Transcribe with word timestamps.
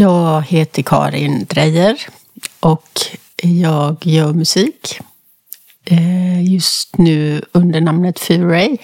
Jag 0.00 0.42
heter 0.42 0.82
Karin 0.82 1.44
Drejer 1.44 1.98
och 2.60 3.00
jag 3.42 4.06
gör 4.06 4.32
musik. 4.32 5.00
Eh, 5.84 6.52
just 6.52 6.98
nu 6.98 7.42
under 7.52 7.80
namnet 7.80 8.18
Furay. 8.20 8.76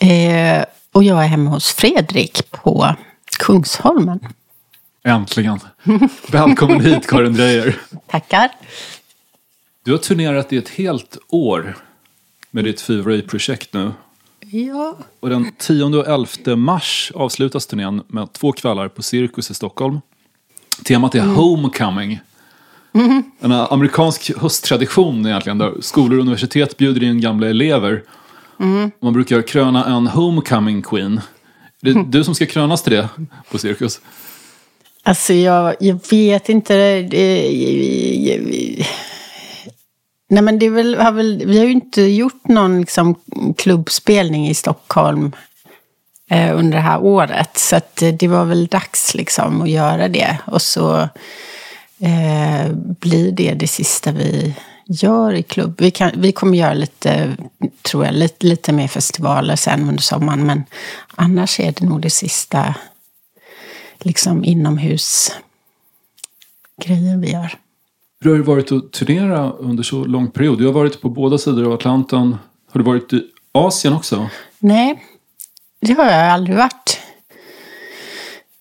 Eh, 0.00 0.64
och 0.92 1.04
jag 1.04 1.24
är 1.24 1.28
hemma 1.28 1.50
hos 1.50 1.72
Fredrik 1.72 2.50
på 2.50 2.94
Kungsholmen. 3.38 4.20
Äntligen! 5.04 5.60
Välkommen 6.28 6.80
hit 6.80 7.06
Karin 7.06 7.34
Drejer. 7.34 7.76
Tackar. 8.06 8.50
Du 9.84 9.90
har 9.90 9.98
turnerat 9.98 10.52
i 10.52 10.56
ett 10.56 10.68
helt 10.68 11.18
år 11.28 11.76
med 12.50 12.64
ditt 12.64 12.80
Furay-projekt 12.80 13.72
nu. 13.72 13.92
Ja. 14.50 14.96
Och 15.20 15.30
den 15.30 15.52
10 15.58 15.84
och 15.84 16.08
11 16.08 16.56
mars 16.56 17.12
avslutas 17.14 17.66
turnén 17.66 18.02
med 18.08 18.32
två 18.32 18.52
kvällar 18.52 18.88
på 18.88 19.02
Cirkus 19.02 19.50
i 19.50 19.54
Stockholm. 19.54 20.00
Temat 20.84 21.14
är 21.14 21.20
Homecoming. 21.20 22.20
En 23.40 23.52
amerikansk 23.52 24.38
hösttradition 24.38 25.26
egentligen 25.26 25.58
där 25.58 25.74
skolor 25.80 26.18
och 26.18 26.22
universitet 26.22 26.76
bjuder 26.76 27.02
in 27.02 27.20
gamla 27.20 27.48
elever. 27.48 28.02
Man 29.00 29.12
brukar 29.12 29.42
kröna 29.42 29.84
en 29.84 30.06
Homecoming 30.06 30.82
Queen. 30.82 31.20
Det 31.80 31.90
är 31.90 32.04
du 32.08 32.24
som 32.24 32.34
ska 32.34 32.46
krönas 32.46 32.82
till 32.82 32.92
det 32.92 33.08
på 33.50 33.58
Cirkus. 33.58 34.00
Alltså 35.02 35.32
jag, 35.32 35.76
jag 35.80 36.00
vet 36.10 36.48
inte. 36.48 37.02
Det, 37.02 38.86
nej 40.28 40.42
men 40.42 40.58
det 40.58 40.66
är 40.66 40.70
väl, 40.70 40.94
har 40.94 41.12
väl, 41.12 41.42
vi 41.46 41.58
har 41.58 41.64
ju 41.64 41.72
inte 41.72 42.02
gjort 42.02 42.48
någon 42.48 42.80
liksom, 42.80 43.14
klubbspelning 43.56 44.48
i 44.48 44.54
Stockholm 44.54 45.32
eh, 46.30 46.58
under 46.58 46.78
det 46.78 46.82
här 46.82 47.02
året. 47.02 47.58
Så 47.58 47.76
att, 47.76 48.02
eh, 48.02 48.14
det 48.14 48.28
var 48.28 48.44
väl 48.44 48.66
dags 48.66 49.14
liksom 49.14 49.62
att 49.62 49.70
göra 49.70 50.08
det. 50.08 50.38
Och 50.46 50.62
så 50.62 51.00
eh, 52.00 52.72
blir 52.72 53.32
det 53.32 53.54
det 53.54 53.68
sista 53.68 54.12
vi 54.12 54.54
gör 54.86 55.32
i 55.32 55.42
klubb. 55.42 55.80
Vi, 55.80 55.90
kan, 55.90 56.10
vi 56.16 56.32
kommer 56.32 56.58
göra 56.58 56.74
lite, 56.74 57.36
tror 57.82 58.04
jag, 58.04 58.14
lite, 58.14 58.46
lite 58.46 58.72
mer 58.72 58.88
festivaler 58.88 59.56
sen 59.56 59.88
under 59.88 60.02
sommaren. 60.02 60.46
Men 60.46 60.64
annars 61.14 61.60
är 61.60 61.72
det 61.72 61.86
nog 61.86 62.00
det 62.00 62.10
sista 62.10 62.74
liksom 63.98 64.44
inomhusgrejen 64.44 67.20
vi 67.20 67.32
gör. 67.32 67.58
Hur 68.20 68.30
har 68.30 68.36
det 68.36 68.44
varit 68.44 68.72
att 68.72 68.92
turnera 68.92 69.52
under 69.52 69.82
så 69.82 70.04
lång 70.04 70.30
period? 70.30 70.58
Du 70.58 70.66
har 70.66 70.72
varit 70.72 71.00
på 71.00 71.08
båda 71.08 71.38
sidor 71.38 71.66
av 71.66 71.72
Atlanten. 71.72 72.36
Har 72.70 72.78
du 72.80 72.84
varit 72.84 73.12
i 73.12 73.22
Asien 73.52 73.94
också? 73.94 74.28
Nej, 74.58 75.04
det 75.80 75.92
har 75.92 76.04
jag 76.04 76.30
aldrig 76.30 76.56
varit. 76.56 77.00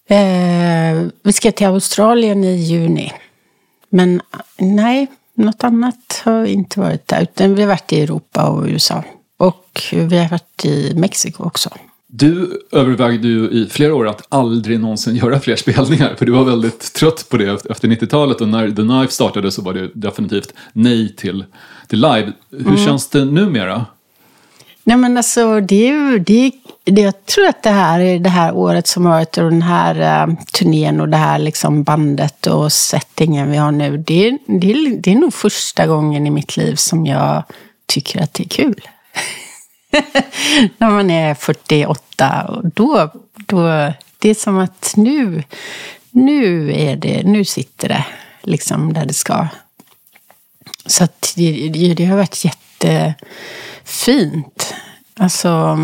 Eh, 0.07 1.07
vi 1.23 1.33
ska 1.33 1.51
till 1.51 1.67
Australien 1.67 2.43
i 2.43 2.55
juni. 2.55 3.13
Men 3.89 4.21
nej, 4.57 5.07
något 5.33 5.63
annat 5.63 6.21
har 6.25 6.45
inte 6.45 6.79
varit 6.79 7.07
där. 7.07 7.21
Utan 7.21 7.55
vi 7.55 7.61
har 7.61 7.69
varit 7.69 7.93
i 7.93 8.01
Europa 8.01 8.49
och 8.49 8.65
USA. 8.65 9.03
Och 9.37 9.81
vi 9.91 10.17
har 10.17 10.29
varit 10.29 10.65
i 10.65 10.93
Mexiko 10.95 11.43
också. 11.43 11.69
Du 12.09 12.61
övervägde 12.71 13.27
ju 13.27 13.49
i 13.49 13.67
flera 13.71 13.95
år 13.95 14.07
att 14.07 14.25
aldrig 14.29 14.79
någonsin 14.79 15.15
göra 15.23 15.39
fler 15.39 15.55
spelningar. 15.55 16.15
För 16.17 16.25
du 16.25 16.31
var 16.31 16.43
väldigt 16.43 16.93
trött 16.93 17.29
på 17.29 17.37
det 17.37 17.65
efter 17.65 17.87
90-talet. 17.87 18.41
Och 18.41 18.47
när 18.47 18.71
The 18.71 18.81
Knife 18.81 19.13
startade 19.13 19.51
så 19.51 19.61
var 19.61 19.73
det 19.73 19.89
definitivt 19.93 20.53
nej 20.73 21.15
till, 21.15 21.45
till 21.87 22.01
live. 22.01 22.31
Hur 22.51 22.67
mm. 22.67 22.77
känns 22.77 23.09
det 23.09 23.25
numera? 23.25 23.85
Nej 24.83 24.97
men 24.97 25.17
alltså 25.17 25.61
det 25.61 25.87
är 25.87 26.19
det, 26.19 26.51
det, 26.83 27.01
jag 27.01 27.25
tror 27.25 27.45
att 27.45 27.63
det 27.63 27.69
här 27.69 27.99
är 27.99 28.19
det 28.19 28.29
här 28.29 28.55
året 28.55 28.87
som 28.87 29.03
varit 29.03 29.37
och 29.37 29.43
den 29.43 29.61
här 29.61 30.27
uh, 30.27 30.35
turnén 30.53 31.01
och 31.01 31.09
det 31.09 31.17
här 31.17 31.39
liksom 31.39 31.83
bandet 31.83 32.47
och 32.47 32.71
settingen 32.71 33.51
vi 33.51 33.57
har 33.57 33.71
nu. 33.71 33.97
Det, 33.97 34.37
det, 34.47 34.99
det 34.99 35.11
är 35.11 35.15
nog 35.15 35.33
första 35.33 35.87
gången 35.87 36.27
i 36.27 36.29
mitt 36.29 36.57
liv 36.57 36.75
som 36.75 37.05
jag 37.05 37.43
tycker 37.85 38.21
att 38.21 38.33
det 38.33 38.43
är 38.43 38.49
kul. 38.49 38.81
när 40.77 40.89
man 40.89 41.11
är 41.11 41.35
48. 41.35 42.45
Och 42.47 42.71
då, 42.71 43.11
då, 43.35 43.93
det 44.17 44.29
är 44.29 44.35
som 44.35 44.57
att 44.57 44.93
nu, 44.95 45.43
nu, 46.11 46.73
är 46.73 46.95
det, 46.95 47.23
nu 47.23 47.45
sitter 47.45 47.87
det 47.87 48.05
liksom 48.41 48.93
där 48.93 49.05
det 49.05 49.13
ska. 49.13 49.47
Så 50.85 51.03
att 51.03 51.33
det, 51.35 51.69
det, 51.69 51.93
det 51.93 52.05
har 52.05 52.17
varit 52.17 52.45
jättefint. 52.45 54.73
Alltså, 55.15 55.79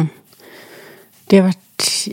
det 1.25 1.37
har 1.37 1.43
varit, 1.43 2.07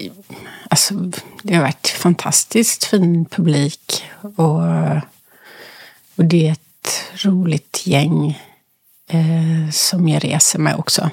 alltså, 0.71 0.95
det 1.43 1.55
har 1.55 1.62
varit 1.62 1.89
fantastiskt 1.89 2.84
fin 2.84 3.25
publik. 3.25 4.05
Och, 4.21 4.62
och 6.15 6.25
det 6.25 6.49
är 6.49 6.53
ett 6.53 7.05
roligt 7.15 7.87
gäng 7.87 8.39
eh, 9.09 9.71
som 9.73 10.09
jag 10.09 10.25
reser 10.25 10.59
med 10.59 10.77
också. 10.77 11.11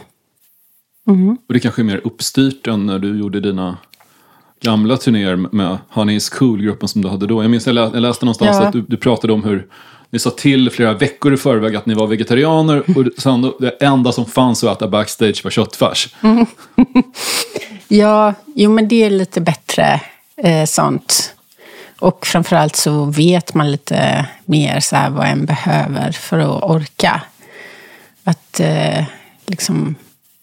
Mm. 1.08 1.38
Och 1.48 1.54
det 1.54 1.60
kanske 1.60 1.82
är 1.82 1.84
mer 1.84 2.02
uppstyrt 2.04 2.68
än 2.68 2.86
när 2.86 3.00
du 3.00 3.20
gjorde 3.20 3.40
dina 3.40 3.78
gamla 4.62 4.98
turnéer 4.98 5.36
med 5.36 5.78
Honey 5.90 6.16
is 6.16 6.30
cool-gruppen 6.30 6.88
som 6.88 7.02
du 7.02 7.08
hade 7.08 7.28
då. 7.28 7.44
Jag 7.44 7.52
minns 7.52 7.68
jag, 7.68 7.74
lä 7.74 7.82
jag 7.94 8.02
läste 8.02 8.26
någonstans 8.26 8.58
ja. 8.60 8.68
att 8.68 8.74
du, 8.74 8.82
du, 8.82 8.98
pratade 8.98 9.34
om 9.34 9.44
hur 9.44 9.68
ni 10.10 10.20
sa 10.20 10.30
till 10.30 10.70
flera 10.70 10.94
veckor 10.94 11.34
i 11.34 11.38
förväg 11.38 11.76
att 11.76 11.86
ni 11.86 11.94
var 11.94 12.08
vegetarianer 12.08 12.98
och 12.98 13.06
sen 13.18 13.54
det 13.60 13.70
enda 13.70 14.12
som 14.12 14.26
fanns 14.26 14.64
att 14.64 14.78
äta 14.78 14.88
backstage 14.88 15.44
var 15.44 15.52
köttfärs. 15.52 16.16
Mm. 16.22 16.46
ja, 17.88 18.34
jo 18.56 18.72
men 18.72 18.88
det 18.88 19.04
är 19.04 19.10
lite 19.10 19.42
bättre 19.42 20.02
eh, 20.38 20.66
sånt. 20.66 21.34
Och 22.00 22.28
framförallt 22.28 22.76
så 22.76 23.06
vet 23.06 23.54
man 23.54 23.72
lite 23.72 24.26
mer 24.46 24.80
så 24.80 24.96
vad 25.10 25.28
en 25.28 25.46
behöver 25.46 26.12
för 26.12 26.40
att 26.40 26.64
orka. 26.64 27.22
Att 28.24 28.60
eh, 28.60 29.04
liksom 29.46 29.96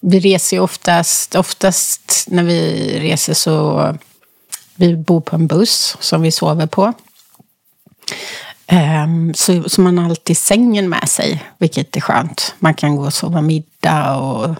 vi 0.07 0.19
reser 0.19 0.57
ju 0.57 0.63
oftast, 0.63 1.35
oftast 1.35 2.25
när 2.27 2.43
vi 2.43 2.89
reser 2.99 3.33
så 3.33 3.95
vi 4.75 4.95
bor 4.95 5.21
på 5.21 5.35
en 5.35 5.47
buss 5.47 5.97
som 5.99 6.21
vi 6.21 6.31
sover 6.31 6.67
på. 6.67 6.93
Um, 9.03 9.33
så, 9.33 9.69
så 9.69 9.81
man 9.81 9.97
har 9.97 10.05
alltid 10.09 10.37
sängen 10.37 10.89
med 10.89 11.09
sig, 11.09 11.43
vilket 11.57 11.95
är 11.95 12.01
skönt. 12.01 12.55
Man 12.59 12.73
kan 12.73 12.95
gå 12.95 13.05
och 13.05 13.13
sova 13.13 13.41
middag 13.41 14.17
och 14.17 14.55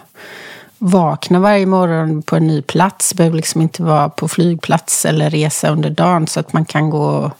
vakna 0.78 1.40
varje 1.40 1.66
morgon 1.66 2.22
på 2.22 2.36
en 2.36 2.46
ny 2.46 2.62
plats. 2.62 3.14
Behöver 3.14 3.36
liksom 3.36 3.62
inte 3.62 3.82
vara 3.82 4.08
på 4.08 4.28
flygplats 4.28 5.04
eller 5.04 5.30
resa 5.30 5.68
under 5.68 5.90
dagen 5.90 6.26
så 6.26 6.40
att 6.40 6.52
man 6.52 6.64
kan 6.64 6.90
gå... 6.90 7.32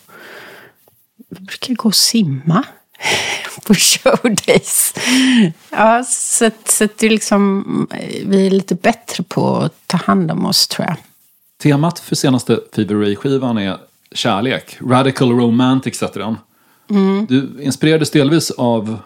Jag 1.28 1.42
brukar 1.42 1.74
gå 1.74 1.88
och 1.88 1.94
simma 1.94 2.64
på 3.66 3.74
showdays. 3.74 4.94
Ja, 5.70 6.04
så, 6.04 6.50
så 6.64 6.88
det 6.96 7.06
är 7.06 7.10
liksom, 7.10 7.64
vi 8.24 8.46
är 8.46 8.50
lite 8.50 8.74
bättre 8.74 9.24
på 9.24 9.56
att 9.56 9.86
ta 9.86 9.96
hand 9.96 10.30
om 10.30 10.46
oss 10.46 10.68
tror 10.68 10.86
jag. 10.88 10.96
Temat 11.62 11.98
för 11.98 12.16
senaste 12.16 12.60
Fever 12.74 12.94
Ray-skivan 12.94 13.58
är 13.58 13.78
kärlek. 14.12 14.76
Radical 14.80 15.32
Romantic 15.32 16.02
heter 16.02 16.20
den. 16.20 16.36
Mm. 16.90 17.26
Du 17.26 17.62
inspirerades 17.62 18.10
delvis 18.10 18.50
av 18.50 18.98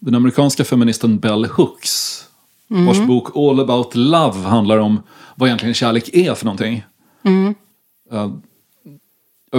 den 0.00 0.14
amerikanska 0.14 0.64
feministen 0.64 1.18
Bell 1.18 1.44
Hooks. 1.44 2.24
Mm. 2.70 2.86
Vars 2.86 2.98
bok 2.98 3.36
All 3.36 3.60
about 3.60 3.94
love 3.94 4.38
handlar 4.38 4.78
om 4.78 5.02
vad 5.34 5.48
egentligen 5.48 5.74
kärlek 5.74 6.08
är 6.12 6.34
för 6.34 6.44
någonting. 6.44 6.84
Mm. 7.24 7.54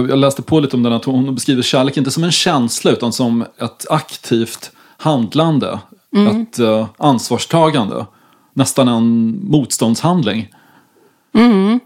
Jag 0.06 0.18
läste 0.18 0.42
på 0.42 0.60
lite 0.60 0.76
om 0.76 0.82
den, 0.82 0.92
att 0.92 1.04
hon 1.04 1.34
beskriver 1.34 1.62
kärlek 1.62 1.96
inte 1.96 2.10
som 2.10 2.24
en 2.24 2.32
känsla 2.32 2.90
utan 2.90 3.12
som 3.12 3.42
ett 3.42 3.86
aktivt 3.90 4.70
handlande. 4.96 5.78
Mm. 6.16 6.42
Ett 6.42 6.58
uh, 6.58 6.86
ansvarstagande. 6.96 8.06
Nästan 8.54 8.88
en 8.88 9.38
motståndshandling. 9.44 10.54
Mm. 11.34 11.80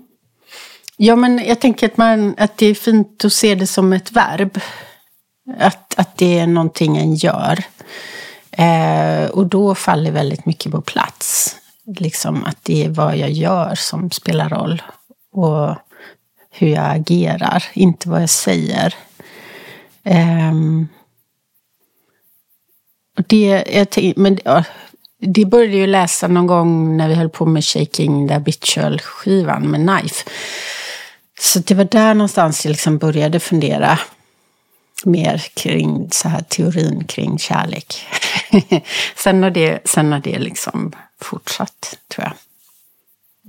Ja, 0.96 1.16
men 1.16 1.38
jag 1.38 1.60
tänker 1.60 1.86
att, 1.86 1.96
man, 1.96 2.34
att 2.38 2.56
det 2.56 2.66
är 2.66 2.74
fint 2.74 3.24
att 3.24 3.32
se 3.32 3.54
det 3.54 3.66
som 3.66 3.92
ett 3.92 4.12
verb. 4.12 4.60
Att, 5.58 5.98
att 5.98 6.18
det 6.18 6.38
är 6.38 6.46
någonting 6.46 6.96
en 6.96 7.14
gör. 7.14 7.64
Eh, 8.50 9.30
och 9.30 9.46
då 9.46 9.74
faller 9.74 10.10
väldigt 10.10 10.46
mycket 10.46 10.72
på 10.72 10.80
plats. 10.80 11.56
Liksom 11.98 12.44
att 12.44 12.58
det 12.62 12.84
är 12.84 12.88
vad 12.88 13.16
jag 13.16 13.30
gör 13.30 13.74
som 13.74 14.10
spelar 14.10 14.48
roll. 14.48 14.82
Och 15.32 15.76
hur 16.52 16.68
jag 16.68 16.96
agerar, 16.96 17.64
inte 17.72 18.08
vad 18.08 18.22
jag 18.22 18.30
säger. 18.30 18.94
Um, 20.04 20.88
det, 23.26 23.64
jag 23.72 24.12
men, 24.16 24.38
ja, 24.44 24.64
det 25.18 25.44
började 25.44 25.76
jag 25.76 25.88
läsa 25.88 26.28
någon 26.28 26.46
gång 26.46 26.96
när 26.96 27.08
vi 27.08 27.14
höll 27.14 27.28
på 27.28 27.46
med 27.46 27.64
Shaking 27.64 28.28
the 28.28 28.34
Habitual-skivan 28.34 29.70
med 29.70 29.80
Knife. 29.80 30.30
Så 31.40 31.58
det 31.58 31.74
var 31.74 31.84
där 31.84 32.14
någonstans 32.14 32.64
jag 32.64 32.70
liksom 32.70 32.98
började 32.98 33.40
fundera 33.40 33.98
mer 35.04 35.38
kring 35.54 36.08
så 36.10 36.28
här 36.28 36.42
teorin 36.42 37.04
kring 37.04 37.38
kärlek. 37.38 38.06
sen 39.16 39.42
har 39.42 39.50
det, 39.50 39.80
sen 39.84 40.12
har 40.12 40.20
det 40.20 40.38
liksom 40.38 40.92
fortsatt, 41.20 41.98
tror 42.08 42.26
jag. 42.26 42.34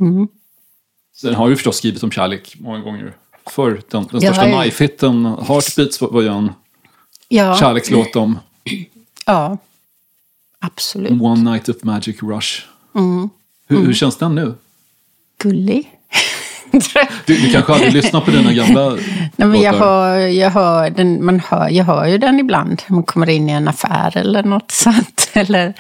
Mm. 0.07 0.27
Sen 1.15 1.35
har 1.35 1.49
du 1.49 1.55
förstås 1.55 1.77
skrivit 1.77 2.03
om 2.03 2.11
kärlek 2.11 2.55
många 2.59 2.79
gånger 2.79 3.13
för 3.51 3.81
den, 3.89 4.07
den 4.11 4.21
största 4.21 4.47
jag- 4.47 4.55
majfitten. 4.55 5.25
Heartbeats 5.25 6.01
var 6.01 6.21
ju 6.21 6.27
en 6.27 6.51
Ja, 7.27 7.55
kärlekslåt 7.59 8.15
om 8.15 8.39
ja. 9.25 9.57
absolut. 10.59 11.21
One 11.21 11.51
Night 11.51 11.69
of 11.69 11.83
Magic 11.83 12.23
Rush. 12.23 12.61
Mm. 12.95 13.29
Hur, 13.67 13.85
hur 13.85 13.93
känns 13.93 14.17
den 14.17 14.35
nu? 14.35 14.53
Gullig. 15.37 15.89
Du, 17.25 17.35
du 17.35 17.51
kanske 17.51 17.73
aldrig 17.73 17.93
lyssnat 17.93 18.25
på 18.25 18.31
dina 18.31 18.53
gamla 18.53 18.89
Nej, 19.35 19.47
men 19.47 19.61
jag, 19.61 19.73
hör, 19.73 20.17
jag, 20.17 20.49
hör 20.49 20.89
den, 20.89 21.25
man 21.25 21.39
hör, 21.39 21.69
jag 21.69 21.85
hör 21.85 22.05
ju 22.05 22.17
den 22.17 22.39
ibland. 22.39 22.81
Man 22.87 23.03
kommer 23.03 23.29
in 23.29 23.49
i 23.49 23.51
en 23.51 23.67
affär 23.67 24.17
eller 24.17 24.43
något 24.43 24.71
sånt. 24.71 25.29
Eller, 25.33 25.73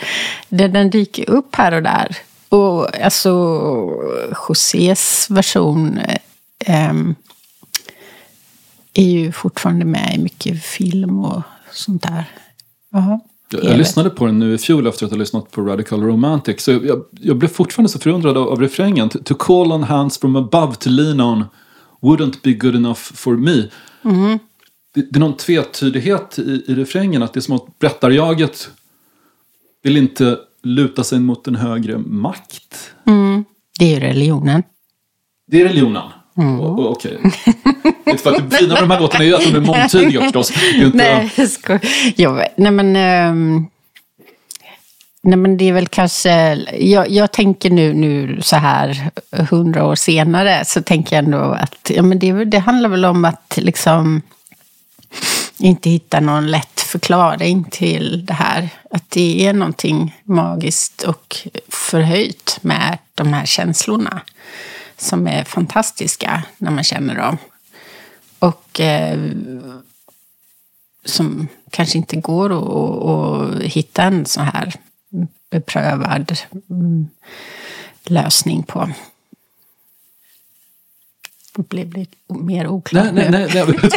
den, 0.49 0.73
den 0.73 0.89
dyker 0.89 1.29
upp 1.29 1.55
här 1.55 1.71
och 1.71 1.83
där. 1.83 2.17
Och 2.53 3.03
alltså, 3.03 3.29
Josés 4.47 5.27
version 5.29 5.97
eh, 6.59 6.95
är 8.93 9.03
ju 9.03 9.31
fortfarande 9.31 9.85
med 9.85 10.15
i 10.15 10.17
mycket 10.17 10.63
film 10.63 11.19
och 11.19 11.41
sånt 11.71 12.03
där. 12.03 12.25
Ja, 12.91 13.19
Jag, 13.49 13.63
jag 13.63 13.77
lyssnade 13.77 14.09
på 14.09 14.25
den 14.25 14.39
nu 14.39 14.53
i 14.53 14.57
fjol 14.57 14.87
efter 14.87 15.05
att 15.05 15.11
ha 15.11 15.17
lyssnat 15.17 15.51
på 15.51 15.61
Radical 15.61 16.03
Romantic. 16.03 16.61
Så 16.61 16.71
jag, 16.71 17.03
jag 17.11 17.37
blev 17.37 17.49
fortfarande 17.49 17.89
så 17.89 17.99
förundrad 17.99 18.37
av, 18.37 18.47
av 18.47 18.61
refrängen. 18.61 19.09
To, 19.09 19.19
to 19.23 19.35
call 19.35 19.71
on 19.71 19.83
hands 19.83 20.17
from 20.17 20.35
above 20.35 20.75
to 20.75 20.89
lean 20.89 21.21
on 21.21 21.45
wouldn't 22.01 22.35
be 22.43 22.53
good 22.53 22.75
enough 22.75 22.99
for 22.99 23.37
me. 23.37 23.69
Mm. 24.05 24.39
Det, 24.93 25.01
det 25.11 25.17
är 25.17 25.19
någon 25.19 25.37
tvetydighet 25.37 26.39
i, 26.39 26.63
i 26.67 26.75
refrängen. 26.75 27.23
Att 27.23 27.33
det 27.33 27.39
är 27.39 27.41
som 27.41 27.55
att 27.55 27.79
berättarjaget 27.79 28.69
vill 29.83 29.97
inte 29.97 30.39
luta 30.63 31.03
sig 31.03 31.19
mot 31.19 31.47
en 31.47 31.55
högre 31.55 31.97
makt. 31.97 32.91
Det 33.79 33.85
är 33.85 33.89
ju 33.89 33.99
religionen. 33.99 34.63
Det 35.47 35.61
är 35.61 35.65
religionen. 35.65 36.03
Mm. 36.37 36.59
Okej. 36.59 37.17
Okay. 38.05 38.17
för 38.17 38.31
att 38.31 38.49
det 38.49 38.57
fina 38.57 38.73
med 38.73 38.83
de 38.83 38.91
här 38.91 38.99
låtarna 38.99 39.23
är 39.23 39.27
ju 39.27 39.35
att 39.35 39.43
de 39.43 39.55
är 39.55 39.59
mångtydiga 39.59 40.21
förstås. 40.23 40.51
Inte, 40.75 40.97
Nej, 40.97 41.31
jag 41.37 41.49
skojar. 41.49 42.33
Vet- 42.35 42.57
Nej, 42.57 42.71
men... 42.71 42.95
ehm, 42.95 43.65
nej, 45.23 45.37
men 45.37 45.57
det 45.57 45.69
är 45.69 45.73
väl 45.73 45.87
kanske... 45.87 46.55
Jag, 46.79 47.09
jag 47.09 47.31
tänker 47.31 47.69
nu, 47.69 47.93
nu 47.93 48.41
så 48.41 48.55
här 48.55 49.11
hundra 49.49 49.85
år 49.85 49.95
senare 49.95 50.65
så 50.65 50.81
tänker 50.81 51.15
jag 51.15 51.25
ändå 51.25 51.37
att 51.37 51.91
ja, 51.95 52.01
men 52.01 52.19
det, 52.19 52.45
det 52.45 52.59
handlar 52.59 52.89
väl 52.89 53.05
om 53.05 53.25
att 53.25 53.57
liksom 53.61 54.21
inte 55.57 55.89
hitta 55.89 56.19
någon 56.19 56.51
lätt 56.51 56.72
förklaring 56.93 57.63
till 57.63 58.25
det 58.25 58.33
här. 58.33 58.69
Att 58.91 59.11
det 59.11 59.47
är 59.47 59.53
någonting 59.53 60.21
magiskt 60.23 61.03
och 61.03 61.37
förhöjt 61.69 62.59
med 62.61 62.97
de 63.15 63.33
här 63.33 63.45
känslorna 63.45 64.21
som 64.97 65.27
är 65.27 65.43
fantastiska 65.43 66.43
när 66.57 66.71
man 66.71 66.83
känner 66.83 67.15
dem. 67.15 67.37
Och 68.39 68.79
eh, 68.79 69.19
som 71.05 71.47
kanske 71.69 71.97
inte 71.97 72.15
går 72.15 72.49
att, 72.51 73.55
att 73.55 73.63
hitta 73.63 74.03
en 74.03 74.25
så 74.25 74.41
här 74.41 74.73
beprövad 75.51 76.37
mm, 76.69 77.07
lösning 78.03 78.63
på. 78.63 78.89
Det 81.55 81.69
blev 81.69 81.93
lite 81.93 82.15
mer 82.29 82.67
oklart 82.67 83.13
Nej, 83.13 83.27
nej, 83.31 83.49
nej. 83.53 83.65
nej. 83.67 83.77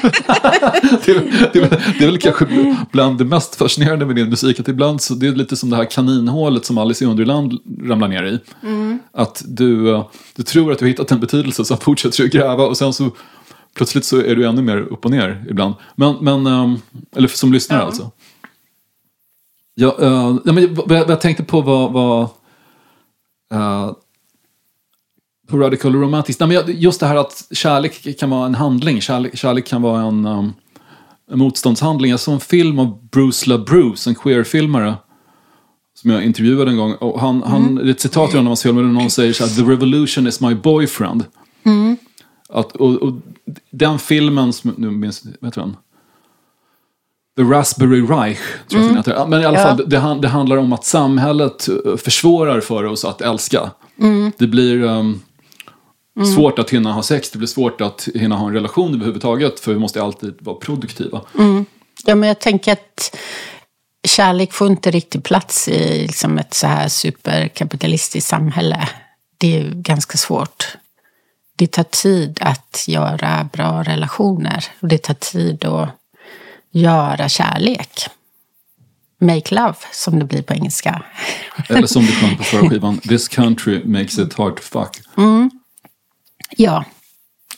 det, 1.04 1.10
är, 1.12 1.50
det, 1.52 1.58
är, 1.58 1.68
väl- 1.68 1.80
det 1.98 2.04
är 2.04 2.06
väl 2.06 2.18
kanske 2.18 2.76
bland 2.92 3.18
det 3.18 3.24
mest 3.24 3.54
fascinerande 3.56 4.06
med 4.06 4.16
din 4.16 4.28
musik 4.30 4.60
att 4.60 4.68
ibland 4.68 5.00
så 5.02 5.14
det 5.14 5.26
är 5.26 5.32
lite 5.32 5.56
som 5.56 5.70
det 5.70 5.76
här 5.76 5.84
kaninhålet 5.90 6.64
som 6.64 6.78
Alice 6.78 7.04
i 7.04 7.06
Underland 7.06 7.52
ramlar 7.82 8.08
ner 8.08 8.24
i. 8.24 8.38
Att 9.12 9.42
du, 9.46 9.90
eh, 9.94 10.06
du 10.36 10.42
tror 10.42 10.72
att 10.72 10.78
du 10.78 10.84
har 10.84 10.88
hittat 10.88 11.10
en 11.12 11.20
betydelse 11.20 11.64
sen 11.64 11.78
fortsätter 11.78 12.22
du 12.22 12.28
gräva 12.28 12.66
och 12.66 12.76
sen 12.76 12.92
så 12.92 13.10
plötsligt 13.74 14.04
så 14.04 14.16
är 14.22 14.36
du 14.36 14.46
ännu 14.46 14.62
mer 14.62 14.76
upp 14.78 15.04
och 15.04 15.10
ner 15.10 15.44
ibland. 15.50 15.74
Men, 15.94 16.16
men 16.20 16.46
ehm, 16.46 16.76
eller 17.16 17.28
som 17.28 17.52
lyssnare 17.52 17.82
alltså. 17.82 18.10
Ja, 19.74 19.96
eh, 20.00 20.36
ja, 20.44 20.52
men 20.52 20.74
vad, 20.74 21.10
jag 21.10 21.20
tänkte 21.20 21.44
på 21.44 21.60
var, 21.60 21.90
var 21.90 22.22
eh, 23.54 23.90
på 25.46 25.56
Radical 25.58 25.94
Romantics. 25.94 26.40
Nej, 26.40 26.46
men 26.46 26.54
jag- 26.56 26.70
just 26.70 27.00
det 27.00 27.06
här 27.06 27.16
att 27.16 27.44
kärlek 27.50 28.18
kan 28.18 28.30
vara 28.30 28.46
en 28.46 28.54
handling. 28.54 29.00
Kärlek, 29.00 29.36
kärlek 29.38 29.66
kan 29.66 29.82
vara 29.82 30.02
en, 30.02 30.26
um, 30.26 30.52
en 31.32 31.38
motståndshandling. 31.38 32.10
Jag 32.10 32.20
såg 32.20 32.34
en 32.34 32.40
film 32.40 32.78
av 32.78 33.08
Bruce 33.10 33.50
LaBruce, 33.50 34.10
en 34.10 34.14
queer-filmare. 34.14 34.94
Som 35.94 36.10
jag 36.10 36.24
intervjuade 36.24 36.70
en 36.70 36.76
gång. 36.76 36.94
Och 36.94 37.20
han, 37.20 37.42
han, 37.42 37.74
det 37.74 37.82
är 37.82 37.88
ett 37.88 38.00
citat 38.00 38.30
i 38.34 38.38
en 38.38 38.38
av 38.40 38.46
hans 38.46 38.62
filmer 38.62 38.82
där 38.82 38.88
någon 38.88 39.10
säger 39.10 39.32
så 39.32 39.46
här, 39.46 39.50
The 39.54 39.62
revolution 39.62 40.26
is 40.26 40.40
my 40.40 40.54
boyfriend. 40.54 41.24
Att, 42.48 42.72
och, 42.76 42.94
och 42.94 43.12
den 43.70 43.98
filmen, 43.98 44.52
som, 44.52 44.74
nu 44.76 44.90
minns 44.90 45.26
heter 45.42 45.60
den? 45.60 45.76
The 47.36 47.42
Raspberry 47.42 48.02
Reich, 48.02 48.38
tror 48.68 48.82
jag 48.82 48.90
den 48.90 48.96
heter. 48.96 49.26
Men 49.26 49.42
i 49.42 49.44
alla 49.44 49.58
Ja. 49.58 49.64
fall, 49.64 49.76
det, 49.76 50.18
det 50.22 50.28
handlar 50.28 50.56
om 50.56 50.72
att 50.72 50.84
samhället 50.84 51.68
eh, 51.68 51.96
försvårar 51.96 52.60
för 52.60 52.84
oss 52.84 53.04
att 53.04 53.20
älska. 53.20 53.70
Det 54.38 54.46
blir 54.46 54.84
ehm, 56.16 56.26
svårt 56.26 56.58
att 56.58 56.70
hinna 56.70 56.92
ha 56.92 57.02
sex, 57.02 57.30
det 57.30 57.38
blir 57.38 57.48
svårt 57.48 57.80
att 57.80 58.08
hinna 58.14 58.36
ha 58.36 58.46
en 58.46 58.54
relation 58.54 58.94
överhuvudtaget. 58.94 59.60
För 59.60 59.72
vi 59.72 59.78
måste 59.78 60.02
alltid 60.02 60.34
vara 60.40 60.56
produktiva. 60.56 61.20
Ja, 62.04 62.14
men 62.14 62.28
jag 62.28 62.38
tänker 62.38 62.72
att 62.72 63.16
kärlek 64.06 64.52
får 64.52 64.68
inte 64.68 64.90
riktigt 64.90 65.24
plats 65.24 65.68
i 65.68 66.02
liksom 66.02 66.38
ett 66.38 66.54
så 66.54 66.66
här 66.66 66.88
superkapitalistiskt 66.88 68.30
samhälle. 68.30 68.88
Det 69.38 69.56
är 69.56 69.62
ju 69.62 69.70
ganska 69.74 70.18
svårt. 70.18 70.76
Det 71.56 71.66
tar 71.66 71.82
tid 71.82 72.38
att 72.40 72.84
göra 72.88 73.48
bra 73.52 73.82
relationer 73.82 74.64
och 74.80 74.88
det 74.88 74.98
tar 74.98 75.14
tid 75.14 75.64
att 75.64 75.88
göra 76.70 77.28
kärlek. 77.28 78.08
Make 79.20 79.54
love, 79.54 79.74
som 79.92 80.18
det 80.18 80.24
blir 80.24 80.42
på 80.42 80.54
engelska. 80.54 81.02
Eller 81.68 81.86
som 81.86 82.02
du 82.02 82.12
sjöng 82.12 82.36
på 82.36 82.44
förra 82.44 82.70
skivan, 82.70 82.98
This 82.98 83.28
country 83.28 83.84
makes 83.84 84.18
it 84.18 84.34
hard 84.34 84.56
to 84.56 84.62
fuck. 84.62 85.00
Ja, 86.56 86.84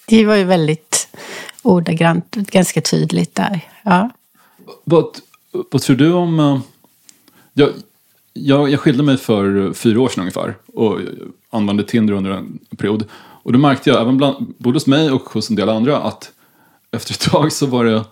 det 0.07 0.27
var 0.27 0.35
ju 0.35 0.45
väldigt 0.45 1.09
ordagrant, 1.63 2.35
ganska 2.35 2.81
tydligt 2.81 3.35
där. 3.35 3.61
Ja. 3.83 4.11
Vad, 4.85 5.07
vad 5.71 5.83
tror 5.83 5.97
du 5.97 6.13
om... 6.13 6.41
Eh, 6.41 6.61
jag, 7.53 7.71
jag, 8.33 8.71
jag 8.71 8.81
skilde 8.81 9.03
mig 9.03 9.17
för 9.17 9.73
fyra 9.73 10.01
år 10.01 10.09
sedan 10.09 10.21
ungefär 10.21 10.57
och 10.75 10.99
använde 11.51 11.85
Tinder 11.85 12.15
under 12.15 12.31
en 12.31 12.59
period. 12.77 13.05
Och 13.43 13.53
då 13.53 13.59
märkte 13.59 13.91
jag, 13.91 14.03
även 14.03 14.17
bland, 14.17 14.55
både 14.59 14.77
hos 14.77 14.87
mig 14.87 15.11
och 15.11 15.23
hos 15.23 15.51
en 15.51 15.57
del 15.57 15.69
andra, 15.69 15.99
att 15.99 16.33
efter 16.91 17.13
ett 17.13 17.31
tag 17.31 17.53
så 17.53 17.67
var 17.67 17.85
det 17.85 18.05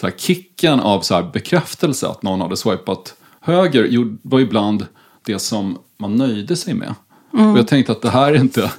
så 0.00 0.06
här, 0.06 0.14
kicken 0.16 0.80
av 0.80 1.00
så 1.00 1.14
här, 1.14 1.22
bekräftelse 1.22 2.08
att 2.08 2.22
någon 2.22 2.40
hade 2.40 2.56
swipat 2.56 3.14
höger 3.40 4.08
var 4.22 4.40
ibland 4.40 4.86
det 5.22 5.38
som 5.38 5.78
man 5.96 6.16
nöjde 6.16 6.56
sig 6.56 6.74
med. 6.74 6.94
Och 7.30 7.58
jag 7.58 7.68
tänkte 7.68 7.92
att 7.92 8.02
det 8.02 8.10
här 8.10 8.32
är 8.32 8.40
inte 8.40 8.72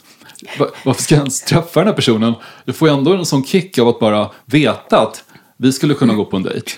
va- 0.59 0.69
Varför 0.85 1.01
ska 1.01 1.15
jag 1.15 1.19
ens 1.21 1.41
träffa 1.41 1.79
den 1.79 1.87
här 1.87 1.95
personen? 1.95 2.33
Jag 2.65 2.75
får 2.75 2.87
ju 2.87 2.93
ändå 2.93 3.13
en 3.13 3.25
sån 3.25 3.43
kick 3.45 3.77
av 3.79 3.87
att 3.87 3.99
bara 3.99 4.29
veta 4.45 4.99
att 4.99 5.23
vi 5.57 5.71
skulle 5.73 5.93
kunna 5.93 6.13
gå 6.13 6.25
på 6.25 6.37
en 6.37 6.43
dejt. 6.43 6.71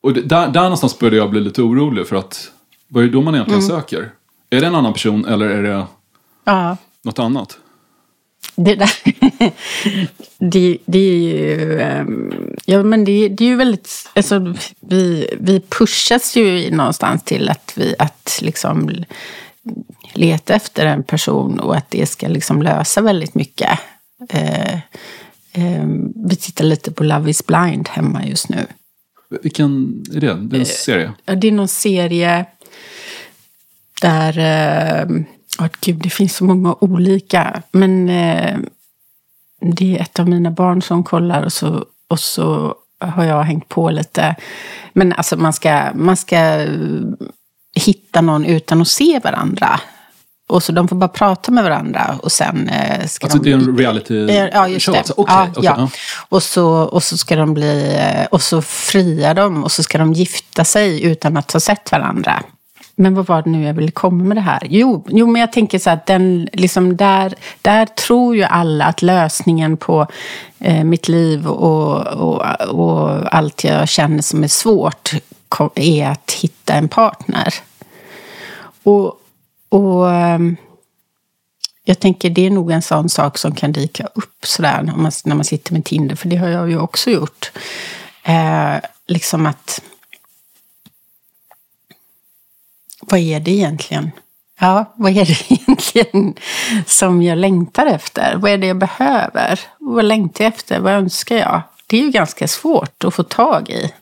Och 0.00 0.12
det, 0.14 0.20
där, 0.22 0.48
där 0.48 0.62
någonstans 0.62 0.98
började 0.98 1.16
jag 1.16 1.30
bli 1.30 1.40
lite 1.40 1.62
orolig 1.62 2.06
för 2.06 2.16
att 2.16 2.50
vad 2.88 3.02
är 3.02 3.06
det 3.06 3.12
då 3.12 3.22
man 3.22 3.34
egentligen 3.34 3.62
söker? 3.62 4.10
Är 4.50 4.60
det 4.60 4.66
en 4.66 4.74
annan 4.74 4.92
person 4.92 5.24
eller 5.24 5.46
är 5.48 5.62
det 5.62 5.86
ja. 6.44 6.76
något 7.02 7.18
annat? 7.18 7.58
Det, 8.56 8.74
där, 8.74 8.90
det, 10.38 10.78
det 10.86 10.98
är 10.98 11.18
ju... 11.18 11.80
ehm, 11.80 12.32
Ja, 12.64 12.82
men 12.82 13.04
det, 13.04 13.28
det 13.28 13.44
är 13.44 13.48
ju 13.48 13.56
väldigt... 13.56 14.10
Alltså, 14.14 14.54
vi, 14.80 15.28
vi 15.40 15.60
pushas 15.60 16.36
ju 16.36 16.70
någonstans 16.70 17.22
till 17.24 17.48
att, 17.48 17.72
vi, 17.76 17.94
att 17.98 18.38
liksom 18.42 19.04
leta 20.12 20.54
efter 20.54 20.86
en 20.86 21.02
person 21.02 21.60
och 21.60 21.76
att 21.76 21.90
det 21.90 22.06
ska 22.06 22.28
liksom 22.28 22.62
lösa 22.62 23.00
väldigt 23.00 23.34
mycket. 23.34 23.78
Eh, 24.28 24.74
eh, 25.52 25.86
vi 26.28 26.36
tittar 26.36 26.64
lite 26.64 26.92
på 26.92 27.04
Love 27.04 27.30
is 27.30 27.46
blind 27.46 27.88
hemma 27.88 28.26
just 28.26 28.48
nu. 28.48 28.66
Vilken 29.42 30.02
är 30.14 30.20
det? 30.20 30.34
Det 30.34 30.56
är 30.56 30.60
en 30.60 30.66
serie? 30.66 31.12
Ja, 31.24 31.34
Det 31.34 31.48
är 31.48 31.52
någon 31.52 31.68
serie 31.68 32.46
där... 34.00 34.38
Eh, 34.38 35.06
åh, 35.58 35.68
gud, 35.80 35.96
det 36.02 36.10
finns 36.10 36.36
så 36.36 36.44
många 36.44 36.76
olika. 36.80 37.62
Men 37.72 38.08
eh, 38.08 38.58
det 39.60 39.96
är 39.96 40.02
ett 40.02 40.18
av 40.18 40.28
mina 40.28 40.50
barn 40.50 40.82
som 40.82 41.04
kollar 41.04 41.42
och 41.42 41.52
så, 41.52 41.84
och 42.08 42.20
så 42.20 42.74
har 42.98 43.24
jag 43.24 43.42
hängt 43.42 43.68
på 43.68 43.90
lite. 43.90 44.36
Men 44.92 45.12
alltså 45.12 45.36
man 45.36 45.52
ska, 45.52 45.90
man 45.94 46.16
ska 46.16 46.36
eh, 46.36 47.02
hitta 47.74 48.20
någon 48.20 48.44
utan 48.44 48.80
att 48.80 48.88
se 48.88 49.20
varandra. 49.24 49.80
Och 50.48 50.62
så 50.62 50.72
de 50.72 50.88
får 50.88 50.96
bara 50.96 51.08
prata 51.08 51.52
med 51.52 51.64
varandra 51.64 52.18
och 52.22 52.32
sen 52.32 52.68
eh, 52.68 53.06
ska 53.06 53.26
Alltså 53.26 53.38
de... 53.38 53.50
det 53.50 53.56
är 53.56 53.68
en 53.68 53.78
reality 53.78 54.28
Eh, 54.30 54.48
Ja, 54.52 54.68
just 54.68 54.86
show? 54.86 54.92
det. 54.92 54.98
Alltså, 54.98 55.14
okej, 55.16 55.34
ja, 55.36 55.46
okej, 55.50 55.64
ja. 55.64 55.74
ja. 55.78 55.88
Och, 56.28 56.42
så, 56.42 56.66
och 56.70 57.02
så 57.02 57.16
ska 57.16 57.36
de 57.36 57.54
bli... 57.54 57.96
eh, 58.00 58.26
Och 58.30 58.42
så 58.42 58.62
friar 58.62 59.34
de 59.34 59.64
och 59.64 59.72
så 59.72 59.82
ska 59.82 59.98
de 59.98 60.12
gifta 60.12 60.64
sig 60.64 61.04
utan 61.04 61.36
att 61.36 61.52
ha 61.52 61.60
sett 61.60 61.92
varandra. 61.92 62.42
men 62.96 63.14
vad 63.14 63.26
var 63.26 63.42
det 63.42 63.50
nu 63.50 63.64
jag 63.66 63.74
ville 63.74 63.90
komma 63.90 64.24
med 64.24 64.36
det 64.36 64.40
här? 64.40 64.62
Jo, 64.70 65.06
jo 65.08 65.26
men 65.26 65.40
jag 65.40 65.52
tänker 65.52 65.78
så 65.78 65.90
att 65.90 66.06
den, 66.06 66.48
liksom 66.52 66.96
där, 66.96 67.34
där 67.62 67.86
tror 67.86 68.36
ju 68.36 68.42
alla 68.42 68.84
att 68.84 69.02
lösningen 69.02 69.76
på 69.76 70.06
eh, 70.60 70.84
mitt 70.84 71.08
liv 71.08 71.46
och, 71.48 72.06
och, 72.06 72.44
och 72.70 73.34
allt 73.34 73.64
jag 73.64 73.88
känner 73.88 74.22
som 74.22 74.44
är 74.44 74.48
svårt 74.48 75.12
är 75.74 76.08
att 76.08 76.32
hitta 76.32 76.74
en 76.74 76.88
partner. 76.88 77.54
Och, 78.82 79.20
och 79.68 80.10
ehm, 80.10 80.56
jag 81.84 82.00
tänker 82.00 82.30
det 82.30 82.46
är 82.46 82.50
nog 82.50 82.70
en 82.70 82.82
sån 82.82 83.08
sak 83.08 83.38
som 83.38 83.54
kan 83.54 83.72
dyka 83.72 84.08
upp 84.14 84.46
sådär 84.46 84.82
när 84.82 84.96
man, 84.96 85.12
när 85.24 85.34
man 85.34 85.44
sitter 85.44 85.72
med 85.72 85.84
Tinder, 85.84 86.16
för 86.16 86.28
det 86.28 86.36
har 86.36 86.48
jag 86.48 86.70
ju 86.70 86.78
också 86.78 87.10
gjort. 87.10 87.52
Eh, 88.22 88.76
liksom 89.06 89.46
att 89.46 89.82
vad 93.00 93.20
är 93.20 93.40
det 93.40 93.50
egentligen? 93.50 94.10
Ja, 94.60 94.92
vad 94.96 95.16
är 95.16 95.24
det 95.24 95.52
egentligen 95.52 96.34
som 96.86 97.22
jag 97.22 97.38
längtar 97.38 97.86
efter? 97.86 98.36
Vad 98.36 98.50
är 98.50 98.58
det 98.58 98.66
jag 98.66 98.78
behöver? 98.78 99.60
Vad 99.78 100.04
längtar 100.04 100.44
jag 100.44 100.54
efter? 100.54 100.80
Vad 100.80 100.92
önskar 100.92 101.36
jag? 101.36 101.62
Det 101.86 101.96
är 101.98 102.02
ju 102.02 102.10
ganska 102.10 102.48
svårt 102.48 103.04
att 103.04 103.14
få 103.14 103.22
tag 103.22 103.70
i. 103.70 103.92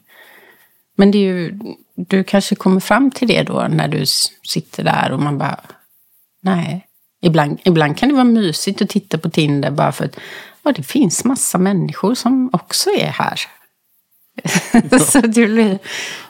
Men 1.02 1.10
det 1.10 1.18
är 1.18 1.22
ju, 1.22 1.58
du 1.96 2.24
kanske 2.24 2.54
kommer 2.54 2.80
fram 2.80 3.10
till 3.10 3.28
det 3.28 3.42
då 3.42 3.66
när 3.70 3.88
du 3.88 4.04
sitter 4.48 4.84
där 4.84 5.12
och 5.12 5.20
man 5.20 5.38
bara, 5.38 5.60
nej. 6.42 6.86
Ibland, 7.22 7.58
ibland 7.64 7.98
kan 7.98 8.08
det 8.08 8.14
vara 8.14 8.24
mysigt 8.24 8.82
att 8.82 8.88
titta 8.88 9.18
på 9.18 9.30
Tinder 9.30 9.70
bara 9.70 9.92
för 9.92 10.04
att 10.04 10.18
ja, 10.62 10.72
det 10.72 10.82
finns 10.82 11.24
massa 11.24 11.58
människor 11.58 12.14
som 12.14 12.50
också 12.52 12.90
är 12.90 13.06
här. 13.06 13.40
så 15.00 15.20
det 15.20 15.46
blir 15.46 15.78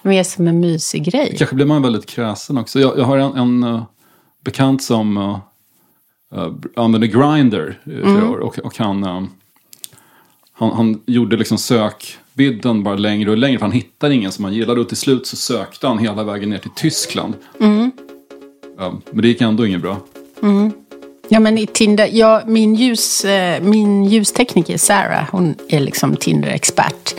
mer 0.03 0.25
som 0.25 0.49
en 0.49 0.61
mysig 0.61 1.05
grej. 1.05 1.35
Kanske 1.39 1.57
blir 1.57 1.67
man 1.67 1.83
väldigt 1.83 2.07
kräsen 2.07 2.59
också. 2.59 2.81
Jag, 2.81 2.99
jag 2.99 3.05
har 3.05 3.19
en, 3.19 3.37
en 3.37 3.65
uh, 3.65 3.83
bekant 4.45 4.83
som 4.83 5.17
uh, 5.17 5.39
uh, 6.35 6.55
använde 6.77 7.07
Grindr 7.07 7.81
mm. 7.87 8.31
år 8.31 8.39
och, 8.39 8.59
och 8.59 8.79
han, 8.79 9.05
uh, 9.05 9.25
han, 10.53 10.73
han 10.73 11.03
gjorde 11.07 11.37
liksom 11.37 11.59
sökbidden 12.33 12.83
bara 12.83 12.95
längre 12.95 13.31
och 13.31 13.37
längre 13.37 13.59
för 13.59 13.67
han 13.67 13.73
hittade 13.73 14.15
ingen 14.15 14.33
som 14.33 14.45
han 14.45 14.55
gillade 14.55 14.81
och 14.81 14.89
till 14.89 14.97
slut 14.97 15.27
så 15.27 15.37
sökte 15.37 15.87
han 15.87 15.99
hela 15.99 16.25
vägen 16.25 16.51
ner 16.51 16.59
till 16.59 16.71
Tyskland. 16.77 17.35
Mm. 17.61 17.91
men 19.11 19.23
det 19.23 19.29
gick 19.29 19.41
ändå 19.41 19.67
inget 19.67 19.81
bra. 19.81 19.97
Mm. 20.43 20.73
Ja, 21.29 21.41
men 21.41 21.59
i 21.59 21.67
Tinder, 21.67 22.09
ja, 22.13 22.43
min, 22.47 22.75
ljus, 22.75 23.25
eh, 23.25 23.63
min 23.63 24.05
ljustekniker 24.05 24.79
Sarah, 24.79 25.25
hon 25.31 25.55
är 25.69 25.81
liksom 25.81 26.17
Tinder-expert. 26.17 27.15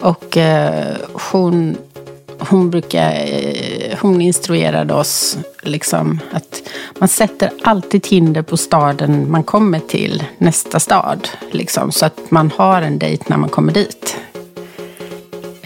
Och 0.00 0.36
eh, 0.36 0.96
hon, 1.32 1.76
hon 2.38 2.70
brukar, 2.70 3.12
eh, 3.12 3.98
hon 4.00 4.20
instruerade 4.20 4.94
oss 4.94 5.38
liksom 5.62 6.20
att 6.32 6.62
man 6.98 7.08
sätter 7.08 7.50
alltid 7.62 8.02
Tinder 8.02 8.42
på 8.42 8.56
staden 8.56 9.30
man 9.30 9.44
kommer 9.44 9.80
till, 9.80 10.22
nästa 10.38 10.80
stad. 10.80 11.28
Liksom, 11.50 11.92
så 11.92 12.06
att 12.06 12.30
man 12.30 12.50
har 12.56 12.82
en 12.82 12.98
dejt 12.98 13.24
när 13.28 13.36
man 13.36 13.50
kommer 13.50 13.72
dit. 13.72 14.16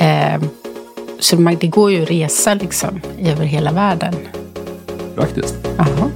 Eh, 0.00 0.42
så 1.18 1.36
man, 1.36 1.56
det 1.60 1.66
går 1.66 1.90
ju 1.90 2.02
att 2.02 2.10
resa 2.10 2.54
liksom 2.54 3.00
över 3.22 3.44
hela 3.44 3.72
världen. 3.72 4.14
Praktiskt. 5.14 5.54
Aha. 5.78 6.10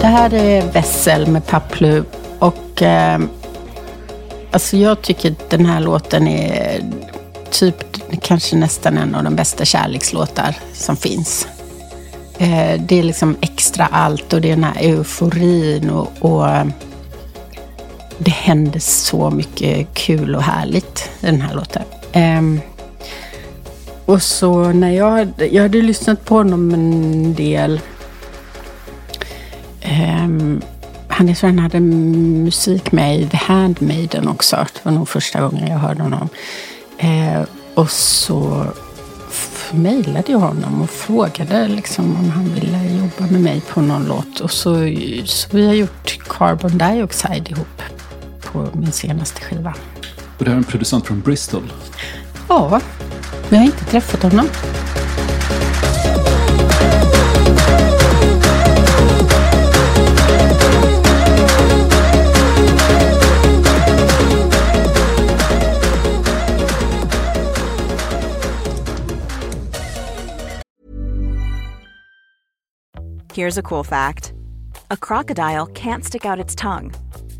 Det 0.00 0.06
här 0.06 0.34
är 0.34 0.72
Vessel 0.72 1.26
med 1.26 1.46
Paplu 1.46 2.04
och 2.38 2.82
eh, 2.82 3.20
alltså 4.50 4.76
jag 4.76 5.02
tycker 5.02 5.34
den 5.48 5.66
här 5.66 5.80
låten 5.80 6.28
är 6.28 6.80
typ 7.50 7.76
kanske 8.22 8.56
nästan 8.56 8.98
en 8.98 9.14
av 9.14 9.24
de 9.24 9.36
bästa 9.36 9.64
kärlekslåtar 9.64 10.56
som 10.72 10.96
finns. 10.96 11.46
Eh, 12.38 12.80
det 12.80 12.98
är 12.98 13.02
liksom 13.02 13.36
extra 13.40 13.86
allt 13.86 14.32
och 14.32 14.40
det 14.40 14.48
är 14.50 14.54
den 14.54 14.64
här 14.64 14.82
euforin 14.82 15.90
och, 15.90 16.12
och 16.18 16.46
det 18.18 18.30
händer 18.30 18.80
så 18.80 19.30
mycket 19.30 19.94
kul 19.94 20.34
och 20.34 20.42
härligt 20.42 21.10
i 21.20 21.26
den 21.26 21.40
här 21.40 21.54
låten. 21.54 21.82
Um, 22.14 22.60
och 24.04 24.22
så 24.22 24.72
när 24.72 24.90
jag, 24.90 25.28
jag 25.52 25.62
hade 25.62 25.82
lyssnat 25.82 26.24
på 26.24 26.34
honom 26.34 26.74
en 26.74 27.34
del 27.34 27.80
Um, 29.84 30.62
han 31.08 31.28
är 31.28 31.34
så 31.34 31.46
han 31.46 31.58
hade 31.58 31.80
musik 31.80 32.92
med 32.92 33.20
i 33.20 33.28
The 33.28 33.36
Handmaiden 33.36 34.28
också. 34.28 34.56
Det 34.56 34.84
var 34.84 34.92
nog 34.92 35.08
första 35.08 35.40
gången 35.40 35.68
jag 35.68 35.78
hörde 35.78 36.02
honom. 36.02 36.28
Uh, 37.04 37.44
och 37.74 37.90
så 37.90 38.66
mejlade 39.72 40.32
jag 40.32 40.38
honom 40.38 40.82
och 40.82 40.90
frågade 40.90 41.68
liksom 41.68 42.16
om 42.16 42.30
han 42.30 42.54
ville 42.54 42.84
jobba 42.84 43.32
med 43.32 43.40
mig 43.40 43.60
på 43.60 43.80
någon 43.80 44.04
låt. 44.06 44.40
Och 44.40 44.50
så, 44.50 44.74
så 45.24 45.48
vi 45.50 45.66
har 45.66 45.74
gjort 45.74 46.18
Carbon 46.28 46.78
Dioxide 46.78 47.50
ihop 47.50 47.82
på 48.54 48.78
min 48.78 48.92
senaste 48.92 49.40
skiva. 49.40 49.74
Och 50.38 50.44
det 50.44 50.50
är 50.50 50.54
en 50.54 50.64
producent 50.64 51.06
från 51.06 51.20
Bristol? 51.20 51.72
Ja, 52.48 52.80
vi 53.48 53.56
har 53.56 53.64
inte 53.64 53.84
träffat 53.84 54.22
honom. 54.22 54.48
Here's 73.34 73.58
a 73.58 73.62
cool 73.62 73.84
fact 73.84 74.32
a 74.90 74.96
crocodile 74.96 75.66
can't 75.66 76.04
stick 76.04 76.24
out 76.24 76.38
its 76.38 76.54
tongue. 76.54 76.92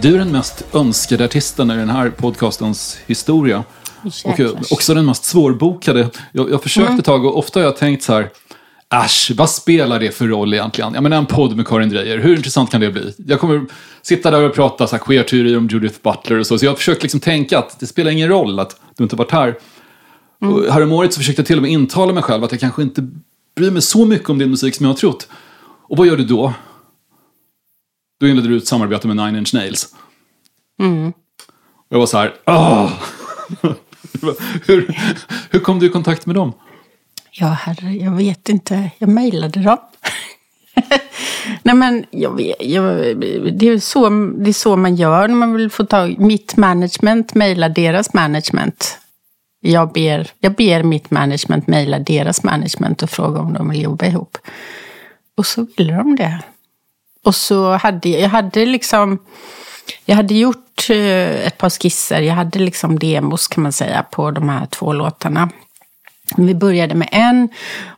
Du 0.00 0.14
är 0.14 0.18
den 0.18 0.32
mest 0.32 0.74
önskade 0.74 1.24
artisten 1.24 1.70
i 1.70 1.76
den 1.76 1.90
här 1.90 2.10
podcastens 2.10 2.98
historia. 3.06 3.64
Och 4.24 4.40
eh, 4.40 4.46
Jäklars. 4.46 4.72
också 4.72 4.94
den 4.94 5.06
mest 5.06 5.24
svårbokade. 5.24 6.10
Jag, 6.32 6.50
jag 6.50 6.62
försökte 6.62 6.92
ett 6.92 7.04
tag 7.04 7.24
och 7.24 7.38
ofta 7.38 7.60
har 7.60 7.64
jag 7.64 7.76
tänkt 7.76 8.02
så 8.02 8.12
här. 8.12 8.30
Äsch, 9.04 9.32
vad 9.36 9.50
spelar 9.50 10.00
det 10.00 10.10
för 10.10 10.26
roll 10.26 10.54
egentligen? 10.54 10.94
Jag 10.94 11.02
menar 11.02 11.16
en 11.16 11.26
podd 11.26 11.56
med 11.56 11.66
Karin 11.66 11.88
Dreyer, 11.88 12.18
hur 12.18 12.36
intressant 12.36 12.70
kan 12.70 12.80
det 12.80 12.90
bli? 12.90 13.14
Jag 13.26 13.40
kommer 13.40 13.66
sitta 14.02 14.30
där 14.30 14.42
och 14.42 14.54
prata 14.54 14.86
så 14.86 14.96
här 14.96 15.04
queer-teorier 15.04 15.56
om 15.56 15.68
Judith 15.68 15.98
Butler 16.02 16.38
och 16.38 16.46
så. 16.46 16.58
Så 16.58 16.64
jag 16.64 16.70
har 16.70 16.76
försökt 16.76 17.02
liksom 17.02 17.20
tänka 17.20 17.58
att 17.58 17.80
det 17.80 17.86
spelar 17.86 18.10
ingen 18.10 18.28
roll 18.28 18.58
att 18.58 18.80
du 18.96 19.04
inte 19.04 19.16
varit 19.16 19.30
här. 19.30 19.58
Och 20.40 20.72
häromåret 20.72 21.12
så 21.12 21.20
försökte 21.20 21.40
jag 21.40 21.46
till 21.46 21.56
och 21.56 21.62
med 21.62 21.70
intala 21.70 22.12
mig 22.12 22.22
själv 22.22 22.44
att 22.44 22.52
jag 22.52 22.60
kanske 22.60 22.82
inte 22.82 23.08
bryr 23.56 23.70
mig 23.70 23.82
så 23.82 24.04
mycket 24.04 24.30
om 24.30 24.38
din 24.38 24.50
musik 24.50 24.74
som 24.74 24.84
jag 24.84 24.90
har 24.92 24.96
trott. 24.96 25.28
Och 25.88 25.96
vad 25.96 26.06
gör 26.06 26.16
du 26.16 26.24
då? 26.24 26.54
Då 28.20 28.28
inledde 28.28 28.48
du 28.48 28.56
ett 28.56 28.66
samarbete 28.66 29.08
med 29.08 29.16
Nine 29.16 29.36
Inch 29.36 29.54
Nails. 29.54 29.94
Och 31.76 31.86
jag 31.88 31.98
var 31.98 32.06
så 32.06 32.18
här, 32.18 32.34
åh! 32.46 32.92
hur, 34.66 34.98
hur 35.50 35.60
kom 35.60 35.78
du 35.78 35.86
i 35.86 35.88
kontakt 35.88 36.26
med 36.26 36.34
dem? 36.34 36.52
Ja, 37.30 37.46
herre, 37.46 37.94
jag 37.94 38.10
vet 38.10 38.48
inte. 38.48 38.90
Jag 38.98 39.08
mejlade 39.08 39.62
dem. 39.62 39.78
Nej, 41.62 41.74
men 41.74 42.04
jag 42.10 42.40
jag, 42.60 42.84
det, 43.58 43.68
är 43.68 43.78
så, 43.78 44.08
det 44.38 44.50
är 44.50 44.52
så 44.52 44.76
man 44.76 44.96
gör 44.96 45.28
när 45.28 45.34
man 45.34 45.54
vill 45.54 45.70
få 45.70 45.84
tag 45.84 46.18
Mitt 46.18 46.56
management 46.56 47.34
mejlar 47.34 47.68
deras 47.68 48.14
management. 48.14 48.98
Jag 49.66 49.92
ber, 49.92 50.30
jag 50.40 50.54
ber 50.54 50.82
mitt 50.82 51.10
management 51.10 51.66
mejla 51.66 51.98
deras 51.98 52.42
management 52.42 53.02
och 53.02 53.10
fråga 53.10 53.40
om 53.40 53.52
de 53.52 53.70
vill 53.70 53.82
jobba 53.82 54.06
ihop. 54.06 54.38
Och 55.36 55.46
så 55.46 55.66
ville 55.76 55.92
de 55.92 56.16
det. 56.16 56.42
Och 57.24 57.34
så 57.34 57.72
hade 57.72 58.08
jag, 58.08 58.20
jag 58.20 58.28
hade 58.28 58.66
liksom, 58.66 59.18
jag 60.04 60.16
hade 60.16 60.34
gjort 60.34 60.90
eh, 60.90 61.46
ett 61.46 61.58
par 61.58 61.70
skisser, 61.70 62.20
jag 62.20 62.34
hade 62.34 62.58
liksom 62.58 62.98
demos 62.98 63.48
kan 63.48 63.62
man 63.62 63.72
säga 63.72 64.02
på 64.02 64.30
de 64.30 64.48
här 64.48 64.66
två 64.66 64.92
låtarna. 64.92 65.50
Vi 66.36 66.54
började 66.54 66.94
med 66.94 67.08
en 67.12 67.48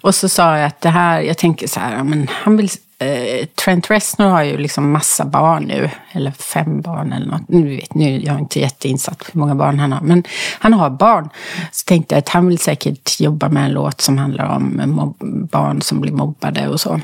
och 0.03 0.15
så 0.15 0.29
sa 0.29 0.59
jag 0.59 0.67
att 0.67 0.81
det 0.81 0.91
här, 0.91 1.21
jag 1.21 1.39
tänker 1.39 1.67
så 1.67 1.81
här, 1.81 1.97
ja, 1.97 2.05
men 2.05 2.29
han 2.31 2.57
vill, 2.57 2.71
eh, 2.99 3.47
Trent 3.47 3.91
Reznor 3.91 4.29
har 4.29 4.43
ju 4.43 4.59
liksom 4.59 4.93
massa 4.93 5.25
barn 5.25 5.65
nu, 5.65 5.91
eller 6.13 6.31
fem 6.31 6.81
barn 6.81 7.13
eller 7.13 7.27
något. 7.27 7.49
Nu 7.49 7.77
vet 7.77 7.95
nu, 7.95 8.21
jag 8.21 8.35
är 8.35 8.39
inte 8.39 8.61
jätteinsatt 8.61 9.31
hur 9.33 9.41
många 9.41 9.55
barn 9.55 9.79
han 9.79 9.93
har, 9.93 10.01
men 10.01 10.25
han 10.59 10.73
har 10.73 10.91
barn. 10.91 11.29
Så 11.73 11.85
tänkte 11.85 12.15
jag 12.15 12.19
att 12.19 12.29
han 12.29 12.49
vill 12.49 12.59
säkert 12.59 13.21
jobba 13.21 13.49
med 13.49 13.65
en 13.65 13.73
låt 13.73 14.01
som 14.01 14.19
handlar 14.19 14.57
om 14.57 15.15
barn 15.51 15.83
som 15.83 16.01
blir 16.01 16.13
mobbade 16.13 16.69
och 16.69 16.81
så. 16.81 17.01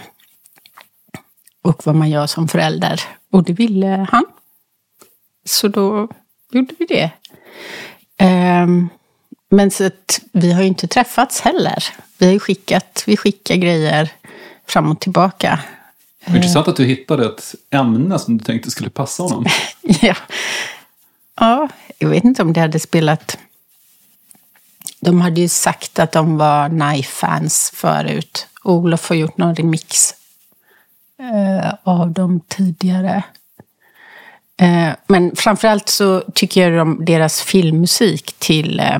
Och 1.63 1.83
vad 1.87 1.95
man 1.95 2.11
gör 2.11 2.27
som 2.27 2.49
förälder. 2.49 3.01
Och 3.31 3.45
det 3.45 3.53
ville 3.53 4.07
han. 4.11 4.25
Så 5.45 5.69
då 5.69 6.09
gjorde 6.51 6.75
vi 6.79 6.87
det. 6.87 7.11
Ehm, 8.19 8.89
men 9.51 9.71
så 9.71 9.87
att 9.87 10.21
vi 10.33 10.53
har 10.53 10.63
ju 10.63 10.69
inte 10.69 10.87
träffats 10.87 11.41
heller. 11.41 11.85
Vi 12.19 12.27
har 12.27 12.33
ju 12.33 12.41
skickat, 12.41 13.05
vi 13.07 13.17
skickar 13.17 13.57
grejer 13.57 14.11
fram 14.67 14.91
och 14.91 15.01
tillbaka. 15.01 15.61
Är 16.25 16.37
Intressant 16.37 16.69
att 16.69 16.77
du 16.77 16.85
hittade 16.85 17.27
ett 17.27 17.55
ämne 17.71 18.19
som 18.19 18.39
du 18.39 18.45
tänkte 18.45 18.71
skulle 18.71 18.91
passa 18.91 19.23
honom. 19.23 19.47
ja. 19.83 20.15
ja, 21.41 21.69
jag 21.99 22.09
vet 22.09 22.25
inte 22.25 22.43
om 22.43 22.53
det 22.53 22.61
hade 22.61 22.79
spelat... 22.79 23.39
De 25.01 25.21
hade 25.21 25.41
ju 25.41 25.49
sagt 25.49 25.99
att 25.99 26.13
de 26.13 26.37
var 26.37 26.69
Knife-fans 26.69 27.71
förut. 27.75 28.47
Olof 28.65 29.09
har 29.09 29.17
gjort 29.17 29.37
någon 29.37 29.55
remix 29.55 30.15
eh, 31.19 31.75
av 31.83 32.13
dem 32.13 32.41
tidigare. 32.49 33.23
Eh, 34.61 34.91
men 35.07 35.37
framförallt 35.37 35.89
så 35.89 36.21
tycker 36.21 36.71
jag 36.71 36.83
om 36.83 37.05
deras 37.05 37.41
filmmusik 37.41 38.35
till 38.39 38.81
eh, 38.81 38.99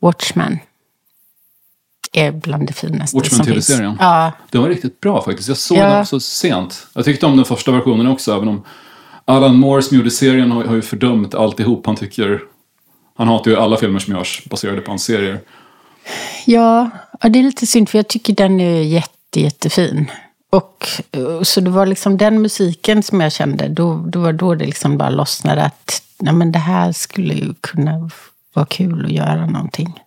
Watchmen. 0.00 0.58
Är 2.12 2.32
bland 2.32 2.66
det 2.66 2.72
finaste 2.72 3.30
som 3.30 3.44
finns. 3.44 3.70
Ja, 3.98 4.32
Den 4.50 4.62
var 4.62 4.68
riktigt 4.68 5.00
bra 5.00 5.22
faktiskt. 5.24 5.48
Jag 5.48 5.56
såg 5.56 5.78
Ja. 5.78 5.94
den 5.94 6.06
så 6.06 6.20
sent. 6.20 6.86
Jag 6.92 7.04
tyckte 7.04 7.26
om 7.26 7.36
den 7.36 7.44
första 7.44 7.70
versionen 7.72 8.06
också, 8.06 8.36
även 8.36 8.48
om 8.48 8.64
Alan 9.24 9.56
Moore 9.56 9.82
som 9.82 9.96
gjorde 9.96 10.10
serien 10.10 10.50
har, 10.50 10.64
har 10.64 10.74
ju 10.74 10.82
fördömt 10.82 11.34
alltihop. 11.34 11.86
Han 11.86 11.96
tycker... 11.96 12.40
Han 13.16 13.28
hatar 13.28 13.50
ju 13.50 13.56
alla 13.56 13.76
filmer 13.76 13.98
som 13.98 14.14
görs 14.14 14.44
baserade 14.50 14.80
på 14.80 14.90
hans 14.90 15.04
serier. 15.04 15.40
Ja, 16.46 16.90
det 17.20 17.38
är 17.38 17.42
lite 17.42 17.66
synd 17.66 17.88
för 17.88 17.98
jag 17.98 18.08
tycker 18.08 18.32
den 18.32 18.60
är 18.60 18.82
jätte, 18.82 19.40
jättefin. 19.40 20.10
Och 20.50 20.86
så 21.42 21.60
det 21.60 21.70
var 21.70 21.86
liksom 21.86 22.16
den 22.16 22.42
musiken 22.42 23.02
som 23.02 23.20
jag 23.20 23.32
kände, 23.32 23.68
då, 23.68 24.04
då 24.06 24.20
var 24.20 24.32
då 24.32 24.54
det 24.54 24.64
liksom 24.66 24.98
bara 24.98 25.10
lossnade 25.10 25.62
att 25.64 26.02
nej, 26.18 26.34
men 26.34 26.52
det 26.52 26.58
här 26.58 26.92
skulle 26.92 27.34
ju 27.34 27.54
kunna 27.60 28.10
vara 28.54 28.66
kul 28.66 29.04
att 29.06 29.12
göra 29.12 29.46
någonting. 29.46 30.00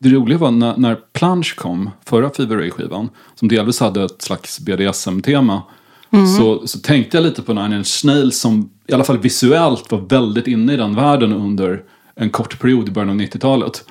Det 0.00 0.08
roliga 0.08 0.38
var 0.38 0.50
när, 0.50 0.76
när 0.76 0.96
Plunge 1.12 1.54
kom, 1.56 1.90
förra 2.04 2.30
Fever 2.30 2.56
Ray-skivan, 2.56 3.08
som 3.34 3.48
delvis 3.48 3.80
hade 3.80 4.04
ett 4.04 4.22
slags 4.22 4.60
BDSM-tema, 4.60 5.62
så, 6.38 6.66
så 6.66 6.78
tänkte 6.78 7.16
jag 7.16 7.24
lite 7.24 7.42
på 7.42 7.54
Nine 7.54 7.72
Inch 7.72 8.04
Nails 8.04 8.40
som 8.40 8.70
i 8.86 8.92
alla 8.92 9.04
fall 9.04 9.18
visuellt 9.18 9.92
var 9.92 9.98
väldigt 9.98 10.46
inne 10.46 10.72
i 10.72 10.76
den 10.76 10.94
världen 10.94 11.32
under 11.32 11.82
en 12.14 12.30
kort 12.30 12.60
period 12.60 12.88
i 12.88 12.92
början 12.92 13.10
av 13.10 13.16
90-talet. 13.16 13.84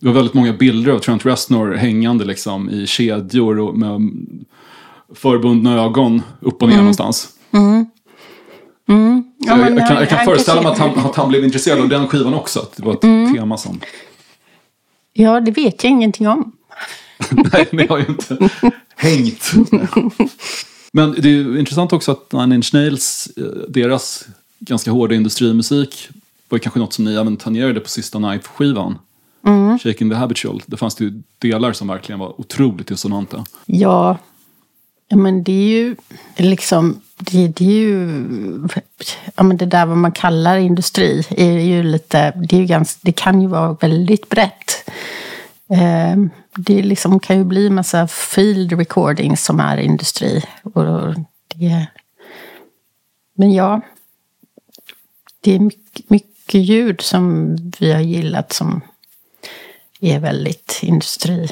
Det 0.00 0.06
var 0.06 0.14
väldigt 0.14 0.34
många 0.34 0.52
bilder 0.52 0.92
av 0.92 0.98
Trent 0.98 1.26
Reznor 1.26 1.74
hängande 1.74 2.24
liksom 2.24 2.70
i 2.70 2.86
kedjor 2.86 3.58
och 3.58 3.78
med 3.78 4.10
förbundna 5.14 5.82
ögon 5.84 6.22
upp 6.40 6.62
och 6.62 6.68
ner 6.68 6.76
någonstans. 6.76 7.28
Så 7.50 7.56
Ja, 9.46 9.56
men 9.56 9.62
jag, 9.62 9.78
jag, 9.78 9.88
kan, 9.88 9.96
jag 9.96 10.08
kan 10.08 10.24
föreställa 10.24 10.62
mig 10.62 10.72
att 10.72 10.78
han, 10.78 10.90
att 10.90 11.16
han 11.16 11.28
blev 11.28 11.44
intresserad 11.44 11.80
av 11.80 11.88
den 11.88 12.08
skivan 12.08 12.34
också. 12.34 12.60
Att 12.60 12.76
det 12.76 12.82
var 12.82 12.92
ett 12.92 13.34
tema 13.34 13.56
som... 13.56 13.80
Ja, 15.16 15.40
det 15.40 15.50
vet 15.50 15.84
jag 15.84 15.90
ingenting 15.90 16.28
om. 16.28 16.52
Nej, 17.52 17.68
ni 17.72 17.86
har 17.86 17.98
ju 17.98 18.04
inte 18.08 18.50
hängt. 18.96 19.52
Men 20.92 21.12
det 21.12 21.28
är 21.28 21.32
ju 21.32 21.58
intressant 21.58 21.92
också 21.92 22.12
att 22.12 22.32
Nine 22.32 22.52
Inch 22.52 22.74
Nails, 22.74 23.28
eh, 23.36 23.44
deras 23.68 24.26
ganska 24.58 24.90
hårda 24.90 25.14
industrimusik 25.14 26.08
var 26.48 26.58
kanske 26.58 26.80
något 26.80 26.92
som 26.92 27.04
ni 27.04 27.14
även 27.14 27.36
tangerade 27.36 27.80
på 27.80 27.88
sista 27.88 28.18
Knife-skivan. 28.18 28.98
Shaking 29.82 30.10
the 30.10 30.16
Habitual. 30.16 30.62
Det 30.66 30.76
fanns 30.76 30.94
det 30.94 31.04
ju 31.04 31.22
delar 31.38 31.72
som 31.72 31.88
verkligen 31.88 32.18
var 32.18 32.40
otroligt 32.40 32.86
dissonanta. 32.86 33.44
Ja 33.66 34.18
men 35.08 35.44
det 35.44 35.52
är 35.52 35.68
ju 35.68 35.96
liksom, 36.36 37.00
det, 37.16 37.48
det 37.48 37.64
är 37.64 37.70
ju, 37.70 38.68
ja 39.34 39.42
men 39.42 39.56
det 39.56 39.66
där 39.66 39.86
vad 39.86 39.96
man 39.96 40.12
kallar 40.12 40.56
industri 40.56 41.26
är 41.30 41.58
ju 41.58 41.82
lite, 41.82 42.30
det 42.30 42.56
är 42.56 42.60
ju 42.60 42.66
ganska, 42.66 43.00
det 43.02 43.12
kan 43.12 43.40
ju 43.40 43.48
vara 43.48 43.72
väldigt 43.72 44.28
brett. 44.28 44.90
Ehm, 45.68 46.30
det 46.56 46.82
liksom 46.82 47.20
kan 47.20 47.38
ju 47.38 47.44
bli 47.44 47.70
massa 47.70 48.06
field 48.06 48.72
recordings 48.72 49.44
som 49.44 49.60
är 49.60 49.76
industri. 49.76 50.44
Och 50.62 51.14
det, 51.54 51.86
men 53.34 53.52
ja, 53.52 53.80
det 55.40 55.54
är 55.54 55.58
mycket, 55.58 56.10
mycket 56.10 56.60
ljud 56.60 57.00
som 57.00 57.56
vi 57.78 57.92
har 57.92 58.00
gillat 58.00 58.52
som 58.52 58.80
är 60.00 60.20
väldigt 60.20 60.80
industri. 60.82 61.48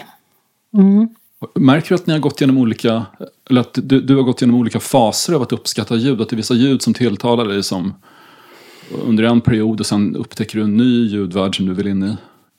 Mm. 0.75 1.15
Märker 1.55 1.89
du 1.89 1.95
att 1.95 2.07
ni 2.07 2.13
har 2.13 2.21
gått 2.21 2.41
igenom 2.41 2.59
olika, 2.59 3.07
eller 3.51 3.61
att 3.61 3.79
du, 3.83 4.01
du 4.01 4.17
har 4.17 4.23
gått 4.23 4.43
igenom 4.43 4.61
olika 4.61 4.81
faser 4.81 5.33
av 5.33 5.43
att 5.43 5.53
uppskatta 5.53 5.97
ljud? 5.97 6.21
Att 6.21 6.29
det 6.29 6.35
är 6.35 6.37
vissa 6.37 6.55
ljud 6.55 6.83
som 6.83 6.95
tilltalar 6.95 7.45
dig 7.45 7.63
som 7.63 7.95
under 9.05 9.25
en 9.25 9.41
period 9.41 9.81
och 9.81 9.87
sen 9.87 10.17
upptäcker 10.17 10.59
du 10.59 10.65
en 10.65 10.77
ny 10.77 11.07
ljudvärld 11.07 11.57
som 11.57 11.67
du 11.67 11.75
vill 11.75 11.87
in 11.87 12.03
i? 12.03 12.17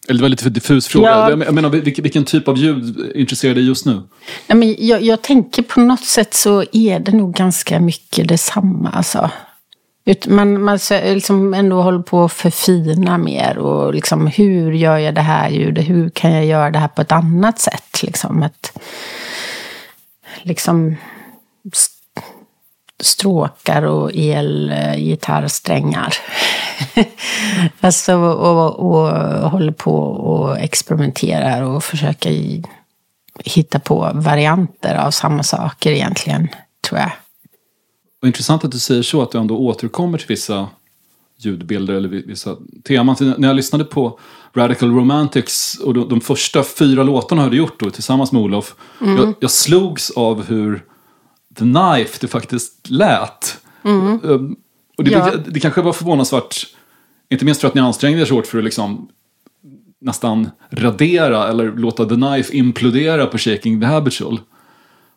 Eller 0.08 0.18
det 0.18 0.22
var 0.22 0.30
lite 0.30 0.44
för 0.44 0.50
diffus 0.50 0.88
fråga. 0.88 1.10
Ja. 1.10 1.30
Jag 1.30 1.54
menar, 1.54 1.70
vilken, 1.70 2.04
vilken 2.04 2.26
typ 2.26 2.48
av 2.48 2.58
ljud 2.58 3.12
intresserar 3.16 3.56
dig 3.56 3.68
just 3.68 3.86
nu? 3.86 4.02
Nej, 4.48 4.58
men 4.58 4.76
jag, 4.88 5.02
jag 5.02 5.22
tänker 5.22 5.64
på 5.64 5.80
något 5.80 6.04
sätt 6.04 6.34
så 6.34 6.64
är 6.72 7.00
det 7.00 7.12
nog 7.12 7.34
ganska 7.34 7.80
mycket 7.80 8.28
detsamma. 8.28 8.90
Alltså. 8.90 9.30
Ut- 10.06 10.28
Man, 10.28 10.62
man 10.64 10.80
liksom 10.92 11.54
ändå 11.54 11.82
håller 11.82 12.02
på 12.02 12.24
att 12.24 12.34
förfina 12.34 13.18
mer. 13.18 13.58
Och 13.58 13.94
liksom, 13.94 14.28
hur 14.28 14.72
gör 14.72 14.98
jag 14.98 15.16
det 15.16 15.22
här 15.22 15.50
ljudet? 15.50 15.90
Hur 15.90 16.10
kan 16.10 16.32
jag 16.32 16.46
göra 16.46 16.72
det 16.72 16.80
här 16.80 16.88
på 16.88 17.02
ett 17.02 17.12
annat 17.12 17.60
sätt? 17.60 18.04
Liksom, 18.04 18.44
att, 18.44 18.78
liksom 20.42 20.96
st- 21.74 21.94
stråkar 23.04 23.84
och 23.84 24.12
elgitarrsträngar. 24.14 26.14
alltså, 27.80 28.16
och, 28.16 28.80
och, 28.80 29.10
och 29.42 29.50
håller 29.52 29.72
på 29.72 29.96
och 30.06 30.60
experimenterar 30.60 31.62
och 31.62 31.84
försöker 31.84 32.30
i- 32.30 32.64
hitta 33.46 33.80
på 33.80 34.12
varianter 34.14 34.96
av 34.96 35.12
samma 35.12 35.44
saker 35.44 35.92
egentligen, 35.92 36.48
tror 36.88 37.00
jag. 37.00 37.12
Och 38.24 38.28
intressant 38.28 38.64
att 38.66 38.72
du 38.72 38.80
säger 38.80 39.02
så, 39.02 39.22
att 39.22 39.32
du 39.32 39.38
ändå 39.38 39.58
återkommer 39.58 40.18
till 40.18 40.28
vissa 40.28 40.68
ljudbilder 41.38 41.94
eller 41.94 42.10
vi- 42.10 42.22
vissa 42.28 42.58
teman. 42.84 43.16
När 43.38 43.48
jag 43.48 43.56
lyssnade 43.56 43.84
på 43.84 44.20
Radical 44.54 44.92
Romantics 44.92 45.78
och 45.80 45.94
de, 45.94 46.10
de 46.10 46.22
första 46.22 46.64
fyra 46.64 47.04
låtarna 47.04 47.42
har 47.42 47.50
du 47.50 47.58
gjort 47.58 47.80
då 47.80 47.90
tillsammans 47.90 48.32
med 48.32 48.42
Olof. 48.42 48.76
Jag, 49.00 49.34
jag 49.40 49.52
slogs 49.52 50.12
av 50.12 50.44
hur 50.46 50.84
The 51.56 51.64
Knife 51.66 52.18
det 52.22 52.28
faktiskt 52.28 52.90
lät. 52.90 53.58
Um, 53.82 54.56
Och 54.98 55.04
det, 55.04 55.12
Ja. 55.12 55.32
det, 55.32 55.52
det 55.52 55.60
kanske 55.60 55.82
var 55.82 55.94
förvånansvärt, 55.94 56.56
inte 57.30 57.46
minst 57.46 57.62
för 57.62 57.68
att 57.68 57.74
ni 57.76 57.82
ansträngde 57.82 58.22
er 58.22 58.26
så 58.26 58.34
hårt 58.36 58.48
för 58.48 58.58
att 58.58 58.64
liksom 58.64 59.08
nästan 60.02 60.50
radera 60.72 61.48
eller 61.48 61.72
låta 61.72 62.06
The 62.06 62.16
Knife 62.16 62.58
implodera 62.58 63.26
på 63.26 63.38
Shaking 63.38 63.80
the 63.82 63.86
Habitual. 63.88 64.40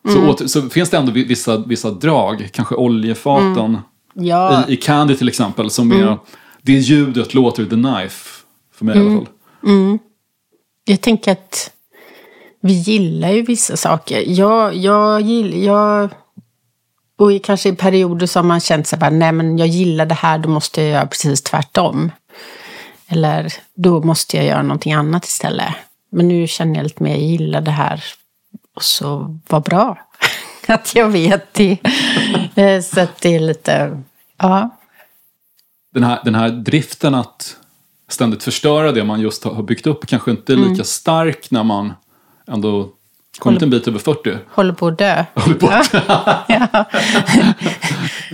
Så, 0.07 0.17
Mm. 0.17 0.29
åter, 0.29 0.47
så 0.47 0.69
finns 0.69 0.89
det 0.89 0.97
ändå 0.97 1.11
vi- 1.11 1.23
vissa, 1.25 1.57
vissa 1.57 1.91
drag, 1.91 2.49
kanske 2.53 2.75
oljefaten 2.75 3.57
Mm. 3.65 3.81
Ja, 4.13 4.63
i, 4.67 4.73
i 4.73 4.77
Candy 4.77 5.15
till 5.15 5.27
exempel, 5.27 5.69
som 5.69 5.91
är, 5.91 6.17
det 6.61 6.71
ljudet 6.73 7.33
låter 7.33 7.63
The 7.65 7.69
Knife, 7.75 8.29
för 8.73 8.85
mig 8.85 8.95
i 8.97 8.99
Mm. 8.99 9.15
alla 9.17 9.25
fall. 9.25 9.97
jag 10.85 11.01
tänker 11.01 11.31
att 11.31 11.71
vi 12.61 12.73
gillar 12.73 13.29
ju 13.31 13.41
vissa 13.41 13.77
saker. 13.77 14.23
Jag, 14.27 14.75
jag 14.75 15.21
gillar... 15.21 15.57
Jag, 15.57 16.09
och 17.19 17.33
i, 17.33 17.39
kanske 17.39 17.69
i 17.69 17.75
perioder 17.75 18.27
som 18.27 18.47
man 18.47 18.59
känt 18.59 18.87
sig 18.87 18.99
bara, 18.99 19.09
nej 19.09 19.31
men 19.31 19.57
jag 19.57 19.67
gillar 19.67 20.05
det 20.05 20.15
här, 20.15 20.37
då 20.37 20.49
måste 20.49 20.81
jag 20.81 20.89
göra 20.91 21.07
precis 21.07 21.41
tvärtom. 21.41 22.11
Eller 23.07 23.53
då 23.75 24.03
måste 24.03 24.37
jag 24.37 24.45
göra 24.45 24.61
någonting 24.61 24.93
annat 24.93 25.25
istället. 25.25 25.73
Men 26.11 26.27
nu 26.27 26.47
känner 26.47 26.75
jag 26.75 26.83
lite 26.83 27.03
mer, 27.03 27.11
jag 27.11 27.19
gillar 27.23 27.61
det 27.61 27.71
här. 27.71 28.03
Och 28.77 28.83
så, 28.83 29.37
vad 29.47 29.63
bra 29.63 29.97
att 30.67 30.95
jag 30.95 31.07
vet 31.09 31.53
det. 31.53 31.77
Eh, 32.55 32.81
så 32.81 32.99
att 33.01 33.21
det 33.21 33.35
är 33.35 33.39
lite, 33.39 34.01
ja. 34.37 34.69
Den 35.93 36.03
här, 36.03 36.19
den 36.25 36.35
här 36.35 36.49
driften 36.49 37.15
att 37.15 37.57
ständigt 38.09 38.43
förstöra 38.43 38.91
det 38.91 39.03
man 39.03 39.19
just 39.21 39.43
har 39.43 39.63
byggt 39.63 39.87
upp 39.87 40.07
kanske 40.07 40.31
inte 40.31 40.53
är 40.53 40.57
lika 40.57 40.67
Mm. 40.71 40.83
stark 40.83 41.51
när 41.51 41.63
man 41.63 41.93
ändå 42.47 42.89
kommit 43.39 43.61
en 43.61 43.69
bit 43.69 43.87
över 43.87 43.99
40. 43.99 44.37
Håller 44.49 44.73
på 44.73 44.87
att 44.87 44.97
dö. 44.97 45.25
Håller 45.35 45.55
på 45.55 45.67
att- 45.67 45.93
ja. 46.47 46.85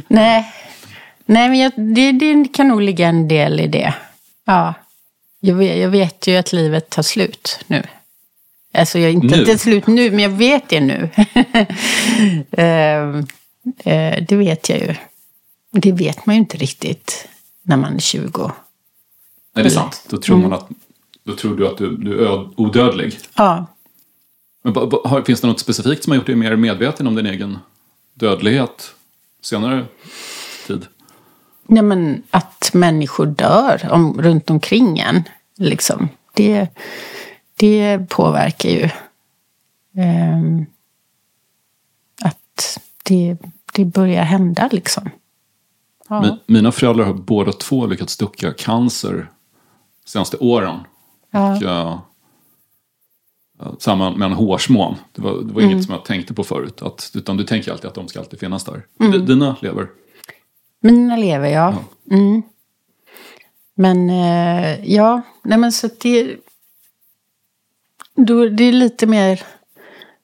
Nej, 0.08 0.54
Nej 1.26 1.50
men 1.50 1.60
jag, 1.60 1.72
det, 1.96 2.12
det 2.12 2.46
kan 2.54 2.68
nog 2.68 2.82
ligga 2.82 3.08
en 3.08 3.28
del 3.28 3.60
i 3.60 3.68
det. 3.68 3.94
Ja. 4.46 4.74
Jag 5.40 5.56
vet, 5.56 5.78
jag 5.78 5.90
vet 5.90 6.28
ju 6.28 6.36
att 6.38 6.54
livet 6.54 6.90
tar 6.90 7.02
slut 7.04 7.60
nu. 7.68 7.84
Alltså, 8.74 9.00
jag, 9.00 9.12
inte 9.12 9.28
Nu? 9.38 9.44
är 9.44 9.58
slut 9.58 9.88
nu, 9.88 10.12
men 10.12 10.20
jag 10.20 10.30
vet 10.30 10.70
det 10.70 10.80
nu. 10.80 11.10
Ehm, 12.52 13.18
eh, 13.78 14.24
det 14.28 14.36
vet 14.36 14.70
jag 14.70 14.80
ju. 14.80 14.96
Det 15.72 15.92
vet 15.92 16.26
man 16.26 16.36
ju 16.36 16.40
inte 16.40 16.58
riktigt 16.58 17.28
när 17.62 17.78
man 17.78 17.96
är 17.96 18.00
20. 18.00 18.52
Nej, 19.56 19.64
det 19.64 19.70
är 19.70 19.70
sant. 19.70 20.06
Då 20.10 20.18
tror, 20.18 20.36
Mm. 20.38 20.50
man 20.50 20.60
att, 20.60 20.70
då 21.24 21.36
tror 21.36 21.56
du 21.58 21.68
att 21.68 21.78
du, 21.78 21.98
du 21.98 22.26
är 22.28 22.62
odödlig. 22.62 23.18
Ja, 23.36 23.66
Men 24.64 25.26
finns 25.26 25.42
det 25.42 25.48
något 25.48 25.60
specifikt 25.60 26.04
som 26.04 26.12
har 26.12 26.16
gjort 26.18 26.26
dig 26.26 26.36
mer 26.36 26.56
medveten 26.56 27.08
om 27.08 27.16
din 27.16 27.26
egen 27.26 27.58
dödlighet 28.14 28.94
senare 29.42 29.86
tid? 30.68 30.86
Nej, 31.68 31.84
men 31.84 32.24
att 32.30 32.70
människor 32.74 33.26
dör 33.26 33.90
om, 33.92 34.22
runt 34.22 34.50
omkring 34.50 35.00
en. 35.00 35.24
Liksom. 35.58 36.10
Det, 36.34 36.68
det 37.56 38.10
påverkar 38.10 38.70
ju. 38.70 38.90
ehm, 39.98 40.66
att 42.22 42.80
det, 43.04 43.38
det 43.74 43.86
börjar 43.86 44.24
hända 44.24 44.70
liksom. 44.72 45.10
Ja. 46.10 46.22
Mi- 46.24 46.40
Mina 46.48 46.72
föräldrar 46.72 47.06
har 47.06 47.14
båda 47.14 47.52
två 47.52 47.86
lyckats 47.86 48.18
ducka 48.18 48.54
cancer 48.54 49.30
senaste 50.06 50.38
åren. 50.38 50.80
Ja. 51.32 52.02
Och, 53.60 53.82
samma 53.82 54.12
med 54.16 54.26
en 54.26 54.32
hårsmån. 54.34 54.96
Det 55.12 55.22
var, 55.22 55.32
det 55.32 55.54
var 55.54 55.62
Mm. 55.62 55.72
inget 55.72 55.86
som 55.86 55.94
jag 55.94 56.06
tänkte 56.06 56.34
på 56.34 56.44
förut. 56.44 56.82
Att, 56.82 57.12
utan 57.16 57.38
du 57.38 57.44
tänker 57.44 57.72
alltid 57.72 57.86
att 57.88 57.96
de 57.96 58.08
ska 58.08 58.20
alltid 58.20 58.40
finnas 58.40 58.64
där. 58.64 58.86
Mm. 59.00 59.26
Dina 59.26 59.56
lever. 59.62 59.88
Mina 60.80 61.16
lever, 61.18 61.50
ja. 61.50 61.76
Mm. 62.12 62.42
Men 63.76 64.10
eh, 64.10 64.86
ja, 64.94 65.22
nej 65.44 65.58
men 65.58 65.72
så 65.72 65.90
det... 66.02 66.38
Då, 68.16 68.46
det 68.46 68.64
är 68.64 68.72
lite 68.72 69.08
mer... 69.08 69.42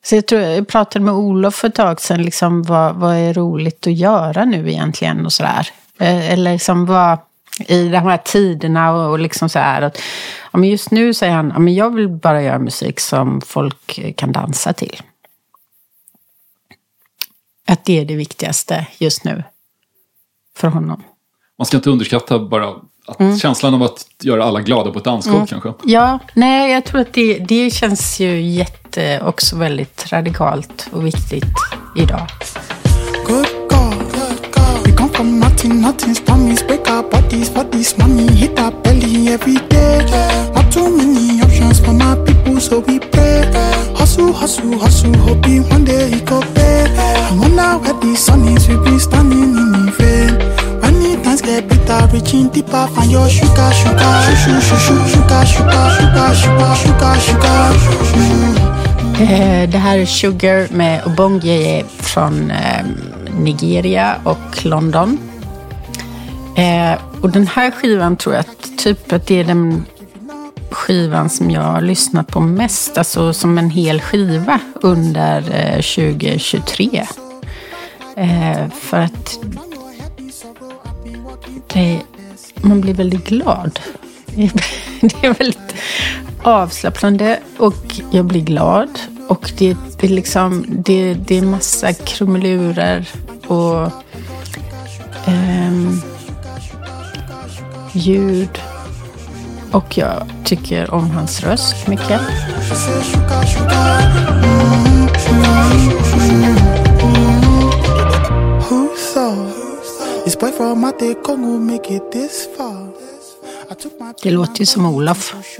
Så 0.03 0.15
jag, 0.15 0.27
tror, 0.27 0.41
jag 0.41 0.67
pratade 0.67 1.05
med 1.05 1.13
Olof 1.13 1.55
för 1.55 1.67
ett 1.67 1.75
tag 1.75 2.01
sedan, 2.01 2.21
liksom, 2.21 2.63
vad, 2.63 2.95
vad 2.95 3.15
är 3.15 3.33
roligt 3.33 3.87
att 3.87 3.93
göra 3.93 4.45
nu 4.45 4.71
egentligen 4.71 5.25
och 5.25 5.33
sådär. 5.33 5.67
Eh, 5.99 6.31
eller 6.31 6.51
liksom 6.51 6.85
vad, 6.85 7.17
i 7.67 7.89
de 7.89 7.97
här 7.97 8.17
tiderna 8.17 8.91
och, 8.91 9.11
och 9.11 9.19
liksom 9.19 9.49
så 9.49 9.59
här. 9.59 9.81
Att, 9.81 9.97
ja, 10.51 10.59
men 10.59 10.69
just 10.69 10.91
nu 10.91 11.13
säger 11.13 11.33
han, 11.33 11.49
ja, 11.53 11.59
men 11.59 11.75
jag 11.75 11.95
vill 11.95 12.09
bara 12.09 12.41
göra 12.41 12.59
musik 12.59 12.99
som 12.99 13.41
folk 13.41 14.15
kan 14.15 14.31
dansa 14.31 14.73
till. 14.73 15.01
Att 17.67 17.85
det 17.85 17.99
är 17.99 18.05
det 18.05 18.15
viktigaste 18.15 18.87
just 18.97 19.23
nu 19.23 19.43
för 20.55 20.67
honom. 20.67 21.03
Man 21.57 21.65
ska 21.65 21.77
inte 21.77 21.89
underskatta 21.89 22.39
bara 22.39 22.75
att 23.09 23.19
Mm. 23.19 23.39
känslan 23.39 23.73
av 23.73 23.83
att 23.83 24.05
göra 24.23 24.43
alla 24.43 24.61
glada 24.61 24.91
på 24.91 24.99
ett 24.99 25.05
dansgolv 25.05 25.45
kanske. 25.45 25.73
Ja, 25.85 26.19
nej, 26.33 26.71
jag 26.71 26.85
tror 26.85 27.01
att 27.01 27.13
det, 27.13 27.39
det 27.39 27.69
känns 27.73 28.19
ju 28.19 28.41
jätte, 28.41 29.21
också 29.25 29.55
väldigt 29.55 30.11
radikalt 30.11 30.87
och 30.91 31.05
viktigt 31.05 31.45
idag. 31.97 32.27
Good 33.27 33.47
God, 33.69 34.85
we 34.85 34.91
come 34.91 35.09
from 35.13 35.39
nothing, 35.39 35.71
nothing's 35.85 36.25
promise. 36.25 36.65
Break 36.67 36.89
our 36.89 37.03
bodies 37.11 37.49
this 37.71 37.97
money, 37.97 38.27
hit 38.27 38.59
our 38.59 38.71
belly 38.83 39.29
every 39.29 39.57
day. 39.69 40.01
Not 40.55 40.71
too 40.73 40.89
many 40.89 41.41
options 41.41 41.79
for 41.79 41.93
my 41.93 42.15
people, 42.25 42.59
so 42.59 42.81
we 42.87 42.99
pray. 42.99 43.45
Hustle, 43.95 44.33
hustle, 44.33 44.77
hustle, 44.77 45.15
hoping 45.17 45.63
one 45.69 45.85
day 45.85 46.11
it 46.11 46.25
go 46.25 46.41
pay. 46.55 46.85
I 47.31 47.37
wonder 47.39 47.77
where 47.81 47.93
the 48.01 48.15
sun 48.15 48.47
is, 48.47 48.67
we 48.67 48.75
been 48.77 48.99
standing 48.99 49.43
in 49.43 49.71
the 49.71 49.91
vein. 49.97 50.48
When 51.23 51.37
get 51.37 51.67
bitter, 51.67 52.07
reaching 52.13 52.49
deeper, 52.49 52.87
find 52.95 53.11
your 53.11 53.29
sugar, 53.29 53.71
sugar, 53.71 54.21
sugar, 54.23 54.61
sugar, 54.61 55.45
sugar, 55.45 55.45
sugar, 55.45 56.35
sugar, 56.35 56.75
sugar, 56.75 57.15
sugar, 57.19 57.73
sugar. 58.03 58.69
Eh, 59.21 59.69
det 59.69 59.77
här 59.77 59.97
är 59.97 60.05
Sugar 60.05 60.67
med 60.71 61.05
Obongie 61.05 61.85
från 61.99 62.51
Nigeria 63.39 64.15
och 64.23 64.65
London. 64.65 65.17
Och 67.21 67.29
den 67.29 67.47
här 67.47 67.71
skivan 67.71 68.17
tror 68.17 68.35
jag 68.35 68.39
att, 68.41 68.77
typ 68.77 69.13
att 69.13 69.27
det 69.27 69.39
är 69.39 69.43
den 69.43 69.85
skivan 70.71 71.29
som 71.29 71.51
jag 71.51 71.61
har 71.61 71.81
lyssnat 71.81 72.27
på 72.27 72.39
mest, 72.39 72.97
alltså 72.97 73.33
som 73.33 73.57
en 73.57 73.69
hel 73.69 74.01
skiva 74.01 74.59
under 74.81 75.41
2023. 75.75 77.05
För 78.81 78.97
att 78.97 79.39
det, 81.73 82.01
man 82.61 82.81
blir 82.81 82.93
väldigt 82.93 83.25
glad. 83.25 83.79
Det 85.01 85.27
är 85.27 85.33
väldigt 85.33 85.75
avslappnande 86.43 87.39
och 87.57 88.01
jag 88.11 88.25
blir 88.25 88.41
glad. 88.41 88.99
Och 89.27 89.51
det, 89.57 89.77
det, 89.99 90.07
är 90.07 90.11
liksom, 90.11 90.65
det, 90.67 91.13
det 91.13 91.37
är 91.37 91.41
massa 91.41 91.93
krumelurer 91.93 93.09
och 93.47 93.91
ehm, 95.25 96.01
ljud. 97.93 98.59
Och 99.71 99.97
jag 99.97 100.23
tycker 100.43 100.93
om 100.93 101.11
hans 101.11 101.43
röst 101.43 101.87
mycket. 101.87 102.21
Det 114.23 114.31
låter 114.31 114.59
ju 114.59 114.65
som 114.65 114.85
Olof. 114.85 115.35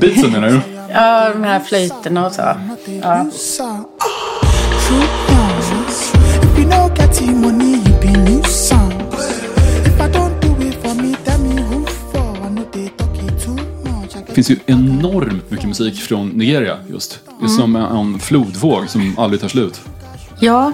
Beatsen 0.00 0.32
menar 0.32 0.48
du? 0.48 0.60
Ja, 0.92 1.30
de 1.32 1.44
här 1.44 1.60
flöjterna 1.60 2.26
och 2.26 2.32
så. 2.32 2.42
Ja. 3.02 3.26
Det 14.26 14.34
finns 14.34 14.50
ju 14.50 14.58
enormt 14.66 15.50
mycket 15.50 15.68
musik 15.68 16.00
från 16.00 16.28
Nigeria 16.28 16.78
just. 16.90 17.20
Det 17.40 17.44
är 17.44 17.48
som 17.48 17.76
en 17.76 18.18
flodvåg 18.18 18.88
som 18.90 19.18
aldrig 19.18 19.40
tar 19.40 19.48
slut. 19.48 19.80
Ja, 20.40 20.72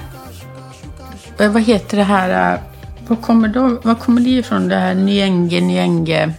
Eh, 1.40 1.52
Vad 1.52 1.62
heter 1.62 1.96
det 1.96 2.02
här? 2.04 2.54
eh, 2.54 2.60
Var 3.08 3.16
kommer, 3.16 3.48
de, 3.48 3.80
var 3.84 3.94
kommer 3.94 4.20
det 4.20 4.30
ifrån? 4.30 4.68
Det 4.68 4.76
här 4.76 4.94
Nyenge, 4.94 5.60
Nyenge 5.60 6.34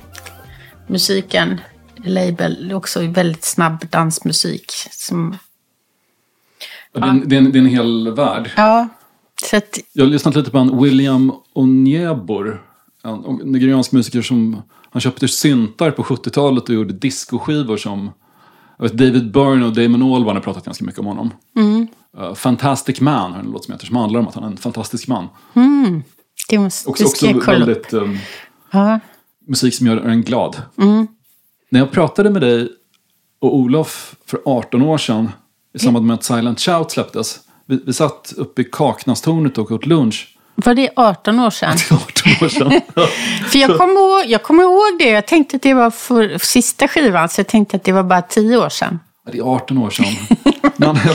musiken. 0.87 1.61
Label. 2.03 2.73
Också 2.73 3.07
väldigt 3.07 3.43
snabb 3.45 3.89
dansmusik. 3.89 4.71
Som, 4.91 5.37
Det, 6.93 6.99
är 6.99 7.07
en, 7.07 7.29
det, 7.29 7.35
är 7.35 7.37
en, 7.37 7.51
det 7.51 7.57
är 7.57 7.61
en 7.61 7.65
hel 7.69 8.13
värld. 8.15 8.51
ja. 8.57 8.87
Så 9.49 9.57
att, 9.57 9.79
Jag 9.93 10.03
har 10.05 10.09
lyssnat 10.09 10.35
lite 10.35 10.51
på 10.51 10.57
en 10.57 10.83
William 10.83 11.31
Onyebor. 11.53 12.61
En 13.03 13.39
nigeriansk 13.51 13.91
musiker 13.91 14.21
som 14.21 14.61
han 14.91 15.01
köpte 15.01 15.27
syntar 15.27 15.91
på 15.91 16.03
70-talet 16.03 16.69
och 16.69 16.75
gjorde 16.75 16.93
discoskivor 16.93 17.77
som 17.77 18.11
jag 18.77 18.83
vet, 18.83 18.93
David 18.97 19.31
Byrne 19.31 19.65
och 19.65 19.73
Damon 19.73 20.13
Albarn 20.15 20.35
har 20.35 20.43
pratat 20.43 20.65
ganska 20.65 20.85
mycket 20.85 20.99
om 20.99 21.05
honom. 21.05 21.31
Uh, 22.17 22.33
Fantastic 22.33 23.01
Man 23.01 23.31
har 23.31 23.39
en 23.39 23.51
låt 23.51 23.65
som 23.65 23.71
heter 23.73 23.85
som 23.85 23.95
handlar 23.95 24.19
om 24.19 24.27
att 24.27 24.35
han 24.35 24.43
är 24.43 24.47
en 24.47 24.57
fantastisk 24.57 25.07
man. 25.07 25.27
Det 26.49 26.59
måste 26.59 26.89
Också, 26.89 27.03
det 27.03 27.35
också 27.35 27.51
väldigt 27.51 27.93
um, 27.93 28.19
Ja. 28.71 28.99
musik 29.47 29.73
som 29.75 29.87
gör 29.87 29.97
en 29.97 30.21
glad. 30.23 30.61
Mm. 30.77 31.07
När 31.69 31.79
jag 31.79 31.91
pratade 31.91 32.29
med 32.29 32.41
dig 32.41 32.69
och 33.41 33.55
Olof 33.55 34.15
för 34.25 34.39
18 34.45 34.81
år 34.81 34.97
sedan 34.97 35.31
i 35.75 35.79
samband 35.79 36.05
med 36.05 36.13
att 36.13 36.23
Silent 36.23 36.59
Shout 36.59 36.91
släpptes. 36.91 37.39
Vi, 37.65 37.83
vi 37.85 37.93
satt 37.93 38.33
uppe 38.37 38.61
i 38.61 38.65
Kaknastornet 38.71 39.57
och 39.57 39.71
åt 39.71 39.85
lunch. 39.85 40.37
Var 40.55 40.73
det 40.73 40.89
18 40.95 41.39
år 41.39 41.49
sedan? 41.49 41.77
18 41.91 42.31
år 42.45 42.49
sedan. 42.49 42.71
För 43.49 43.59
jag 43.59 43.77
kommer 43.77 43.93
ihåg, 43.93 44.25
jag 44.31 44.43
kommer 44.43 44.63
ihåg 44.63 44.99
det. 44.99 45.09
Jag 45.09 45.27
tänkte 45.27 45.55
att 45.55 45.61
det 45.61 45.73
var 45.73 45.91
för 45.91 46.37
sista 46.37 46.87
skivan, 46.87 47.29
så 47.29 47.39
jag 47.39 47.47
tänkte 47.47 47.77
att 47.77 47.83
det 47.83 47.91
var 47.91 48.03
bara 48.03 48.21
10 48.21 48.57
år 48.57 48.69
sedan. 48.69 48.99
Ja, 49.25 49.31
det 49.31 49.37
är 49.37 49.55
18 49.55 49.77
år 49.77 49.89
sedan. 49.89 50.05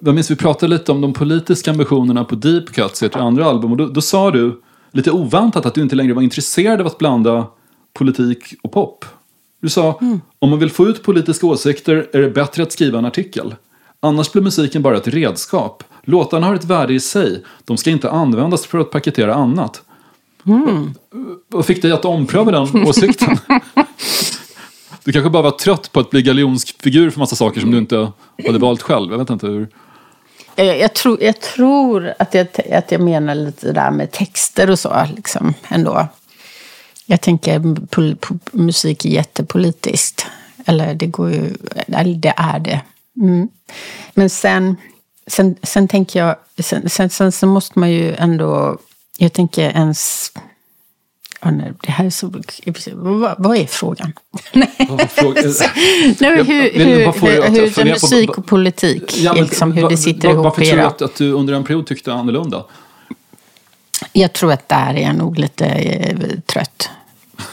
Jag 0.00 0.14
minns 0.14 0.30
vi 0.30 0.36
pratade 0.36 0.74
lite 0.74 0.92
om 0.92 1.00
de 1.00 1.12
politiska 1.12 1.70
ambitionerna 1.70 2.24
på 2.24 2.34
Deep 2.34 2.72
Cuts, 2.72 3.02
ert 3.02 3.16
andra 3.16 3.44
album. 3.44 3.70
Och 3.70 3.76
då, 3.76 3.86
då 3.86 4.00
sa 4.00 4.30
du, 4.30 4.60
lite 4.92 5.10
oväntat, 5.10 5.66
att 5.66 5.74
du 5.74 5.82
inte 5.82 5.96
längre 5.96 6.12
var 6.12 6.22
intresserad 6.22 6.80
av 6.80 6.86
att 6.86 6.98
blanda 6.98 7.46
politik 7.94 8.54
och 8.62 8.72
pop. 8.72 9.04
Du 9.60 9.68
sa, 9.68 9.98
om 10.38 10.50
man 10.50 10.58
vill 10.58 10.70
få 10.70 10.86
ut 10.86 11.02
politiska 11.02 11.46
åsikter 11.46 12.08
är 12.12 12.20
det 12.20 12.30
bättre 12.30 12.62
att 12.62 12.72
skriva 12.72 12.98
en 12.98 13.04
artikel. 13.04 13.54
Annars 14.00 14.32
blir 14.32 14.42
musiken 14.42 14.82
bara 14.82 14.96
ett 14.96 15.08
redskap. 15.08 15.84
Låtarna 16.04 16.46
har 16.46 16.54
ett 16.54 16.64
värde 16.64 16.94
i 16.94 17.00
sig. 17.00 17.44
De 17.64 17.76
ska 17.76 17.90
inte 17.90 18.10
användas 18.10 18.66
för 18.66 18.78
att 18.78 18.90
paketera 18.90 19.34
annat. 19.34 19.82
Vad 21.48 21.66
fick 21.66 21.82
dig 21.82 21.92
att 21.92 22.04
ompröva 22.04 22.50
den 22.50 22.86
åsikten? 22.88 23.38
Du 25.04 25.12
kanske 25.12 25.30
bara 25.30 25.42
var 25.42 25.50
trött 25.50 25.92
på 25.92 26.00
att 26.00 26.10
bli 26.10 26.22
galjonsfigur 26.22 27.10
för 27.10 27.18
massa 27.18 27.36
saker 27.36 27.60
som 27.60 27.70
du 27.70 27.78
inte 27.78 28.12
hade 28.46 28.58
valt 28.58 28.82
själv. 28.82 29.10
Jag 29.10 29.18
vet 29.18 29.30
inte 29.30 29.46
hur. 29.46 29.68
Jag, 30.64 30.78
jag, 30.78 30.94
tror, 30.94 31.22
jag 31.22 31.40
tror 31.40 32.14
att 32.18 32.34
jag, 32.34 32.46
att 32.72 32.92
jag 32.92 33.00
menar 33.00 33.34
lite 33.34 33.66
det 33.66 33.72
där 33.72 33.90
med 33.90 34.12
texter 34.12 34.70
och 34.70 34.78
så, 34.78 35.06
liksom, 35.16 35.54
ändå. 35.68 36.08
Jag 37.06 37.20
tänker 37.20 37.86
pol, 37.86 38.16
po, 38.16 38.34
musik 38.52 39.04
är 39.04 39.08
jättepolitiskt. 39.08 40.26
Eller 40.66 40.94
det 40.94 41.06
går 41.06 41.30
ju, 41.30 41.56
eller 41.86 42.14
det 42.14 42.34
är 42.36 42.58
det. 42.58 42.80
Mm. 43.16 43.48
Men 44.14 44.30
sen, 44.30 44.76
sen, 45.26 45.56
sen 45.62 45.88
tänker 45.88 46.20
jag, 46.20 46.36
sen, 46.58 46.88
sen, 46.88 47.10
sen 47.10 47.32
så 47.32 47.46
måste 47.46 47.78
man 47.78 47.90
ju 47.90 48.14
ändå, 48.14 48.78
jag 49.18 49.32
tänker 49.32 49.70
ens, 49.70 50.32
oh 51.42 51.52
nej, 51.52 51.72
det 51.82 51.90
här 51.90 52.04
är 52.04 52.10
så, 52.10 52.32
vad, 52.94 53.34
vad 53.38 53.56
är 53.56 53.66
frågan? 53.66 54.12
Nej, 54.52 54.70
men 54.76 56.46
hur, 56.46 56.70
hur, 56.72 57.12
hur, 57.48 57.76
hur 57.76 57.84
musik 57.84 58.38
och 58.38 58.46
politik, 58.46 59.16
Ja, 59.16 59.34
men 59.34 59.44
liksom, 59.44 59.72
hur 59.72 59.82
va- 59.82 59.88
det 59.88 59.96
sitter 59.96 60.28
va- 60.28 60.34
ihop 60.34 60.44
Varför 60.44 60.64
tror 60.64 60.76
du 60.76 60.82
att, 60.82 61.02
att 61.02 61.14
du 61.14 61.32
under 61.32 61.54
en 61.54 61.64
period 61.64 61.86
tyckte 61.86 62.12
annorlunda? 62.12 62.64
Jag 64.12 64.32
tror 64.32 64.52
att 64.52 64.68
där 64.68 64.94
är 64.94 65.02
jag 65.02 65.14
nog 65.14 65.38
lite 65.38 65.66
eh, 65.66 66.16
trött. 66.46 66.90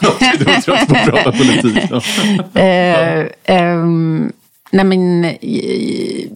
du 0.38 0.44
var 0.44 0.60
trött 0.60 0.88
på 0.88 0.94
att 0.96 1.04
prata 1.04 1.32
politik. 1.32 1.82
Ja. 1.90 2.60
Eh, 2.60 3.26
ehm, 3.44 4.32
nej 4.70 4.84
men, 4.84 5.24
eh, 5.24 6.28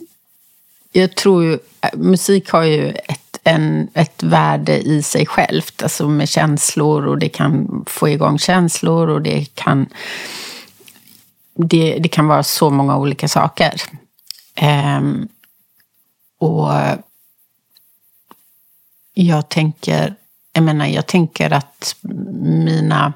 jag 0.92 1.14
tror 1.14 1.44
ju, 1.44 1.52
eh, 1.52 1.58
musik 1.94 2.50
har 2.50 2.62
ju 2.62 2.88
ett, 2.88 3.29
en, 3.44 3.88
ett 3.94 4.22
värde 4.22 4.78
i 4.78 5.02
sig 5.02 5.26
självt. 5.26 5.82
Alltså 5.82 6.08
med 6.08 6.28
känslor 6.28 7.06
och 7.06 7.18
det 7.18 7.28
kan 7.28 7.84
få 7.86 8.08
igång 8.08 8.38
känslor 8.38 9.08
och 9.08 9.22
det 9.22 9.54
kan, 9.54 9.86
det, 11.54 11.98
det 11.98 12.08
kan 12.08 12.26
vara 12.26 12.42
så 12.42 12.70
många 12.70 12.96
olika 12.96 13.28
saker. 13.28 13.82
Ehm, 14.54 15.28
och 16.38 16.72
jag 19.14 19.48
tänker, 19.48 20.14
jag 20.52 20.64
menar, 20.64 20.86
jag 20.86 21.06
tänker 21.06 21.50
att 21.50 21.96
mina 22.42 23.12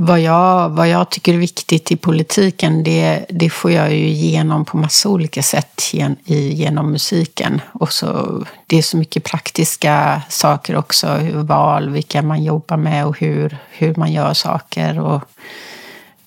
vad 0.00 0.20
jag, 0.20 0.68
vad 0.68 0.88
jag 0.88 1.10
tycker 1.10 1.34
är 1.34 1.38
viktigt 1.38 1.92
i 1.92 1.96
politiken, 1.96 2.82
det, 2.82 3.26
det 3.28 3.50
får 3.50 3.70
jag 3.70 3.94
ju 3.94 4.08
igenom 4.08 4.64
på 4.64 4.76
massa 4.76 5.08
olika 5.08 5.42
sätt 5.42 5.82
gen, 5.92 6.16
i, 6.24 6.52
genom 6.52 6.92
musiken. 6.92 7.60
Och 7.72 7.92
så, 7.92 8.44
det 8.66 8.78
är 8.78 8.82
så 8.82 8.96
mycket 8.96 9.24
praktiska 9.24 10.22
saker 10.28 10.76
också, 10.76 11.06
hur 11.06 11.42
val, 11.42 11.90
vilka 11.90 12.22
man 12.22 12.44
jobbar 12.44 12.76
med 12.76 13.06
och 13.06 13.18
hur, 13.18 13.58
hur 13.70 13.94
man 13.94 14.12
gör 14.12 14.34
saker. 14.34 15.00
Och, 15.00 15.22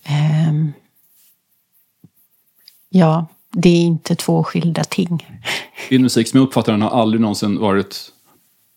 ehm, 0.03 0.73
ja, 2.89 3.25
det 3.51 3.69
är 3.69 3.81
inte 3.81 4.15
två 4.15 4.43
skilda 4.43 4.84
ting. 4.84 5.27
Din 5.89 6.01
musik 6.01 6.27
som 6.27 6.39
jag 6.39 6.47
uppfattar 6.47 6.71
den 6.71 6.81
har 6.81 7.01
aldrig 7.01 7.21
någonsin 7.21 7.60
varit 7.60 8.12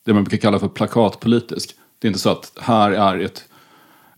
det 0.04 0.14
man 0.14 0.24
brukar 0.24 0.42
kalla 0.42 0.58
för 0.58 0.68
plakatpolitisk. 0.68 1.70
Det 1.98 2.06
är 2.06 2.08
inte 2.08 2.20
så 2.20 2.30
att 2.30 2.52
här 2.60 2.90
är 2.90 3.18
ett 3.18 3.44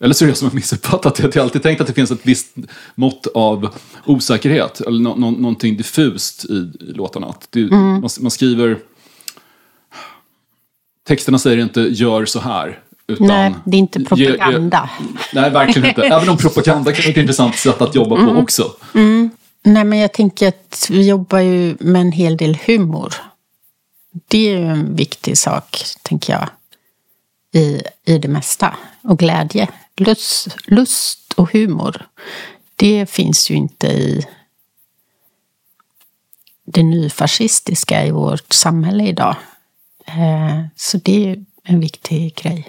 eller 0.00 0.14
så 0.14 0.24
är 0.24 0.26
det 0.26 0.30
jag 0.30 0.36
som 0.38 0.48
har 0.48 0.54
missuppfattat 0.54 1.14
det. 1.14 1.22
Jag 1.22 1.34
har 1.34 1.40
alltid 1.42 1.62
tänkt 1.62 1.80
att 1.80 1.86
det 1.86 1.92
finns 1.92 2.10
ett 2.10 2.20
visst 2.26 2.54
mått 2.94 3.26
av 3.34 3.74
osäkerhet. 4.06 4.80
Eller 4.80 5.00
nå 5.00 5.14
nå 5.16 5.30
någonting 5.30 5.76
diffust 5.76 6.44
i, 6.44 6.54
i 6.80 6.92
låtarna. 6.94 7.34
Det, 7.50 7.60
Mm. 7.60 8.00
man, 8.00 8.10
man 8.20 8.30
skriver... 8.30 8.78
Texterna 11.08 11.38
säger 11.38 11.58
inte 11.58 11.80
gör 11.80 12.24
så 12.24 12.40
här. 12.40 12.78
Utan, 13.08 13.26
Nej, 13.26 13.54
det 13.64 13.76
är 13.76 13.78
inte 13.78 14.00
propaganda. 14.04 14.90
Ge, 15.00 15.04
ge, 15.06 15.40
nej, 15.40 15.50
verkligen 15.50 15.88
inte. 15.88 16.02
Även 16.06 16.28
om 16.28 16.36
propaganda 16.36 16.92
kan 16.92 17.02
vara 17.02 17.10
ett 17.10 17.16
intressant 17.16 17.56
sätt 17.56 17.80
att 17.82 17.94
jobba 17.94 18.16
Mm. 18.20 18.34
på 18.34 18.40
också. 18.40 18.72
Nej, 19.62 19.84
men 19.84 19.98
jag 19.98 20.12
tänker 20.12 20.48
att 20.48 20.86
vi 20.90 21.08
jobbar 21.08 21.38
ju 21.38 21.76
med 21.80 22.00
en 22.00 22.12
hel 22.12 22.36
del 22.36 22.58
humor. 22.66 23.14
Det 24.28 24.38
är 24.48 24.58
ju 24.58 24.66
en 24.66 24.96
viktig 24.96 25.38
sak, 25.38 25.84
tänker 26.02 26.32
jag, 26.32 26.48
i, 27.62 27.82
i 28.04 28.18
det 28.18 28.28
mesta. 28.28 28.76
Och 29.02 29.18
glädje. 29.18 29.68
Lust, 29.96 30.56
lust 30.66 31.32
och 31.32 31.52
humor, 31.52 32.06
det 32.76 33.06
finns 33.10 33.50
ju 33.50 33.54
inte 33.54 33.86
i 33.86 34.26
det 36.66 36.82
nyfascistiska 36.82 38.06
i 38.06 38.10
vårt 38.10 38.52
samhälle 38.52 39.06
idag. 39.08 39.36
Eh, 40.06 40.64
Så 40.76 40.98
det 40.98 41.30
är 41.30 41.44
en 41.62 41.80
viktig 41.80 42.34
grej 42.34 42.64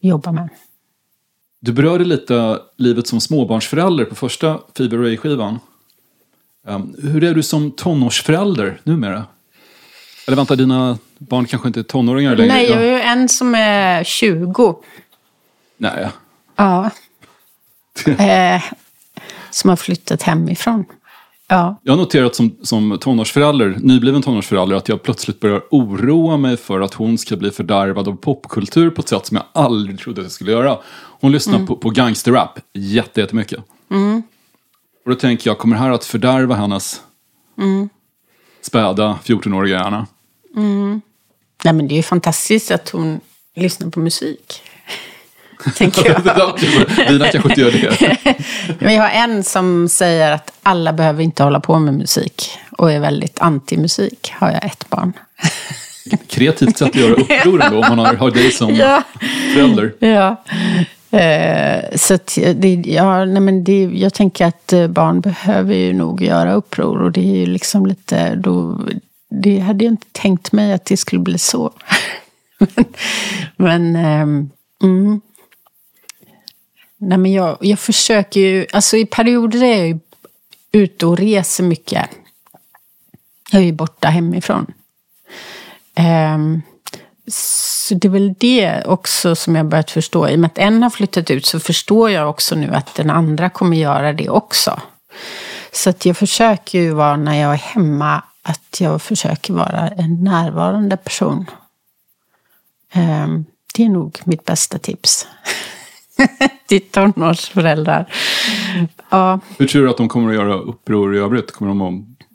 att 0.00 0.08
jobba 0.08 0.32
med. 0.32 0.48
Du 1.60 1.72
berörde 1.72 2.04
lite 2.04 2.60
livet 2.76 3.06
som 3.06 3.20
småbarnsförälder 3.20 4.04
på 4.04 4.14
första 4.14 4.60
Fever 4.76 4.98
Ray-skivan. 4.98 5.58
Um, 6.66 6.94
hur 7.02 7.24
är 7.24 7.34
du 7.34 7.42
som 7.42 7.70
tonårsförälder 7.70 8.80
numera? 8.84 9.26
Eller 10.26 10.36
vänta, 10.36 10.56
dina 10.56 10.98
barn 11.18 11.46
kanske 11.46 11.68
inte 11.68 11.80
är 11.80 11.84
tonåringar 11.84 12.36
längre? 12.36 12.52
Nej, 12.52 12.66
jag 12.68 12.76
har 12.76 12.82
Ja. 12.82 12.90
ju 12.96 13.00
en 13.00 13.28
som 13.28 13.54
är 13.54 14.04
20. 14.04 14.82
Nej. 15.82 16.08
Ja. 16.56 16.90
eh, 18.06 18.62
som 19.50 19.70
har 19.70 19.76
flyttat 19.76 20.22
hemifrån. 20.22 20.84
Ja. 21.48 21.80
Jag 21.82 21.92
har 21.92 21.98
noterat 21.98 22.34
som, 22.34 22.56
som 22.62 22.98
tonårsförälder, 23.00 23.76
nybliven 23.80 24.22
tonårsförälder, 24.22 24.76
att 24.76 24.88
jag 24.88 25.02
plötsligt 25.02 25.40
börjar 25.40 25.62
oroa 25.70 26.36
mig 26.36 26.56
för 26.56 26.80
att 26.80 26.94
hon 26.94 27.18
ska 27.18 27.36
bli 27.36 27.50
fördärvad 27.50 28.08
av 28.08 28.16
popkultur 28.16 28.90
på 28.90 29.00
ett 29.00 29.08
sätt 29.08 29.26
som 29.26 29.36
jag 29.36 29.46
aldrig 29.52 29.98
trodde 29.98 30.20
att 30.20 30.24
jag 30.24 30.32
skulle 30.32 30.52
göra. 30.52 30.78
Hon 31.20 31.32
lyssnar 31.32 31.66
på, 31.66 31.76
på 31.76 31.90
gangsterrap 31.90 32.58
jätte- 32.72 33.20
jättemycket. 33.20 33.58
Och 35.04 35.10
då 35.10 35.14
tänker 35.14 35.50
jag, 35.50 35.58
kommer 35.58 35.76
det 35.76 35.82
här 35.82 35.90
att 35.90 36.04
fördärva 36.04 36.54
hennes 36.54 37.02
späda 38.60 39.18
14-åriga 39.24 39.76
hjärna? 39.78 40.06
Nej, 41.64 41.74
men 41.74 41.88
det 41.88 41.94
är 41.94 41.96
ju 41.96 42.02
fantastiskt 42.02 42.70
att 42.70 42.88
hon 42.90 43.20
lyssnar 43.54 43.90
på 43.90 44.00
musik. 44.00 44.62
Tänker 45.76 46.22
jag. 46.24 46.58
Dina 47.08 47.28
kanske 47.28 47.48
inte 47.50 47.60
gör 47.60 47.70
det. 47.70 48.16
Men 48.78 48.94
jag 48.94 49.02
har 49.02 49.10
en 49.10 49.44
som 49.44 49.88
säger 49.88 50.32
att 50.32 50.52
alla 50.62 50.92
behöver 50.92 51.22
inte 51.22 51.42
hålla 51.42 51.60
på 51.60 51.78
med 51.78 51.94
musik. 51.94 52.50
Och 52.70 52.92
är 52.92 53.00
väldigt 53.00 53.38
anti-musik. 53.38 54.32
Har 54.34 54.50
jag 54.50 54.64
ett 54.64 54.88
barn. 54.88 55.12
Kreativt 56.26 56.78
sätt 56.78 56.88
att 56.88 56.94
göra 56.94 57.12
uppror 57.12 57.62
ändå, 57.62 57.78
om 57.78 57.96
man 57.96 57.98
har, 57.98 58.14
har 58.14 58.30
dig 58.30 58.52
som 58.52 58.74
Ja. 58.74 59.02
förälder. 59.54 59.94
Ja. 59.98 60.42
Eh, 61.18 61.96
så 61.96 62.14
att 62.14 62.38
det, 62.54 62.74
ja, 62.74 63.24
nej 63.24 63.40
men 63.40 63.64
det, 63.64 63.82
jag 63.82 64.14
tänker 64.14 64.46
att 64.46 64.72
eh, 64.72 64.86
barn 64.86 65.20
behöver 65.20 65.74
ju 65.74 65.92
nog 65.92 66.22
göra 66.22 66.52
uppror. 66.52 67.02
Och 67.02 67.12
det 67.12 67.20
är 67.20 67.36
ju 67.36 67.46
liksom 67.46 67.86
lite, 67.86 68.34
då, 68.34 68.80
det 69.30 69.58
hade 69.58 69.84
jag 69.84 69.92
inte 69.92 70.06
tänkt 70.12 70.52
mig 70.52 70.72
att 70.72 70.84
det 70.84 70.96
skulle 70.96 71.22
bli 71.22 71.38
så. 71.38 71.72
men, 72.58 72.84
men 73.56 73.96
ehm, 73.96 74.50
mm. 74.82 75.20
Nej 77.04 77.18
men 77.18 77.32
jag, 77.32 77.56
jag 77.60 77.78
försöker 77.78 78.40
ju, 78.40 78.66
alltså 78.72 78.96
i 78.96 79.06
perioder 79.06 79.62
är 79.62 79.76
jag 79.76 79.88
ju 79.88 79.98
ute 80.72 81.06
och 81.06 81.18
reser 81.18 81.64
mycket. 81.64 82.08
Jag 83.50 83.62
är 83.62 83.66
ju 83.66 83.72
borta 83.72 84.08
hemifrån. 84.08 84.72
Um, 86.34 86.62
så 87.26 87.94
det 87.94 88.08
är 88.08 88.10
väl 88.10 88.34
det 88.38 88.84
också 88.84 89.36
som 89.36 89.56
jag 89.56 89.66
börjat 89.66 89.90
förstå. 89.90 90.28
I 90.28 90.34
och 90.34 90.38
med 90.38 90.48
att 90.48 90.58
en 90.58 90.82
har 90.82 90.90
flyttat 90.90 91.30
ut 91.30 91.46
så 91.46 91.60
förstår 91.60 92.10
jag 92.10 92.30
också 92.30 92.54
nu 92.54 92.74
att 92.74 92.94
den 92.94 93.10
andra 93.10 93.50
kommer 93.50 93.76
göra 93.76 94.12
det 94.12 94.28
också. 94.28 94.80
Så 95.72 95.90
att 95.90 96.06
jag 96.06 96.16
försöker 96.16 96.78
ju 96.78 96.92
vara, 96.92 97.16
när 97.16 97.40
jag 97.40 97.52
är 97.52 97.56
hemma, 97.56 98.22
att 98.42 98.80
jag 98.80 99.02
försöker 99.02 99.52
vara 99.52 99.88
en 99.88 100.24
närvarande 100.24 100.96
person. 100.96 101.50
Um, 102.94 103.46
det 103.74 103.84
är 103.84 103.88
nog 103.88 104.20
mitt 104.24 104.44
bästa 104.44 104.78
tips. 104.78 105.26
till 106.66 106.80
tonårsföräldrar. 106.80 108.12
Ja. 109.10 109.40
Hur 109.58 109.66
tror 109.66 109.82
du 109.82 109.90
att 109.90 109.96
de 109.96 110.08
kommer 110.08 110.28
att 110.28 110.34
göra 110.34 110.54
uppror 110.54 111.16
i 111.16 111.18
övrigt? 111.18 111.50
Kommer 111.52 111.68
de 111.68 111.82
att 111.82 112.26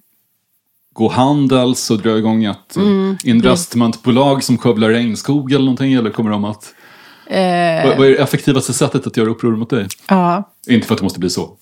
gå 0.93 1.09
handels 1.09 1.91
och 1.91 1.97
dra 2.01 2.17
igång 2.17 2.45
ett 2.45 2.75
Mm. 2.75 3.17
investmentbolag 3.23 4.43
som 4.43 4.57
skövlar 4.57 4.89
regnskog 4.89 5.51
eller 5.51 5.65
någonting? 5.65 5.93
Eller 5.93 6.09
kommer 6.09 6.31
de 6.31 6.45
att... 6.45 6.73
Eh. 7.27 7.87
Vad, 7.87 7.97
vad 7.97 8.07
är 8.07 8.11
det 8.11 8.17
effektivaste 8.23 8.73
sättet 8.73 9.07
att 9.07 9.17
göra 9.17 9.29
uppror 9.29 9.55
mot 9.55 9.69
dig? 9.69 9.87
ja. 10.07 10.53
Inte 10.69 10.87
för 10.87 10.93
att 10.95 10.99
det 10.99 11.03
måste 11.03 11.19
bli 11.19 11.29
så. 11.29 11.57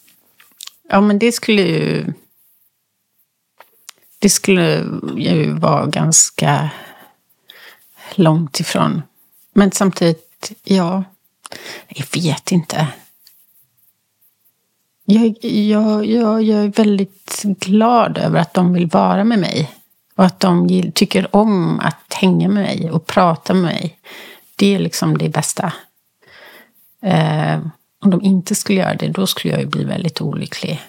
Ja, 0.89 1.01
men 1.01 1.19
det 1.19 1.31
skulle 1.31 1.61
ju... 1.61 2.13
Det 4.19 4.29
skulle 4.29 4.85
ju 5.17 5.53
vara 5.53 5.85
ganska 5.85 6.69
långt 8.15 8.59
ifrån. 8.59 9.01
Men 9.53 9.71
samtidigt, 9.71 10.51
ja, 10.63 11.03
jag 11.87 12.05
vet 12.13 12.51
inte. 12.51 12.87
Jag, 15.05 15.35
jag, 15.43 16.05
jag, 16.05 16.43
jag 16.43 16.63
är 16.63 16.67
väldigt 16.67 17.43
glad 17.43 18.17
över 18.17 18.39
att 18.39 18.53
de 18.53 18.73
vill 18.73 18.87
vara 18.87 19.23
med 19.23 19.39
mig. 19.39 19.71
Och 20.15 20.25
att 20.25 20.39
de 20.39 20.91
tycker 20.91 21.35
om 21.35 21.79
att 21.79 22.13
hänga 22.13 22.47
med 22.47 22.63
mig 22.63 22.91
och 22.91 23.05
prata 23.05 23.53
med 23.53 23.63
mig. 23.63 23.99
Det 24.55 24.75
är 24.75 24.79
liksom 24.79 25.17
det 25.17 25.29
bästa. 25.29 25.73
Eh, 27.01 27.59
om 27.99 28.11
de 28.11 28.21
inte 28.21 28.55
skulle 28.55 28.79
göra 28.79 28.95
det, 28.95 29.07
då 29.07 29.27
skulle 29.27 29.53
jag 29.53 29.61
ju 29.61 29.67
bli 29.67 29.83
väldigt 29.83 30.21
olycklig. 30.21 30.81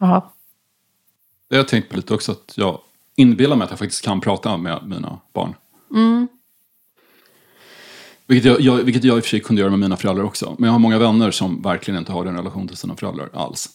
Ja. 0.00 0.32
Det 1.48 1.56
har 1.56 1.60
jag 1.60 1.68
tänkt 1.68 1.88
på 1.88 1.96
lite 1.96 2.14
också, 2.14 2.32
att 2.32 2.52
jag 2.56 2.80
inbillar 3.16 3.56
mig 3.56 3.64
att 3.64 3.70
jag 3.70 3.78
faktiskt 3.78 4.04
kan 4.04 4.20
prata 4.20 4.56
med 4.56 4.86
mina 4.86 5.18
barn. 5.32 5.54
Mm. 5.90 6.28
Vilket 8.26 8.50
jag, 8.52 8.60
jag, 8.60 8.76
vilket 8.76 9.04
jag 9.04 9.16
i 9.16 9.20
och 9.20 9.24
för 9.24 9.30
sig 9.30 9.40
kunde 9.40 9.60
göra 9.60 9.70
med 9.70 9.78
mina 9.78 9.96
föräldrar 9.96 10.24
också. 10.24 10.54
Men 10.58 10.66
jag 10.66 10.72
har 10.72 10.78
många 10.78 10.98
vänner 10.98 11.30
som 11.30 11.62
verkligen 11.62 11.98
inte 11.98 12.12
har 12.12 12.24
den 12.24 12.36
relation 12.36 12.68
till 12.68 12.76
sina 12.76 12.96
föräldrar 12.96 13.28
alls. 13.32 13.68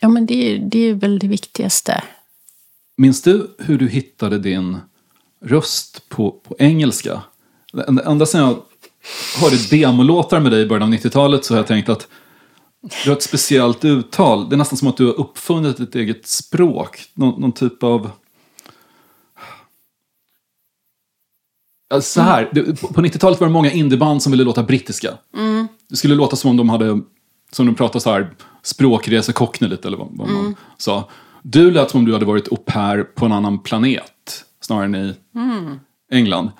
Ja, 0.00 0.08
men 0.08 0.26
det, 0.26 0.34
är- 0.54 0.58
det 0.58 0.78
är 0.78 0.94
väl 0.94 1.18
det 1.18 1.28
viktigaste. 1.28 2.02
Minns 2.96 3.22
du 3.22 3.54
hur 3.58 3.78
du 3.78 3.88
hittade 3.88 4.38
din 4.38 4.76
röst 5.44 6.08
på, 6.08 6.30
på 6.30 6.56
engelska? 6.58 7.20
Ända 8.06 8.26
sedan 8.26 8.40
jag 8.40 8.62
hörde 9.40 9.56
demolåtar 9.70 10.40
med 10.40 10.52
dig 10.52 10.62
i 10.62 10.66
början 10.66 10.82
av 10.92 10.98
90-talet 10.98 11.44
så 11.44 11.54
har 11.54 11.58
jag 11.58 11.66
tänkt 11.66 11.88
att 11.88 12.08
du 13.04 13.10
har 13.10 13.16
ett 13.16 13.22
speciellt 13.22 13.84
uttal. 13.84 14.48
Det 14.48 14.54
är 14.54 14.58
nästan 14.58 14.76
som 14.78 14.88
att 14.88 14.96
du 14.96 15.06
har 15.06 15.20
uppfunnit 15.20 15.80
ett 15.80 15.94
eget 15.94 16.26
språk. 16.26 17.04
Någon, 17.14 17.40
någon 17.40 17.52
typ 17.52 17.82
av... 17.82 18.10
Så 22.00 22.20
här, 22.20 22.50
det, 22.52 22.80
på 22.80 22.88
på 22.88 23.00
90-talet 23.00 23.40
var 23.40 23.46
det 23.46 23.52
många 23.52 23.72
indieband 23.72 24.22
som 24.22 24.32
ville 24.32 24.44
låta 24.44 24.62
brittiska. 24.62 25.10
Det 25.90 25.96
skulle 25.96 26.14
låta 26.14 26.36
som 26.36 26.50
om 26.50 26.56
de 26.56 26.68
hade, 26.68 27.00
som 27.52 27.66
de 27.66 27.74
pratade 27.74 28.00
så 28.00 28.10
här, 28.10 28.30
språkresekockne 28.62 29.68
lite 29.68 29.88
eller 29.88 29.98
vad, 29.98 30.08
vad 30.12 30.28
man 30.28 30.54
sa. 30.78 31.08
Du 31.42 31.70
lät 31.70 31.90
som 31.90 31.98
om 31.98 32.06
du 32.06 32.12
hade 32.12 32.24
varit 32.24 32.48
au 32.48 32.56
pair 32.56 33.02
på 33.02 33.26
en 33.26 33.32
annan 33.32 33.62
planet, 33.62 34.44
snarare 34.60 34.84
än 34.84 34.94
i 34.94 35.14
England. 36.12 36.50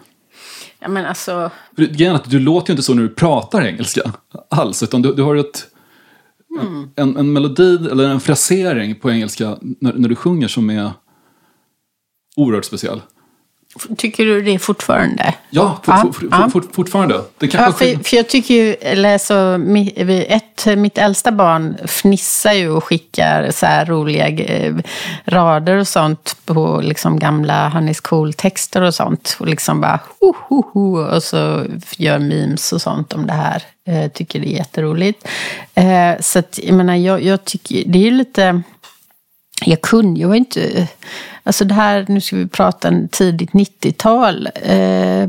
Ja, 0.80 0.88
men 0.88 1.06
alltså... 1.06 1.50
För 1.76 2.14
att 2.14 2.30
du 2.30 2.38
låter 2.38 2.70
ju 2.70 2.72
inte 2.72 2.82
så 2.82 2.94
när 2.94 3.02
du 3.02 3.08
pratar 3.08 3.62
engelska 3.62 4.12
alls, 4.50 4.82
utan 4.82 5.02
du, 5.02 5.14
du 5.14 5.22
har 5.22 5.36
ett, 5.36 5.66
en, 6.96 7.16
en 7.16 7.32
melodi 7.32 7.88
eller 7.90 8.08
en 8.08 8.20
frasering 8.20 8.94
på 8.94 9.10
engelska 9.10 9.58
när, 9.60 9.92
när 9.92 10.08
du 10.08 10.14
sjunger 10.14 10.48
som 10.48 10.70
är 10.70 10.90
oerhört 12.36 12.64
speciell. 12.64 13.00
Tycker 13.96 14.24
du 14.24 14.42
det 14.42 14.58
fortfarande? 14.58 15.34
Ja, 15.50 15.80
for, 15.84 15.94
Ja, 15.94 16.12
for, 16.12 16.28
ja. 16.30 16.50
for, 16.52 16.64
fortfarande. 16.72 17.22
Det 17.38 17.54
Ja, 17.54 17.72
för, 17.72 18.04
för 18.04 18.16
jag 18.16 18.28
tycker 18.28 18.54
ju, 18.54 18.74
eller 18.74 19.12
alltså, 19.12 19.60
ett, 20.28 20.78
mitt 20.78 20.98
äldsta 20.98 21.32
barn 21.32 21.76
fnissar 21.84 22.52
ju 22.52 22.70
och 22.70 22.84
skickar 22.84 23.50
så 23.50 23.66
här 23.66 23.86
roliga 23.86 24.28
eh, 24.28 24.74
rader 25.24 25.76
och 25.76 25.88
sånt 25.88 26.36
på 26.44 26.80
liksom 26.84 27.18
gamla 27.18 27.68
Hannes 27.68 28.00
Cool-texter 28.00 28.82
och 28.82 28.94
sånt. 28.94 29.36
Och 29.40 29.46
liksom 29.46 29.80
bara 29.80 30.00
ho, 30.20 30.34
ho, 30.48 30.62
ho, 30.72 30.98
och 30.98 31.22
så 31.22 31.64
gör 31.96 32.18
memes 32.18 32.72
och 32.72 32.82
sånt 32.82 33.12
om 33.12 33.26
det 33.26 33.32
här. 33.32 33.62
Eh, 33.88 34.10
tycker 34.10 34.40
det 34.40 34.48
är 34.48 34.56
jätteroligt. 34.56 35.28
Eh, 35.74 36.20
så 36.20 36.38
att, 36.38 36.58
jag 36.62 36.74
menar, 36.76 36.94
jag, 36.94 37.22
jag 37.22 37.44
tycker, 37.44 37.82
det 37.86 37.98
är 37.98 38.02
ju 38.02 38.10
lite... 38.10 38.62
Jag 39.64 39.80
kunde, 39.80 40.20
jag 40.20 40.28
var 40.28 40.34
inte... 40.34 40.88
Alltså 41.48 41.64
det 41.64 41.74
här, 41.74 42.06
nu 42.08 42.20
ska 42.20 42.36
vi 42.36 42.46
prata 42.46 42.88
en 42.88 43.08
tidigt 43.08 43.50
90-tal. 43.50 44.48
Eh, 44.54 45.28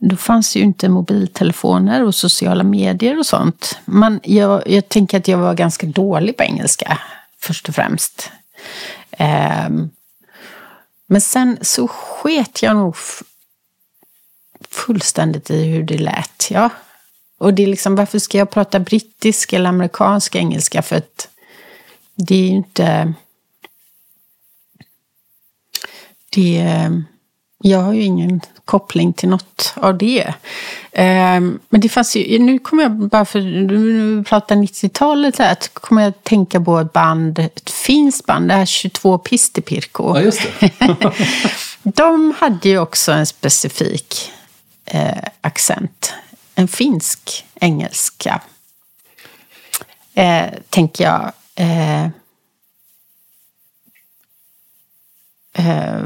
då 0.00 0.16
fanns 0.16 0.56
ju 0.56 0.60
inte 0.60 0.88
mobiltelefoner 0.88 2.04
och 2.04 2.14
sociala 2.14 2.64
medier 2.64 3.18
och 3.18 3.26
sånt. 3.26 3.78
Men 3.84 4.20
jag, 4.22 4.70
jag 4.70 4.88
tänker 4.88 5.18
att 5.18 5.28
jag 5.28 5.38
var 5.38 5.54
ganska 5.54 5.86
dålig 5.86 6.36
på 6.36 6.42
engelska, 6.42 6.98
först 7.38 7.68
och 7.68 7.74
främst. 7.74 8.30
Ehm, 9.10 9.90
men 11.06 11.20
sen 11.20 11.58
så 11.62 11.88
sket 11.88 12.62
jag 12.62 12.76
nog 12.76 12.96
fullständigt 14.70 15.50
i 15.50 15.64
hur 15.64 15.82
det 15.82 15.98
lät. 15.98 16.50
Ja. 16.50 16.70
Och 17.38 17.54
det 17.54 17.62
är 17.62 17.66
liksom, 17.66 17.96
varför 17.96 18.18
ska 18.18 18.38
jag 18.38 18.50
prata 18.50 18.80
brittisk 18.80 19.52
eller 19.52 19.68
amerikansk 19.68 20.34
engelska? 20.34 20.82
För 20.82 20.96
att 20.96 21.28
det 22.14 22.34
är 22.34 22.42
ju 22.42 22.46
inte... 22.46 23.14
Det, 26.30 26.90
jag 27.62 27.78
har 27.78 27.92
ju 27.92 28.02
ingen 28.02 28.40
koppling 28.64 29.12
till 29.12 29.28
något 29.28 29.72
av 29.76 29.98
det. 29.98 30.34
Ehm, 30.92 31.58
Men 31.68 31.80
det 31.80 31.88
fanns 31.88 32.16
ju, 32.16 32.38
nu 32.38 32.58
kommer 32.58 32.82
jag 32.82 32.92
bara 32.92 33.24
för 33.24 33.40
nu 33.40 34.24
pratar 34.24 34.56
90-talet 34.56 35.38
här, 35.38 35.56
så 35.60 35.70
kommer 35.70 36.02
jag 36.02 36.08
att 36.08 36.24
tänka 36.24 36.60
på 36.60 36.78
ett 36.78 36.92
band, 36.92 37.38
ett 37.38 37.70
finskt 37.70 38.26
band, 38.26 38.48
det 38.48 38.54
här 38.54 38.66
22 38.66 39.18
Pistepirko. 39.18 40.16
Ja, 40.16 40.22
just 40.22 40.42
det. 40.60 40.70
De 41.82 42.34
hade 42.38 42.68
ju 42.68 42.78
också 42.78 43.12
en 43.12 43.26
specifik 43.26 44.32
eh, 44.84 45.24
accent. 45.40 46.12
En 46.54 46.68
finsk 46.68 47.44
engelska. 47.60 48.40
Eh, 50.14 50.46
tänker 50.68 51.04
jag. 51.04 51.32
Eh, 51.54 52.08
eh, 55.58 56.02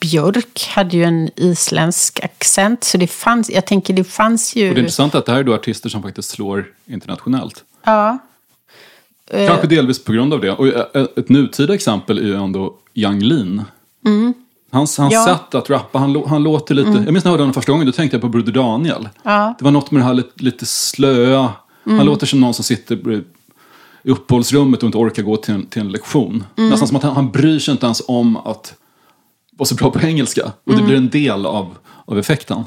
Björk 0.00 0.68
hade 0.74 0.96
ju 0.96 1.04
en 1.04 1.30
isländsk 1.36 2.20
accent. 2.24 2.84
Så 2.84 2.98
det 2.98 3.06
fanns, 3.06 3.50
jag 3.50 3.66
tänker 3.66 3.94
det 3.94 4.04
fanns 4.04 4.56
ju... 4.56 4.68
Och 4.68 4.74
det 4.74 4.78
är 4.78 4.82
intressant 4.82 5.14
att 5.14 5.26
det 5.26 5.32
här 5.32 5.38
är 5.38 5.44
då 5.44 5.54
artister 5.54 5.88
som 5.88 6.02
faktiskt 6.02 6.30
slår 6.30 6.66
internationellt. 6.86 7.64
Ja. 7.84 8.18
Kanske 9.30 9.66
delvis 9.66 10.04
på 10.04 10.12
grund 10.12 10.34
av 10.34 10.40
det. 10.40 10.50
Och 10.52 10.66
eh, 10.66 11.06
ett 11.16 11.28
nutida 11.28 11.74
exempel 11.74 12.18
är 12.18 12.22
ju 12.22 12.34
ändå 12.34 12.74
Yung 12.94 13.20
Lean. 13.22 13.64
Hans, 14.72 14.98
hans 14.98 15.14
Ja. 15.14 15.24
sätt 15.24 15.54
att 15.54 15.70
rappa, 15.70 15.98
han, 15.98 16.22
han 16.26 16.42
låter 16.42 16.74
lite... 16.74 16.88
Jag 16.90 17.12
minns 17.12 17.24
när 17.24 17.30
jag 17.30 17.30
hörde 17.30 17.42
honom 17.42 17.54
första 17.54 17.72
gången, 17.72 17.86
då 17.86 17.92
tänkte 17.92 18.14
jag 18.14 18.22
på 18.22 18.28
Broder 18.28 18.52
Daniel. 18.52 19.08
Ja. 19.22 19.54
Det 19.58 19.64
var 19.64 19.72
något 19.72 19.90
med 19.90 20.02
det 20.02 20.06
här 20.06 20.14
lite, 20.14 20.44
lite 20.44 20.66
slöa. 20.66 21.52
Han 21.84 22.06
låter 22.06 22.26
som 22.26 22.40
någon 22.40 22.54
som 22.54 22.64
sitter 22.64 23.12
i 23.12 23.22
uppehållsrummet 24.10 24.82
och 24.82 24.86
inte 24.86 24.98
orkar 24.98 25.22
gå 25.22 25.36
till 25.36 25.54
en, 25.54 25.66
till 25.66 25.80
en 25.82 25.92
lektion. 25.92 26.44
Nästan 26.56 26.88
som 26.88 26.96
att 26.96 27.02
han, 27.02 27.14
han 27.14 27.30
bryr 27.30 27.58
sig 27.58 27.72
inte 27.72 27.86
ens 27.86 28.02
om 28.08 28.36
att 28.36 28.74
vara 29.60 29.66
så 29.66 29.74
bra 29.74 29.90
på 29.90 30.00
engelska. 30.00 30.52
Och 30.64 30.76
det 30.76 30.82
blir 30.82 30.96
en 30.96 31.10
del 31.10 31.46
av, 31.46 31.78
av 32.04 32.18
effekten. 32.18 32.64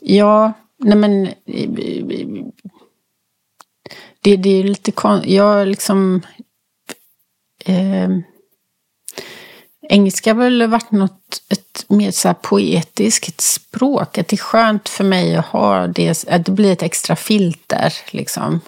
Ja, 0.00 0.52
nej 0.78 0.98
men... 0.98 1.28
Det, 4.20 4.36
det 4.36 4.50
är 4.50 4.64
lite 4.64 4.92
konstigt. 4.92 5.32
Jag 5.32 5.68
liksom... 5.68 6.22
Eh, 7.64 8.08
engelska 9.82 10.30
har 10.30 10.38
väl 10.38 10.66
varit 10.66 10.90
något 10.90 11.42
ett 11.48 11.84
mer 11.88 12.10
så 12.10 12.34
poetiskt 12.34 13.40
språk. 13.40 14.18
Att 14.18 14.28
det 14.28 14.36
är 14.36 14.38
skönt 14.38 14.88
för 14.88 15.04
mig 15.04 15.36
att 15.36 15.46
ha 15.46 15.86
det. 15.86 16.24
Att 16.28 16.46
det 16.46 16.52
blir 16.52 16.72
ett 16.72 16.82
extra 16.82 17.16
filter. 17.16 17.94
Liksom. 18.10 18.60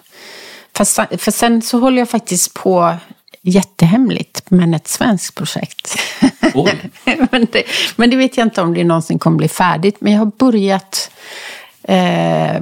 Fast, 0.73 0.99
för 1.17 1.31
sen 1.31 1.61
så 1.61 1.79
håller 1.79 1.97
jag 1.97 2.09
faktiskt 2.09 2.53
på 2.53 2.97
jättehemligt, 3.41 4.41
men 4.51 4.73
ett 4.73 4.87
svenskt 4.87 5.35
projekt. 5.35 5.95
Oj. 6.53 6.73
men, 7.31 7.47
det, 7.51 7.63
men 7.95 8.09
det 8.09 8.15
vet 8.15 8.37
jag 8.37 8.45
inte 8.45 8.61
om 8.61 8.73
det 8.73 8.83
någonsin 8.83 9.19
kommer 9.19 9.37
bli 9.37 9.47
färdigt. 9.47 9.95
Men 9.99 10.13
jag 10.13 10.19
har 10.19 10.31
börjat, 10.37 11.11
eh, 11.83 12.61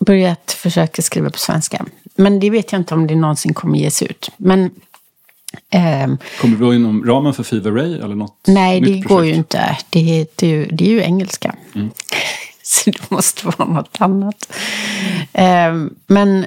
börjat 0.00 0.52
försöka 0.52 1.02
skriva 1.02 1.30
på 1.30 1.38
svenska. 1.38 1.84
Men 2.16 2.40
det 2.40 2.50
vet 2.50 2.72
jag 2.72 2.80
inte 2.80 2.94
om 2.94 3.06
det 3.06 3.14
någonsin 3.16 3.54
kommer 3.54 3.78
ges 3.78 4.02
ut. 4.02 4.30
Men 4.36 4.70
ehm, 5.70 6.18
Kommer 6.40 6.56
det 6.56 6.64
vara 6.64 6.74
inom 6.74 7.04
ramen 7.04 7.34
för 7.34 7.42
Fever 7.42 7.70
Ray 7.70 7.94
eller 7.94 8.14
något 8.14 8.40
nej, 8.46 8.80
det 8.80 8.90
nytt 8.90 9.04
går 9.06 9.24
ju 9.24 9.32
projekt? 9.32 9.54
inte. 9.54 9.76
Det, 9.90 10.26
det, 10.36 10.46
är 10.46 10.50
ju- 10.50 10.68
det 10.72 10.84
är 10.84 10.90
ju 10.90 11.02
engelska. 11.02 11.54
Så 12.62 12.90
det 12.90 13.10
måste 13.10 13.46
vara 13.46 13.68
något 13.68 13.96
annat. 14.00 14.52
Ehm, 15.32 15.94
men 16.06 16.46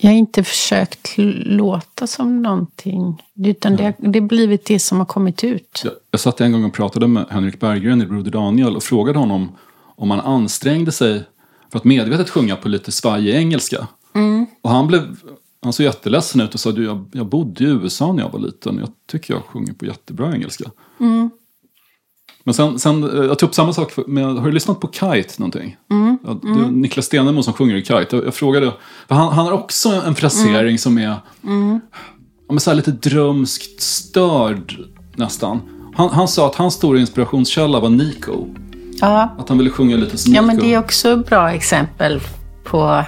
Jag 0.00 0.10
har 0.10 0.16
inte 0.16 0.44
försökt 0.44 1.14
låta 1.44 2.06
som 2.06 2.42
någonting. 2.42 3.22
Utan 3.44 3.76
det, 3.76 3.94
det 3.98 4.18
har 4.18 4.26
blivit 4.26 4.64
det 4.64 4.78
som 4.78 4.98
har 4.98 5.06
kommit 5.06 5.44
ut. 5.44 5.82
Jag, 5.84 5.92
jag 6.10 6.20
satt 6.20 6.40
en 6.40 6.52
gång 6.52 6.64
och 6.64 6.72
pratade 6.72 7.06
med 7.08 7.26
Henrik 7.30 7.60
Berggren 7.60 8.02
i 8.02 8.06
Broder 8.06 8.30
Daniel 8.30 8.76
och 8.76 8.82
frågade 8.82 9.18
honom 9.18 9.56
om 9.96 10.10
han 10.10 10.20
ansträngde 10.20 10.92
sig 10.92 11.22
för 11.70 11.78
att 11.78 11.84
medvetet 11.84 12.30
sjunga 12.30 12.56
på 12.56 12.68
lite 12.68 12.92
svajig 12.92 13.34
engelska. 13.34 13.86
Och 14.62 14.70
han 14.70 14.86
blev 14.86 15.16
han 15.62 15.72
såg 15.72 15.84
jätteledsen 15.84 16.40
ut 16.40 16.54
och 16.54 16.60
sa 16.60 16.72
du, 16.72 16.84
jag, 16.84 17.10
jag 17.12 17.26
bodde 17.26 17.64
i 17.64 17.66
USA 17.66 18.12
när 18.12 18.22
jag 18.22 18.30
var 18.30 18.40
liten. 18.40 18.78
Jag 18.78 18.88
tycker 19.06 19.34
jag 19.34 19.42
sjunger 19.42 19.72
på 19.72 19.86
jättebra 19.86 20.34
engelska. 20.34 20.70
Men 22.44 22.54
sen, 22.54 22.78
sen, 22.78 23.04
eh, 23.04 23.24
jag 23.24 23.38
tog 23.38 23.48
upp 23.48 23.54
samma 23.54 23.72
sak 23.72 23.92
med, 24.06 24.24
har 24.24 24.46
du 24.46 24.52
lyssnat 24.52 24.80
på 24.80 24.88
Kite 24.92 25.34
någonting? 25.36 25.76
Ja, 26.24 26.40
det 26.42 26.48
är 26.48 26.70
Niklas 26.70 27.06
Stenemo 27.06 27.42
som 27.42 27.54
sjunger 27.54 27.74
i 27.74 27.80
Kite. 27.84 28.06
Jag, 28.10 28.26
jag 28.26 28.34
frågade, 28.34 28.72
han, 29.08 29.32
han 29.32 29.46
har 29.46 29.52
också 29.52 29.88
en 30.06 30.14
frasering 30.14 30.78
som 30.78 30.98
är 30.98 31.02
ja, 31.02 31.20
men 32.48 32.60
så 32.60 32.74
lite 32.74 32.90
drömskt 32.90 33.80
störd 33.82 34.76
nästan. 35.16 35.60
Han, 35.94 36.10
han 36.10 36.28
sa 36.28 36.46
att 36.46 36.54
hans 36.54 36.74
stora 36.74 37.00
inspirationskälla 37.00 37.80
var 37.80 37.88
Nico. 37.88 38.46
Ja. 39.00 39.36
Att 39.38 39.48
han 39.48 39.58
ville 39.58 39.70
sjunga 39.70 39.96
lite 39.96 40.18
som 40.18 40.32
Nico. 40.32 40.42
Ja, 40.42 40.46
men 40.46 40.58
det 40.58 40.74
är 40.74 40.78
också 40.78 41.08
ett 41.08 41.26
bra 41.28 41.52
exempel 41.52 42.20
på 42.64 43.04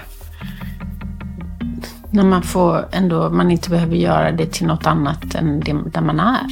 när 2.13 2.25
man 2.25 2.43
får 2.43 2.89
ändå, 2.93 3.31
man 3.31 3.51
inte 3.51 3.71
behöver 3.71 3.97
göra 3.97 4.33
det 4.33 4.47
till 4.47 4.67
något 4.67 4.87
annat 4.87 5.35
än 5.35 5.61
det 5.61 5.91
där 5.93 6.01
man 6.01 6.21
är. 6.21 6.47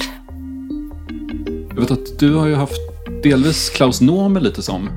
Jag 1.79 1.83
vet 1.83 1.91
att 1.91 2.19
du 2.19 2.35
har 2.35 2.47
ju 2.47 2.55
haft 2.55 2.81
delvis 3.23 3.71
Klaus 3.71 4.01
Nomer 4.01 4.41
lite 4.41 4.63
som 4.63 4.89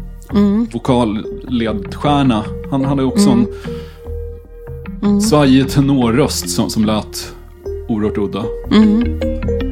vokalledstjärna. 0.74 2.44
Han 2.72 2.86
hade 2.86 3.04
också 3.04 3.30
en 3.30 5.22
svajig 5.22 5.70
tenorröst 5.70 6.50
som, 6.50 6.70
som 6.70 6.86
lät 6.86 7.34
oerhört 7.88 8.18
udda. 8.18 8.46
Det 8.70 9.71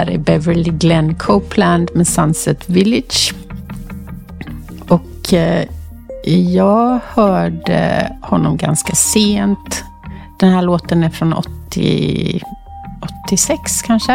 här 0.00 0.10
är 0.10 0.18
Beverly 0.18 0.70
Glenn 0.70 1.14
Copeland 1.14 1.90
med 1.94 2.08
Sunset 2.08 2.68
Village. 2.68 3.34
Och 4.88 5.34
eh, 5.34 5.66
jag 6.24 7.00
hörde 7.08 8.12
honom 8.22 8.56
ganska 8.56 8.94
sent. 8.94 9.84
Den 10.38 10.52
här 10.52 10.62
låten 10.62 11.04
är 11.04 11.10
från 11.10 11.32
80, 11.32 12.42
86 13.24 13.82
kanske. 13.82 14.12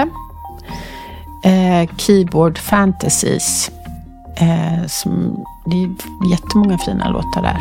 Eh, 1.43 1.89
Keyboard 1.97 2.57
Fantasies. 2.57 3.71
Eh, 4.35 4.87
som, 4.87 5.43
det 5.65 5.75
är 5.75 5.89
jättemånga 6.31 6.77
fina 6.77 7.09
låtar 7.09 7.41
där. 7.41 7.59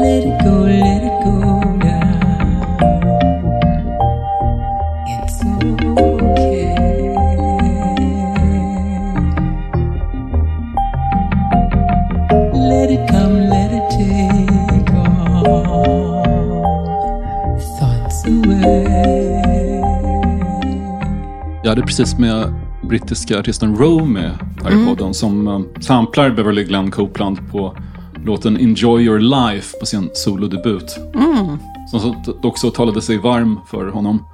Let 0.00 0.24
it 0.24 0.44
go, 0.44 0.66
let 0.66 1.02
it 1.02 1.24
go 1.24 1.63
precis 21.86 22.18
med 22.18 22.54
brittiska 22.82 23.38
artisten 23.38 23.76
Romy 23.76 24.20
här 24.64 24.82
i 24.82 24.86
podden 24.86 25.14
som 25.14 25.48
um, 25.48 25.68
samplar 25.80 26.30
Beverly 26.30 26.64
Glenn 26.64 26.90
Copeland 26.90 27.38
på 27.52 27.76
låten 28.24 28.56
Enjoy 28.60 29.02
Your 29.04 29.18
Life 29.18 29.78
på 29.80 29.86
sin 29.86 30.10
solodebut. 30.14 30.98
Som 31.90 32.00
så- 32.00 32.14
också 32.42 32.70
talade 32.70 33.02
sig 33.02 33.18
varm 33.18 33.60
för 33.66 33.88
honom. 33.90 34.24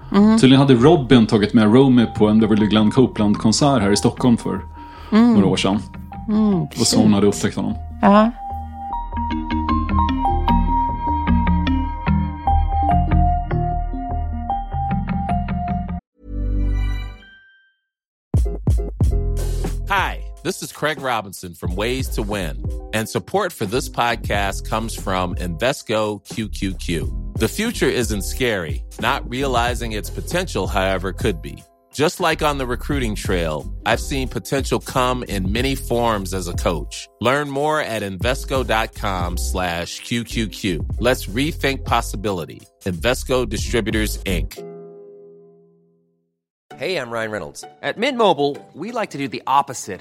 Tydligen 0.40 0.60
hade 0.60 0.74
Robin 0.74 1.26
tagit 1.26 1.54
med 1.54 1.74
Romy 1.74 2.06
på 2.18 2.28
en 2.28 2.38
Beverly 2.40 2.66
Glenn 2.66 2.90
Copeland-konsert 2.90 3.82
här 3.82 3.92
i 3.92 3.96
Stockholm 3.96 4.36
för 4.36 4.60
några 5.10 5.46
år 5.46 5.56
sedan. 5.56 5.78
och 6.80 6.86
så 6.86 7.00
hon 7.02 7.14
hade 7.14 7.26
upptäckt 7.26 7.56
honom. 7.56 7.74
Ja. 8.02 8.30
This 20.50 20.64
is 20.64 20.72
Craig 20.72 21.00
Robinson 21.00 21.54
from 21.54 21.76
Ways 21.76 22.08
to 22.08 22.22
Win, 22.22 22.60
and 22.92 23.08
support 23.08 23.52
for 23.52 23.66
this 23.66 23.88
podcast 23.88 24.68
comes 24.68 24.96
from 24.96 25.36
Invesco 25.36 26.20
QQQ. 26.26 27.38
The 27.38 27.46
future 27.46 27.86
isn't 27.86 28.22
scary, 28.22 28.84
not 29.00 29.30
realizing 29.30 29.92
its 29.92 30.10
potential, 30.10 30.66
however, 30.66 31.12
could 31.12 31.40
be. 31.40 31.62
Just 31.92 32.18
like 32.18 32.42
on 32.42 32.58
the 32.58 32.66
recruiting 32.66 33.14
trail, 33.14 33.72
I've 33.86 34.00
seen 34.00 34.26
potential 34.26 34.80
come 34.80 35.22
in 35.22 35.52
many 35.52 35.76
forms 35.76 36.34
as 36.34 36.48
a 36.48 36.54
coach. 36.54 37.06
Learn 37.20 37.48
more 37.48 37.80
at 37.80 38.02
Invesco.com 38.02 39.38
slash 39.38 40.00
QQQ. 40.00 40.96
Let's 40.98 41.26
rethink 41.26 41.84
possibility. 41.84 42.60
Invesco 42.82 43.48
Distributors, 43.48 44.18
Inc. 44.24 44.66
Hey, 46.76 46.96
I'm 46.96 47.10
Ryan 47.10 47.30
Reynolds. 47.30 47.62
At 47.82 47.98
Mint 47.98 48.18
Mobile, 48.18 48.56
we 48.74 48.90
like 48.90 49.10
to 49.10 49.18
do 49.18 49.28
the 49.28 49.42
opposite 49.46 50.00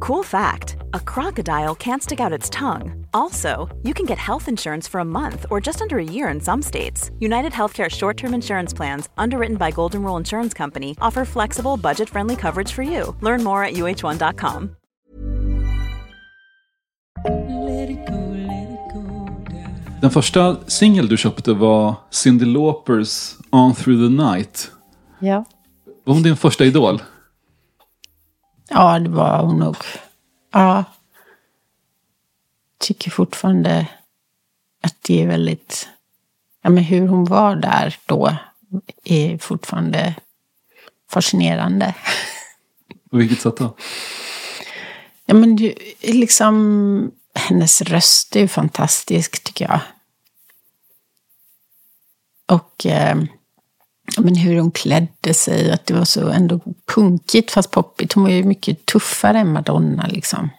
Cool 0.00 0.22
fact 0.22 0.76
a 0.94 1.00
crocodile 1.00 1.74
can't 1.74 2.02
stick 2.02 2.20
out 2.20 2.32
its 2.32 2.50
tongue. 2.50 3.06
Also, 3.14 3.68
you 3.82 3.94
can 3.94 4.06
get 4.06 4.18
health 4.18 4.48
insurance 4.48 4.88
for 4.88 5.00
a 5.00 5.04
month 5.04 5.46
or 5.50 5.60
just 5.60 5.80
under 5.80 5.98
a 5.98 6.04
year 6.04 6.28
in 6.28 6.40
some 6.40 6.62
states. 6.62 7.10
United 7.20 7.52
Healthcare 7.52 7.90
short 7.90 8.16
term 8.16 8.34
insurance 8.34 8.76
plans, 8.76 9.08
underwritten 9.16 9.56
by 9.56 9.70
Golden 9.70 10.02
Rule 10.02 10.16
Insurance 10.18 10.54
Company, 10.54 10.94
offer 11.00 11.24
flexible, 11.24 11.76
budget 11.76 12.08
friendly 12.08 12.36
coverage 12.36 12.72
for 12.72 12.82
you. 12.82 13.16
Learn 13.20 13.42
more 13.44 13.64
at 13.64 13.74
uh1.com. 13.74 14.76
Let 17.24 17.90
it 17.90 18.06
go, 18.06 18.14
let 18.14 18.70
it 18.70 18.94
go 18.94 19.00
down. 19.50 20.00
Den 20.00 20.10
första 20.10 20.56
singel 20.66 21.08
du 21.08 21.16
köpte 21.16 21.52
var 21.54 21.94
Cyndi 22.10 22.44
Laupers 22.44 23.36
On 23.50 23.74
Through 23.74 24.08
the 24.08 24.24
Night. 24.24 24.70
Ja. 25.18 25.44
Var 26.04 26.14
hon 26.14 26.22
din 26.22 26.36
första 26.36 26.64
idol? 26.64 27.02
Ja, 28.74 28.98
det 28.98 29.10
var 29.10 29.42
hon 29.42 29.58
nog. 29.58 29.76
Ja. 30.50 30.84
Tycker 32.78 33.10
fortfarande 33.10 33.86
att 34.82 34.96
det 35.02 35.22
är 35.22 35.26
väldigt... 35.26 35.88
Ja, 36.62 36.70
men 36.70 36.84
hur 36.84 37.08
hon 37.08 37.24
var 37.24 37.56
där 37.56 37.98
då 38.06 38.36
är 39.04 39.38
fortfarande 39.38 40.14
fascinerande. 41.10 41.94
På 43.10 43.16
vilket 43.16 43.40
sätt 43.40 43.56
då? 43.56 43.76
Ja, 45.26 45.34
men 45.34 45.64
är 45.64 46.12
liksom... 46.14 47.12
Hennes 47.34 47.82
röst 47.82 48.36
är 48.36 48.40
ju 48.40 48.48
fantastisk, 48.48 49.44
tycker 49.44 49.64
jag. 49.64 49.80
Och... 52.46 52.86
Eh, 52.86 53.16
men 54.18 54.36
hur 54.36 54.60
hon 54.60 54.70
klädde 54.70 55.34
sig, 55.34 55.70
att 55.70 55.86
det 55.86 55.94
var 55.94 56.04
så 56.04 56.28
ändå 56.28 56.60
punkigt 56.94 57.50
fast 57.50 57.70
poppigt. 57.70 58.12
Hon 58.12 58.24
var 58.24 58.30
ju 58.30 58.44
mycket 58.44 58.86
tuffare 58.86 59.38
än 59.38 59.52
Madonna, 59.52 60.06
liksom. 60.06 60.50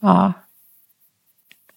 Ja. 0.00 0.32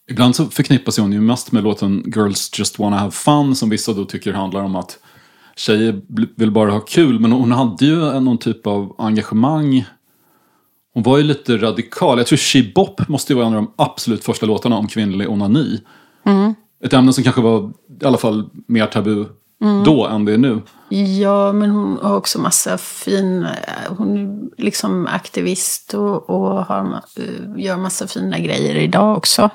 Ibland 0.10 0.36
så 0.36 0.46
förknippas 0.46 0.98
hon 0.98 1.12
ju 1.14 1.22
mest 1.22 1.52
med 1.52 1.64
låten 1.64 2.04
Girls 2.16 2.60
Just 2.60 2.80
Wanna 2.80 2.98
Have 2.98 3.12
Fun 3.12 3.56
som 3.56 3.70
vissa 3.70 3.94
då 3.94 4.06
tycker 4.06 4.34
handlar 4.34 4.64
om 4.64 4.76
att 4.76 5.00
tjejer 5.56 6.02
vill 6.38 6.52
bara 6.52 6.72
ha 6.72 6.80
kul. 6.80 7.20
Men 7.20 7.32
hon 7.32 7.52
hade 7.52 7.86
ju 7.86 8.10
en- 8.10 8.26
någon 8.26 8.38
typ 8.38 8.68
av 8.68 8.96
engagemang. 8.98 9.86
Hon 10.94 11.04
var 11.04 11.18
ju 11.18 11.24
lite 11.24 11.58
radikal. 11.58 12.18
Jag 12.18 12.28
tror 12.28 12.38
She 12.38 12.72
Bop 12.76 13.08
måste 13.08 13.34
ju 13.34 13.38
vara 13.38 13.48
en 13.48 13.54
av 13.56 13.62
de 13.64 13.74
absolut 13.78 14.24
första 14.24 14.46
låtarna 14.46 14.78
om 14.78 14.88
kvinnlig 14.88 15.30
onani. 15.30 15.80
Ett 16.84 16.94
ämne 16.94 17.14
som 17.14 17.24
kanske 17.24 17.42
var 17.42 17.72
i 18.02 18.06
alla 18.06 18.18
fall 18.18 18.50
mer 18.68 18.86
tabu 18.88 19.26
då 19.86 20.08
än 20.08 20.26
det 20.26 20.34
är 20.34 20.38
nu. 20.38 20.62
Ja, 20.90 21.54
men 21.54 21.70
hon 21.70 21.98
har 22.02 22.18
också 22.18 22.40
massa 22.40 22.78
fin... 22.78 23.48
Hon 23.98 24.18
är 24.18 24.62
liksom 24.62 25.08
aktivist 25.08 25.94
och, 25.94 26.30
och 26.30 26.66
har, 26.66 27.04
eh, 27.18 27.64
gör 27.64 27.78
massa 27.78 28.08
fina 28.08 28.40
grejer 28.40 28.76
idag 28.76 29.18
också. 29.18 29.50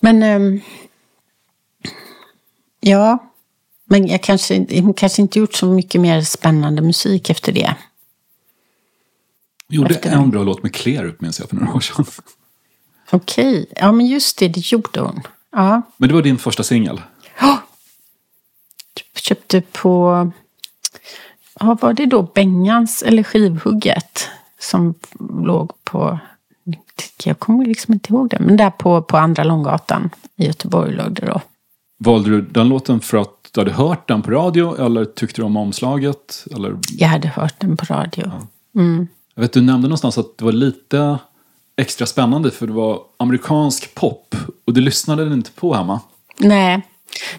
Men... 0.00 0.22
ehm, 0.22 0.60
ja. 2.80 3.18
Men 3.84 4.06
jag 4.06 4.22
kanske, 4.22 4.80
hon 4.80 4.94
kanske 4.94 5.22
inte 5.22 5.38
gjort 5.38 5.54
så 5.54 5.66
mycket 5.66 6.00
mer 6.00 6.22
spännande 6.22 6.82
musik 6.82 7.30
efter 7.30 7.52
det. 7.52 7.74
Gjorde 9.68 9.94
Efter 9.94 10.10
en 10.10 10.30
bra 10.30 10.42
låt 10.42 10.62
med 10.62 10.74
Clear 10.74 11.16
minns 11.18 11.40
jag 11.40 11.48
för 11.48 11.56
några 11.56 11.74
år 11.74 11.80
sedan. 11.80 12.04
Okej. 13.10 13.66
Ja, 13.76 13.92
men 13.92 14.06
just 14.06 14.38
det, 14.38 14.48
det 14.48 14.72
gjorde 14.72 15.00
hon. 15.00 15.20
Ja. 15.52 15.82
Men 15.96 16.08
det 16.08 16.14
var 16.14 16.22
din 16.22 16.38
första 16.38 16.62
singel. 16.62 17.00
Köpte 19.14 19.60
på, 19.60 20.30
ja, 21.60 21.76
var 21.80 21.92
det 21.92 22.06
då 22.06 22.22
Bengans 22.22 23.02
eller 23.02 23.22
Skivhugget 23.22 24.28
som 24.60 24.94
låg 25.42 25.72
på, 25.84 26.18
jag 27.24 27.38
kommer 27.38 27.64
liksom 27.64 27.94
inte 27.94 28.12
ihåg 28.12 28.28
det, 28.30 28.38
men 28.40 28.56
där 28.56 28.70
på, 28.70 29.02
på 29.02 29.16
Andra 29.16 29.44
Långgatan 29.44 30.10
i 30.36 30.46
Göteborg 30.46 30.94
låg 30.94 31.12
det 31.12 31.26
då. 31.26 31.40
Valde 31.98 32.30
du 32.30 32.42
den 32.42 32.68
låten 32.68 33.00
för 33.00 33.16
att 33.16 33.48
du 33.52 33.60
hade 33.60 33.72
hört 33.72 34.08
den 34.08 34.22
på 34.22 34.30
radio 34.30 34.86
eller 34.86 35.04
tyckte 35.04 35.40
du 35.40 35.44
om 35.46 35.56
omslaget? 35.56 36.44
Eller, 36.50 36.76
Jag 36.92 37.08
hade 37.08 37.28
hört 37.28 37.54
den 37.60 37.76
på 37.76 37.84
radio. 37.94 38.32
jag 39.34 39.42
vet, 39.42 39.52
du 39.52 39.60
nämnde 39.60 39.88
någonstans 39.88 40.18
att 40.18 40.38
det 40.38 40.44
var 40.44 40.52
lite 40.52 41.18
extra 41.76 42.06
spännande 42.06 42.50
för 42.50 42.66
det 42.66 42.72
var 42.72 43.00
amerikansk 43.16 43.94
pop 43.94 44.36
och 44.66 44.72
du 44.72 44.80
lyssnade 44.80 45.34
inte 45.34 45.50
på 45.50 45.74
hemma. 45.74 46.00
Nej. 46.38 46.82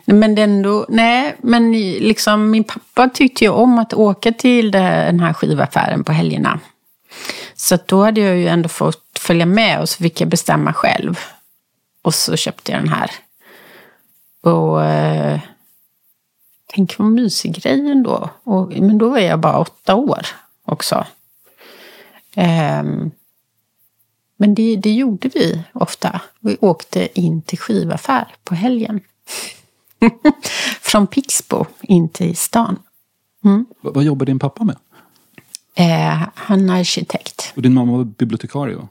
Men 0.05 0.35
det 0.35 0.41
ändå, 0.41 0.85
nej, 0.89 1.35
men 1.39 1.71
liksom 1.81 2.49
min 2.51 2.63
pappa 2.63 3.09
tyckte 3.09 3.43
ju 3.43 3.49
om 3.49 3.79
att 3.79 3.93
åka 3.93 4.31
till 4.31 4.71
det- 4.71 4.79
den 5.05 5.19
här 5.19 5.33
skivaffären 5.33 6.03
på 6.03 6.11
helgerna. 6.11 6.59
Så 7.55 7.77
då 7.85 8.03
hade 8.03 8.21
jag 8.21 8.37
ju 8.37 8.47
ändå 8.47 8.69
fått 8.69 9.19
följa 9.19 9.45
med 9.45 9.79
och 9.81 9.89
så 9.89 9.97
fick 10.03 10.21
jag 10.21 10.29
bestämma 10.29 10.73
själv. 10.73 11.19
Och 12.01 12.13
så 12.15 12.35
köpte 12.35 12.71
jag 12.71 12.81
den 12.81 12.89
här. 12.93 13.11
Och 14.41 14.85
eh, 14.85 15.39
tänk 16.67 16.97
vad 16.99 17.07
mysig 17.11 17.55
grej 17.63 17.91
ändå. 17.91 18.29
Och, 18.43 18.67
men 18.69 18.97
då 18.97 19.09
var 19.09 19.17
jag 19.19 19.39
bara 19.39 19.59
åtta 19.59 19.95
år 19.95 20.27
också. 20.65 21.05
Eh, 22.35 22.83
men 24.37 24.55
det, 24.55 24.75
det 24.75 24.91
gjorde 24.91 25.29
vi 25.33 25.63
ofta. 25.73 26.21
Vi 26.39 26.57
åkte 26.61 27.19
in 27.19 27.41
till 27.41 27.59
skivaffär 27.59 28.27
på 28.43 28.55
helgen. 28.55 29.01
Från 30.81 31.07
Pixbo 31.07 31.65
in 31.81 32.09
till 32.09 32.35
stan. 32.35 32.79
Vad, 33.81 33.93
vad 33.93 34.03
jobbar 34.03 34.25
din 34.25 34.39
pappa 34.39 34.63
med? 34.63 34.75
Eh, 35.75 36.27
han 36.35 36.69
är 36.69 36.79
arkitekt. 36.79 37.53
Och 37.55 37.61
din 37.61 37.73
mamma 37.73 37.97
var 37.97 38.03
bibliotekarie? 38.03 38.75
va? 38.75 38.87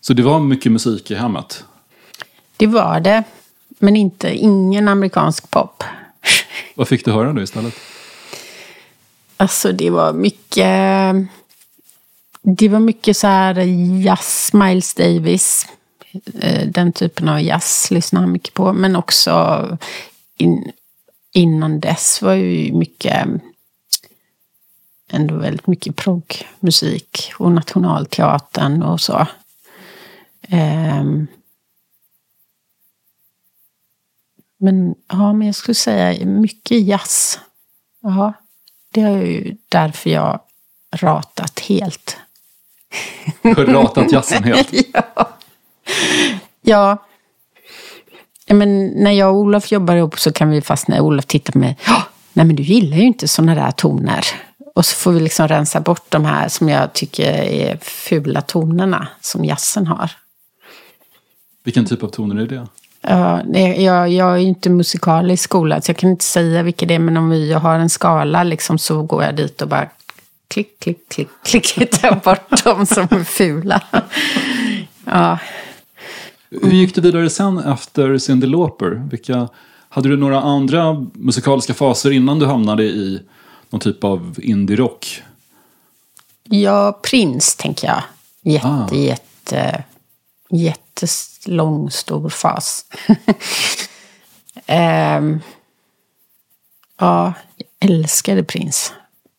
Så 0.00 0.12
det 0.12 0.22
var 0.22 0.40
mycket 0.40 0.72
musik 0.72 1.10
i 1.10 1.14
hemmet? 1.14 1.64
Det 2.56 2.66
var 2.66 3.00
det. 3.00 3.24
Men 3.78 3.96
inte, 3.96 4.34
ingen 4.36 4.88
amerikansk 4.88 5.50
pop. 5.50 5.84
Vad 6.74 6.88
fick 6.88 7.04
du 7.04 7.12
höra 7.12 7.32
då 7.32 7.42
istället? 7.42 7.74
Alltså 9.36 9.72
det 9.72 9.90
var 9.90 10.12
mycket... 10.12 10.66
Det 12.42 12.68
var 12.68 12.80
mycket 12.80 13.16
så 13.16 13.26
här 13.26 13.54
jazz, 14.04 14.50
Miles 14.52 14.94
Davis. 14.94 15.66
Eh, 16.40 16.68
Den 16.68 16.92
typen 16.92 17.28
av 17.28 17.40
jazz 17.42 17.90
lyssnade 17.90 18.24
han 18.26 18.32
mycket 18.32 18.54
på. 18.54 18.72
Men 18.72 18.96
också 18.96 19.78
in, 20.36 20.72
innan 21.32 21.80
dess 21.80 22.22
var 22.22 22.32
ju 22.32 22.72
mycket... 22.72 23.28
Ändå 25.10 25.34
väldigt 25.34 25.66
mycket 25.66 25.96
proggmusik 25.96 27.32
och 27.38 27.52
nationalteatern 27.52 28.82
och 28.82 29.00
så. 29.00 29.26
Ehm. 30.48 31.26
Men 34.58 34.94
ja, 35.08 35.32
men 35.32 35.46
jag 35.46 35.54
skulle 35.54 35.74
säga 35.74 36.26
mycket 36.26 36.82
jazz. 36.82 37.40
Ja, 38.00 38.32
det 38.90 39.00
är 39.00 39.22
ju 39.22 39.56
därför 39.68 40.10
jag 40.10 40.40
ratat 40.92 41.60
helt. 41.60 42.16
Ratat 43.42 44.12
jazzen 44.12 44.44
helt. 44.44 44.72
ja. 44.92 45.28
ja. 46.62 47.06
Men 48.48 48.86
när 48.86 49.10
jag 49.10 49.30
och 49.34 49.40
Olof 49.40 49.72
jobbar 49.72 49.96
ihop 49.96 50.18
så 50.20 50.32
kan 50.32 50.50
vi 50.50 50.60
fastna. 50.60 51.02
Olof 51.02 51.26
tittar 51.26 51.52
på 51.52 51.58
mig. 51.58 51.76
"Ja, 51.86 52.02
Nej 52.32 52.46
men 52.46 52.56
du 52.56 52.62
gillar 52.62 52.96
ju 52.96 53.02
inte 53.02 53.28
sådana 53.28 53.54
där 53.54 53.70
toner. 53.70 54.24
Och 54.74 54.86
så 54.86 54.96
får 54.96 55.12
vi 55.12 55.20
liksom 55.20 55.48
rensa 55.48 55.80
bort 55.80 56.04
de 56.08 56.24
här 56.24 56.48
som 56.48 56.68
jag 56.68 56.92
tycker 56.92 57.32
är 57.32 57.76
fula 57.82 58.40
tonerna 58.40 59.08
som 59.20 59.44
jazzen 59.44 59.86
har. 59.86 60.10
Vilken 61.64 61.86
typ 61.86 62.02
av 62.02 62.08
toner 62.08 62.42
är 62.42 62.46
det? 62.46 62.66
Ja, 63.00 63.42
jag, 63.82 64.08
jag 64.08 64.32
är 64.32 64.36
ju 64.36 64.46
inte 64.48 64.70
musikalisk 64.70 65.44
skolad 65.44 65.84
så 65.84 65.90
jag 65.90 65.96
kan 65.96 66.10
inte 66.10 66.24
säga 66.24 66.62
vilket 66.62 66.88
det 66.88 66.94
är. 66.94 66.98
Men 66.98 67.16
om 67.16 67.30
vi 67.30 67.52
har 67.52 67.78
en 67.78 67.90
skala 67.90 68.42
liksom, 68.42 68.78
så 68.78 69.02
går 69.02 69.22
jag 69.24 69.36
dit 69.36 69.62
och 69.62 69.68
bara 69.68 69.88
klick, 70.48 70.80
klick, 70.80 71.08
klick, 71.08 71.28
klick. 71.44 71.90
Tar 72.00 72.14
bort 72.24 72.64
de 72.64 72.86
som 72.86 73.02
är 73.10 73.24
fula. 73.24 73.82
Ja. 75.04 75.38
Hur 76.62 76.70
gick 76.72 76.94
du 76.94 77.00
vidare 77.00 77.30
sen 77.30 77.58
efter 77.58 78.18
Cyndi 78.18 78.46
Lauper? 78.46 78.90
Vilka, 79.10 79.48
hade 79.88 80.08
du 80.08 80.16
några 80.16 80.40
andra 80.40 81.06
musikaliska 81.12 81.74
faser 81.74 82.10
innan 82.10 82.38
du 82.38 82.46
hamnade 82.46 82.82
i 82.84 83.20
någon 83.70 83.80
typ 83.80 84.04
av 84.04 84.34
indie-rock? 84.42 85.22
Ja, 86.44 87.00
Prins 87.10 87.56
tänker 87.56 87.86
jag. 87.88 88.02
Jätte, 88.52 88.66
Ah. 88.68 88.94
jätte, 88.94 89.84
jättelång, 90.50 91.90
stor 91.90 92.28
fas. 92.28 92.84
Ehm, 94.66 95.40
ja, 97.00 97.32
jag 97.56 97.90
älskade 97.90 98.44
Prins. 98.44 98.92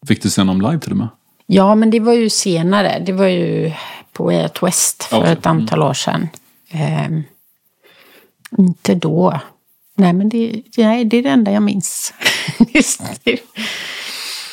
Fick 0.07 0.21
du 0.23 0.29
se 0.29 0.41
honom 0.41 0.61
live 0.61 0.79
till 0.79 0.91
och 0.91 0.97
med? 0.97 1.07
Ja, 1.45 1.75
men 1.75 1.89
det 1.91 1.99
var 1.99 2.13
ju 2.13 2.29
senare. 2.29 3.03
Det 3.05 3.13
var 3.13 3.25
ju 3.27 3.71
på 4.13 4.23
Way 4.23 4.43
Out 4.43 4.63
West 4.63 5.03
för 5.03 5.17
Okej, 5.19 5.31
ett 5.31 5.45
antal 5.45 5.81
år 5.83 5.93
sedan. 5.93 6.27
Ehm, 6.69 7.23
inte 8.57 8.95
då. 8.95 9.39
Nej, 9.95 10.13
men 10.13 10.29
det, 10.29 10.63
nej, 10.77 11.05
det 11.05 11.17
är 11.17 11.23
det 11.23 11.29
enda 11.29 11.51
jag 11.51 11.63
minns. 11.63 12.13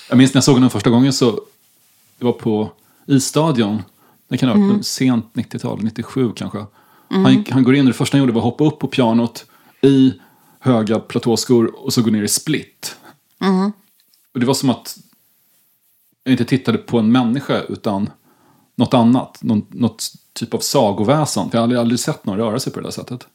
Jag 0.09 0.19
minns 0.19 0.35
när 0.35 0.39
jag 0.39 0.45
såg 0.45 0.55
honom 0.55 0.71
första 0.71 0.91
gången 0.91 1.13
så 1.13 1.31
det 2.19 2.25
var 2.25 2.33
på 2.33 2.71
Isstadion. 3.07 3.83
Det 4.29 4.39
kan 4.39 4.49
ha 4.49 4.57
varit 4.69 4.87
sent 4.87 5.27
90-tal, 5.35 5.83
97 5.85 6.33
kanske. 6.37 6.67
Han, 7.09 7.33
gick- 7.35 7.51
han 7.51 7.63
går 7.63 7.75
in 7.75 7.81
och 7.81 7.87
det 7.87 7.93
första 7.99 8.17
han 8.17 8.21
gjorde 8.21 8.33
var 8.33 8.41
att 8.41 8.45
hoppa 8.45 8.65
upp 8.65 8.79
på 8.79 8.87
pianot 8.89 9.45
i 9.81 10.13
höga 10.61 10.99
platåskor 11.01 11.75
och 11.85 11.93
så 11.93 12.03
gå 12.03 12.11
ner 12.11 12.23
i 12.23 12.29
split. 12.29 12.97
Och 14.35 14.41
det 14.41 14.47
var 14.47 14.55
som 14.55 14.71
att 14.71 14.99
jag 16.25 16.33
inte 16.33 16.45
tittade 16.45 16.79
på 16.79 16.99
en 16.99 17.13
människa 17.13 17.61
utan 17.63 18.11
något 18.77 18.95
annat. 18.95 19.39
Någon, 19.43 19.67
något 19.71 20.13
typ 20.33 20.55
av 20.55 20.59
sagoväsen. 20.59 21.51
För 21.51 21.59
jag 21.59 21.63
hade 21.63 21.81
aldrig 21.81 22.01
sett 22.01 22.27
någon 22.27 22.39
röra 22.39 22.61
sig 22.61 22.73
på 22.73 22.81
det 22.81 22.87
där 22.87 22.93
sättet. 22.93 23.27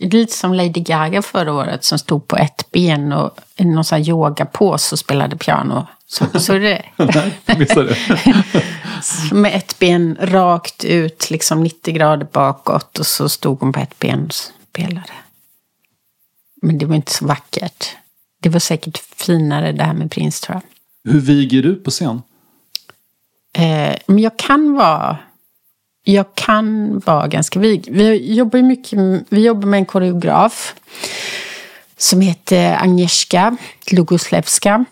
Det 0.00 0.06
är 0.06 0.10
lite 0.10 0.32
som 0.32 0.54
Lady 0.54 0.80
Gaga 0.80 1.22
förra 1.22 1.52
året 1.52 1.84
som 1.84 1.98
stod 1.98 2.28
på 2.28 2.36
ett 2.36 2.70
ben 2.70 3.12
och 3.12 3.38
i 3.56 3.64
någon 3.64 3.84
sån 3.84 3.98
här 3.98 4.08
yogapås 4.08 4.92
och 4.92 4.98
spelade 4.98 5.36
piano. 5.36 5.86
Så, 6.06 6.40
så 6.40 6.52
är 6.52 6.60
det. 6.60 6.84
Nej, 6.96 7.58
missade 7.58 7.88
det. 7.88 8.44
Med 9.32 9.56
ett 9.56 9.78
ben 9.78 10.16
rakt 10.20 10.84
ut, 10.84 11.30
liksom 11.30 11.62
90 11.62 11.94
grader 11.94 12.26
bakåt 12.32 12.98
och 12.98 13.06
så 13.06 13.28
stod 13.28 13.60
hon 13.60 13.72
på 13.72 13.80
ett 13.80 13.98
ben 13.98 14.26
och 14.26 14.34
spelade. 14.34 15.12
Men 16.62 16.78
det 16.78 16.86
var 16.86 16.96
inte 16.96 17.12
så 17.12 17.26
vackert. 17.26 17.96
Det 18.42 18.48
var 18.48 18.60
säkert 18.60 18.98
finare 18.98 19.72
det 19.72 19.84
här 19.84 19.94
med 19.94 20.10
prins 20.10 20.40
tror 20.40 20.54
jag. 20.54 21.12
Hur 21.12 21.20
viger 21.20 21.62
du 21.62 21.74
på 21.74 21.90
scen? 21.90 22.22
Eh, 23.52 23.96
men 24.06 24.18
jag 24.18 24.36
kan 24.36 24.74
vara... 24.74 25.18
Jag 26.02 26.34
kan 26.34 26.98
vara 26.98 27.26
ganska 27.26 27.58
vig. 27.60 27.88
Vi 27.90 28.34
jobbar 28.34 28.62
mycket 28.62 28.98
vi 29.28 29.44
jobbar 29.44 29.68
med 29.68 29.78
en 29.78 29.86
koreograf 29.86 30.74
som 31.96 32.20
heter 32.20 32.76
Agnieszka 32.82 33.56
Lugoslewska. 33.90 34.84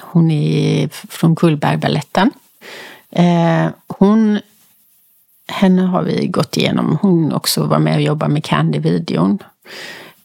Hon 0.00 0.30
är 0.30 0.88
från 0.88 1.36
Cullbergbaletten. 1.36 2.30
Eh, 3.10 3.66
hon, 3.86 4.40
henne 5.48 5.82
har 5.82 6.02
vi 6.02 6.26
gått 6.26 6.56
igenom. 6.56 6.98
Hon 7.02 7.32
också 7.32 7.66
var 7.66 7.78
med 7.78 7.94
och 7.94 8.02
jobbade 8.02 8.32
med 8.32 8.44
Candy-videon. 8.44 9.38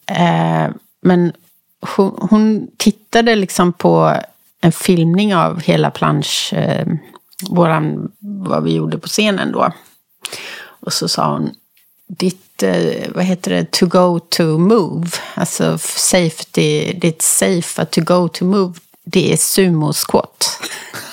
Eh, 0.06 0.68
men 1.02 1.34
hon, 1.82 2.28
hon 2.30 2.68
tittade 2.78 3.36
liksom 3.36 3.74
på 3.74 4.16
en 4.62 4.72
filmning 4.72 5.36
av 5.36 5.62
hela 5.62 5.92
plansch, 5.92 6.54
eh, 6.54 6.88
våran, 7.50 8.12
vad 8.20 8.64
vi 8.64 8.74
gjorde 8.74 8.98
på 8.98 9.08
scenen 9.08 9.52
då. 9.52 9.72
Och 10.80 10.94
så 10.94 11.08
sa 11.08 11.32
hon, 11.32 11.52
ditt, 12.08 12.64
eh, 12.64 13.10
vad 13.16 13.24
heter 13.24 13.52
det, 13.52 13.72
to 13.72 13.86
go 13.86 14.20
to 14.20 14.44
move. 14.44 15.08
Alltså 15.34 15.78
safety, 15.78 16.94
ditt 16.94 17.22
safe 17.22 17.86
to 17.86 18.02
go 18.02 18.28
to 18.28 18.46
move, 18.46 18.74
det 19.04 19.34
är 19.34 19.38
sumo 19.38 19.94
squat. 19.94 20.62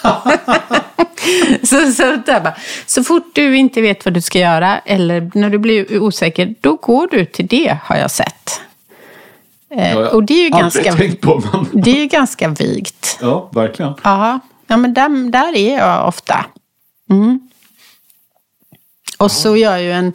så, 1.63 1.93
så, 1.93 2.17
där 2.27 2.41
bara, 2.41 2.57
så 2.87 3.05
fort 3.05 3.35
du 3.35 3.57
inte 3.57 3.81
vet 3.81 4.05
vad 4.05 4.15
du 4.15 4.21
ska 4.21 4.39
göra 4.39 4.79
eller 4.79 5.31
när 5.35 5.51
du 5.51 5.59
blir 5.59 5.99
osäker, 5.99 6.55
då 6.61 6.77
går 6.77 7.09
du 7.11 7.25
till 7.25 7.47
det 7.47 7.79
har 7.83 7.97
jag 7.97 8.11
sett. 8.11 8.61
Eh, 9.71 9.99
och 9.99 10.25
det 10.25 10.35
är 10.35 10.45
ju 10.45 10.51
ganska, 10.51 10.93
tänkt 10.93 11.21
på, 11.21 11.43
men... 11.53 11.83
det 11.83 11.91
är 11.91 12.01
ju 12.01 12.07
ganska 12.07 12.49
vigt. 12.49 13.19
Ja, 13.21 13.51
verkligen. 13.53 13.95
Ja, 14.05 14.41
ja 14.67 14.77
men 14.77 14.95
där, 14.95 15.31
där 15.31 15.57
är 15.57 15.79
jag 15.79 16.09
ofta. 16.09 16.47
Mm. 17.11 17.51
Och 19.19 19.33
så 19.33 19.57
gör 19.57 19.73
jag 19.77 19.83
ju 19.83 19.93
en, 19.93 20.13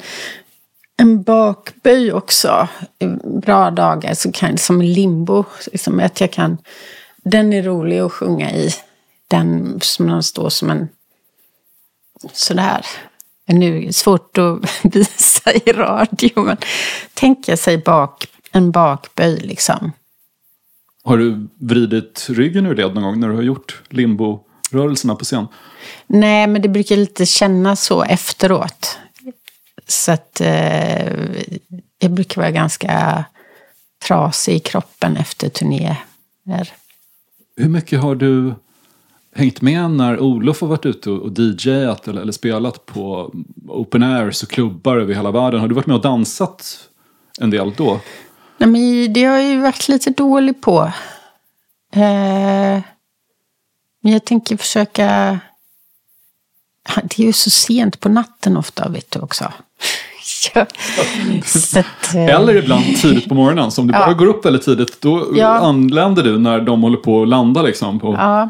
en 0.97 1.23
bakböj 1.23 2.13
också. 2.13 2.67
Bra 3.23 3.71
dagar 3.71 4.13
så 4.13 4.31
kan 4.31 4.57
som 4.57 4.81
limbo. 4.81 5.45
Liksom 5.71 5.99
att 5.99 6.21
jag 6.21 6.31
kan, 6.31 6.57
den 7.23 7.53
är 7.53 7.63
rolig 7.63 7.99
att 7.99 8.11
sjunga 8.11 8.51
i. 8.51 8.69
Den 9.27 9.79
som 9.81 10.05
man 10.05 10.23
står 10.23 10.49
som 10.49 10.69
en 10.69 10.87
sådär. 12.33 12.85
Nu 13.45 13.77
är 13.77 13.85
det 13.87 13.93
svårt 13.93 14.37
att 14.37 14.83
visa 14.95 15.53
i 15.53 15.71
radio. 15.71 16.43
Men 16.43 16.57
tänka 17.13 17.57
sig 17.57 17.77
bak, 17.77 18.27
en 18.51 18.71
bakböj 18.71 19.39
liksom. 19.39 19.91
Har 21.03 21.17
du 21.17 21.47
vridit 21.59 22.27
ryggen 22.29 22.65
ur 22.65 22.75
led 22.75 22.93
någon 22.93 23.03
gång 23.03 23.19
när 23.19 23.29
du 23.29 23.35
har 23.35 23.41
gjort 23.41 23.81
limbo-rörelserna 23.89 25.15
på 25.15 25.25
scen? 25.25 25.47
Nej, 26.07 26.47
men 26.47 26.61
det 26.61 26.69
brukar 26.69 26.95
lite 26.95 27.25
kännas 27.25 27.83
så 27.83 28.03
efteråt. 28.03 28.97
Så 29.87 30.11
att 30.11 30.41
eh, 30.41 31.25
jag 31.99 32.11
brukar 32.11 32.41
vara 32.41 32.51
ganska 32.51 33.25
trasig 34.07 34.55
i 34.55 34.59
kroppen 34.59 35.17
efter 35.17 35.49
turnéer. 35.49 35.97
Hur 37.55 37.69
mycket 37.69 38.01
har 38.01 38.15
du 38.15 38.53
hängt 39.35 39.61
med 39.61 39.91
när 39.91 40.19
Olof 40.19 40.61
har 40.61 40.67
varit 40.67 40.85
ute 40.85 41.09
och 41.09 41.21
och 41.21 41.39
DJat 41.39 42.07
eller, 42.07 42.21
eller 42.21 42.31
spelat 42.31 42.85
på 42.85 43.33
open 43.67 44.03
airs 44.03 44.43
och 44.43 44.49
klubbar 44.49 44.97
över 44.97 45.13
hela 45.13 45.31
världen? 45.31 45.59
Har 45.59 45.67
du 45.67 45.75
varit 45.75 45.87
med 45.87 45.95
och 45.95 46.01
dansat 46.01 46.89
en 47.39 47.49
del 47.49 47.73
då? 47.77 47.99
Nej, 48.61 48.69
men 48.69 49.13
det 49.13 49.23
har 49.23 49.37
jag 49.37 49.45
ju 49.49 49.61
varit 49.61 49.87
lite 49.87 50.09
dålig 50.09 50.61
på. 50.61 50.81
Eh, 51.93 52.81
men 54.03 54.11
jag 54.13 54.25
tänker 54.25 54.57
försöka... 54.57 55.39
Det 57.03 57.19
är 57.19 57.25
ju 57.25 57.33
så 57.33 57.49
sent 57.49 57.99
på 57.99 58.09
natten 58.09 58.57
ofta, 58.57 58.89
vet 58.89 59.11
du 59.11 59.19
också. 59.19 59.51
Ja. 60.55 60.61
Att, 60.61 62.15
eh, 62.15 62.25
Eller 62.25 62.55
ibland 62.55 62.83
tidigt 63.01 63.29
på 63.29 63.35
morgonen. 63.35 63.71
Så 63.71 63.81
om 63.81 63.87
du 63.87 63.93
bara 63.93 64.13
går 64.13 64.25
upp 64.25 64.45
väldigt 64.45 64.65
tidigt, 64.65 65.01
då 65.01 65.27
Ja. 65.35 65.47
anländer 65.47 66.23
du 66.23 66.39
när 66.39 66.61
de 66.61 66.81
håller 66.83 66.97
på 66.97 67.21
att 67.21 67.27
landa 67.27 67.61
liksom. 67.61 67.99
På... 67.99 68.13
Ja. 68.13 68.49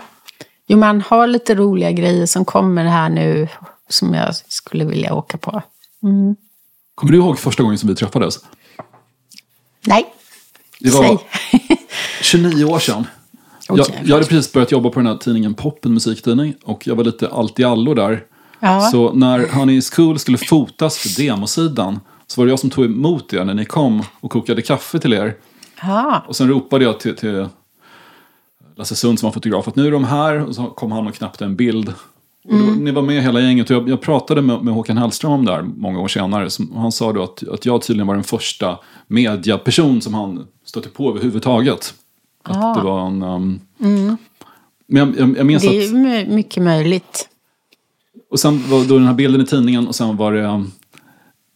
Jo, 0.68 0.78
man 0.78 1.01
har 1.01 1.28
lite 1.28 1.55
roliga 1.55 1.91
grejer 1.91 2.26
som 2.26 2.45
kommer 2.45 2.86
här 2.86 3.09
nu 3.09 3.47
som 3.89 4.14
jag 4.14 4.36
skulle 4.36 4.86
vilja 4.86 5.14
åka 5.14 5.38
på. 5.38 5.62
Kommer 6.95 7.12
du 7.12 7.18
ihåg 7.18 7.39
första 7.39 7.64
gången 7.64 7.78
som 7.78 7.89
vi 7.89 7.95
träffades? 7.95 8.39
Nej, 9.86 10.13
Det 10.79 10.89
var 10.89 11.03
säg. 11.03 11.17
29 12.21 12.65
år 12.65 12.79
sedan. 12.79 13.07
Jag, 13.67 13.77
jävlar. 13.77 14.01
jag 14.05 14.15
hade 14.15 14.27
precis 14.27 14.53
börjat 14.53 14.71
jobba 14.71 14.89
på 14.89 14.99
den 14.99 15.07
här 15.07 15.17
tidningen 15.17 15.53
Pop, 15.53 15.86
en 15.86 15.93
musiktidning. 15.93 16.55
Och 16.63 16.88
jag 16.88 16.95
var 16.95 17.03
lite 17.03 17.29
allt 17.29 17.59
i 17.59 17.63
allo 17.63 17.93
där. 17.93 18.23
Ja. 18.59 18.82
Så 18.82 19.13
när 19.13 19.47
Honey 19.47 19.77
is 19.77 19.89
cool 19.89 20.19
skulle 20.19 20.38
fotas 20.38 20.97
för 20.97 21.23
demosidan 21.23 21.99
så 22.27 22.41
var 22.41 22.45
det 22.45 22.49
jag 22.49 22.59
som 22.59 22.69
tog 22.69 22.86
emot 22.86 23.34
er 23.34 23.45
när 23.45 23.53
ni 23.53 23.65
kom 23.65 24.03
och 24.19 24.32
kokade 24.32 24.61
kaffe 24.61 24.99
till 24.99 25.13
er. 25.13 25.36
Ja. 25.82 26.23
Och 26.27 26.36
sen 26.36 26.47
ropade 26.49 26.84
jag 26.86 26.99
till, 26.99 27.15
till 27.15 27.47
Lasse 28.75 28.95
Sund 28.95 29.19
som 29.19 29.27
var 29.27 29.34
fotograf 29.34 29.67
att 29.67 29.75
nu 29.75 29.88
är 29.88 29.91
de 29.91 30.03
här. 30.03 30.47
Och 30.47 30.55
så 30.55 30.63
kom 30.65 30.91
han 30.91 31.07
och 31.07 31.15
knappade 31.15 31.45
en 31.45 31.55
bild. 31.55 31.93
Då, 32.44 32.56
Ni 32.56 32.92
var 32.92 33.02
med 33.02 33.24
hela 33.24 33.39
gänget 33.42 33.70
och 33.70 33.76
jag, 33.76 33.89
jag 33.89 34.02
pratade 34.02 34.42
med, 34.42 34.64
med 34.64 34.74
Håkan 34.74 34.98
Hellström 34.98 35.32
om 35.32 35.46
det 35.46 35.52
här 35.52 35.62
många 35.62 36.00
år 36.00 36.08
senare. 36.08 36.50
Som, 36.50 36.76
han 36.76 36.92
sa 36.92 37.14
då 37.14 37.24
att, 37.24 37.48
att 37.48 37.66
jag 37.66 37.82
tydligen 37.82 38.08
var 38.08 38.16
den 38.16 38.24
första 38.24 38.80
mediaperson 39.08 40.02
som 40.02 40.14
han 40.14 40.48
stötte 40.66 40.89
på 40.89 41.10
överhuvudtaget. 41.10 41.94
Att 42.44 42.76
det 42.76 42.82
var 42.82 43.08
en... 43.08 43.22
Um, 43.22 43.60
Men 44.88 44.98
jag, 45.00 45.20
jag, 45.20 45.38
jag 45.38 45.46
minns 45.46 45.64
Det 45.64 45.70
att... 45.70 45.94
är 45.94 45.94
my- 45.94 46.36
mycket 46.36 46.64
möjligt. 46.64 47.28
Och 48.32 48.39
sen 48.39 48.64
var 48.70 48.84
då 48.86 48.98
den 48.98 49.08
här 49.08 49.14
bilden 49.14 49.42
i 49.42 49.46
tidningen 49.46 49.88
och 49.88 49.96
sen 49.96 50.18
var 50.18 50.34
det 50.34 50.44
um, 50.44 50.72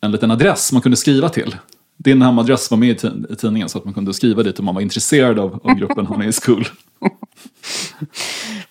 en 0.02 0.12
liten 0.12 0.32
adress 0.32 0.72
man 0.72 0.82
kunde 0.82 0.98
skriva 0.98 1.30
till. 1.30 1.56
Din 1.98 2.22
hemadress 2.22 2.72
var 2.72 2.78
med 2.78 3.04
i, 3.04 3.08
i 3.34 3.36
tidningen 3.36 3.70
så 3.70 3.78
att 3.78 3.86
man 3.86 3.94
kunde 3.94 4.14
skriva 4.14 4.44
dit 4.44 4.60
om 4.60 4.66
man 4.66 4.76
var 4.76 4.82
intresserad 4.82 5.40
av, 5.40 5.60
av 5.64 5.76
gruppen 5.76 6.06
Honey 6.06 6.28
is 6.28 6.40
cool. 6.40 6.68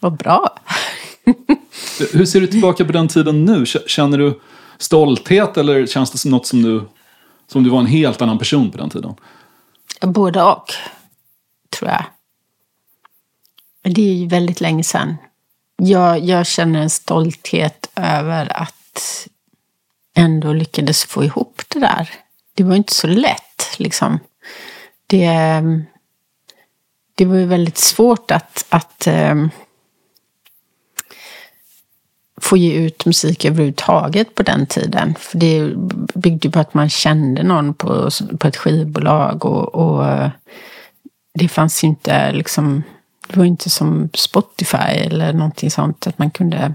Vad 0.00 0.16
bra. 0.16 0.58
Hur 1.98 2.24
ser 2.24 2.40
du 2.40 2.46
tillbaka 2.46 2.84
på 2.84 2.92
den 2.92 3.08
tiden 3.08 3.44
nu? 3.44 3.66
Känner 3.66 4.18
du 4.18 4.40
stolthet 4.78 5.56
eller 5.56 5.86
känns 5.86 6.10
det 6.10 6.18
som 6.18 6.30
något 6.30 6.46
som 6.46 6.62
du, 6.62 6.88
som 7.46 7.62
du 7.62 7.70
var 7.70 7.80
en 7.80 7.86
helt 7.86 8.22
annan 8.22 8.38
person 8.38 8.70
på 8.70 8.78
den 8.78 8.90
tiden? 8.90 9.14
Både 10.00 10.42
och, 10.42 10.72
tror 11.78 11.90
jag. 11.90 12.04
Det 13.94 14.02
är 14.02 14.14
ju 14.14 14.26
väldigt 14.26 14.60
länge 14.60 14.84
sedan. 14.84 15.16
Jag, 15.76 16.24
jag 16.24 16.46
känner 16.46 16.82
en 16.82 16.90
stolthet 16.90 17.90
över 17.96 18.62
att 18.62 19.28
ändå 20.14 20.52
lyckades 20.52 21.04
få 21.04 21.24
ihop 21.24 21.62
det 21.68 21.80
där. 21.80 22.10
Det 22.54 22.64
var 22.64 22.76
inte 22.76 22.94
så 22.94 23.06
lätt, 23.06 23.74
liksom. 23.78 24.18
Det, 25.06 25.24
ehm, 25.24 25.84
det 27.14 27.24
var 27.24 27.36
ju 27.36 27.46
väldigt 27.46 27.78
svårt 27.78 28.30
att, 28.30 28.66
att 28.68 29.06
ehm, 29.06 29.50
få 32.44 32.56
ge 32.56 32.72
ut 32.72 33.06
musik 33.06 33.44
överhuvudtaget 33.44 34.34
på 34.34 34.42
den 34.42 34.66
tiden. 34.66 35.14
För 35.18 35.38
det 35.38 35.72
byggde 36.14 36.50
på 36.50 36.58
att 36.58 36.74
man 36.74 36.90
kände 36.90 37.42
någon 37.42 37.74
på, 37.74 38.10
på 38.38 38.48
ett 38.48 38.56
skivbolag 38.56 39.44
och, 39.44 39.74
och 39.74 40.06
eh, 40.08 40.30
det 41.34 41.48
fanns 41.48 41.84
ju 41.84 41.88
inte 41.88 42.32
liksom, 42.32 42.82
det 43.28 43.36
var 43.36 43.44
inte 43.44 43.70
som 43.70 44.08
Spotify 44.14 44.76
eller 44.76 45.32
någonting 45.32 45.70
sånt 45.70 46.06
att 46.06 46.18
man 46.18 46.30
kunde 46.30 46.74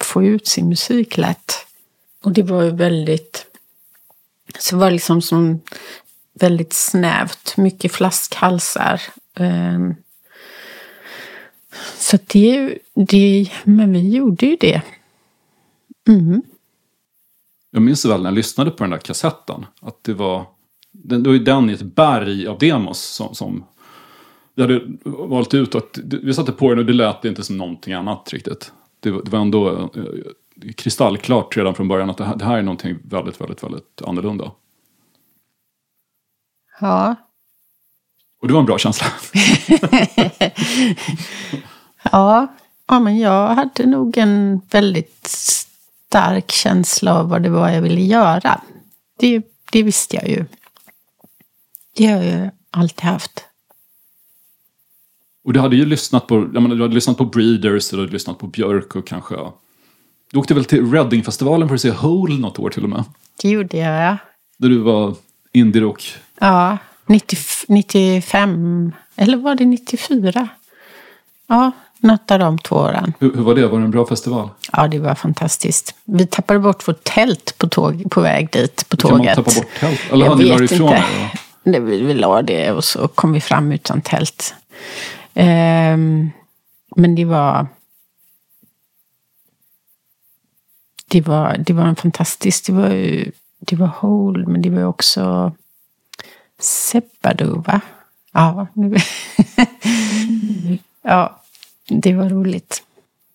få 0.00 0.24
ut 0.24 0.48
sin 0.48 0.68
musik 0.68 1.16
lätt. 1.16 1.52
Och 2.24 2.32
det 2.32 2.42
var 2.42 2.62
ju 2.62 2.70
väldigt, 2.70 3.46
så 4.58 4.76
var 4.76 4.86
det 4.86 4.92
liksom 4.92 5.22
som 5.22 5.60
väldigt 6.34 6.72
snävt, 6.72 7.56
mycket 7.56 7.92
flaskhalsar. 7.92 9.02
Ehm, 9.36 9.94
så 11.98 12.18
det, 12.26 12.78
det, 12.94 13.50
men 13.64 13.92
vi 13.92 14.08
gjorde 14.16 14.46
ju 14.46 14.56
det. 14.56 14.82
Jag 17.70 17.82
minns 17.82 18.04
väl 18.04 18.22
när 18.22 18.30
jag 18.30 18.34
lyssnade 18.34 18.70
på 18.70 18.84
den 18.84 18.90
där 18.90 18.98
kassetten. 18.98 19.66
Att 19.80 20.04
det 20.04 20.14
var, 20.14 20.46
den, 20.92 21.22
det 21.22 21.28
var 21.28 21.34
ju 21.34 21.44
den 21.44 21.70
i 21.70 21.72
ett 21.72 21.82
berg 21.82 22.46
av 22.46 22.58
demos 22.58 23.00
som, 23.00 23.34
som 23.34 23.64
vi 24.54 24.62
hade 24.62 24.80
valt 25.04 25.54
ut. 25.54 25.74
Att, 25.74 25.98
vi 26.22 26.34
satte 26.34 26.52
på 26.52 26.68
den 26.70 26.78
och 26.78 26.84
det 26.86 26.92
lät 26.92 27.24
inte 27.24 27.42
som 27.44 27.56
någonting 27.56 27.92
annat 27.92 28.32
riktigt. 28.32 28.72
Det, 29.00 29.10
var- 29.10 29.22
det 29.22 29.30
var 29.30 29.38
ändå 29.40 29.70
eh, 29.94 30.72
kristallklart 30.76 31.56
redan 31.56 31.74
från 31.74 31.88
början 31.88 32.10
att 32.10 32.16
det 32.16 32.24
här, 32.24 32.36
det 32.36 32.44
här 32.44 32.58
är 32.58 32.62
någonting 32.62 32.96
väldigt, 33.04 33.40
väldigt, 33.40 33.62
väldigt 33.62 34.02
annorlunda. 34.06 34.52
Ja. 36.80 37.16
Och 38.40 38.48
det 38.48 38.54
var 38.54 38.60
en 38.60 38.66
bra 38.66 38.78
känsla. 38.78 39.06
Ja, 42.12 42.46
ja, 42.88 43.00
men 43.00 43.18
jag 43.18 43.54
hade 43.54 43.86
nog 43.86 44.18
en 44.18 44.60
väldigt 44.70 45.26
stark 45.26 46.50
känsla 46.50 47.14
av 47.18 47.28
vad 47.28 47.42
det 47.42 47.48
var 47.48 47.70
jag 47.70 47.82
ville 47.82 48.00
göra. 48.00 48.60
Det, 49.18 49.42
det 49.72 49.82
visste 49.82 50.16
jag 50.16 50.28
ju. 50.28 50.44
Det 51.96 52.06
har 52.06 52.22
jag 52.22 52.24
ju 52.24 52.50
alltid 52.70 53.04
haft. 53.04 53.44
Och 55.44 55.52
du 55.52 55.60
hade 55.60 55.76
ju 55.76 55.84
lyssnat 55.84 56.26
på, 56.26 56.34
jag 56.34 56.62
menar, 56.62 56.76
du 56.76 56.82
hade 56.82 56.94
lyssnat 56.94 57.18
på 57.18 57.24
Breeders, 57.24 57.90
du 57.90 57.96
hade 57.96 58.12
lyssnat 58.12 58.38
på 58.38 58.46
Björk 58.46 58.96
och 58.96 59.06
kanske... 59.06 59.34
Du 60.32 60.38
åkte 60.38 60.54
väl 60.54 60.64
till 60.64 60.92
Readingfestivalen 60.92 61.68
för 61.68 61.74
att 61.74 61.80
se 61.80 61.90
Hole 61.90 62.38
något 62.38 62.58
år 62.58 62.70
till 62.70 62.82
och 62.82 62.90
med? 62.90 63.04
Det 63.42 63.48
gjorde 63.48 63.76
jag, 63.76 64.02
ja. 64.02 64.16
Där 64.56 64.68
du 64.68 64.78
var 64.78 65.14
indie-rock. 65.52 66.14
Ja, 66.40 66.78
90, 67.10 67.36
95, 67.68 68.92
eller 69.16 69.36
var 69.36 69.54
det 69.54 69.64
94? 69.64 70.48
Ja, 71.46 71.70
något 71.98 72.30
av 72.30 72.38
de 72.38 72.58
två 72.58 72.76
åren. 72.76 73.12
Hur, 73.18 73.34
hur 73.34 73.42
var 73.42 73.54
det? 73.54 73.68
Var 73.68 73.78
det 73.78 73.84
en 73.84 73.90
bra 73.90 74.06
festival? 74.06 74.48
Ja, 74.72 74.88
det 74.88 74.98
var 74.98 75.14
fantastiskt. 75.14 75.94
Vi 76.04 76.26
tappade 76.26 76.58
bort 76.60 76.88
vårt 76.88 77.04
tält 77.04 77.58
på, 77.58 77.68
tåg, 77.68 78.10
på 78.10 78.20
väg 78.20 78.50
dit 78.52 78.88
på 78.88 78.96
Kan 78.96 79.10
man 79.10 79.20
tåget. 79.20 79.36
tappa 79.36 79.50
bort 79.54 79.80
tält? 79.80 80.00
Eller 80.12 80.24
jag 80.24 80.32
hade 80.32 80.44
ni 80.44 80.50
varit 80.50 80.72
ifrån? 80.72 80.94
Det, 81.64 81.80
vi, 81.80 82.00
vi 82.02 82.14
la 82.14 82.42
det 82.42 82.72
och 82.72 82.84
så 82.84 83.08
kom 83.08 83.32
vi 83.32 83.40
fram 83.40 83.72
utan 83.72 84.02
tält. 84.02 84.54
Ehm, 85.34 86.30
men 86.96 87.14
det 87.14 87.24
var... 87.24 87.66
Det 91.08 91.20
var, 91.20 91.56
det 91.58 91.72
var 91.72 91.84
en 91.84 91.96
fantastisk... 91.96 92.66
Det 92.66 92.72
var 92.72 92.90
det 93.60 93.76
var 93.76 93.86
Hole, 93.86 94.46
men 94.46 94.62
det 94.62 94.70
var 94.70 94.84
också 94.84 95.52
Seppadu, 96.60 97.62
va? 97.66 97.80
Ja, 98.32 98.66
nu- 98.72 98.96
ja, 101.02 101.40
det 101.88 102.14
var 102.14 102.28
roligt. 102.28 102.82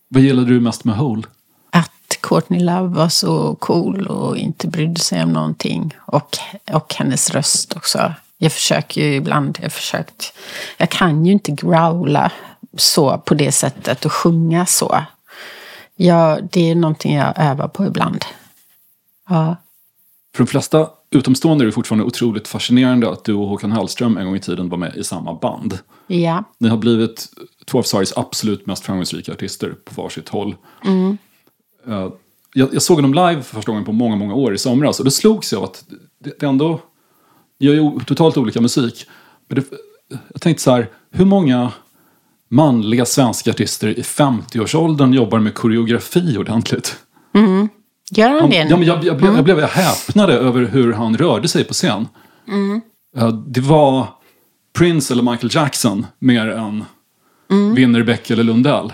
Vad 0.07 0.23
gillade 0.23 0.47
du 0.47 0.59
mest 0.59 0.83
med 0.83 0.95
Hole? 0.95 1.23
Att 1.69 2.17
Courtney 2.21 2.59
Love 2.63 2.87
var 2.87 3.09
så 3.09 3.55
cool 3.55 4.07
och 4.07 4.37
inte 4.37 4.67
brydde 4.67 4.99
sig 4.99 5.23
om 5.23 5.33
någonting. 5.33 5.95
Och, 5.99 6.37
och 6.73 6.93
hennes 6.93 7.29
röst 7.29 7.75
också. 7.75 8.13
Jag 8.37 8.51
försöker 8.51 9.01
ju 9.01 9.15
ibland, 9.15 9.59
jag 9.61 9.71
försökt. 9.71 10.33
Jag 10.77 10.89
kan 10.89 11.25
ju 11.25 11.31
inte 11.31 11.51
growla 11.51 12.31
så 12.77 13.17
på 13.17 13.33
det 13.33 13.51
sättet 13.51 14.05
och 14.05 14.13
sjunga 14.13 14.65
så. 14.65 15.03
Ja, 15.95 16.39
det 16.51 16.71
är 16.71 16.75
någonting 16.75 17.15
jag 17.15 17.33
övar 17.39 17.67
på 17.67 17.85
ibland. 17.85 18.25
Ja. 19.29 19.55
För 20.35 20.43
de 20.43 20.47
flesta 20.47 20.89
utomstående 21.15 21.63
är 21.63 21.65
det 21.65 21.71
fortfarande 21.71 22.05
otroligt 22.05 22.47
fascinerande 22.47 23.11
att 23.11 23.23
du 23.23 23.33
och 23.33 23.47
Håkan 23.47 23.71
Hellström 23.71 24.17
en 24.17 24.25
gång 24.25 24.35
i 24.35 24.39
tiden 24.39 24.69
var 24.69 24.77
med 24.77 24.95
i 24.95 25.03
samma 25.03 25.33
band. 25.33 25.79
Ja. 26.07 26.43
Ni 26.57 26.69
har 26.69 26.77
blivit 26.77 27.27
två 27.65 27.79
av 27.79 27.83
Sveriges 27.83 28.17
absolut 28.17 28.65
mest 28.65 28.85
framgångsrika 28.85 29.31
artister 29.31 29.75
på 29.85 30.01
varsitt 30.01 30.29
håll. 30.29 30.55
Eh, 31.87 32.09
jag, 32.53 32.73
jag 32.73 32.81
såg 32.81 33.01
dem 33.01 33.13
live 33.13 33.41
för 33.41 33.55
första 33.55 33.71
gången 33.71 33.85
på 33.85 33.91
många, 33.91 34.15
många 34.15 34.33
år 34.33 34.53
i 34.53 34.57
somras 34.57 34.99
och 34.99 35.05
det 35.05 35.11
slogs 35.11 35.53
jag 35.53 35.59
av 35.59 35.65
att 35.65 35.85
det, 36.19 36.39
det 36.39 36.45
ändå... 36.45 36.79
Ni 37.59 37.67
gör 37.67 37.73
ju 37.73 37.99
totalt 37.99 38.37
olika 38.37 38.61
musik. 38.61 39.07
Men 39.47 39.55
det, 39.55 39.65
jag 40.33 40.41
tänkte 40.41 40.63
så 40.63 40.71
här, 40.71 40.89
hur 41.11 41.25
många 41.25 41.71
manliga 42.49 43.05
svenska 43.05 43.51
artister 43.51 43.87
i 43.87 44.01
50-årsåldern 44.01 45.13
jobbar 45.13 45.39
med 45.39 45.53
koreografi 45.53 46.37
ordentligt? 46.37 46.97
Gör 48.11 48.29
han 48.29 48.39
Han, 48.39 48.49
det 48.49 48.55
ja, 48.55 48.77
men 48.77 48.87
jag, 48.87 49.03
jag, 49.03 49.17
blev, 49.17 49.35
jag 49.35 49.43
blev 49.43 49.61
häpnade 49.61 50.33
över 50.33 50.65
hur 50.65 50.93
han 50.93 51.17
rörde 51.17 51.47
sig 51.47 51.63
på 51.63 51.73
scen. 51.73 52.07
Ja, 53.15 53.31
det 53.31 53.61
var 53.61 54.07
Prince 54.77 55.13
eller 55.13 55.23
Michael 55.23 55.49
Jackson 55.55 56.05
mer 56.19 56.47
än 56.47 56.85
Winnerbäck 57.75 58.29
eller 58.29 58.43
Lundell. 58.43 58.93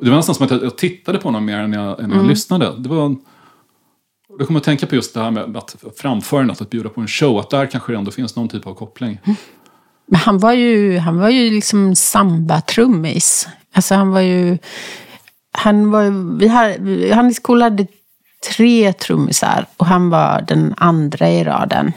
Det 0.00 0.10
var 0.10 0.16
nästan 0.16 0.34
som 0.34 0.44
att 0.44 0.50
jag, 0.50 0.62
jag 0.62 0.78
tittade 0.78 1.18
på 1.18 1.28
honom 1.28 1.44
mer 1.44 1.58
än 1.58 1.72
jag, 1.72 2.00
än 2.00 2.10
jag 2.10 2.26
lyssnade. 2.26 2.72
Det 2.78 2.88
var, 2.88 3.16
jag 4.38 4.46
kommer 4.46 4.60
att 4.60 4.64
tänka 4.64 4.86
på 4.86 4.94
just 4.94 5.14
det 5.14 5.20
här 5.20 5.30
med 5.30 5.56
att 5.56 5.76
framförandet, 5.96 6.60
att 6.60 6.70
bjuda 6.70 6.88
på 6.88 7.00
en 7.00 7.08
show. 7.08 7.38
Att 7.38 7.50
där 7.50 7.66
kanske 7.66 7.92
det 7.92 7.98
ändå 7.98 8.10
finns 8.10 8.36
någon 8.36 8.48
typ 8.48 8.66
av 8.66 8.74
koppling. 8.74 9.18
Men 10.06 10.20
han 10.20 10.38
var 10.38 10.52
ju, 10.52 10.98
han 10.98 11.18
var 11.18 11.28
ju 11.28 11.50
liksom 11.50 11.94
samba-trummis. 11.94 13.48
Alltså 13.74 13.94
han 13.94 14.10
var 14.10 14.20
ju... 14.20 14.58
Han 15.52 15.90
var 15.90 16.02
ju, 16.02 16.36
vi 16.38 16.48
hade, 16.48 17.14
han 17.14 17.34
hade 17.62 17.86
tre 18.48 18.92
trummisar 18.92 19.66
och 19.76 19.86
han 19.86 20.10
var 20.10 20.44
den 20.48 20.74
andra 20.76 21.30
i 21.30 21.44
raden. 21.44 21.92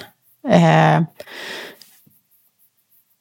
Eh, 0.49 1.01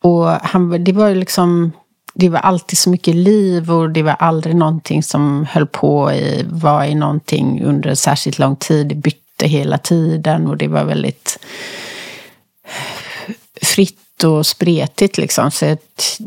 och 0.03 0.27
han, 0.27 0.85
det 0.85 0.93
var 0.93 1.09
ju 1.09 1.15
liksom... 1.15 1.73
Det 2.15 2.29
var 2.29 2.39
alltid 2.39 2.79
så 2.79 2.91
mycket 2.91 3.15
liv 3.15 3.71
och 3.71 3.91
det 3.91 4.03
var 4.03 4.13
aldrig 4.13 4.57
någonting 4.57 5.03
som 5.03 5.47
höll 5.51 5.67
på 5.67 6.13
i, 6.13 6.47
var 6.51 6.85
i 6.85 6.95
någonting 6.95 7.63
under 7.65 7.95
särskilt 7.95 8.39
lång 8.39 8.57
tid. 8.57 8.87
Det 8.87 8.95
bytte 8.95 9.47
hela 9.47 9.79
tiden 9.79 10.47
och 10.47 10.57
det 10.57 10.69
var 10.69 10.85
väldigt 10.85 11.39
fritt 13.63 14.25
och 14.25 14.47
spretigt 14.47 15.19
liksom. 15.19 15.51
Så 15.51 15.73
att 15.73 16.21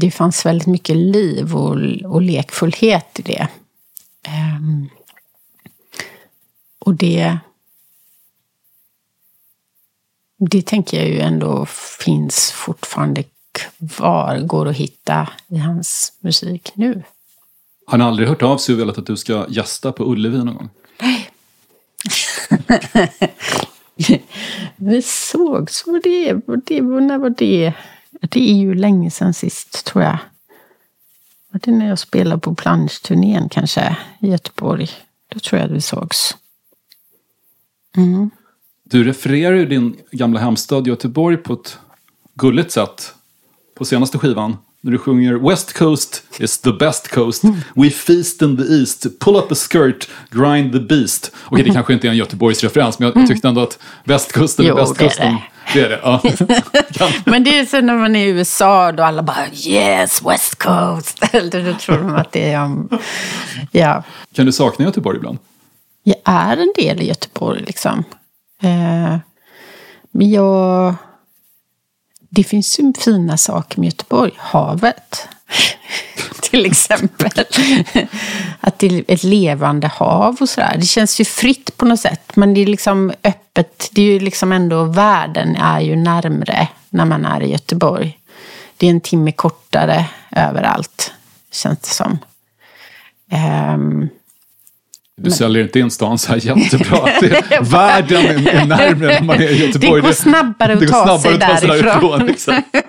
det 0.00 0.10
fanns 0.10 0.46
väldigt 0.46 0.66
mycket 0.66 0.96
liv 0.96 1.56
och, 1.56 1.78
och 2.04 2.22
lekfullhet 2.22 3.18
i 3.18 3.22
det. 3.22 3.48
Eh, 4.26 4.60
och 6.84 6.94
det... 6.94 7.38
Det 10.50 10.62
tänker 10.62 10.98
jag 10.98 11.08
ju 11.08 11.20
ändå 11.20 11.66
finns 12.00 12.50
fortfarande 12.50 13.24
kvar, 13.52 14.38
går 14.38 14.68
att 14.68 14.76
hitta 14.76 15.28
i 15.48 15.56
hans 15.56 16.12
musik 16.20 16.72
nu. 16.74 17.02
Har 17.86 17.98
han 17.98 18.08
aldrig 18.08 18.28
hört 18.28 18.42
av 18.42 18.58
sig 18.58 18.72
och 18.72 18.80
velat 18.80 18.98
att 18.98 19.06
du 19.06 19.16
ska 19.16 19.46
gästa 19.48 19.92
på 19.92 20.04
Ullevi 20.04 20.38
någon 20.38 20.54
gång? 20.54 20.68
Vi 24.76 25.02
sågs, 25.04 25.86
var 25.86 26.00
det, 26.02 26.32
var 26.46 26.60
det, 26.64 26.82
när 26.82 27.18
var 27.18 27.30
det? 27.30 27.72
Det 28.10 28.50
är 28.50 28.54
ju 28.54 28.74
länge 28.74 29.10
sedan 29.10 29.34
sist, 29.34 29.84
tror 29.84 30.04
jag. 30.04 30.18
Var 31.50 31.60
det 31.64 31.70
när 31.72 31.88
jag 31.88 31.98
spelade 31.98 32.40
på 32.40 32.54
planschturnén 32.54 33.48
kanske, 33.48 33.96
i 34.20 34.30
Göteborg? 34.30 34.90
Då 35.28 35.38
tror 35.38 35.60
jag 35.60 35.66
att 35.66 35.76
vi 35.76 35.80
sågs. 35.80 36.36
Du 38.90 39.04
refererar 39.04 39.54
ju 39.54 39.66
din 39.66 39.96
gamla 40.10 40.40
hemstad 40.40 40.86
Göteborg 40.86 41.36
på 41.36 41.52
ett 41.52 41.78
gulligt 42.34 42.72
sätt 42.72 43.14
på 43.74 43.84
senaste 43.84 44.18
skivan. 44.18 44.56
När 44.80 44.92
du 44.92 44.98
sjunger 44.98 45.48
West 45.48 45.72
Coast 45.72 46.22
is 46.38 46.58
the 46.58 46.72
best 46.72 47.08
coast. 47.08 47.44
We 47.74 47.90
feast 47.90 48.42
in 48.42 48.56
the 48.56 48.62
east. 48.62 49.06
Pull 49.20 49.36
up 49.36 49.52
a 49.52 49.54
skirt, 49.54 50.08
grind 50.30 50.72
the 50.72 50.80
beast. 50.80 51.32
Okej, 51.44 51.64
det 51.64 51.70
kanske 51.74 51.92
inte 51.92 52.06
är 52.06 52.10
en 52.10 52.16
Göteborgs 52.16 52.62
referens, 52.62 52.98
men 52.98 53.12
jag 53.14 53.28
tyckte 53.28 53.48
ändå 53.48 53.60
att 53.60 53.78
västkusten 54.04 54.66
är 54.66 54.74
västkusten. 54.74 55.36
Det 55.72 55.80
är 55.80 55.88
det. 55.88 56.00
Ja. 56.02 56.22
Men 57.24 57.44
det 57.44 57.58
är 57.58 57.64
så 57.64 57.80
när 57.80 57.96
man 57.96 58.16
är 58.16 58.26
i 58.26 58.28
USA 58.28 58.92
då 58.92 59.02
alla 59.02 59.22
bara 59.22 59.46
yes, 59.66 60.22
West 60.26 60.58
Coast. 60.58 61.24
Eller 61.32 61.64
då 61.64 61.78
tror 61.78 61.98
de 61.98 62.14
att 62.14 62.32
det 62.32 62.52
är 62.52 62.64
om... 62.64 62.88
Ja, 63.70 64.02
Kan 64.34 64.46
du 64.46 64.52
sakna 64.52 64.84
Göteborg 64.84 65.16
ibland? 65.16 65.38
Jag 66.02 66.16
är 66.24 66.56
en 66.56 66.72
del 66.76 67.02
i 67.02 67.06
Göteborg 67.06 67.62
liksom. 67.62 68.04
Eh, 68.62 69.16
men 70.10 70.30
jag... 70.30 70.94
Det 72.28 72.44
finns 72.44 72.78
ju 72.78 72.92
fina 72.98 73.36
saker 73.36 73.80
med 73.80 73.86
Göteborg. 73.86 74.32
Havet. 74.36 75.28
Till 76.42 76.66
exempel. 76.66 77.30
Att 78.60 78.78
det 78.78 78.86
är 78.86 79.04
ett 79.08 79.22
levande 79.22 79.86
hav 79.86 80.36
och 80.40 80.48
sådär. 80.48 80.76
Det 80.78 80.86
känns 80.86 81.20
ju 81.20 81.24
fritt 81.24 81.76
på 81.76 81.84
något 81.84 82.00
sätt. 82.00 82.36
Men 82.36 82.54
det 82.54 82.60
är 82.60 82.66
liksom 82.66 83.12
öppet. 83.24 83.88
Det 83.92 84.02
är 84.02 84.06
ju 84.06 84.20
liksom 84.20 84.52
ändå, 84.52 84.84
världen 84.84 85.56
är 85.56 85.80
ju 85.80 85.96
närmre 85.96 86.68
när 86.90 87.04
man 87.04 87.26
är 87.26 87.42
i 87.42 87.52
Göteborg. 87.52 88.18
Det 88.76 88.86
är 88.86 88.90
en 88.90 89.00
timme 89.00 89.32
kortare 89.32 90.06
överallt, 90.30 91.12
känns 91.52 91.78
det 91.78 91.88
som. 91.88 92.18
Um, 93.74 94.08
du 95.20 95.30
säljer 95.30 95.62
inte 95.62 95.78
in 95.80 95.90
stan 95.90 96.18
så 96.18 96.28
här 96.32 96.36
jättebra. 96.58 97.08
Det, 97.20 97.60
världen 97.62 98.24
är, 98.26 98.48
är 98.48 98.66
närmare 98.66 98.94
när 98.94 99.22
man 99.22 99.36
är 99.36 99.50
i 99.50 99.66
Göteborg. 99.66 100.00
Det 100.02 100.06
går 100.08 100.12
snabbare 100.14 100.72
att 100.72 100.80
det 100.80 100.88
ta 100.88 101.18
snabbare 101.18 101.20
sig 101.20 101.34
att 101.34 101.40
ta 101.40 101.56
sig 101.58 101.68
därifrån. 101.68 102.18
därifrån. 102.26 102.62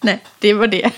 Nej, 0.00 0.20
det 0.38 0.54
var 0.54 0.66
det. 0.66 0.90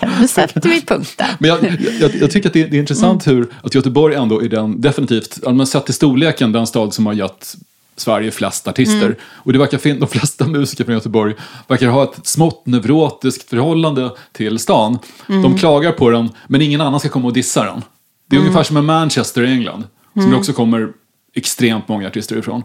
Kan 0.00 0.10
du 0.20 0.28
sätta 0.28 0.68
vi 0.68 0.80
punkt 0.80 1.14
där? 1.18 1.28
Men 1.38 1.50
jag, 1.50 1.58
jag, 2.00 2.14
jag 2.14 2.30
tycker 2.30 2.48
att 2.48 2.52
det, 2.52 2.64
det 2.64 2.76
är 2.76 2.80
intressant 2.80 3.26
hur 3.26 3.46
att 3.62 3.74
Göteborg 3.74 4.14
ändå 4.14 4.42
är 4.42 4.48
den, 4.48 4.80
definitivt, 4.80 5.38
allmänt 5.46 5.68
sett 5.68 5.84
till 5.84 5.94
storleken, 5.94 6.52
den 6.52 6.66
stad 6.66 6.94
som 6.94 7.06
har 7.06 7.12
gett 7.12 7.54
Sverige 7.96 8.30
flest 8.30 8.68
artister. 8.68 9.16
Och 9.22 9.52
det 9.52 9.58
verkar 9.58 9.78
fin- 9.78 10.00
de 10.00 10.08
flesta 10.08 10.46
musiker 10.46 10.84
från 10.84 10.94
Göteborg 10.94 11.34
verkar 11.68 11.88
ha 11.88 12.02
ett 12.04 12.26
smått 12.26 12.66
neurotiskt 12.66 13.50
förhållande 13.50 14.10
till 14.32 14.58
stan. 14.58 14.98
De 15.26 15.58
klagar 15.58 15.92
på 15.92 16.10
den, 16.10 16.30
men 16.46 16.62
ingen 16.62 16.80
annan 16.80 17.00
ska 17.00 17.08
komma 17.08 17.26
och 17.26 17.32
dissa 17.32 17.64
den. 17.64 17.82
Det 18.26 18.36
är 18.36 18.40
ungefär 18.40 18.62
som 18.62 18.74
med 18.74 18.84
Manchester 18.84 19.42
i 19.42 19.52
England, 19.52 19.84
som 20.12 20.30
det 20.30 20.36
också 20.36 20.52
kommer 20.52 20.92
extremt 21.34 21.88
många 21.88 22.08
artister 22.08 22.36
ifrån. 22.36 22.62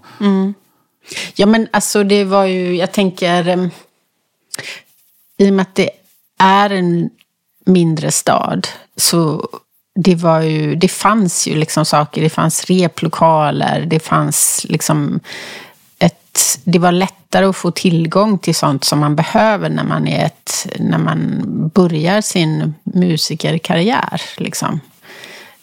Ja, 1.36 1.46
men 1.46 1.68
alltså 1.72 2.04
det 2.04 2.24
var 2.24 2.46
ju, 2.46 2.76
jag 2.76 2.92
tänker, 2.92 3.70
i 5.38 5.50
och 5.50 5.54
med 5.54 5.62
att 5.62 5.76
det 5.76 5.90
är 6.40 6.70
en 6.70 7.10
mindre 7.66 8.12
stad, 8.12 8.68
så 8.96 9.50
det 9.96 10.16
var 10.16 10.42
ju, 10.42 10.76
det 10.76 10.88
fanns 10.88 11.48
ju 11.48 11.56
liksom 11.56 11.86
saker, 11.86 12.22
det 12.22 12.30
fanns 12.30 12.66
replokaler, 12.66 13.86
det 13.88 14.00
fanns 14.00 14.66
liksom 14.70 15.20
ett, 16.00 16.60
det 16.64 16.80
var 16.80 16.92
lättare 16.92 17.46
att 17.46 17.56
få 17.56 17.72
tillgång 17.72 18.38
till 18.38 18.56
sånt 18.56 18.84
som 18.84 19.00
man 19.00 19.16
behöver 19.16 19.70
när 19.70 19.84
man 19.84 20.08
är 20.08 20.26
ett, 20.26 20.68
när 20.80 20.98
man 20.98 21.42
börjar 21.76 22.22
sin 22.22 22.74
musikerkarriär 22.84 24.22
liksom. 24.38 24.80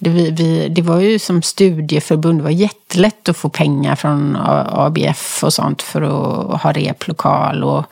Det, 0.07 0.11
vi, 0.11 0.30
vi, 0.30 0.68
det 0.68 0.82
var 0.82 1.00
ju 1.00 1.18
som 1.18 1.42
studieförbund, 1.42 2.38
det 2.38 2.42
var 2.42 2.50
jättelätt 2.50 3.28
att 3.28 3.36
få 3.36 3.48
pengar 3.48 3.96
från 3.96 4.36
ABF 4.70 5.44
och 5.44 5.52
sånt 5.52 5.82
för 5.82 6.02
att 6.02 6.62
ha 6.62 6.72
replokal. 6.72 7.64
Och, 7.64 7.84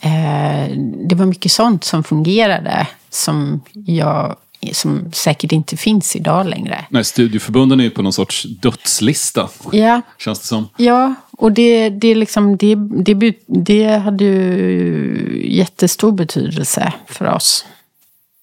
eh, 0.00 0.76
det 1.08 1.14
var 1.14 1.26
mycket 1.26 1.52
sånt 1.52 1.84
som 1.84 2.04
fungerade 2.04 2.86
som, 3.10 3.60
jag, 3.72 4.36
som 4.72 5.12
säkert 5.12 5.52
inte 5.52 5.76
finns 5.76 6.16
idag 6.16 6.46
längre. 6.46 6.84
Nej, 6.88 7.04
studieförbunden 7.04 7.80
är 7.80 7.84
ju 7.84 7.90
på 7.90 8.02
någon 8.02 8.12
sorts 8.12 8.42
dödslista, 8.42 9.48
Ja, 9.72 10.02
känns 10.18 10.40
det 10.40 10.46
som. 10.46 10.68
Ja, 10.76 11.14
och 11.30 11.52
det, 11.52 11.88
det, 11.88 12.14
liksom, 12.14 12.56
det, 12.56 12.74
det, 13.04 13.36
det 13.46 13.98
hade 13.98 14.24
ju 14.24 15.42
jättestor 15.44 16.12
betydelse 16.12 16.92
för 17.06 17.34
oss. 17.34 17.64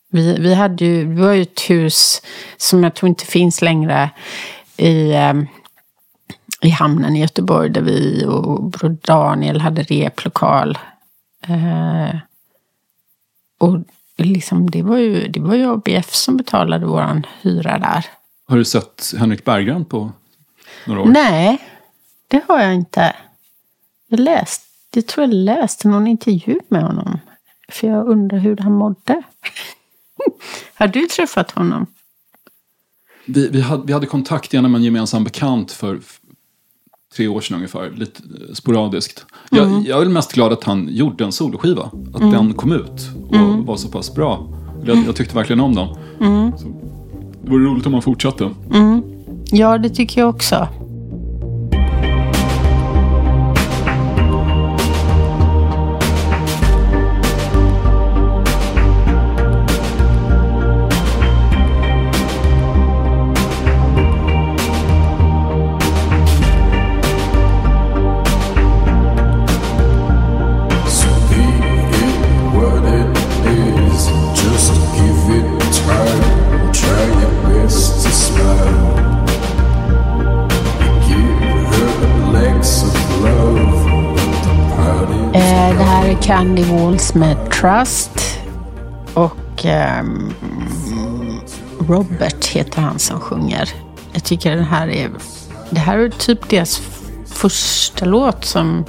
Vi, 0.10 0.38
vi 0.40 0.54
hade 0.54 0.86
ju, 0.86 1.06
vi 1.06 1.22
var 1.22 1.32
ju 1.32 1.42
ett 1.42 1.70
hus 1.70 2.22
som 2.58 2.84
jag 2.84 2.94
tror 2.96 3.10
inte 3.10 3.26
finns 3.26 3.62
längre 3.62 4.10
i, 4.78 5.12
eh, 5.12 5.34
i 6.62 6.70
hamnen 6.70 7.16
i 7.16 7.22
Göteborg 7.22 7.70
där 7.70 7.82
vi 7.82 8.26
och 8.26 8.64
Bror 8.64 8.98
Daniel 9.02 9.62
hade 9.62 9.84
replokal. 9.84 10.78
Eh, 11.48 12.20
och 13.58 13.78
liksom, 14.18 14.72
det, 14.72 14.82
var 14.82 14.98
ju, 14.98 15.28
det 15.28 15.40
var 15.40 15.56
ju 15.56 15.74
ABF 15.74 16.14
som 16.14 16.38
betalade 16.38 16.86
vår 16.86 17.22
hyra 17.42 17.80
där. 17.80 18.06
Har 18.48 18.58
du 18.58 18.66
sett 18.66 19.14
Henrik 19.18 19.46
Berggren 19.46 19.86
på 19.86 20.12
några 20.86 21.02
år? 21.02 21.06
Nej, 21.06 21.58
det 22.28 22.42
har 22.48 22.60
jag 22.60 22.76
inte. 22.76 23.16
Jag 24.08 24.20
läste, 24.20 24.66
jag 24.94 25.08
tror 25.08 25.28
jag 25.28 25.34
läste 25.34 25.88
någon 25.88 26.08
intervju 26.08 26.60
med 26.68 26.84
honom. 26.84 27.20
För 27.70 27.88
jag 27.88 28.08
undrar 28.08 28.38
hur 28.38 28.58
han 28.58 28.74
mådde. 28.74 29.24
har 30.76 30.88
du 30.88 31.06
träffat 31.06 31.52
honom? 31.52 31.86
Vi, 33.26 33.48
vi, 33.48 33.62
hade, 33.62 33.84
vi 33.86 33.94
hade 33.94 34.06
kontakt 34.06 34.54
genom 34.54 34.76
en 34.76 34.84
gemensam 34.84 35.24
bekant 35.24 35.72
för 35.72 36.00
tre 37.16 37.28
år 37.28 37.42
sedan 37.42 37.56
ungefär, 37.56 37.92
lite 37.92 38.24
eh, 38.24 38.54
sporadiskt. 38.54 39.26
Jag, 39.52 39.88
jag 39.88 40.02
är 40.02 40.06
mest 40.06 40.34
glad 40.34 40.54
att 40.54 40.64
han 40.64 40.88
gjorde 40.92 41.24
en 41.24 41.32
soloskiva, 41.32 41.92
att 42.14 42.32
den 42.32 42.54
kom 42.54 42.72
ut 42.72 43.10
och 43.30 43.66
var 43.66 43.78
så 43.78 43.88
pass 43.88 44.16
bra. 44.16 44.54
Jag, 44.86 44.98
jag 44.98 45.16
tyckte 45.16 45.36
verkligen 45.36 45.60
om 45.60 45.76
den. 45.76 45.88
Så, 46.58 46.66
det 47.44 47.52
vore 47.52 47.66
roligt 47.66 47.86
om 47.86 47.94
han 47.94 48.02
fortsatte. 48.02 48.50
Ja, 49.52 49.78
det 49.78 49.90
tycker 49.90 50.22
jag 50.22 50.30
också. 50.30 50.68
Det 86.10 86.14
är 86.14 86.22
Candy 86.22 86.64
Walls 86.64 87.16
med 87.16 87.52
Trust. 87.52 88.40
Och 89.14 89.66
um, 89.66 90.34
Robert 91.80 92.46
heter 92.46 92.82
han 92.82 93.00
som 93.00 93.20
sjunger. 93.20 93.70
Jag 94.14 94.24
tycker 94.24 94.56
den 94.56 94.64
här 94.64 94.88
är... 94.88 95.10
Det 95.70 95.80
här 95.80 95.98
är 95.98 96.10
typ 96.10 96.50
deras 96.50 96.82
första 97.26 98.06
låt 98.06 98.46
som 98.46 98.86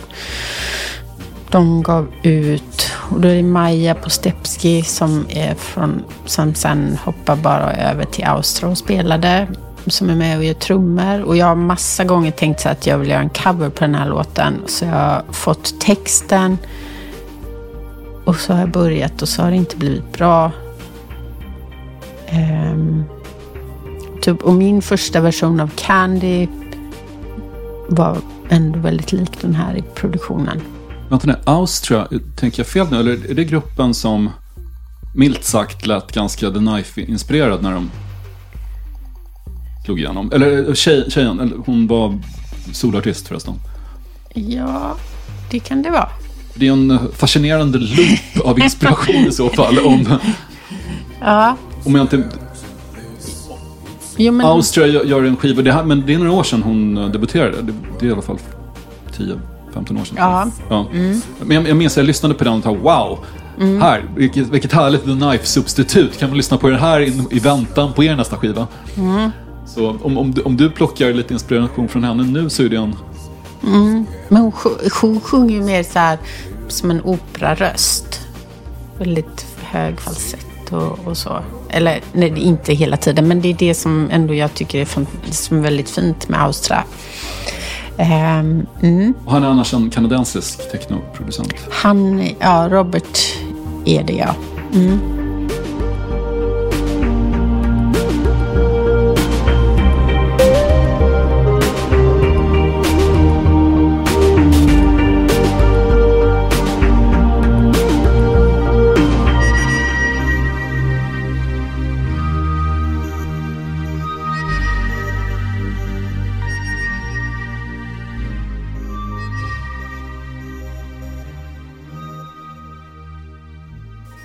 de 1.50 1.82
gav 1.82 2.12
ut. 2.22 2.92
Och 2.94 3.20
då 3.20 3.28
är 3.28 3.34
det 3.34 3.42
Maja 3.42 3.94
Postepski 3.94 4.82
som 4.82 5.26
är 5.28 5.54
från... 5.54 6.04
Som 6.26 6.54
sen 6.54 6.98
hoppar 7.04 7.36
bara 7.36 7.72
över 7.72 8.04
till 8.04 8.24
Austro 8.24 8.70
och 8.70 8.78
spelade. 8.78 9.48
Som 9.86 10.10
är 10.10 10.16
med 10.16 10.38
och 10.38 10.44
gör 10.44 10.54
trummor. 10.54 11.22
Och 11.22 11.36
jag 11.36 11.46
har 11.46 11.54
massa 11.54 12.04
gånger 12.04 12.30
tänkt 12.30 12.60
så 12.60 12.68
att 12.68 12.86
jag 12.86 12.98
vill 12.98 13.10
göra 13.10 13.20
en 13.20 13.30
cover 13.30 13.70
på 13.70 13.84
den 13.84 13.94
här 13.94 14.08
låten. 14.08 14.62
Så 14.66 14.84
jag 14.84 14.92
har 14.92 15.24
fått 15.32 15.80
texten. 15.80 16.58
Och 18.24 18.36
så 18.36 18.52
har 18.52 18.60
jag 18.60 18.70
börjat 18.70 19.22
och 19.22 19.28
så 19.28 19.42
har 19.42 19.50
det 19.50 19.56
inte 19.56 19.76
blivit 19.76 20.12
bra. 20.12 20.52
Ehm, 22.26 23.04
typ, 24.22 24.42
och 24.42 24.54
min 24.54 24.82
första 24.82 25.20
version 25.20 25.60
av 25.60 25.70
Candy 25.76 26.48
var 27.88 28.18
ändå 28.48 28.78
väldigt 28.78 29.12
lik 29.12 29.40
den 29.40 29.54
här 29.54 29.76
i 29.76 29.82
produktionen. 29.94 30.60
Vänta 31.08 31.26
nu, 31.26 31.36
Austria, 31.44 32.08
tänker 32.36 32.60
jag 32.60 32.66
fel 32.66 32.86
nu? 32.90 33.00
Eller 33.00 33.30
är 33.30 33.34
det 33.34 33.44
gruppen 33.44 33.94
som 33.94 34.30
milt 35.14 35.44
sagt 35.44 35.86
lät 35.86 36.12
ganska 36.12 36.50
The 36.50 36.58
Knife-inspirerad 36.58 37.62
när 37.62 37.72
de 37.72 37.90
slog 39.84 39.98
igenom? 39.98 40.32
Eller 40.32 40.68
eh, 40.68 40.74
tjej, 40.74 41.10
tjejen, 41.10 41.40
eller 41.40 41.56
hon 41.66 41.86
var 41.86 42.18
solartist 42.72 43.28
förresten. 43.28 43.54
Ja, 44.34 44.96
det 45.50 45.58
kan 45.58 45.82
det 45.82 45.90
vara. 45.90 46.08
Det 46.55 46.68
är 46.68 46.72
en 46.72 46.98
fascinerande 47.16 47.78
loop 47.78 48.46
av 48.46 48.61
inspiration 48.61 49.14
i 49.14 49.32
så 49.32 49.48
fall. 49.48 49.78
Om, 49.78 50.07
Ja, 51.20 51.57
om 51.84 51.94
jag 51.94 52.05
inte... 52.05 52.22
jo, 54.16 54.32
men, 54.32 54.46
Austria 54.46 54.86
gör- 55.05 55.24
en 55.24 55.36
skiva, 55.36 55.62
det 55.62 55.72
här, 55.72 55.84
men 55.84 56.07
det 56.07 56.14
är 56.14 56.18
några 56.18 56.32
år 56.32 56.42
sedan 56.42 56.62
hon 56.62 56.96
eh, 56.98 57.09
debuterade. 57.09 57.62
Det, 57.62 57.72
det 58.01 58.07
är 58.07 58.11
i 58.11 58.12
alla 58.12 58.22
fall 58.22 58.38
10-15 59.74 60.01
år 60.01 60.05
sedan. 60.05 60.16
Ja. 60.16 60.46
ja. 60.68 60.86
Men 61.44 61.57
jag, 61.57 61.68
jag 61.68 61.76
minns 61.76 61.92
att 61.92 61.96
jag 61.96 62.07
lyssnade 62.07 62.34
på 62.34 62.44
den 62.44 62.53
och 62.53 62.62
tänkte 62.62 62.82
wow, 62.82 63.18
här, 63.80 64.05
vilket, 64.16 64.48
vilket 64.48 64.72
härligt 64.72 65.05
The 65.05 65.11
Knife-substitut. 65.11 66.18
Kan 66.18 66.28
man 66.28 66.36
lyssna 66.36 66.57
på 66.57 66.68
den 66.68 66.78
här 66.78 67.01
i, 67.01 67.22
i 67.30 67.38
väntan 67.38 67.92
på 67.92 68.05
er 68.05 68.16
nästa 68.16 68.36
skiva? 68.36 68.66
Så 69.66 69.96
om, 70.03 70.18
om, 70.18 70.32
du, 70.34 70.42
om 70.42 70.57
du 70.57 70.70
plockar 70.70 71.12
lite 71.12 71.32
inspiration 71.34 71.88
från 71.88 72.05
henne 72.05 72.22
nu 72.22 72.51
så 72.51 72.62
är 72.62 72.68
det 72.68 72.76
en... 72.76 72.96
men 73.61 74.06
hon, 74.28 74.52
hon 75.00 75.20
sjunger 75.20 75.54
ju 75.54 75.62
mer 75.62 75.82
så 75.82 75.98
här 75.98 76.18
som 76.68 76.90
en 76.90 77.02
operaröst. 77.02 78.20
Väldigt 78.98 79.46
hög 79.62 80.00
falsett 80.00 80.72
och, 80.72 80.98
och 81.06 81.16
så. 81.16 81.42
Eller 81.68 82.00
nej, 82.12 82.38
inte 82.38 82.72
hela 82.72 82.96
tiden, 82.96 83.28
men 83.28 83.40
det 83.40 83.48
är 83.48 83.54
det 83.54 83.74
som 83.74 84.08
ändå 84.11 84.34
jag 84.34 84.54
tycker 84.54 84.80
är, 84.80 84.84
fan, 84.84 85.06
som 85.30 85.58
är 85.58 85.62
väldigt 85.62 85.90
fint 85.90 86.28
med 86.28 86.42
Austria. 86.42 86.84
Ehm, 87.96 88.66
mm. 88.82 89.14
Han 89.26 89.44
är 89.44 89.48
annars 89.48 89.74
en 89.74 89.90
kanadensisk 89.90 90.72
technoproducent. 90.72 91.54
Han, 91.70 92.28
ja, 92.40 92.68
Robert 92.70 93.18
är 93.84 94.02
det 94.02 94.12
ja. 94.12 94.34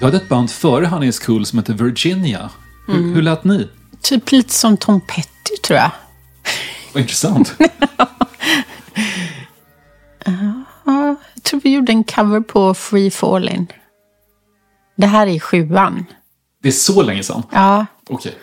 Du 0.05 0.07
hade 0.07 0.17
ett 0.17 0.29
band 0.29 0.51
före 0.51 0.85
Honey 0.85 1.09
is 1.09 1.19
Cool 1.19 1.45
som 1.45 1.59
hette 1.59 1.73
Virginia. 1.73 2.49
Hur, 2.87 3.13
hur 3.13 3.21
lät 3.21 3.43
ni? 3.43 3.69
Typ 4.01 4.31
lite 4.31 4.53
som 4.53 4.77
Tom 4.77 5.01
Petty 5.01 5.57
tror 5.63 5.79
jag. 5.79 5.91
Vad 6.93 7.01
intressant. 7.01 7.53
Ja, 10.85 11.15
jag 11.33 11.43
tror 11.43 11.61
vi 11.63 11.73
gjorde 11.73 11.91
en 11.91 12.03
cover 12.03 12.39
på 12.39 12.73
Free 12.73 13.09
Fallin'. 13.09 13.67
Det 14.95 15.07
här 15.07 15.27
är 15.27 15.39
sjuan. 15.39 16.05
Det 16.61 16.67
är 16.67 16.71
så 16.71 17.01
länge 17.01 17.23
sedan. 17.23 17.43
Ja, 17.51 17.85
Okej. 18.09 18.35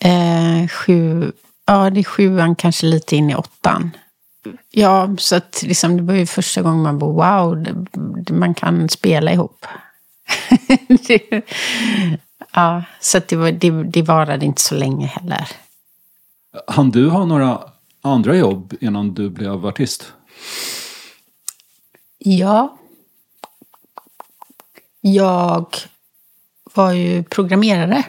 eh, 0.00 0.68
sju, 0.68 1.32
ja, 1.66 1.90
det 1.90 2.00
är 2.00 2.04
sjuan, 2.04 2.54
kanske 2.54 2.86
lite 2.86 3.16
in 3.16 3.30
i 3.30 3.34
åttan. 3.34 3.90
Ja, 4.70 5.14
så 5.18 5.36
att 5.36 5.62
liksom, 5.62 5.96
det 5.96 6.02
var 6.02 6.14
ju 6.14 6.26
första 6.26 6.62
gången 6.62 6.82
man 6.82 6.98
bara 6.98 7.40
wow, 7.40 7.62
det, 7.62 8.32
man 8.32 8.54
kan 8.54 8.88
spela 8.88 9.32
ihop. 9.32 9.66
det, 11.06 11.42
ja, 12.52 12.84
så 13.00 13.20
det, 13.28 13.36
var, 13.36 13.52
det, 13.52 13.70
det 13.70 14.02
varade 14.02 14.46
inte 14.46 14.62
så 14.62 14.74
länge 14.74 15.06
heller. 15.06 15.48
Han 16.66 16.90
du 16.90 17.08
ha 17.08 17.24
några 17.24 17.60
andra 18.02 18.36
jobb 18.36 18.74
innan 18.80 19.14
du 19.14 19.30
blev 19.30 19.66
artist? 19.66 20.12
Ja. 22.18 22.78
Jag 25.00 25.76
var 26.74 26.92
ju 26.92 27.22
programmerare. 27.22 28.04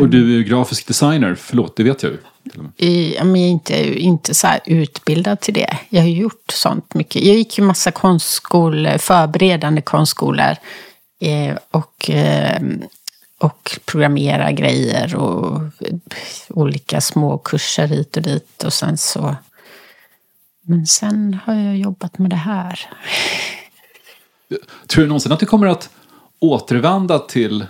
Och 0.00 0.08
du 0.08 0.32
är 0.32 0.36
ju 0.36 0.44
grafisk 0.44 0.86
designer, 0.86 1.34
förlåt, 1.34 1.76
det 1.76 1.82
vet 1.82 2.02
jag 2.02 2.12
ju. 2.12 2.18
Till 2.52 2.60
och 2.60 2.64
med. 2.64 2.72
i, 2.76 3.14
jag 3.16 3.26
är 3.26 3.36
inte, 3.36 4.00
inte 4.00 4.34
så 4.34 4.46
här 4.46 4.60
utbildad 4.66 5.40
till 5.40 5.54
det. 5.54 5.78
Jag 5.88 6.00
har 6.00 6.08
gjort 6.08 6.50
sånt 6.52 6.94
mycket. 6.94 7.22
Jag 7.22 7.36
gick 7.36 7.58
ju 7.58 7.64
massa 7.64 7.90
konstskolor, 7.90 8.98
förberedande 8.98 9.82
konstskolor. 9.82 10.56
Eh, 11.20 11.56
och, 11.70 12.10
eh, 12.10 12.62
och 13.38 13.78
programmera 13.84 14.52
grejer 14.52 15.16
och 15.16 15.60
olika 16.48 17.00
små 17.00 17.38
kurser 17.38 17.86
hit 17.86 18.16
och 18.16 18.22
dit. 18.22 18.64
Och 18.64 18.72
sen 18.72 18.98
så... 18.98 19.36
Men 20.64 20.86
sen 20.86 21.40
har 21.44 21.54
jag 21.54 21.76
jobbat 21.76 22.18
med 22.18 22.30
det 22.30 22.36
här. 22.36 22.90
Tror 24.86 25.02
du 25.02 25.08
någonsin 25.08 25.32
att 25.32 25.40
du 25.40 25.46
kommer 25.46 25.66
att 25.66 25.90
återvända 26.38 27.18
till 27.18 27.66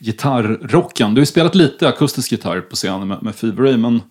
gitarrrocken? 0.00 1.14
Du 1.14 1.18
har 1.18 1.22
ju 1.22 1.26
spelat 1.26 1.54
lite 1.54 1.88
akustisk 1.88 2.32
gitarr 2.32 2.60
på 2.60 2.76
scenen 2.76 3.08
med, 3.08 3.22
med 3.22 3.34
Fever 3.34 3.62
Ray, 3.62 3.76
men 3.76 4.02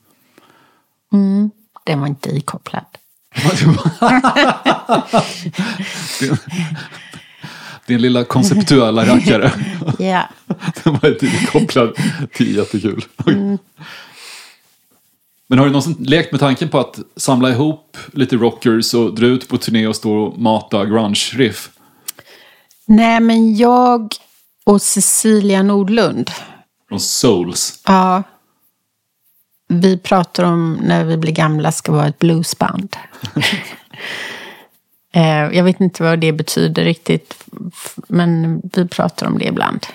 Mm, 1.14 1.52
den 1.86 2.00
var 2.00 2.08
inte 2.08 2.30
ikopplad. 2.30 2.86
Din, 3.52 3.78
din 7.86 8.02
lilla 8.02 8.24
konceptuella 8.24 9.06
rackare. 9.06 9.52
Ja. 10.00 10.30
Den 10.84 10.94
var 11.02 11.10
inte 11.10 11.48
kopplad 11.52 11.96
till 12.34 12.56
jättekul. 12.56 13.04
Men 15.48 15.60
har 15.60 15.66
du 15.66 15.72
någonsin 15.72 15.96
lekt 16.00 16.32
med 16.32 16.40
tanken 16.40 16.70
på 16.70 16.80
att 16.80 17.00
samla 17.16 17.50
ihop 17.50 17.98
lite 18.14 18.36
rockers 18.36 18.94
och 18.94 19.16
dra 19.16 19.26
ut 19.26 19.48
på 19.48 19.58
turné 19.58 19.88
och 19.88 19.96
stå 19.96 20.14
och 20.14 20.40
mata 20.40 20.86
grunge-riff? 20.86 21.70
Nej, 22.86 23.20
men 23.20 23.56
jag 23.56 24.16
och 24.66 24.82
Cecilia 24.82 25.64
Nordlund, 25.64 26.32
Från 26.90 27.00
Souls. 27.00 27.82
ja, 27.86 28.24
vi 29.68 29.98
pratar 29.98 30.44
om 30.44 30.74
när 30.84 31.06
vi 31.06 31.18
blir 31.18 31.32
gamla 31.34 31.72
ska 31.72 31.92
vara 31.92 32.08
ett 32.08 32.20
bluesband. 32.20 32.96
Eh, 35.12 35.58
jag 35.58 35.64
vet 35.64 35.80
inte 35.82 36.04
vad 36.04 36.20
det 36.20 36.32
betyder 36.32 36.84
riktigt, 36.84 37.44
men 38.08 38.62
vi 38.74 38.88
pratar 38.88 39.28
om 39.28 39.38
det 39.38 39.46
ibland. 39.46 39.86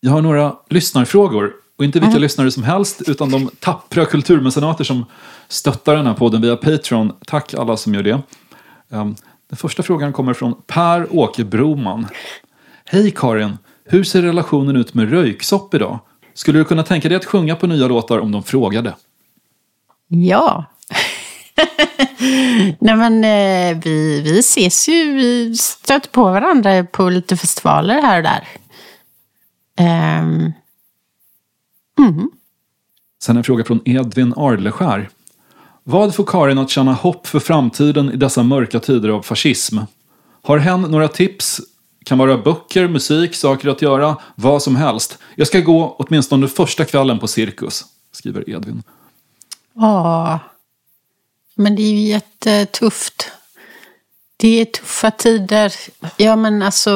Jag 0.00 0.10
har 0.12 0.22
några 0.22 0.56
lyssnarfrågor. 0.68 1.52
Och 1.78 1.84
inte 1.84 2.00
vilka 2.00 2.18
lyssnare 2.18 2.50
som 2.50 2.62
helst, 2.62 3.02
utan 3.06 3.30
de 3.30 3.50
tappra 3.60 4.04
kulturmecenater 4.04 4.84
som 4.84 5.04
stöttar 5.48 5.96
den 5.96 6.06
här 6.06 6.14
podden 6.14 6.42
via 6.42 6.56
Patreon. 6.56 7.12
Tack 7.26 7.54
alla 7.54 7.76
som 7.76 7.94
gör 7.94 8.02
det. 8.02 8.22
Ehm, 8.90 9.16
Den 9.48 9.56
första 9.56 9.82
frågan 9.82 10.12
kommer 10.12 10.34
från 10.34 10.54
Per 10.66 11.16
Åke 11.16 11.44
Broman. 11.44 12.06
Hej 12.92 13.10
Karin! 13.10 13.58
Hur 13.84 14.04
ser 14.04 14.22
relationen 14.22 14.76
ut 14.76 14.94
med 14.94 15.10
Röyksopp 15.10 15.74
idag? 15.74 15.98
Skulle 16.34 16.58
du 16.58 16.64
kunna 16.64 16.82
tänka 16.82 17.08
dig 17.08 17.16
att 17.16 17.24
sjunga 17.24 17.56
på 17.56 17.66
nya 17.66 17.88
låtar 17.88 18.18
om 18.18 18.32
de 18.32 18.42
frågade? 18.42 18.94
Ja. 20.08 20.64
Nej 22.78 22.96
men 22.96 23.24
eh, 23.24 23.82
vi, 23.84 24.20
vi 24.20 24.38
ses 24.38 24.88
ju, 24.88 25.14
vi 25.14 25.54
stöter 25.54 26.08
på 26.08 26.22
varandra 26.22 26.84
på 26.84 27.08
lite 27.08 27.36
festivaler 27.36 28.02
här 28.02 28.16
och 28.16 28.22
där. 28.22 28.48
Ehm, 29.76 30.52
Sen 33.22 33.36
en 33.36 33.44
fråga 33.44 33.64
från 33.64 33.80
Edvin 33.84 34.34
Arleskär. 34.36 35.08
Vad 35.84 36.14
får 36.14 36.24
Karin 36.24 36.58
att 36.58 36.70
känna 36.70 36.92
hopp 36.92 37.26
för 37.26 37.40
framtiden 37.40 38.12
i 38.12 38.16
dessa 38.16 38.42
mörka 38.42 38.80
tider 38.80 39.08
av 39.08 39.22
fascism? 39.22 39.78
Har 40.42 40.58
hen 40.58 40.80
några 40.80 41.08
tips? 41.08 41.60
Kan 42.04 42.18
vara 42.18 42.38
böcker, 42.38 42.88
musik, 42.88 43.34
saker 43.34 43.68
att 43.68 43.82
göra, 43.82 44.16
vad 44.34 44.62
som 44.62 44.76
helst. 44.76 45.18
Jag 45.34 45.46
ska 45.46 45.60
gå 45.60 45.96
åtminstone 45.98 46.48
första 46.48 46.84
kvällen 46.84 47.18
på 47.18 47.28
Cirkus, 47.28 47.84
skriver 48.12 48.50
Edvin. 48.50 48.82
Ja, 49.74 50.38
men 51.54 51.76
det 51.76 51.82
är 51.82 51.90
ju 51.90 52.00
jättetufft. 52.00 53.30
Det 54.36 54.60
är 54.60 54.64
tuffa 54.64 55.10
tider. 55.10 55.74
Ja, 56.16 56.36
men 56.36 56.62
alltså, 56.62 56.90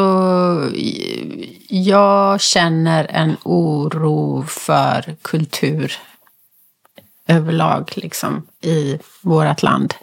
jag 1.69 2.41
känner 2.41 3.05
en 3.05 3.37
oro 3.43 4.45
för 4.49 5.17
kultur 5.23 5.99
överlag 7.27 7.93
liksom, 7.95 8.47
i 8.61 8.99
vårt 9.21 9.63
land. 9.63 9.95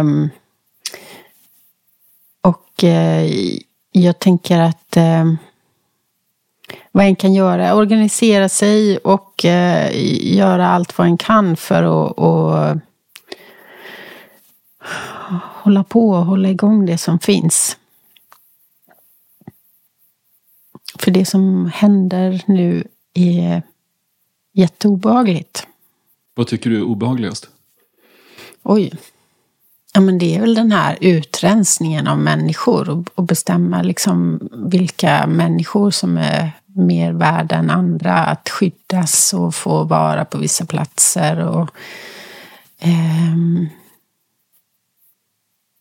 Um, 0.00 0.30
och 2.40 2.84
eh, 2.84 3.30
jag 3.90 4.18
tänker 4.18 4.60
att 4.60 4.96
eh, 4.96 5.32
vad 6.92 7.04
en 7.04 7.16
kan 7.16 7.34
göra, 7.34 7.74
organisera 7.74 8.48
sig 8.48 8.98
och 8.98 9.44
eh, 9.44 9.90
göra 10.36 10.68
allt 10.68 10.98
vad 10.98 11.06
en 11.06 11.16
kan 11.16 11.56
för 11.56 11.82
att 11.82 12.18
och, 12.18 12.76
hålla 15.68 15.84
på 15.84 16.10
och 16.10 16.24
hålla 16.26 16.48
igång 16.48 16.86
det 16.86 16.98
som 16.98 17.18
finns. 17.18 17.76
För 20.98 21.10
det 21.10 21.24
som 21.24 21.70
händer 21.74 22.42
nu 22.46 22.88
är 23.14 23.62
jätteobehagligt. 24.52 25.66
Vad 26.34 26.46
tycker 26.46 26.70
du 26.70 26.76
är 26.76 26.82
obehagligast? 26.82 27.48
Oj. 28.62 28.92
Ja, 29.98 30.02
men 30.02 30.18
det 30.18 30.36
är 30.36 30.40
väl 30.40 30.54
den 30.54 30.72
här 30.72 30.98
utrensningen 31.00 32.08
av 32.08 32.18
människor 32.18 32.90
och, 32.90 33.10
och 33.14 33.24
bestämma 33.24 33.82
liksom 33.82 34.48
vilka 34.70 35.26
människor 35.26 35.90
som 35.90 36.18
är 36.18 36.50
mer 36.66 37.12
värda 37.12 37.56
än 37.56 37.70
andra 37.70 38.14
att 38.14 38.48
skyddas 38.48 39.34
och 39.34 39.54
få 39.54 39.84
vara 39.84 40.24
på 40.24 40.38
vissa 40.38 40.66
platser. 40.66 41.38
Och, 41.38 41.70
ehm, 42.78 43.68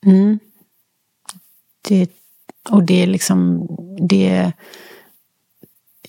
mm. 0.06 0.40
det, 1.82 2.12
och 2.70 2.84
det 2.84 3.04
är 3.04 3.08
liksom, 3.08 3.68
det 4.10 4.52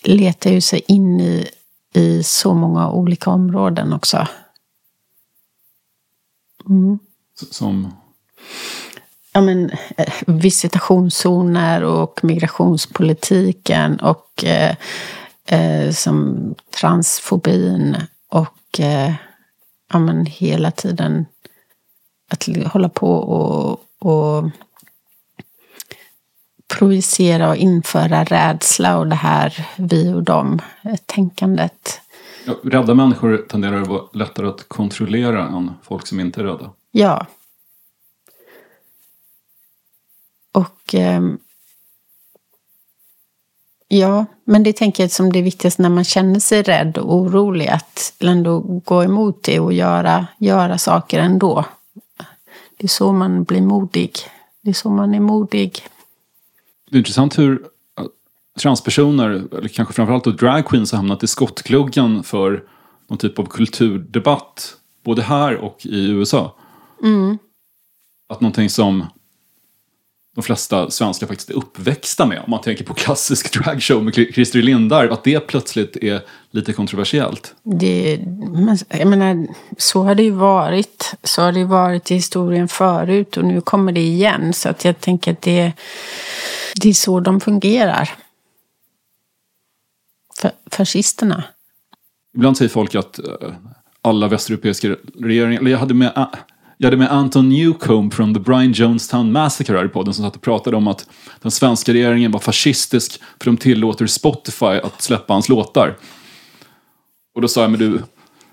letar 0.02 0.50
ju 0.50 0.60
sig 0.60 0.82
in 0.88 1.20
i, 1.20 1.48
i 1.94 2.22
så 2.22 2.54
många 2.54 2.90
olika 2.90 3.30
områden 3.30 3.92
också. 3.92 4.26
Mm. 6.68 6.98
Som 7.50 7.92
ja, 9.32 9.40
men, 9.40 9.70
eh, 9.96 10.12
visitationszoner 10.26 11.82
och 11.82 12.20
migrationspolitiken 12.24 14.00
och 14.00 14.44
eh, 14.44 14.76
eh, 15.46 15.92
som 15.92 16.54
transfobin 16.80 17.96
och 18.28 18.80
eh, 18.80 19.12
ja, 19.92 19.98
men, 19.98 20.26
hela 20.26 20.70
tiden 20.70 21.26
att 22.30 22.48
hålla 22.66 22.88
på 22.88 23.12
och, 23.12 23.80
och 23.98 24.50
projicera 26.68 27.48
och 27.48 27.56
införa 27.56 28.24
rädsla 28.24 28.98
och 28.98 29.06
det 29.06 29.14
här 29.14 29.66
vi 29.76 30.12
och 30.12 30.22
dem 30.22 30.60
eh, 30.82 30.96
tänkandet. 31.06 32.00
Ja, 32.46 32.54
rädda 32.64 32.94
människor 32.94 33.36
tenderar 33.36 33.82
att 33.82 33.88
vara 33.88 34.02
lättare 34.12 34.46
att 34.46 34.68
kontrollera 34.68 35.46
än 35.48 35.70
folk 35.82 36.06
som 36.06 36.20
inte 36.20 36.40
är 36.40 36.44
rädda. 36.44 36.70
Ja. 36.90 37.26
Och... 40.58 40.94
ehm, 40.94 41.38
ja, 43.88 44.26
men 44.44 44.62
det 44.62 44.72
tänker 44.72 45.02
jag 45.02 45.10
som 45.10 45.32
det 45.32 45.42
viktigaste 45.42 45.82
när 45.82 45.88
man 45.88 46.04
känner 46.04 46.40
sig 46.40 46.62
rädd 46.62 46.98
och 46.98 47.14
orolig. 47.14 47.68
Att 47.68 48.14
ändå 48.20 48.60
gå 48.60 49.04
emot 49.04 49.42
det 49.42 49.60
och 49.60 49.72
göra, 49.72 50.26
göra 50.38 50.78
saker 50.78 51.18
ändå. 51.18 51.64
Det 52.76 52.84
är 52.84 52.88
så 52.88 53.12
man 53.12 53.44
blir 53.44 53.60
modig. 53.60 54.12
Det 54.62 54.70
är 54.70 54.74
så 54.74 54.90
man 54.90 55.14
är 55.14 55.20
modig. 55.20 55.86
Det 56.90 56.96
är 56.96 56.98
intressant 56.98 57.38
hur 57.38 57.62
eh, 57.98 58.04
transpersoner, 58.60 59.28
eller 59.58 59.68
kanske 59.68 59.94
framförallt 59.94 60.24
då 60.24 60.30
drag 60.30 60.66
queens, 60.66 60.92
har 60.92 60.96
hamnat 60.96 61.22
i 61.22 61.26
skottgluggen 61.26 62.22
för 62.22 62.64
någon 63.08 63.18
typ 63.18 63.38
av 63.38 63.46
kulturdebatt. 63.46 64.74
Både 65.04 65.22
här 65.22 65.56
och 65.56 65.86
i 65.86 66.10
USA. 66.10 66.54
Att 68.28 68.40
någonting 68.40 68.70
som 68.70 69.06
de 70.38 70.42
flesta 70.42 70.90
svenskar 70.90 71.26
faktiskt 71.26 71.50
är 71.50 71.54
uppväxta 71.54 72.26
med. 72.26 72.38
Om 72.38 72.50
man 72.50 72.60
tänker 72.60 72.84
på 72.84 72.94
klassisk 72.94 73.52
dragshow 73.58 74.04
med 74.04 74.14
Christer 74.14 74.62
Lindarw. 74.62 75.12
Att 75.12 75.24
det 75.24 75.40
plötsligt 75.40 75.96
är 75.96 76.20
lite 76.50 76.72
kontroversiellt. 76.72 77.54
Det, 77.62 78.18
men, 78.52 78.78
jag 78.88 79.06
menar, 79.08 79.46
så 79.78 80.02
har 80.02 80.14
det 80.14 80.22
ju 80.22 80.30
varit. 80.30 81.14
Så 81.22 81.42
har 81.42 81.52
det 81.52 81.58
ju 81.58 81.64
varit 81.64 82.10
i 82.10 82.14
historien 82.14 82.68
förut 82.68 83.36
och 83.36 83.44
nu 83.44 83.60
kommer 83.60 83.92
det 83.92 84.00
igen. 84.00 84.52
Så 84.52 84.68
att 84.68 84.84
jag 84.84 85.00
tänker 85.00 85.32
att 85.32 85.42
det, 85.42 85.72
det 86.80 86.88
är 86.88 86.94
så 86.94 87.20
de 87.20 87.40
fungerar. 87.40 88.10
Fa- 90.42 90.52
fascisterna. 90.70 91.44
Ibland 92.34 92.56
säger 92.56 92.68
folk 92.68 92.94
att 92.94 93.18
eh, 93.18 93.24
alla 94.02 94.28
västeuropeiska 94.28 94.96
regeringar, 95.20 95.60
eller 95.60 95.70
jag 95.70 95.78
hade 95.78 95.94
med, 95.94 96.12
eh, 96.16 96.26
jag 96.80 96.86
hade 96.86 96.96
med 96.96 97.12
Anton 97.12 97.48
Newcomb 97.48 98.14
från 98.14 98.34
The 98.34 98.40
Brian 98.40 98.72
Jonestown 98.72 99.32
Massacre 99.32 99.76
här 99.76 99.84
i 99.84 99.88
podden 99.88 100.14
som 100.14 100.24
satt 100.24 100.36
och 100.36 100.42
pratade 100.42 100.76
om 100.76 100.88
att 100.88 101.08
den 101.42 101.50
svenska 101.50 101.92
regeringen 101.92 102.32
var 102.32 102.40
fascistisk 102.40 103.20
för 103.38 103.44
de 103.44 103.56
tillåter 103.56 104.06
Spotify 104.06 104.66
att 104.66 105.02
släppa 105.02 105.32
hans 105.32 105.48
låtar. 105.48 105.96
Och 107.34 107.42
då 107.42 107.48
sa 107.48 107.60
jag, 107.60 107.70
men 107.70 107.80
du, 107.80 108.02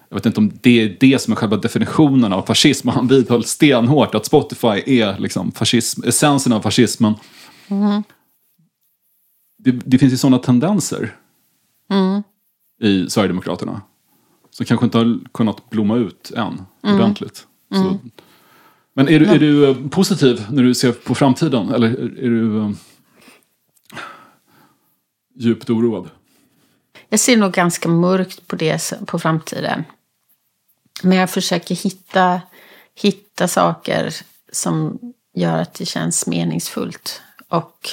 jag 0.09 0.15
vet 0.15 0.25
inte 0.25 0.39
om 0.39 0.51
det 0.61 0.81
är 0.81 0.97
det 0.99 1.21
som 1.21 1.33
är 1.33 1.37
själva 1.37 1.57
definitionen 1.57 2.33
av 2.33 2.41
fascism. 2.41 2.87
Och 2.87 2.93
han 2.93 3.07
vidhöll 3.07 3.43
stenhårt 3.43 4.15
att 4.15 4.25
Spotify 4.25 4.83
är 4.85 5.19
liksom 5.19 5.51
fascism, 5.51 6.03
essensen 6.03 6.53
av 6.53 6.61
fascismen. 6.61 7.13
Det, 9.63 9.71
det 9.71 9.97
finns 9.97 10.13
ju 10.13 10.17
sådana 10.17 10.37
tendenser 10.37 11.15
i 12.81 13.09
Sverigedemokraterna. 13.09 13.81
Som 14.49 14.65
kanske 14.65 14.85
inte 14.85 14.97
har 14.97 15.19
kunnat 15.33 15.69
blomma 15.69 15.95
ut 15.95 16.31
än 16.35 16.61
ordentligt. 16.83 17.47
Så. 17.75 17.99
Men 18.93 19.09
är 19.09 19.19
du, 19.19 19.25
är 19.25 19.39
du 19.39 19.69
eh, 19.69 19.75
positiv 19.89 20.45
när 20.49 20.63
du 20.63 20.75
ser 20.75 20.91
på 20.91 21.15
framtiden? 21.15 21.69
Eller 21.69 21.87
är 22.19 22.29
du 22.29 22.57
eh, 22.59 22.69
djupt 25.35 25.69
oroad? 25.69 26.09
Jag 27.09 27.19
ser 27.19 27.37
nog 27.37 27.51
ganska 27.51 27.89
mörkt 27.89 28.47
på 28.47 28.55
det 28.55 28.93
på 29.05 29.19
framtiden. 29.19 29.83
Men 31.03 31.17
jag 31.17 31.29
försöker 31.29 31.75
hitta, 31.75 32.41
hitta 33.01 33.47
saker 33.47 34.13
som 34.51 34.99
gör 35.33 35.57
att 35.57 35.73
det 35.73 35.85
känns 35.85 36.27
meningsfullt. 36.27 37.21
Och, 37.47 37.89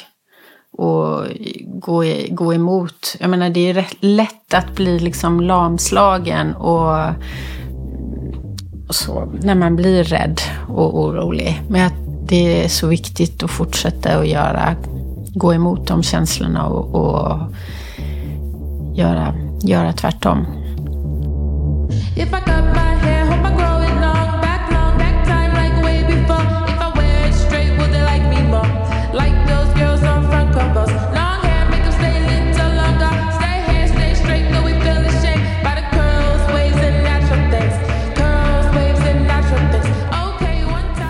och 0.73 1.27
gå, 1.65 2.05
gå 2.31 2.55
emot. 2.55 3.17
Jag 3.21 3.31
menar, 3.31 3.51
det 3.51 3.61
är 3.61 3.75
rätt 3.75 3.97
lätt 4.01 4.55
att 4.55 4.75
bli 4.75 4.99
liksom 4.99 5.41
lamslagen 5.41 6.55
och, 6.55 7.15
och 8.93 8.97
så, 8.97 9.33
när 9.43 9.55
man 9.55 9.77
blir 9.77 10.05
rädd 10.05 10.41
och 10.69 10.99
orolig. 10.99 11.63
Men 11.69 11.87
att 11.87 11.95
det 12.29 12.65
är 12.65 12.69
så 12.69 12.87
viktigt 12.87 13.43
att 13.43 13.51
fortsätta 13.51 14.19
att 14.19 14.29
göra, 14.29 14.75
gå 15.35 15.55
emot 15.55 15.87
de 15.87 16.03
känslorna 16.03 16.67
och, 16.67 16.95
och 16.95 17.39
göra, 18.95 19.35
göra 19.63 19.93
tvärtom. 19.93 20.47
If 22.17 22.29
I 22.29 22.31
got 22.31 22.65
my 22.75 22.97
head 23.03 23.12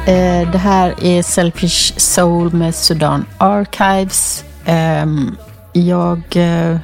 Eh, 0.07 0.51
det 0.51 0.59
här 0.59 1.05
är 1.05 1.23
Selfish 1.23 1.95
Soul 1.97 2.53
med 2.53 2.75
Sudan 2.75 3.27
Archives. 3.39 4.45
Ehm, 4.65 5.37
jag 5.73 6.23
eh, 6.37 6.79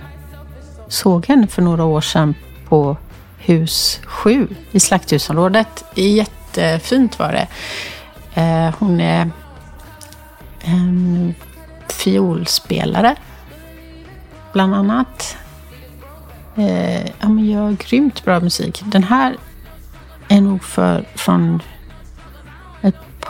såg 0.89 1.27
henne 1.27 1.47
för 1.47 1.63
några 1.63 1.85
år 1.85 2.01
sedan 2.01 2.35
på 2.69 2.97
hus 3.39 4.01
7 4.05 4.49
i 4.73 4.81
Slakthusområdet. 4.81 5.85
Jättefint 5.95 7.19
var 7.19 7.33
det. 7.33 7.49
Eh, 8.41 8.75
hon 8.79 9.01
är 9.01 9.31
en 10.61 11.35
fiolspelare, 11.89 13.17
bland 14.53 14.75
annat. 14.75 15.37
Ja, 17.21 17.29
men 17.29 17.45
gör 17.51 17.73
grymt 17.73 18.25
bra 18.25 18.41
musik. 18.41 18.83
Den 18.85 19.05
här 19.05 19.37
är 20.29 20.41
nog 20.41 20.65
för, 20.65 21.05
från 21.15 21.63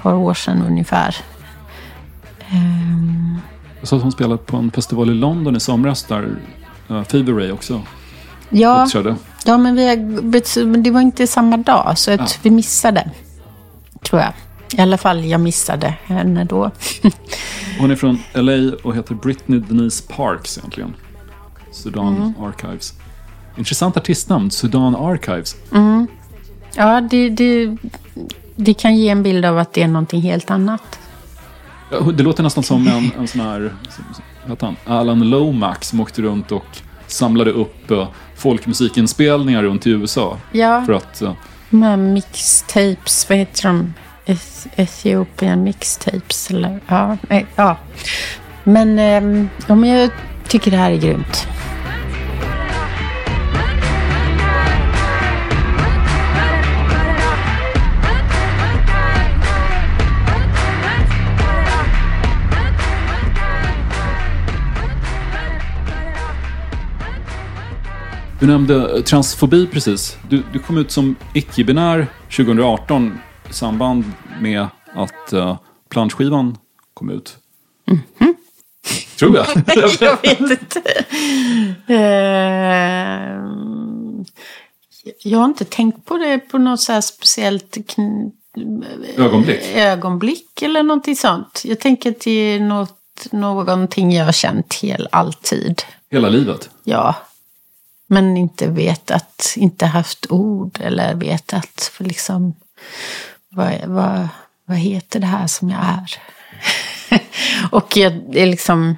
par 0.02 0.14
år 0.14 0.34
sedan 0.34 0.62
ungefär. 0.66 1.16
Jag 3.80 3.88
sa 3.88 3.96
att 3.96 4.02
hon 4.02 4.12
spelade 4.12 4.38
på 4.38 4.56
en 4.56 4.70
festival 4.70 5.10
i 5.10 5.14
London 5.14 5.56
i 5.56 5.60
somras 5.60 6.02
där 6.04 6.28
uh, 6.90 7.02
Fever 7.04 7.32
Ray 7.32 7.50
också 7.52 7.82
ja, 8.50 8.84
uppträdde. 8.84 9.16
ja, 9.44 9.58
men 9.58 9.74
vi 9.74 10.42
det 10.82 10.90
var 10.90 11.00
inte 11.00 11.26
samma 11.26 11.56
dag, 11.56 11.98
så 11.98 12.10
att 12.10 12.20
Ja. 12.20 12.26
vi 12.42 12.50
missade. 12.50 13.10
Tror 14.02 14.20
jag. 14.22 14.32
I 14.72 14.80
alla 14.80 14.98
fall, 14.98 15.24
jag 15.24 15.40
missade 15.40 15.94
henne 16.04 16.44
då. 16.44 16.70
Hon 17.80 17.90
är 17.90 17.96
från 17.96 18.18
LA 18.34 18.76
och 18.82 18.96
heter 18.96 19.14
Britney 19.14 19.60
Denise 19.60 20.04
Parks 20.16 20.58
egentligen. 20.58 20.94
Sudan 21.72 22.16
Mm. 22.16 22.32
Archives. 22.40 22.94
Intressant 23.56 23.96
artistnamn, 23.96 24.50
Sudan 24.50 24.96
Archives. 24.96 25.56
ja, 26.74 27.00
det, 27.00 27.28
det, 27.30 27.76
det 28.60 28.74
kan 28.74 28.96
ge 28.96 29.08
en 29.08 29.22
bild 29.22 29.44
av 29.44 29.58
att 29.58 29.72
det 29.72 29.82
är 29.82 29.88
någonting 29.88 30.20
helt 30.20 30.50
annat. 30.50 30.98
Det 32.14 32.22
låter 32.22 32.42
nästan 32.42 32.64
som 32.64 32.88
en, 32.88 33.10
en 33.18 33.28
sån 33.28 33.40
här, 33.40 33.72
vad 34.46 34.62
han? 34.62 34.76
Alan 34.86 35.30
Lomax 35.30 35.88
som 35.88 36.00
åkte 36.00 36.22
runt 36.22 36.52
och 36.52 36.64
samlade 37.06 37.50
upp 37.50 37.90
uh, 37.90 38.08
folkmusikinspelningar 38.36 39.62
runt 39.62 39.86
i 39.86 39.90
USA. 39.90 40.36
Ja, 40.52 40.82
För 40.86 40.92
att, 40.92 41.22
de 41.70 41.82
här 41.82 41.96
mixtapes, 41.96 43.28
vad 43.28 43.38
heter 43.38 43.68
de? 43.68 43.94
Eth- 44.26 44.68
Ethiopian 44.76 45.62
mixtapes, 45.64 46.50
eller? 46.50 46.80
Ja, 46.86 47.16
nej, 47.28 47.46
ja. 47.56 47.76
Men, 48.64 48.98
ehm, 48.98 49.48
ja, 49.66 49.74
men 49.74 49.90
jag 49.90 50.10
tycker 50.48 50.70
det 50.70 50.76
här 50.76 50.90
är 50.90 50.96
grymt. 50.96 51.46
Du 68.40 68.46
nämnde 68.46 68.96
eh, 68.96 69.02
transfobi 69.02 69.66
precis. 69.66 70.16
Du, 70.28 70.42
du 70.52 70.58
kom 70.58 70.78
ut 70.78 70.90
som 70.90 71.16
icke-binär 71.34 72.06
2018 72.36 73.18
i 73.50 73.52
samband 73.52 74.04
med 74.40 74.66
att 74.94 75.32
uh, 75.32 75.56
planschskivan 75.88 76.58
kom 76.94 77.10
ut. 77.10 77.36
Tror 79.18 79.36
jag. 79.36 79.46
jag 80.00 80.22
vet 80.22 80.40
inte. 80.40 81.04
Ehm, 81.86 83.44
jag 85.22 85.38
har 85.38 85.44
inte 85.44 85.64
tänkt 85.64 86.04
på 86.04 86.18
det 86.18 86.38
på 86.38 86.58
något 86.58 86.80
så 86.80 86.92
här 86.92 87.00
speciellt 87.00 87.76
Ögonblick. 89.16 89.62
ögonblick 89.74 90.62
eller 90.62 90.82
någonting 90.82 91.16
sånt. 91.16 91.62
Jag 91.64 91.80
tänker 91.80 92.10
att 92.10 92.20
det 92.20 92.30
är 92.30 92.60
något, 92.60 93.32
någonting 93.32 94.12
jag 94.12 94.24
har 94.24 94.32
känt 94.32 94.74
hel, 94.74 95.08
alltid. 95.12 95.82
Hela 96.10 96.28
livet. 96.28 96.70
Ja. 96.84 97.14
Men 98.10 98.36
inte 98.36 98.66
vetat, 98.66 99.54
inte 99.56 99.86
haft 99.86 100.26
ord 100.30 100.78
eller 100.80 101.14
vetat 101.14 101.90
för 101.92 102.04
liksom 102.04 102.54
vad, 103.48 103.84
vad, 103.86 104.28
vad 104.64 104.76
heter 104.76 105.20
det 105.20 105.26
här 105.26 105.46
som 105.46 105.70
jag 105.70 105.80
är? 105.84 106.14
Och 107.70 107.96
jag 107.96 108.12
är 108.36 108.46
liksom 108.46 108.96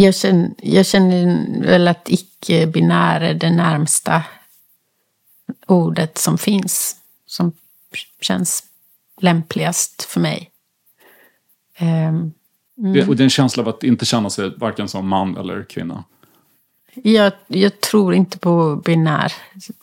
jag 0.00 0.14
känner, 0.14 0.50
jag 0.62 0.86
känner 0.86 1.46
väl 1.62 1.88
att 1.88 2.08
icke-binär 2.08 3.20
är 3.20 3.34
det 3.34 3.50
närmsta 3.50 4.24
ordet 5.66 6.18
som 6.18 6.38
finns. 6.38 6.96
Som 7.26 7.52
känns 8.20 8.64
lämpligast 9.20 10.02
för 10.02 10.20
mig. 10.20 10.50
Ehm, 11.76 12.32
Det, 12.74 13.08
och 13.08 13.16
det 13.16 13.22
är 13.22 13.24
en 13.24 13.30
känsla 13.30 13.62
av 13.62 13.68
att 13.68 13.84
inte 13.84 14.04
känna 14.04 14.30
sig 14.30 14.50
varken 14.56 14.88
som 14.88 15.08
man 15.08 15.36
eller 15.36 15.64
kvinna. 15.64 16.04
Jag, 17.04 17.32
jag 17.46 17.80
tror 17.80 18.14
inte 18.14 18.38
på 18.38 18.76
binär, 18.76 19.32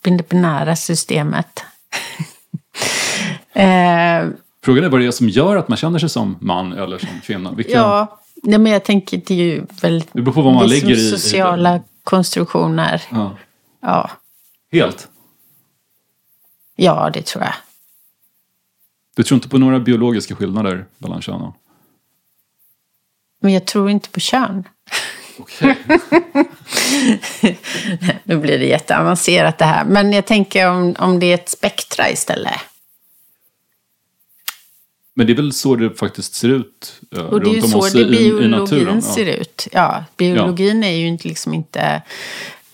det 0.02 0.30
binära 0.30 0.76
systemet. 0.76 1.60
eh, 3.54 4.28
Frågan 4.64 4.84
är 4.84 4.90
vad 4.90 5.00
det 5.02 5.06
är 5.08 5.12
som 5.12 5.30
gör 5.30 5.56
att 5.56 5.68
man 5.68 5.78
känner 5.78 6.00
sig 6.00 6.10
som 6.10 6.38
man 6.42 6.74
eller 6.74 6.98
som 6.98 7.10
kvinna. 7.24 7.52
Vilka, 7.52 7.72
ja, 7.72 8.20
nej, 8.44 8.60
men 8.60 8.72
jag 8.72 8.84
tänker 8.84 9.22
det 9.26 9.34
är 9.34 9.38
ju 9.38 9.66
väldigt... 9.82 10.10
Det 10.14 10.22
beror 10.22 10.34
på 10.34 10.42
vad 10.42 10.54
man 10.54 10.68
ligger 10.68 10.92
i- 10.96 11.10
sociala 11.10 11.80
konstruktioner. 12.04 13.02
Ja. 13.12 13.38
Ja, 13.82 14.12
Helt. 14.72 15.08
ja, 16.76 17.10
det 17.14 17.22
tror 17.26 17.44
jag. 17.44 17.54
Du 19.16 19.24
tror 19.24 19.36
inte 19.36 19.50
på 19.50 19.58
några 19.58 19.80
biologiska 19.80 20.36
skillnader 20.36 20.86
mellan 20.98 21.22
könen? 21.22 21.52
Men 23.42 23.54
jag 23.54 23.66
tror 23.66 23.90
inte 23.90 24.10
på 24.10 24.20
kön. 24.20 24.64
Okej. 25.38 25.76
Nu 28.24 28.38
blir 28.38 28.60
det 28.60 28.66
jätteavancerat 28.66 29.58
det 29.58 29.66
här. 29.66 29.86
Men 29.86 30.14
jag 30.14 30.26
tänker 30.26 30.70
om, 30.70 30.96
om 31.00 31.20
det 31.20 31.26
är 31.26 31.34
ett 31.34 31.50
spektra 31.50 32.10
istället. 32.10 32.60
Men 35.14 35.28
det 35.28 35.34
är 35.34 35.36
väl 35.36 35.54
så 35.54 35.76
det 35.76 35.96
faktiskt 35.96 36.34
ser 36.34 36.50
ut 36.50 37.02
eh, 37.12 37.24
Och 37.26 37.44
det 37.44 37.50
är 37.50 37.54
ju 37.54 37.62
så 37.62 37.88
det 37.90 38.00
i, 38.00 38.02
i 38.02 38.06
biologin 38.06 38.52
naturen. 38.52 39.02
ser 39.02 39.26
ut. 39.26 39.68
Ja, 39.72 40.04
biologin 40.18 40.84
är 40.84 40.92
ju 40.92 41.08
inte 41.08 41.28
liksom 41.28 41.54
inte 41.54 42.02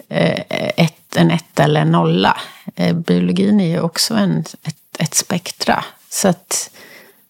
eh, 0.09 0.41
ett, 0.77 1.15
en 1.15 1.31
etta 1.31 1.63
eller 1.63 1.81
en 1.81 1.91
nolla. 1.91 2.41
Eh, 2.75 2.95
biologin 2.95 3.61
är 3.61 3.69
ju 3.69 3.79
också 3.79 4.13
en, 4.13 4.39
ett, 4.39 4.99
ett 4.99 5.13
spektra. 5.13 5.85
Så 6.09 6.27
att, 6.27 6.71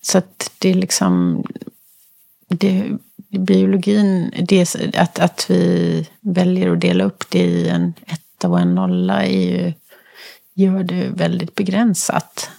så 0.01 0.17
att 0.17 0.51
det 0.57 0.69
är 0.69 0.73
liksom... 0.73 1.43
Det, 2.47 2.83
biologin, 3.39 4.33
det, 4.47 4.75
att, 4.95 5.19
att 5.19 5.45
vi 5.49 6.07
väljer 6.21 6.71
att 6.71 6.81
dela 6.81 7.03
upp 7.03 7.23
det 7.29 7.43
i 7.43 7.69
en 7.69 7.93
etta 8.05 8.49
och 8.49 8.59
en 8.59 8.75
nolla 8.75 9.25
är 9.25 9.49
ju, 9.49 9.73
gör 10.53 10.83
det 10.83 11.09
väldigt 11.15 11.55
begränsat. 11.55 12.49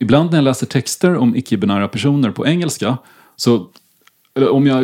Ibland 0.00 0.30
när 0.30 0.38
jag 0.38 0.44
läser 0.44 0.66
texter 0.66 1.16
om 1.16 1.36
icke-binära 1.36 1.88
personer 1.88 2.30
på 2.30 2.46
engelska 2.46 2.98
så 3.36 3.68
eller 4.38 4.48
om 4.48 4.66
jag, 4.66 4.82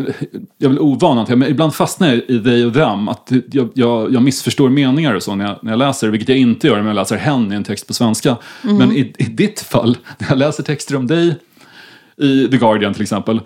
jag 0.59 0.65
är 0.65 0.69
väl 0.69 0.79
ovan 0.79 1.19
att 1.19 1.29
jag, 1.29 1.39
men 1.39 1.51
ibland 1.51 1.75
fastnar 1.75 2.09
jag 2.09 2.17
i 2.17 2.43
they 2.45 2.65
och 2.65 2.75
them. 2.75 3.09
Att 3.09 3.33
jag, 3.53 3.71
jag, 3.75 4.15
jag 4.15 4.23
missförstår 4.23 4.69
meningar 4.69 5.15
och 5.15 5.23
så 5.23 5.35
när 5.35 5.45
jag, 5.45 5.59
när 5.63 5.73
jag 5.73 5.79
läser, 5.79 6.09
vilket 6.09 6.29
jag 6.29 6.39
inte 6.39 6.67
gör 6.67 6.81
när 6.81 6.87
jag 6.87 6.95
läser 6.95 7.17
hen 7.17 7.53
i 7.53 7.57
en 7.57 7.65
text 7.65 7.87
på 7.87 7.95
svenska. 7.95 8.37
Men 8.63 8.93
i, 8.93 9.15
i 9.19 9.25
ditt 9.25 9.61
fall, 9.61 9.97
när 10.19 10.29
jag 10.29 10.39
läser 10.39 10.63
texter 10.63 10.97
om 10.97 11.07
dig 11.07 11.37
i 12.17 12.49
The 12.49 12.57
Guardian 12.57 12.95
till 12.95 13.03
exempel, 13.03 13.41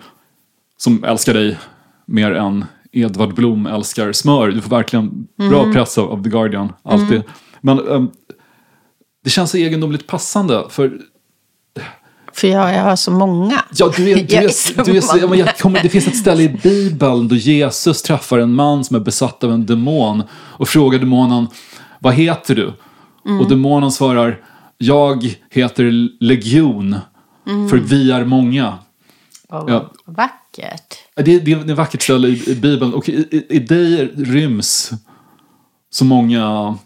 som 0.81 1.03
älskar 1.03 1.33
dig 1.33 1.57
mer 2.05 2.31
än 2.31 2.65
Edvard 2.91 3.33
Blom 3.35 3.65
älskar 3.65 4.11
smör. 4.11 4.47
Du 4.47 4.61
får 4.61 4.69
verkligen 4.69 5.27
bra 5.49 5.73
press 5.73 5.97
av, 5.97 6.11
av 6.11 6.23
The 6.23 6.29
Guardian, 6.29 6.73
alltid. 6.83 7.23
Men 7.61 7.87
ehm, 7.87 8.09
Det 9.23 9.29
känns 9.29 9.51
så 9.51 9.57
egendomligt 9.57 10.07
passande 10.07 10.65
för 10.69 10.97
För 12.33 12.47
jag, 12.47 12.73
jag 12.73 12.83
har 12.83 12.95
så 12.95 13.11
många. 13.11 13.63
Ja, 13.75 13.91
du 13.97 14.11
är, 14.11 14.15
du 14.15 14.35
är, 14.35 14.41
är 14.43 14.85
du 14.85 14.97
är, 14.97 15.01
så- 15.01 15.17
ja, 15.17 15.35
jag 15.35 15.57
kommer, 15.57 15.83
det 15.83 15.89
finns 15.89 16.07
ett 16.07 16.17
ställe 16.17 16.43
i 16.43 16.49
Bibeln 16.63 17.27
då 17.27 17.35
Jesus 17.35 18.01
träffar 18.01 18.39
en 18.39 18.53
man 18.53 18.83
som 18.83 18.95
är 18.95 18.99
besatt 18.99 19.43
av 19.43 19.51
en 19.51 19.65
demon 19.65 20.23
och 20.33 20.67
frågar 20.67 20.99
demonen, 20.99 21.47
vad 21.99 22.13
heter 22.13 22.55
du? 22.55 22.73
Mm. 23.25 23.39
Och 23.41 23.49
demonen 23.49 23.91
svarar, 23.91 24.39
jag 24.77 25.35
heter 25.49 25.83
Legion, 26.23 26.95
för 27.69 27.77
vi 27.77 28.11
är 28.11 28.25
många. 28.25 28.77
Vad 29.49 29.69
Ja. 29.71 29.91
Vackert. 30.57 30.97
Det, 31.15 31.39
det, 31.39 31.51
är 31.51 31.59
ett 31.59 31.77
vackert 31.77 32.01
ställe 32.01 32.27
i, 32.27 32.51
i 32.51 32.55
Bibeln 32.55 32.93
och 32.93 33.09
i, 33.09 33.27
i, 33.31 33.45
i 33.49 33.59
dig 33.59 34.13
ryms 34.17 34.91
så 35.89 36.05
många 36.05 36.77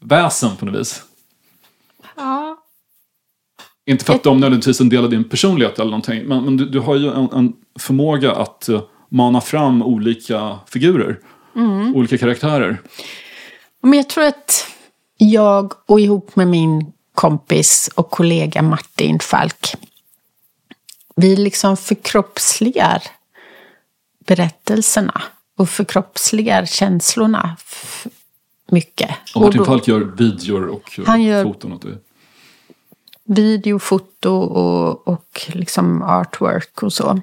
väsen 0.00 0.56
på 0.56 0.64
något 0.64 0.80
vis. 0.80 1.02
Ja. 2.16 2.58
Inte 3.86 4.04
för 4.04 4.14
att 4.14 4.22
de 4.22 4.40
nödvändigtvis 4.40 4.80
är 4.80 4.84
en 4.84 4.88
del 4.88 5.04
av 5.04 5.10
din 5.10 5.28
personlighet 5.28 5.78
eller 5.78 5.90
någonting. 5.90 6.24
Men, 6.24 6.44
men 6.44 6.56
du, 6.56 6.68
du 6.68 6.80
har 6.80 6.96
ju 6.96 7.08
en, 7.08 7.28
en 7.32 7.52
förmåga 7.78 8.32
att 8.32 8.68
eh, 8.68 8.82
mana 9.08 9.40
fram 9.40 9.82
olika 9.82 10.58
figurer. 10.66 11.18
Olika 11.94 12.18
karaktärer. 12.18 12.80
Men 13.82 13.92
jag 13.92 14.08
tror 14.08 14.24
att 14.24 14.66
jag 15.16 15.72
och 15.86 16.00
ihop 16.00 16.36
med 16.36 16.48
min 16.48 16.92
kompis 17.14 17.90
och 17.94 18.10
kollega 18.10 18.62
Martin 18.62 19.18
Falk, 19.18 19.74
vi 21.16 21.36
liksom 21.36 21.76
förkroppsligar 21.76 23.02
berättelserna 24.18 25.22
och 25.56 25.68
förkroppsligar 25.68 26.66
känslorna 26.66 27.56
mycket. 28.70 29.10
Och 29.34 29.40
Martin 29.42 29.58
då- 29.58 29.64
Falk 29.64 29.88
gör 29.88 30.00
videor 30.00 30.66
och 30.66 30.98
Han 31.06 31.22
gör- 31.22 31.44
foton. 31.44 31.72
Och 31.72 31.80
det. 31.80 31.98
video, 33.24 33.78
foto 33.78 34.30
och, 34.30 35.08
och 35.08 35.50
liksom 35.52 36.02
artwork 36.02 36.82
och 36.82 36.92
så. 36.92 37.20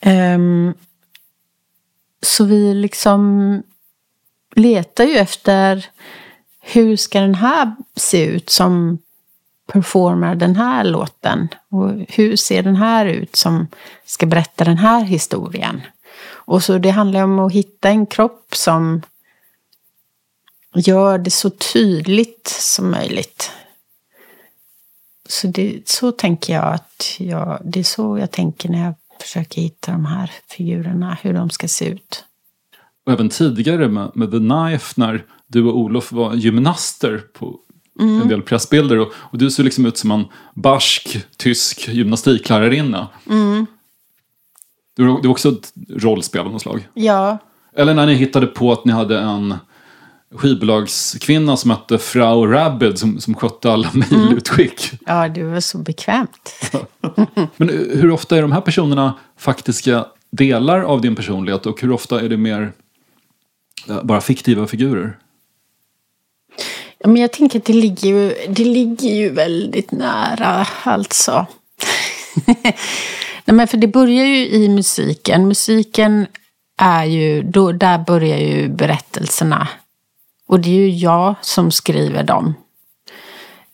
Ehm, 0.00 0.74
så 2.22 2.44
vi 2.44 2.74
liksom 2.74 3.62
letar 4.54 5.04
ju 5.04 5.16
efter 5.16 5.86
hur 6.60 6.96
ska 6.96 7.20
den 7.20 7.34
här 7.34 7.76
se 7.96 8.24
ut 8.24 8.50
som 8.50 8.98
performar 9.72 10.34
den 10.34 10.56
här 10.56 10.84
låten? 10.84 11.48
Och 11.68 11.90
hur 12.08 12.36
ser 12.36 12.62
den 12.62 12.76
här 12.76 13.06
ut 13.06 13.36
som 13.36 13.66
ska 14.04 14.26
berätta 14.26 14.64
den 14.64 14.78
här 14.78 15.04
historien? 15.04 15.80
Och 16.22 16.62
så 16.62 16.78
det 16.78 16.90
handlar 16.90 17.24
om 17.24 17.38
att 17.38 17.52
hitta 17.52 17.88
en 17.88 18.06
kropp 18.06 18.54
som 18.54 19.02
gör 20.74 21.18
det 21.18 21.30
så 21.30 21.50
tydligt 21.50 22.48
som 22.48 22.90
möjligt. 22.90 23.50
Så, 25.28 25.46
det, 25.46 25.88
så 25.88 26.12
tänker 26.12 26.52
jag 26.52 26.74
att 26.74 27.16
jag, 27.18 27.60
det 27.64 27.80
är 27.80 27.84
så 27.84 28.18
jag 28.18 28.30
tänker 28.30 28.68
när 28.68 28.84
jag 28.84 28.94
försöker 29.20 29.60
hitta 29.60 29.92
de 29.92 30.06
här 30.06 30.32
figurerna, 30.48 31.18
hur 31.22 31.34
de 31.34 31.50
ska 31.50 31.68
se 31.68 31.88
ut. 31.88 32.24
Och 33.06 33.12
även 33.12 33.28
tidigare 33.28 33.88
med, 33.88 34.10
med 34.14 34.30
The 34.30 34.38
Knife 34.38 34.94
när 34.96 35.24
du 35.46 35.64
och 35.64 35.78
Olof 35.78 36.12
var 36.12 36.34
gymnaster 36.34 37.22
på 37.32 37.58
en 38.00 38.28
del 38.28 38.42
pressbilder. 38.42 38.98
Och, 38.98 39.12
och 39.14 39.38
du 39.38 39.50
ser 39.50 39.62
liksom 39.62 39.86
ut 39.86 39.98
som 39.98 40.10
en 40.10 40.24
barsk 40.54 41.26
tysk 41.36 41.88
gymnastiklärarinna. 41.88 43.08
Du, 44.96 45.04
du 45.04 45.28
är 45.28 45.30
också 45.30 45.48
ett 45.48 45.72
rollspel 45.88 46.40
av 46.40 46.52
något 46.52 46.62
slag. 46.62 46.88
Ja, 46.94 47.38
Eller 47.76 47.94
när 47.94 48.06
ni 48.06 48.14
hittade 48.14 48.46
på 48.46 48.72
att 48.72 48.84
ni 48.84 48.92
hade 48.92 49.18
en 49.18 49.54
skivbolagskvinna 50.34 51.56
som 51.56 51.70
hette 51.70 51.98
Frau 51.98 52.46
Rabbit 52.46 52.98
som, 52.98 53.20
som 53.20 53.34
skötte 53.34 53.72
alla 53.72 53.90
mejlutskick. 53.92 54.92
ja 55.06 55.28
det 55.28 55.42
var 55.42 55.60
så 55.60 55.78
bekvämt. 55.78 56.72
Men 57.56 57.68
hur 57.68 58.10
ofta 58.10 58.36
är 58.36 58.42
de 58.42 58.52
här 58.52 58.60
personerna 58.60 59.14
faktiska 59.36 60.06
delar 60.30 60.80
av 60.80 61.00
din 61.00 61.16
personlighet 61.16 61.66
och 61.66 61.80
hur 61.80 61.90
ofta 61.90 62.20
är 62.20 62.28
det 62.28 62.36
mer 62.36 62.72
eh, 63.88 64.02
bara 64.02 64.20
fiktiva 64.20 64.66
figurer? 64.66 65.18
Ja, 67.02 67.08
men 67.08 67.22
jag 67.22 67.32
tänker 67.32 67.58
att 67.58 67.64
det 67.64 67.72
ligger 67.72 68.08
ju, 68.08 68.34
det 68.48 68.64
ligger 68.64 69.08
ju 69.08 69.30
väldigt 69.30 69.92
nära 69.92 70.66
alltså. 70.82 71.46
Nej, 73.44 73.54
men 73.56 73.68
för 73.68 73.76
det 73.76 73.86
börjar 73.86 74.24
ju 74.24 74.48
i 74.48 74.68
musiken. 74.68 75.48
Musiken 75.48 76.26
är 76.80 77.04
ju, 77.04 77.42
då, 77.42 77.72
där 77.72 77.98
börjar 77.98 78.38
ju 78.38 78.68
berättelserna. 78.68 79.68
Och 80.48 80.60
det 80.60 80.68
är 80.68 80.74
ju 80.74 80.90
jag 80.90 81.34
som 81.40 81.70
skriver 81.70 82.22
dem. 82.22 82.54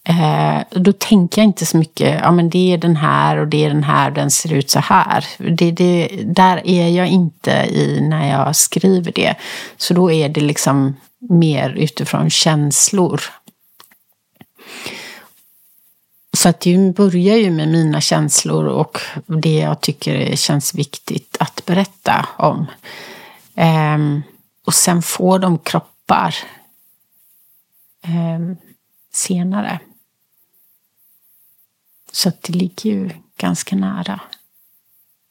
Eh, 0.08 0.62
då 0.70 0.92
tänker 0.92 1.40
jag 1.42 1.46
inte 1.48 1.66
så 1.66 1.76
mycket, 1.76 2.20
ja 2.22 2.32
men 2.32 2.50
det 2.50 2.72
är 2.72 2.78
den 2.78 2.96
här 2.96 3.36
och 3.36 3.48
det 3.48 3.64
är 3.64 3.68
den 3.68 3.84
här, 3.84 4.10
den 4.10 4.30
ser 4.30 4.52
ut 4.52 4.70
så 4.70 4.78
här. 4.80 5.24
Det, 5.38 5.70
det, 5.70 6.08
där 6.24 6.66
är 6.66 6.88
jag 6.88 7.08
inte 7.08 7.50
i 7.50 8.00
när 8.00 8.30
jag 8.30 8.56
skriver 8.56 9.12
det. 9.12 9.34
Så 9.76 9.94
då 9.94 10.10
är 10.10 10.28
det 10.28 10.40
liksom 10.40 10.96
mer 11.18 11.70
utifrån 11.70 12.30
känslor. 12.30 13.20
Så 16.36 16.48
att 16.48 16.60
det 16.60 16.94
börjar 16.96 17.36
ju 17.36 17.50
med 17.50 17.68
mina 17.68 18.00
känslor 18.00 18.66
och 18.66 19.00
det 19.26 19.58
jag 19.58 19.80
tycker 19.80 20.36
känns 20.36 20.74
viktigt 20.74 21.36
att 21.40 21.62
berätta 21.66 22.26
om. 22.36 22.66
Ehm, 23.54 24.22
och 24.66 24.74
sen 24.74 25.02
får 25.02 25.38
de 25.38 25.58
kroppar 25.58 26.34
ehm, 28.02 28.56
senare. 29.12 29.80
Så 32.16 32.28
att 32.28 32.42
det 32.42 32.52
ligger 32.52 32.90
ju 32.90 33.10
ganska 33.38 33.76
nära. 33.76 34.20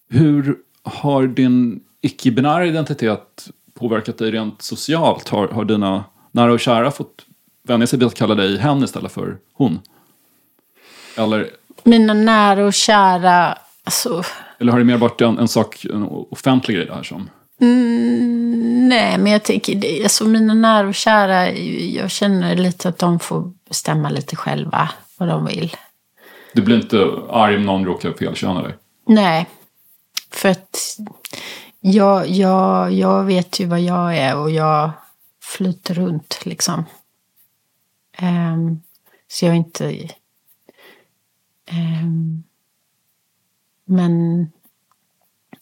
Hur 0.09 0.57
har 0.83 1.27
din 1.27 1.83
icke-binära 2.01 2.65
identitet 2.65 3.47
påverkat 3.73 4.17
dig 4.17 4.31
rent 4.31 4.61
socialt? 4.61 5.29
Har, 5.29 5.47
har 5.47 5.65
dina 5.65 6.03
nära 6.31 6.53
och 6.53 6.59
kära 6.59 6.91
fått 6.91 7.25
vänja 7.63 7.87
sig 7.87 7.99
vid 7.99 8.07
att 8.07 8.15
kalla 8.15 8.35
dig 8.35 8.57
hen 8.57 8.83
istället 8.83 9.11
för 9.11 9.37
hon? 9.53 9.79
Eller, 11.17 11.49
Mina 11.83 12.13
nära 12.13 12.65
och 12.65 12.73
kära, 12.73 13.57
alltså, 13.83 14.23
eller 14.59 14.71
har 14.71 14.79
det 14.79 14.85
mer 14.85 14.97
varit 14.97 15.21
en, 15.21 15.37
en 15.37 15.47
sak, 15.47 15.85
en 15.85 16.03
offentlig 16.03 16.77
grej 16.77 16.85
det 16.85 16.93
här 16.93 17.03
som? 17.03 17.29
nej 18.89 19.17
men 19.17 19.31
jag 19.31 19.43
tänker, 19.43 19.75
det, 19.75 20.03
alltså 20.03 20.25
mina 20.25 20.53
nära 20.53 20.87
och 20.87 20.95
kära, 20.95 21.51
jag 21.51 22.11
känner 22.11 22.55
lite 22.55 22.89
att 22.89 22.97
de 22.97 23.19
får 23.19 23.53
bestämma 23.67 24.09
lite 24.09 24.35
själva 24.35 24.89
vad 25.17 25.29
de 25.29 25.45
vill. 25.45 25.75
Du 26.55 26.61
blir 26.61 26.75
inte 26.75 26.97
arg 27.29 27.55
om 27.55 27.65
någon 27.65 27.85
råkar 27.85 28.13
felköna 28.13 28.61
dig? 28.61 28.75
Nej, 29.05 29.47
för 30.31 30.49
att 30.49 30.99
jag, 31.79 32.27
jag, 32.27 32.91
jag 32.91 33.23
vet 33.23 33.59
ju 33.59 33.65
vad 33.65 33.81
jag 33.81 34.17
är 34.17 34.37
och 34.37 34.51
jag 34.51 34.91
flyter 35.41 35.93
runt 35.93 36.39
liksom. 36.45 36.85
Um, 38.21 38.81
så 39.27 39.45
jag 39.45 39.51
är 39.51 39.57
inte... 39.57 40.09
Um, 41.71 42.43
men 43.85 44.47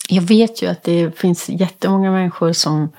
jag 0.10 0.22
vet 0.22 0.62
ju 0.62 0.68
att 0.68 0.84
det 0.84 1.20
finns 1.20 1.50
jättemånga 1.50 2.12
människor 2.12 2.54
som 2.54 2.92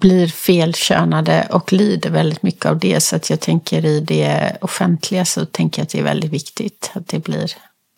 blir 0.00 0.28
felkönade 0.28 1.48
och 1.50 1.72
lider 1.72 2.10
väldigt 2.10 2.42
mycket 2.42 2.66
av 2.66 2.78
det. 2.78 3.00
Så 3.00 3.16
att 3.16 3.30
jag 3.30 3.40
tänker 3.40 3.84
i 3.84 4.00
det 4.00 4.56
offentliga 4.60 5.24
så 5.24 5.46
tänker 5.46 5.80
jag 5.80 5.84
att 5.84 5.90
det 5.90 5.98
är 5.98 6.02
väldigt 6.02 6.32
viktigt 6.32 6.90
att 6.94 7.08
det 7.08 7.18
blir 7.18 7.52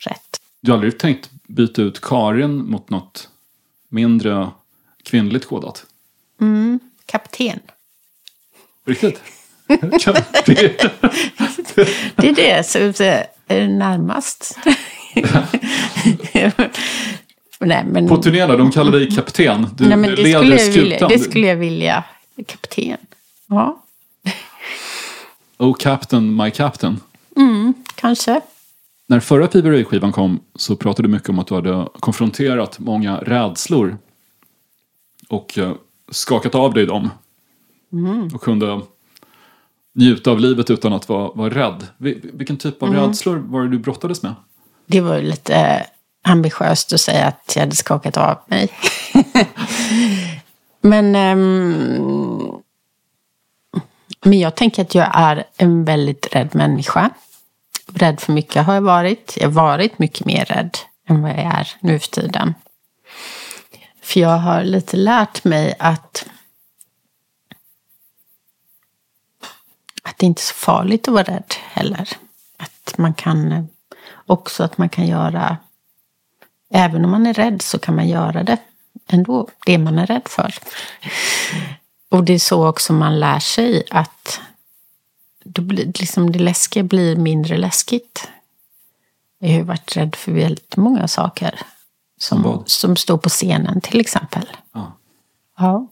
rätt. 0.05 0.39
Du 0.61 0.71
har 0.71 0.77
aldrig 0.77 0.97
tänkt 0.97 1.29
byta 1.47 1.81
ut 1.81 2.01
Karin 2.01 2.71
mot 2.71 2.89
något 2.89 3.29
mindre 3.89 4.49
kvinnligt 5.03 5.47
kodat? 5.47 5.85
Kapten. 7.05 7.59
Riktigt? 8.85 9.21
Det 12.15 12.27
är 12.27 12.35
det 12.35 12.67
som 12.67 12.81
är 13.47 13.67
närmast. 13.67 14.57
Nej, 17.59 17.85
men, 17.85 18.07
På 18.07 18.17
turnén 18.17 18.49
då, 18.49 18.57
de 18.57 18.71
kallar 18.71 18.91
dig 18.91 19.11
kapten. 19.11 19.67
Du 19.77 19.87
nej, 19.87 19.97
men 19.97 20.09
det, 20.09 20.15
leder 20.15 20.57
skulle 20.57 20.65
jag 20.65 20.81
vilja, 20.81 20.97
skutan. 20.97 21.09
det 21.09 21.19
skulle 21.19 21.47
jag 21.47 21.55
vilja. 21.55 22.03
Kapten. 22.47 22.97
Ja, 23.47 23.83
Oh 25.57 25.75
captain, 25.79 26.35
my 26.35 26.51
captain. 26.51 26.99
kanske. 27.95 28.41
När 29.07 29.19
förra 29.19 29.47
PVRA-skivan 29.47 30.11
kom 30.11 30.39
så 30.55 30.75
pratade 30.75 31.07
du 31.07 31.11
mycket 31.11 31.29
om 31.29 31.39
att 31.39 31.47
du 31.47 31.55
hade 31.55 31.87
konfronterat 31.99 32.79
många 32.79 33.17
rädslor. 33.17 33.97
Och 35.29 35.57
eh, 35.57 35.71
skakat 36.11 36.55
av 36.55 36.73
dig 36.73 36.85
dem. 36.85 37.09
Och 38.33 38.41
kunde 38.41 38.81
njuta 39.95 40.31
av 40.31 40.39
livet 40.39 40.69
utan 40.69 40.93
att 40.93 41.09
vara, 41.09 41.31
vara 41.31 41.49
rädd. 41.49 41.87
Vil- 41.97 42.29
Vilken 42.33 42.57
typ 42.57 42.83
av 42.83 42.93
rädslor 42.93 43.35
var 43.37 43.61
det 43.63 43.69
du 43.69 43.79
brottades 43.79 44.23
med? 44.23 44.35
Det 44.85 45.01
var 45.01 45.21
lite 45.21 45.85
ambitiöst 46.21 46.93
att 46.93 47.01
säga 47.01 47.27
att 47.27 47.53
jag 47.55 47.61
hade 47.61 47.75
skakat 47.75 48.17
av 48.17 48.37
mig. 48.45 48.69
Men 50.81 51.15
um, 51.15 52.61
Men 54.21 54.39
jag 54.39 54.55
tänker 54.55 54.81
att 54.81 54.95
jag 54.95 55.09
är 55.13 55.43
en 55.57 55.85
väldigt 55.85 56.35
rädd 56.35 56.55
människa. 56.55 57.09
Rädd 57.93 58.19
för 58.19 58.33
mycket 58.33 58.65
har 58.65 58.73
jag 58.73 58.81
varit. 58.81 59.37
Jag 59.41 59.47
har 59.47 59.53
varit 59.53 59.99
mycket 59.99 60.25
mer 60.25 60.45
rädd 60.45 60.77
än 61.07 61.21
vad 61.21 61.31
jag 61.31 61.39
är 61.39 61.67
nu 61.79 61.99
för 61.99 62.07
tiden. 62.07 62.53
För 64.01 64.19
jag 64.19 64.37
har 64.37 64.63
lite 64.63 64.97
lärt 64.97 65.43
mig 65.43 65.75
att 65.79 66.25
att 70.03 70.17
det 70.17 70.25
inte 70.25 70.39
är 70.39 70.43
så 70.43 70.53
farligt 70.53 71.07
att 71.07 71.13
vara 71.13 71.23
rädd 71.23 71.53
heller. 71.71 72.09
Att 72.57 72.97
man 72.97 73.13
kan 73.13 73.51
eh, 73.51 73.63
också 74.25 74.63
att 74.63 74.77
man 74.77 74.89
kan 74.89 75.07
göra, 75.07 75.57
även 76.69 77.05
om 77.05 77.11
man 77.11 77.27
är 77.27 77.33
rädd 77.33 77.61
så 77.61 77.79
kan 77.79 77.95
man 77.95 78.07
göra 78.07 78.43
det 78.43 78.57
ändå, 79.07 79.47
det 79.65 79.77
man 79.77 79.99
är 79.99 80.05
rädd 80.05 80.27
för. 80.27 80.53
Och 82.09 82.23
det 82.23 82.33
är 82.33 82.39
så 82.39 82.67
också 82.67 82.93
man 82.93 83.19
lär 83.19 83.39
sig 83.39 83.83
att 83.91 84.39
då 85.43 85.61
blir, 85.61 85.85
liksom 85.85 86.31
det 86.31 86.39
läskiga 86.39 86.83
blir 86.83 87.15
mindre 87.15 87.57
läskigt. 87.57 88.27
Jag 89.39 89.49
har 89.49 89.55
ju 89.55 89.63
varit 89.63 89.97
rädd 89.97 90.15
för 90.15 90.31
väldigt 90.31 90.77
många 90.77 91.07
saker. 91.07 91.59
Som, 92.17 92.41
Vad? 92.41 92.69
som 92.69 92.95
står 92.95 93.17
på 93.17 93.29
scenen 93.29 93.81
till 93.81 93.99
exempel. 93.99 94.49
Ja. 94.73 94.97
Ja. 95.57 95.87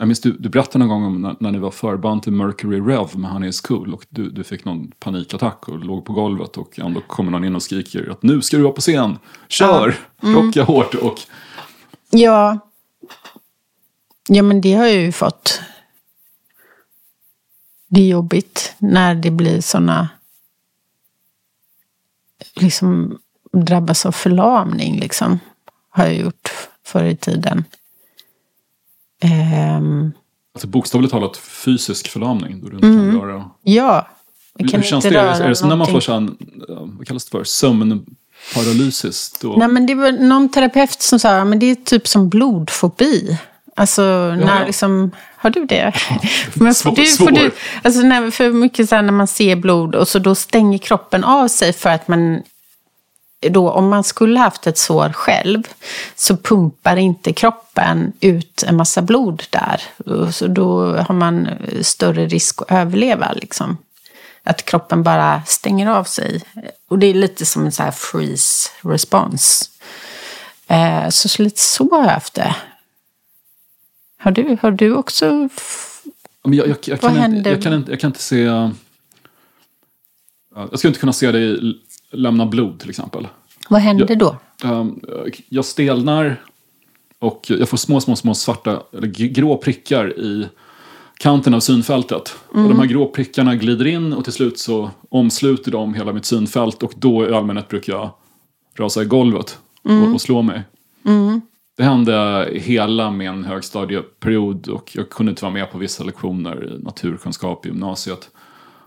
Jag 0.00 0.08
minns 0.08 0.20
du, 0.20 0.32
du 0.32 0.48
berättade 0.48 0.78
någon 0.78 0.88
gång 0.88 1.04
om 1.04 1.22
när, 1.22 1.36
när 1.40 1.52
ni 1.52 1.58
var 1.58 1.70
förband 1.70 2.22
till 2.22 2.32
Mercury 2.32 2.80
Rev 2.80 3.18
med 3.18 3.30
Honey 3.30 3.48
is 3.48 3.60
Cool 3.60 3.94
och 3.94 4.06
du, 4.08 4.30
du 4.30 4.44
fick 4.44 4.64
någon 4.64 4.92
panikattack 4.98 5.68
och 5.68 5.78
låg 5.78 6.04
på 6.04 6.12
golvet 6.12 6.56
och 6.56 6.78
ändå 6.78 7.00
kommer 7.00 7.30
någon 7.30 7.44
in 7.44 7.54
och 7.54 7.62
skriker 7.62 8.10
att 8.10 8.22
nu 8.22 8.42
ska 8.42 8.56
du 8.56 8.62
vara 8.62 8.72
på 8.72 8.80
scen, 8.80 9.18
kör, 9.48 9.94
rocka 10.20 10.62
hårt 10.62 10.94
och 10.94 11.18
Ja. 12.10 12.58
Ja, 14.28 14.42
men 14.42 14.60
det 14.60 14.72
har 14.72 14.86
jag 14.86 15.02
ju 15.02 15.12
fått. 15.12 15.60
Det 17.88 18.00
är 18.00 18.08
jobbigt 18.08 18.74
när 18.78 19.14
det 19.14 19.30
blir 19.30 19.60
såna 19.60 20.08
liksom 22.54 23.18
drabbas 23.52 24.06
av 24.06 24.12
förlamning 24.12 25.00
liksom. 25.00 25.40
Har 25.88 26.04
jag 26.04 26.14
gjort 26.14 26.50
förr 26.84 27.04
i 27.04 27.16
tiden. 27.16 27.64
Ehm, 29.22 30.12
alltså 30.54 30.68
bokstavligt 30.68 31.12
talat 31.12 31.36
fysisk 31.36 32.08
förlamning 32.08 32.60
då 32.60 32.68
du 32.68 32.74
inte 32.74 32.86
kan 32.86 33.20
röra. 33.20 33.44
ja. 33.62 34.08
Hur, 34.60 34.68
kan 34.68 34.80
hur 34.80 34.88
känns 34.88 35.04
det? 35.04 35.16
Är 35.18 35.48
det 35.48 35.56
som 35.56 35.68
när 35.68 35.76
man 35.76 35.86
får 35.86 36.00
sån, 36.00 36.36
ja, 36.68 36.88
vad 36.98 37.06
kallas 37.06 37.24
det 37.24 37.30
för, 37.30 37.44
sömnparalysis? 37.44 39.38
Då? 39.40 39.54
Nej, 39.56 39.68
men 39.68 39.86
det 39.86 39.94
var 39.94 40.12
någon 40.12 40.48
terapeut 40.48 41.02
som 41.02 41.18
sa 41.18 41.44
men 41.44 41.58
det 41.58 41.66
är 41.66 41.74
typ 41.74 42.08
som 42.08 42.28
blodfobi. 42.28 43.38
Alltså, 43.76 44.02
när 44.02 44.60
ja. 44.60 44.66
liksom, 44.66 45.10
har 45.36 45.50
du 45.50 45.64
det? 45.64 45.92
men 46.54 46.74
Svår- 46.74 46.90
får 46.90 46.96
du, 46.96 47.06
får 47.06 47.30
du, 47.30 47.50
alltså 47.82 48.00
när, 48.00 48.30
för 48.30 48.50
mycket 48.50 48.88
så 48.88 48.94
här 48.94 49.02
när 49.02 49.12
man 49.12 49.26
ser 49.26 49.56
blod 49.56 49.94
och 49.94 50.08
så 50.08 50.18
då 50.18 50.34
stänger 50.34 50.78
kroppen 50.78 51.24
av 51.24 51.48
sig 51.48 51.72
för 51.72 51.90
att 51.90 52.08
man 52.08 52.42
då, 53.40 53.70
om 53.70 53.88
man 53.88 54.04
skulle 54.04 54.38
haft 54.40 54.66
ett 54.66 54.78
sår 54.78 55.08
själv 55.12 55.62
så 56.14 56.36
pumpar 56.36 56.96
inte 56.96 57.32
kroppen 57.32 58.12
ut 58.20 58.62
en 58.66 58.76
massa 58.76 59.02
blod 59.02 59.42
där. 59.50 59.82
Så 60.32 60.46
då 60.46 60.96
har 60.96 61.14
man 61.14 61.48
större 61.82 62.26
risk 62.26 62.62
att 62.62 62.70
överleva. 62.70 63.32
Liksom. 63.32 63.76
Att 64.42 64.64
kroppen 64.64 65.02
bara 65.02 65.42
stänger 65.46 65.90
av 65.90 66.04
sig. 66.04 66.42
Och 66.88 66.98
det 66.98 67.06
är 67.06 67.14
lite 67.14 67.46
som 67.46 67.64
en 67.64 67.72
så 67.72 67.82
här 67.82 67.90
freeze 67.90 68.70
response. 68.80 69.64
Eh, 70.66 71.08
så, 71.08 71.28
så 71.28 71.42
lite 71.42 71.60
så 71.60 71.88
har 71.90 72.02
jag 72.04 72.10
haft 72.10 72.34
det. 72.34 72.56
Har 74.18 74.30
du, 74.30 74.58
har 74.62 74.70
du 74.70 74.94
också... 74.94 75.48
jag, 76.42 76.54
jag, 76.54 76.68
jag, 76.68 76.76
Vad 76.88 77.00
kan 77.00 77.10
inte, 77.10 77.20
händer? 77.20 77.50
jag, 77.50 77.62
kan 77.62 77.72
inte, 77.74 77.92
jag 77.92 78.00
kan 78.00 78.08
inte 78.10 78.22
se... 78.22 78.40
ja, 78.40 78.70
Jag 80.54 80.78
skulle 80.78 80.88
inte 80.90 81.00
kunna 81.00 81.12
se 81.12 81.26
l- 81.26 81.80
lämna 82.12 82.46
blod 82.46 82.80
till 82.80 82.90
exempel. 82.90 83.28
Vad 83.68 83.80
händer 83.80 84.16
då? 84.16 84.36
Um, 84.64 85.00
jag 85.48 85.64
stelnar 85.64 86.42
och 87.18 87.46
jag 87.48 87.68
får 87.68 87.76
små, 87.76 88.00
små, 88.00 88.16
små 88.16 88.34
svarta, 88.34 88.82
eller 88.92 89.06
grå 89.08 89.56
prickar 89.56 90.18
i 90.18 90.48
kanten 91.18 91.54
av 91.54 91.60
synfältet. 91.60 92.36
Och 92.48 92.56
Mm. 92.56 92.68
de 92.68 92.78
här 92.78 92.86
grå 92.86 93.06
prickarna 93.06 93.54
glider 93.56 93.86
in 93.86 94.12
och 94.12 94.24
till 94.24 94.32
slut 94.32 94.58
så 94.58 94.90
omsluter 95.08 95.70
de 95.70 95.94
hela 95.94 96.12
mitt 96.12 96.24
synfält 96.24 96.82
och 96.82 96.92
då 96.96 97.28
i 97.28 97.34
allmänhet 97.34 97.68
brukar 97.68 97.92
jag 97.92 98.10
rasa 98.78 99.02
i 99.02 99.04
golvet 99.04 99.58
Mm. 99.84 100.02
och, 100.08 100.14
och 100.14 100.20
slå 100.20 100.42
mig. 100.42 100.62
Det 101.76 101.84
hände 101.84 102.48
hela 102.54 103.10
min 103.10 103.44
högstadieperiod 103.44 104.68
och 104.68 104.90
jag 104.94 105.10
kunde 105.10 105.30
inte 105.30 105.42
vara 105.44 105.52
med 105.52 105.72
på 105.72 105.78
vissa 105.78 106.04
lektioner 106.04 106.72
i 106.78 106.82
naturkunskap 106.84 107.66
i 107.66 107.68
gymnasiet. 107.68 108.30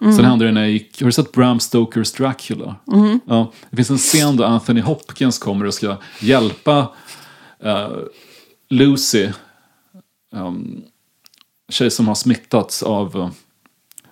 Sen 0.01 0.25
hände 0.25 0.45
det 0.45 0.51
när 0.51 0.61
jag 0.61 0.71
gick, 0.71 1.01
har 1.01 1.05
du 1.05 1.11
sett 1.11 1.31
Bram 1.31 1.59
Stokers 1.59 2.11
Dracula? 2.11 2.75
Ja, 3.25 3.51
det 3.69 3.75
finns 3.75 3.89
en 3.89 3.97
scen 3.97 4.37
där 4.37 4.45
Anthony 4.45 4.81
Hopkins 4.81 5.39
kommer 5.39 5.65
och 5.65 5.73
ska 5.73 5.97
hjälpa 6.19 6.89
eh, 7.59 7.89
Lucy, 8.69 9.29
um, 10.33 10.81
tjej 11.69 11.91
som 11.91 12.07
har 12.07 12.15
smittats 12.15 12.83
av 12.83 13.17
uh, 13.17 13.29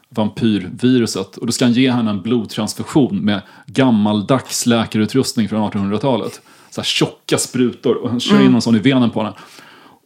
vampyrviruset. 0.10 1.38
Och 1.38 1.45
då 1.45 1.52
ska 1.52 1.66
han 1.66 1.74
ge 1.74 1.91
henne 1.91 2.11
en 2.11 2.22
blodtransfusion 2.22 3.18
med 3.18 3.41
gammaldags 3.66 4.66
läkarutrustning 4.66 5.49
från 5.49 5.72
1800-talet. 5.72 6.41
Så 6.70 6.82
här 6.82 6.86
tjocka 6.86 7.38
sprutor 7.38 7.95
och 7.95 8.10
han 8.10 8.20
kör 8.20 8.41
in 8.45 8.56
en 8.56 8.61
sån 8.61 8.76
i 8.76 8.80
venen 8.80 9.10
på 9.10 9.24
henne. 9.24 9.36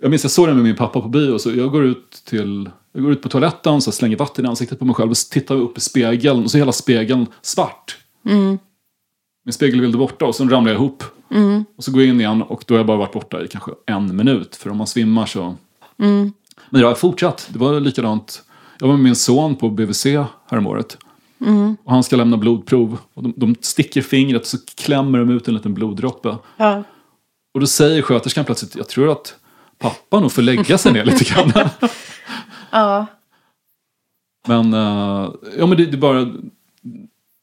Jag 0.03 0.09
minns 0.09 0.23
jag 0.23 0.31
såg 0.31 0.47
den 0.47 0.55
med 0.55 0.63
min 0.63 0.75
pappa 0.75 1.01
på 1.01 1.07
bio 1.07 1.37
så 1.37 1.51
jag 1.51 1.71
går 1.71 1.83
ut 1.83 2.11
till 2.25 2.69
jag 2.93 3.03
går 3.03 3.11
ut 3.11 3.21
på 3.21 3.29
toaletten 3.29 3.81
så 3.81 3.91
slänger 3.91 4.17
vatten 4.17 4.45
i 4.45 4.47
ansiktet 4.47 4.79
på 4.79 4.85
mig 4.85 4.95
själv 4.95 5.09
och 5.09 5.17
så 5.17 5.29
tittar 5.29 5.55
upp 5.55 5.77
i 5.77 5.81
spegeln 5.81 6.43
och 6.43 6.51
så 6.51 6.57
är 6.57 6.59
hela 6.59 6.71
spegeln 6.71 7.27
svart. 7.41 7.97
Min 9.45 9.53
spegelbild 9.53 9.95
är 9.95 9.99
borta 9.99 10.25
och 10.25 10.35
så 10.35 10.43
ramlar 10.43 10.71
jag 10.71 10.79
ihop. 10.79 11.03
Och 11.77 11.83
så 11.83 11.91
går 11.91 12.01
jag 12.01 12.09
in 12.09 12.19
igen 12.19 12.41
och 12.41 12.63
då 12.67 12.73
har 12.73 12.79
jag 12.79 12.87
bara 12.87 12.97
varit 12.97 13.13
borta 13.13 13.43
i 13.43 13.47
kanske 13.47 13.71
en 13.85 14.15
minut. 14.15 14.55
För 14.55 14.69
om 14.69 14.77
man 14.77 14.87
svimmar 14.87 15.25
så... 15.25 15.55
Men 16.69 16.81
jag 16.81 16.87
har 16.87 16.95
fortsatt. 16.95 17.49
Det 17.53 17.59
var 17.59 17.79
likadant. 17.79 18.43
Jag 18.79 18.87
var 18.87 18.93
med 18.93 19.03
min 19.03 19.15
son 19.15 19.55
på 19.55 19.69
BVC 19.69 20.05
häromåret. 20.49 20.97
Och 21.83 21.91
han 21.91 22.03
ska 22.03 22.15
lämna 22.15 22.37
blodprov. 22.37 22.97
Och 23.13 23.23
de, 23.23 23.33
de 23.35 23.55
sticker 23.61 24.01
fingret 24.01 24.41
och 24.41 24.47
så 24.47 24.57
klämmer 24.75 25.19
de 25.19 25.29
ut 25.29 25.47
en 25.47 25.53
liten 25.53 25.73
bloddroppe. 25.73 26.37
Ja. 26.57 26.83
Och 27.53 27.59
då 27.59 27.67
säger 27.67 28.01
sköterskan 28.01 28.45
plötsligt, 28.45 28.75
jag 28.75 28.87
tror 28.87 29.11
att 29.11 29.35
pappa 29.83 30.19
nog 30.19 30.31
får 30.31 30.41
lägga 30.41 30.77
sig 30.77 30.93
ner 30.93 31.05
lite 31.05 31.23
grann. 31.23 31.51
Ja. 32.71 33.05
Men, 34.47 34.73
eh, 34.73 35.29
ja 35.57 35.65
men 35.65 35.77
det, 35.77 35.85
det 35.85 35.95
är 35.95 35.97
bara... 35.97 36.27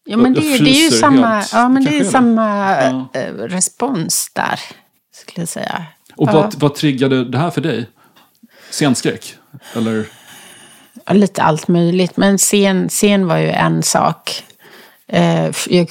Ja, 0.05 0.17
men 0.17 0.35
det, 0.35 0.41
det 0.41 0.71
är 0.71 0.85
ju 0.85 0.91
samma, 0.91 1.27
helt. 1.27 1.53
ja, 1.53 1.69
men 1.69 1.85
det 1.85 1.99
är 1.99 2.05
samma 2.05 2.47
Ja. 2.83 3.09
eh, 3.21 3.33
respons 3.35 4.31
där, 4.35 4.61
skulle 5.15 5.43
jag 5.43 5.49
säga. 5.49 5.85
Och 6.17 6.29
Ja. 6.29 6.33
vad, 6.33 6.55
vad 6.55 6.75
triggade 6.75 7.25
det 7.25 7.39
här 7.39 7.51
för 7.51 7.61
dig? 7.61 7.87
Scenskräck? 8.71 9.35
Eller? 9.75 10.07
Ja, 11.07 11.13
lite 11.13 11.43
allt 11.43 11.69
möjligt. 11.69 12.17
Men 12.17 12.39
scen, 12.39 12.89
scen 12.89 13.27
var 13.27 13.37
ju 13.39 13.49
en 13.51 13.83
sak. 13.83 14.45
Eh, 15.09 15.51
Jag 15.67 15.89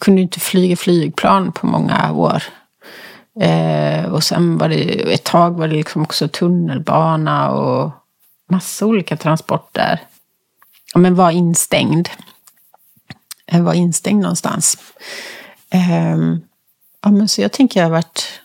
kunde 0.00 0.20
inte 0.22 0.40
flyga 0.40 0.76
flygplan 0.76 1.52
på 1.52 1.66
många 1.66 2.12
år. 2.12 2.42
Eh, 3.40 4.04
och 4.04 4.24
sen 4.24 4.58
var 4.58 4.68
det, 4.68 5.12
ett 5.14 5.24
tag 5.24 5.50
var 5.50 5.68
det 5.68 5.74
liksom 5.74 6.02
också 6.02 6.28
tunnelbana 6.28 7.50
och 7.50 7.90
massa 8.50 8.86
olika 8.86 9.16
transporter. 9.16 10.00
Ja, 10.94 11.00
men 11.00 11.14
var 11.14 11.30
instängd. 11.30 12.08
Jag 13.46 13.62
var 13.62 13.74
instängd 13.74 14.22
någonstans. 14.22 14.78
Eh, 15.70 16.16
ja, 17.02 17.10
men 17.10 17.28
så 17.28 17.40
jag 17.40 17.52
tänker 17.52 17.80
jag 17.80 17.86
har 17.86 17.90
varit 17.90 18.40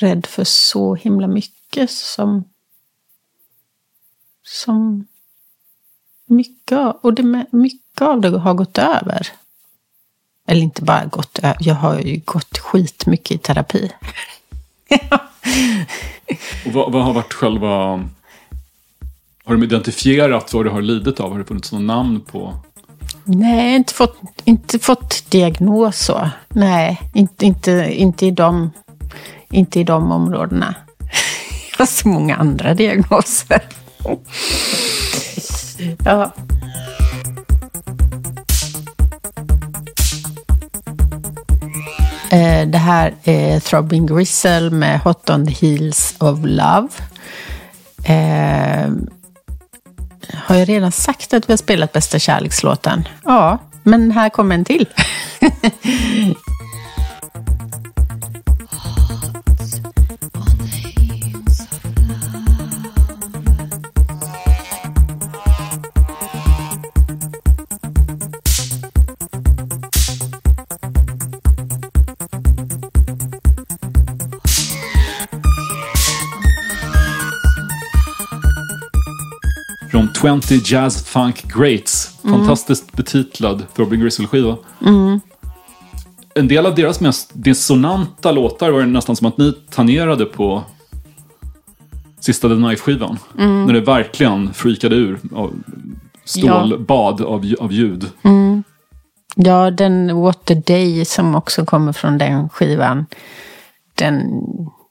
rädd 0.00 0.26
för 0.26 0.44
så 0.44 0.94
himla 0.94 1.26
mycket 1.26 1.90
som 1.90 2.44
som 4.42 5.06
mycket, 6.26 6.96
och 7.02 7.14
det, 7.14 7.46
mycket 7.50 8.02
av 8.02 8.20
det 8.20 8.38
har 8.38 8.54
gått 8.54 8.78
över. 8.78 9.28
Eller 10.46 10.60
inte 10.60 10.82
bara 10.82 11.04
gått 11.04 11.38
jag 11.60 11.74
har 11.74 11.98
ju 11.98 12.20
gått 12.24 12.58
skitmycket 12.58 13.30
i 13.30 13.38
terapi. 13.38 13.92
Och 16.66 16.72
vad, 16.72 16.92
vad 16.92 17.04
har 17.04 17.12
varit 17.12 17.32
själva... 17.32 17.68
Har 19.44 19.54
de 19.54 19.62
identifierat 19.62 20.52
vad 20.52 20.64
du 20.64 20.70
har 20.70 20.82
lidit 20.82 21.20
av? 21.20 21.32
Har 21.32 21.38
det 21.38 21.44
funnits 21.44 21.72
något 21.72 21.82
namn 21.82 22.20
på? 22.20 22.54
Nej, 23.24 23.76
inte 23.76 23.94
fått, 23.94 24.16
inte 24.44 24.78
fått 24.78 25.30
diagnos 25.30 25.98
så. 25.98 26.30
Nej, 26.48 27.00
inte, 27.14 27.46
inte, 27.46 27.94
inte, 27.94 28.26
i 28.26 28.30
de, 28.30 28.70
inte 29.50 29.80
i 29.80 29.84
de 29.84 30.12
områdena. 30.12 30.74
Jag 31.70 31.78
har 31.78 31.86
så 31.86 32.08
många 32.08 32.36
andra 32.36 32.74
diagnoser. 32.74 33.60
Ja. 36.04 36.32
Eh, 42.30 42.66
Det 42.68 42.78
här 42.78 43.14
är 43.24 43.60
Throbbing 43.60 44.06
Gristle 44.06 44.70
med 44.70 45.00
Hot 45.00 45.30
on 45.30 45.46
the 45.46 45.52
Heels 45.66 46.14
of 46.18 46.38
Love. 46.42 46.88
Eh, 48.04 48.90
Har 50.34 50.56
jag 50.56 50.68
redan 50.68 50.92
sagt 50.92 51.34
att 51.34 51.48
vi 51.48 51.52
har 51.52 51.56
spelat 51.58 51.92
bästa 51.92 52.18
kärlekslåten? 52.18 53.08
Ja, 53.24 53.58
men 53.82 54.10
här 54.10 54.28
kommer 54.28 54.54
en 54.54 54.64
till. 54.64 54.86
20 80.20 80.60
Jazz 80.64 81.04
Funk 81.04 81.42
Greats. 81.56 82.18
Fantastiskt 82.22 82.92
betitlad 82.92 83.62
Throbbing 83.74 84.00
Gristle-skiva. 84.00 84.56
En 86.34 86.48
del 86.48 86.66
av 86.66 86.74
deras 86.74 87.00
mest 87.00 87.30
dissonanta 87.34 88.32
låtar 88.32 88.70
var 88.70 88.80
det 88.80 88.86
nästan 88.86 89.16
som 89.16 89.26
att 89.26 89.38
ni 89.38 89.52
tangerade 89.70 90.24
på 90.24 90.62
sista 92.20 92.48
The 92.48 92.54
Knife-skivan. 92.54 93.18
När 93.34 93.72
det 93.72 93.80
verkligen 93.80 94.54
freakade 94.54 94.96
ur. 94.96 95.18
Av 95.34 95.54
stålbad 96.24 97.20
av, 97.20 97.44
lju- 97.44 97.58
av 97.60 97.72
ljud. 97.72 98.10
Ja, 99.36 99.70
den 99.70 100.16
What 100.20 100.50
a 100.50 100.54
Day 100.66 101.04
som 101.04 101.34
också 101.34 101.64
kommer 101.64 101.92
från 101.92 102.18
den 102.18 102.48
skivan. 102.48 103.06
Den 103.94 104.20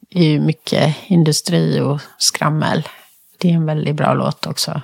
är 0.09 0.23
ju 0.23 0.39
mycket 0.39 0.95
industri 1.07 1.79
och 1.79 2.01
skrammel. 2.17 2.87
Det 3.37 3.49
är 3.49 3.53
en 3.53 3.65
väldigt 3.65 3.95
bra 3.95 4.13
låt 4.13 4.45
också. 4.47 4.81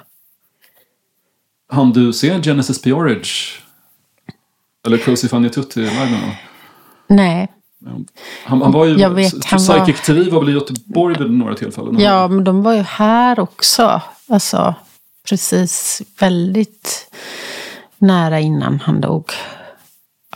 Han 1.72 1.92
du 1.92 2.14
se 2.14 2.42
Genesis 2.42 2.82
Peorage? 2.82 3.62
Eller 4.86 4.98
Fanny 5.28 5.50
Tutti 5.50 5.80
live? 5.80 6.38
Nej, 7.08 7.52
Han, 8.46 8.62
han 8.62 8.72
var 8.72 8.86
ju... 8.86 8.98
Jag 8.98 9.10
vet, 9.10 9.46
han 9.46 9.66
var- 9.66 9.86
Psychic 9.86 10.02
TV 10.02 10.30
var 10.30 10.40
väl 10.40 10.50
i 10.50 10.54
Göteborg 10.54 11.16
vid 11.20 11.32
några 11.32 11.56
tillfällen? 11.56 12.00
ja, 12.00 12.28
men 12.28 12.44
de 12.44 12.64
var 12.64 12.74
ju 12.74 12.82
här 12.82 13.40
också. 13.40 14.02
Alltså, 14.30 14.76
precis 15.30 16.02
väldigt 16.20 17.12
nära 17.98 18.40
innan 18.40 18.80
han 18.80 19.02
dog. 19.02 19.32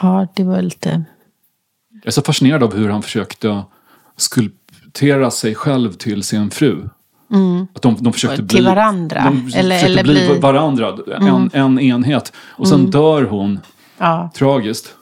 Ja, 0.02 0.28
det 0.36 0.44
var 0.44 0.62
lite... 0.62 1.04
Jag 1.94 2.08
är 2.08 2.12
så 2.12 2.22
fascinerad 2.22 2.64
av 2.64 2.76
hur 2.76 2.90
han 2.90 3.04
försökte 3.04 3.64
skulptera 4.18 5.32
sig 5.32 5.56
själv 5.56 5.94
till 5.94 6.24
sin 6.24 6.52
fru. 6.52 6.90
Att 7.76 7.82
de, 7.82 7.96
de 8.00 8.14
försökte 8.14 8.36
Mm. 8.36 8.48
Till 8.48 8.58
bli, 8.58 8.66
varandra. 8.66 9.24
De 9.24 9.58
Eller- 9.60 9.76
försökte 9.76 9.86
eller 9.92 10.04
bli, 10.04 10.14
bli- 10.14 10.28
Mm. 10.28 10.42
varandra, 10.42 10.98
en, 11.22 11.50
en 11.54 11.80
enhet. 11.80 12.34
Och 12.38 12.68
sen 12.68 12.92
dör 12.92 13.24
hon 13.24 13.60
Ja, 13.98 14.30
tragiskt. 14.36 14.94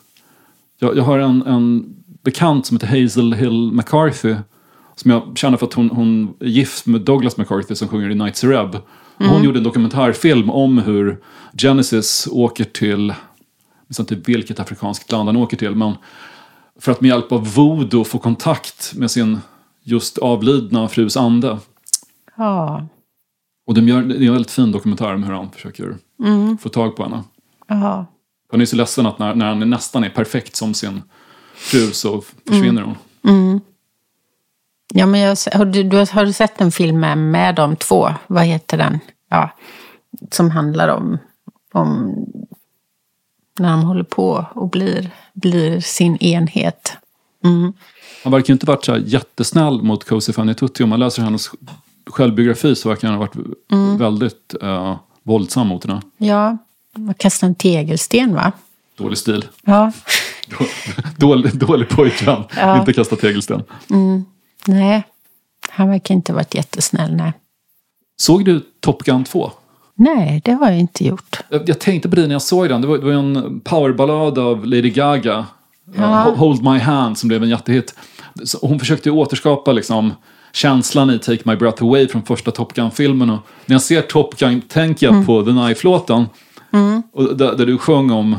Jag, 0.80 0.98
jag 0.98 1.04
har 1.04 1.20
en, 1.20 1.42
en 1.48 1.96
bekant 2.24 2.66
som 2.66 2.78
heter 2.78 2.88
Hazel 3.04 3.34
Hill 3.34 3.72
McCarthy. 3.72 4.36
Som 4.96 5.12
jag 5.12 5.32
känner 5.38 5.58
för 5.58 5.66
att 5.66 5.74
hon, 5.74 5.90
hon 5.90 6.34
är 6.40 6.46
gift 6.46 6.86
med 6.86 7.02
Douglas 7.02 7.38
McCarthy 7.38 7.76
som 7.76 7.88
sjunger 7.88 8.10
i 8.10 8.16
Nights 8.16 8.44
Reb. 8.44 8.78
Hon 9.18 9.44
gjorde 9.44 9.60
en 9.60 9.64
dokumentärfilm 9.64 10.50
om 10.50 10.78
hur 10.78 11.20
Genesis 11.58 12.28
åker 12.32 12.64
till, 12.64 13.08
jag 13.08 13.16
vet 13.88 14.00
inte 14.12 14.32
vilket 14.32 14.60
afrikanskt 14.60 15.12
land 15.12 15.30
han 15.30 15.36
åker 15.38 15.58
till, 15.58 15.76
men 15.76 15.94
för 16.80 16.92
att 16.92 17.02
med 17.02 17.10
hjälp 17.10 17.32
av 17.32 17.54
voodoo 17.54 18.04
få 18.04 18.18
kontakt 18.18 18.94
med 18.96 19.12
sin 19.12 19.40
just 19.84 20.18
avlidna 20.18 20.88
frus 20.88 21.18
ande. 21.18 21.58
Ja, 22.38 22.88
Och 23.68 23.74
de 23.74 23.88
gör, 23.88 24.02
det 24.02 24.16
är 24.16 24.28
en 24.28 24.34
väldigt 24.34 24.52
fin 24.52 24.72
dokumentär 24.72 25.14
om 25.14 25.24
hur 25.24 25.34
han 25.34 25.52
försöker 25.52 25.96
få 26.60 26.70
tag 26.70 26.96
på 26.96 27.04
henne. 27.04 27.24
ja. 27.68 28.06
Han 28.52 28.62
är 28.62 28.66
så 28.66 28.76
ledsen 28.76 29.06
att 29.06 29.20
när, 29.20 29.36
när 29.36 29.46
han 29.46 29.70
nästan 29.70 30.04
är 30.04 30.10
perfekt 30.10 30.56
som 30.56 30.74
sin 30.74 31.02
fru 31.56 31.92
så 31.92 32.24
försvinner 32.48 32.82
hon. 32.82 32.96
Ja, 34.94 35.06
men 35.06 35.20
jag, 35.20 35.38
har, 35.54 35.66
du, 35.66 35.84
du, 35.84 35.98
har 35.98 36.26
du 36.26 36.34
sett 36.34 36.62
en 36.62 36.72
film 36.72 37.00
med, 37.00 37.18
med 37.18 37.56
de 37.56 37.76
två? 37.76 38.10
Vad 38.28 38.44
heter 38.44 38.78
den? 38.78 39.00
Ja, 39.30 39.50
som 40.32 40.52
handlar 40.52 40.88
om, 40.88 41.18
om 41.74 42.16
när 43.60 43.72
de 43.72 43.84
håller 43.84 44.04
på 44.04 44.46
och 44.56 44.70
blir, 44.70 45.10
blir 45.34 45.80
sin 45.80 46.18
enhet. 46.18 46.98
Han 48.24 48.32
verkar 48.32 48.48
ju 48.48 48.54
inte 48.54 48.66
varit 48.66 48.86
så 48.86 48.92
här 48.92 49.04
jättesnäll 49.06 49.82
mot 49.82 50.04
Cozy 50.04 50.34
Fanny 50.34 50.54
Tutti. 50.54 50.84
Om 50.84 50.90
man 50.90 51.00
läser 51.00 51.22
hennes 51.24 51.50
självbiografi 52.06 52.76
så 52.76 52.90
verkar 52.90 53.08
han 53.08 53.18
ha 53.18 53.28
varit 53.28 53.58
väldigt 54.00 54.56
uh, 54.64 54.96
våldsam 55.24 55.68
mot 55.68 55.86
henne. 55.86 56.02
Ja, 56.18 56.58
man 56.98 57.14
kastar 57.14 57.48
en 57.48 57.56
tegelsten 57.56 58.36
va? 58.36 58.52
Dålig 58.98 59.18
stil. 59.18 59.46
Ja. 59.62 59.92
dålig, 61.18 61.56
dålig 61.58 61.90
pojkvän. 61.90 62.44
Inte 62.80 62.94
kasta 62.94 63.16
tegelsten. 63.16 63.64
Nej, 64.66 65.04
han 65.70 65.90
verkar 65.90 66.16
inte 66.16 66.32
ha 66.32 66.36
varit 66.36 66.56
jättesnäll. 66.56 67.16
Nej. 67.16 67.34
Såg 68.16 68.46
du 68.46 68.62
Top 68.80 69.04
Gun 69.04 69.24
2? 69.24 69.52
nej, 69.96 70.42
det 70.46 70.52
har 70.52 70.70
jag 70.70 70.80
inte 70.80 71.06
gjort. 71.06 71.40
Jag, 71.50 71.70
jag 71.70 71.80
tänkte 71.80 72.10
på 72.10 72.16
det 72.16 72.28
när 72.28 72.36
jag 72.36 72.42
såg 72.42 72.70
den. 72.70 72.82
Det 72.82 72.88
var, 72.88 72.98
det 72.98 73.06
var 73.06 73.14
en 73.14 73.60
powerballad 73.60 74.40
av 74.40 74.66
Lady 74.66 74.90
Gaga. 74.90 75.46
Ja. 75.96 76.04
Uh, 76.04 76.36
Hold 76.36 76.64
My 76.64 76.78
Hand 76.78 77.18
som 77.18 77.28
blev 77.28 77.44
en 77.44 77.50
jättehit. 77.50 77.96
Så 78.44 78.58
hon 78.62 78.80
försökte 78.80 79.10
ju 79.10 79.16
återskapa 79.16 79.72
liksom, 79.72 80.14
känslan 80.54 81.10
i 81.10 81.20
Take 81.20 81.42
My 81.46 81.56
Breath 81.56 81.84
Away 81.84 82.08
från 82.08 82.24
första 82.24 82.52
Top 82.52 82.74
Gun-filmen. 82.74 83.30
Och 83.30 83.40
när 83.66 83.74
jag 83.74 83.82
ser 83.82 84.02
Top 84.02 84.38
Gun 84.38 84.62
tänker 84.62 85.08
jag 85.08 85.26
på 85.26 85.44
The 85.44 85.52
Knife-låten. 85.52 86.26
Och 87.12 87.38
där, 87.38 87.56
där 87.56 87.66
du 87.66 87.78
sjöng 87.78 88.12
om 88.12 88.36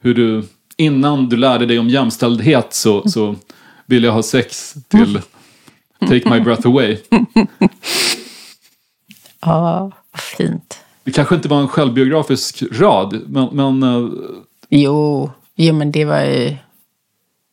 hur 0.00 0.14
du 0.14 0.44
innan 0.76 1.28
du 1.28 1.36
lärde 1.36 1.66
dig 1.66 1.78
om 1.78 1.88
jämställdhet 1.88 2.74
så, 2.74 3.08
så 3.08 3.36
ville 3.86 4.06
jag 4.06 4.14
ha 4.14 4.22
sex 4.22 4.74
till 4.88 5.20
Take 6.00 6.30
My 6.30 6.40
Breath 6.40 6.66
Away. 6.66 6.98
Ja, 9.40 9.90
vad 10.12 10.20
fint. 10.20 10.78
Det 11.04 11.10
kanske 11.12 11.34
inte 11.34 11.48
var 11.48 11.60
en 11.60 11.68
självbiografisk 11.68 12.62
rad, 12.72 13.22
men, 13.26 13.48
men 13.52 13.82
eh, 13.82 14.10
Jo, 14.68 15.30
jo 15.54 15.74
men 15.74 15.92
det 15.92 16.04
var 16.04 16.20
ju... 16.20 16.56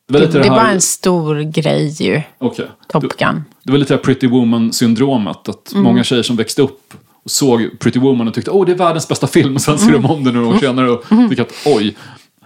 det 0.07 0.19
Det, 0.19 0.19
det 0.27 0.39
det 0.39 0.49
var 0.49 0.65
en 0.65 0.81
stor 0.81 1.41
grej 1.41 2.03
ju, 2.03 2.22
Okej. 2.38 2.68
Top 2.88 3.03
Gun. 3.18 3.43
Det 3.66 3.72
var 3.72 3.80
lite 3.80 3.94
det 3.94 3.98
här 3.98 4.04
Pretty 4.04 4.28
Woman-syndromet. 4.28 5.50
Att 5.50 5.72
många 5.76 6.04
tjejer 6.04 6.24
som 6.24 6.36
växte 6.36 6.62
upp 6.62 6.94
och 7.24 7.32
såg 7.32 7.80
Pretty 7.80 8.00
Woman 8.00 8.28
och 8.28 8.34
tyckte 8.34 8.52
åh 8.52 8.66
det 8.66 8.72
är 8.72 8.76
världens 8.76 9.08
bästa 9.08 9.28
film. 9.28 9.56
Och 9.56 9.62
sen 9.62 9.80
ser 9.80 9.92
de 9.92 10.06
om 10.06 10.24
det 10.24 10.32
några 10.32 10.48
år 10.48 10.58
senare 10.60 10.92
och 10.92 11.06
tycker 11.30 11.42
att 11.42 11.54
oj. 11.66 11.96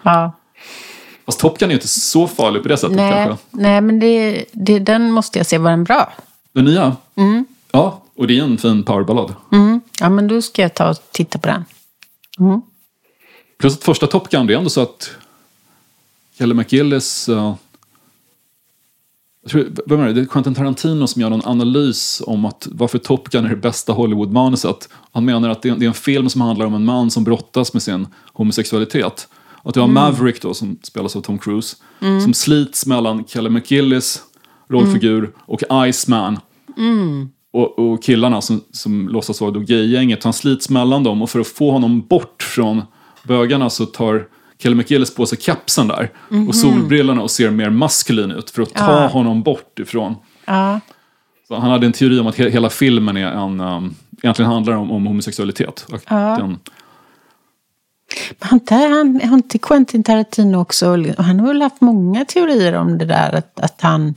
Ja. 0.03 0.31
Fast 1.25 1.39
Top 1.39 1.59
Gun 1.59 1.69
är 1.69 1.73
ju 1.73 1.77
inte 1.77 1.87
så 1.87 2.27
farlig 2.27 2.61
på 2.63 2.67
det 2.69 2.77
sättet 2.77 2.95
Nej, 2.95 3.27
kanske. 3.27 3.45
nej, 3.51 3.81
men 3.81 3.99
det, 3.99 4.45
det, 4.51 4.79
den 4.79 5.11
måste 5.11 5.39
jag 5.39 5.45
se. 5.45 5.57
Var 5.57 5.69
den 5.71 5.83
bra? 5.83 6.13
Den 6.53 6.65
nya? 6.65 6.95
Ja, 7.71 8.01
och 8.15 8.27
det 8.27 8.39
är 8.39 8.43
en 8.43 8.57
fin 8.57 8.83
powerballad. 8.83 9.35
Mm. 9.51 9.81
Ja, 9.99 10.09
men 10.09 10.27
då 10.27 10.41
ska 10.41 10.61
jag 10.61 10.73
ta 10.73 10.89
och 10.89 10.97
titta 11.11 11.39
på 11.39 11.47
den. 11.47 11.65
Plus 13.57 13.73
att 13.73 13.83
första 13.83 14.07
Top 14.07 14.29
Gun, 14.29 14.47
det 14.47 14.53
är 14.53 14.57
ändå 14.57 14.69
så 14.69 14.81
att 14.81 15.11
Kelly 16.37 16.53
McGillis... 16.53 17.29
eh, 17.29 17.55
jag 19.41 19.51
tror, 19.51 19.71
vem 19.85 19.99
är 19.99 20.07
det? 20.07 20.13
Det 20.13 20.21
är 20.21 20.25
Quentin 20.25 20.55
Tarantino 20.55 21.07
som 21.07 21.21
gör 21.21 21.29
någon 21.29 21.45
analys 21.45 22.21
om 22.25 22.45
att 22.45 22.67
varför 22.71 22.97
Top 22.97 23.29
Gun 23.29 23.45
är 23.45 23.49
det 23.49 23.55
bästa 23.55 23.93
Hollywood-manuset. 23.93 24.89
Han 25.11 25.25
menar 25.25 25.49
att 25.49 25.61
det 25.61 25.69
är, 25.69 25.75
det 25.75 25.85
är 25.85 25.87
en 25.87 25.93
film 25.93 26.29
som 26.29 26.41
handlar 26.41 26.65
om 26.65 26.73
en 26.73 26.85
man 26.85 27.11
som 27.11 27.23
brottas 27.23 27.73
med 27.73 27.83
sin 27.83 28.07
homosexualitet. 28.33 29.27
Att 29.63 29.73
du 29.73 29.79
har 29.79 29.87
Maverick 29.87 30.41
då, 30.41 30.53
som 30.53 30.79
spelas 30.83 31.15
av 31.15 31.21
Tom 31.21 31.39
Cruise, 31.39 31.75
som 32.23 32.33
slits 32.33 32.85
mellan 32.85 33.25
Kelly 33.27 33.49
McGillis 33.49 34.23
rollfigur 34.69 35.31
och 35.39 35.87
Iceman. 35.87 36.39
Och, 37.53 37.79
och 37.79 38.03
killarna 38.03 38.41
som, 38.41 38.61
som 38.71 39.09
låtsas 39.09 39.41
vara 39.41 39.51
då 39.51 39.59
gaygänget. 39.59 40.23
Han 40.23 40.33
slits 40.33 40.69
mellan 40.69 41.03
dem 41.03 41.21
och 41.21 41.29
för 41.29 41.39
att 41.39 41.47
få 41.47 41.71
honom 41.71 42.01
bort 42.01 42.43
från 42.43 42.81
bögarna 43.23 43.69
så 43.69 43.85
tar 43.85 44.27
Kelly 44.61 44.75
McGillis 44.75 45.15
på 45.15 45.25
sig 45.25 45.37
kepsen 45.41 45.87
där 45.87 46.11
och 46.47 46.55
solbrillorna 46.55 47.21
och 47.21 47.31
ser 47.31 47.49
mer 47.49 47.69
maskulin 47.69 48.31
ut 48.31 48.49
för 48.49 48.61
att 48.61 48.73
ta 48.73 49.07
honom 49.07 49.43
bort 49.43 49.79
ifrån. 49.79 50.15
Ja. 50.45 50.79
Så 51.47 51.55
han 51.55 51.71
hade 51.71 51.85
en 51.85 51.93
teori 51.93 52.19
om 52.19 52.27
att 52.27 52.35
he 52.35 52.49
hela 52.49 52.69
filmen 52.69 53.17
är 53.17 53.27
en, 53.27 53.59
um, 53.61 53.95
egentligen 54.21 54.51
handlar 54.51 54.73
om, 54.73 54.91
om 54.91 55.05
homosexualitet. 55.05 55.85
Och 55.91 56.01
den, 56.07 56.59
inte, 58.51 58.75
han, 58.75 59.21
har 59.23 59.33
inte 59.33 59.57
Quentin 59.57 60.03
Tarantino 60.03 60.57
också, 60.57 60.89
och 61.17 61.23
han 61.23 61.39
har 61.39 61.47
väl 61.47 61.61
haft 61.61 61.81
många 61.81 62.25
teorier 62.25 62.73
om 62.73 62.97
det 62.97 63.05
där 63.05 63.35
att, 63.35 63.59
att, 63.59 63.81
han, 63.81 64.15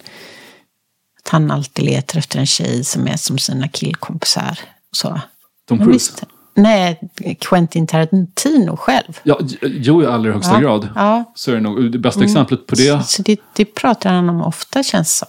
att 1.23 1.29
han 1.29 1.51
alltid 1.51 1.85
letar 1.85 2.19
efter 2.19 2.39
en 2.39 2.47
tjej 2.47 2.85
som 2.85 3.07
är 3.07 3.17
som 3.17 3.39
sina 3.39 3.69
killkompisar. 3.69 4.59
Så. 4.93 5.21
Tom 5.69 5.79
Cruise. 5.79 6.13
Nej, 6.55 7.01
Quentin 7.41 7.87
Tarantino 7.87 8.77
själv. 8.77 9.21
Ja, 9.23 9.39
jo, 9.63 10.03
i 10.03 10.07
allra 10.07 10.33
högsta 10.33 10.53
Ja, 10.53 10.61
grad. 10.61 10.89
ja. 10.95 11.15
Mm. 11.15 11.25
Så 11.35 11.51
är 11.51 11.55
det 11.55 11.61
nog. 11.61 11.93
Det 11.93 11.99
bästa 11.99 12.25
exemplet 12.25 12.67
på 12.67 12.75
det, 12.75 13.07
Så 13.07 13.23
det, 13.23 13.41
det 13.57 13.65
pratar 13.65 14.13
han 14.13 14.29
om 14.29 14.43
ofta 14.43 14.83
känns 14.83 15.17
som. 15.17 15.29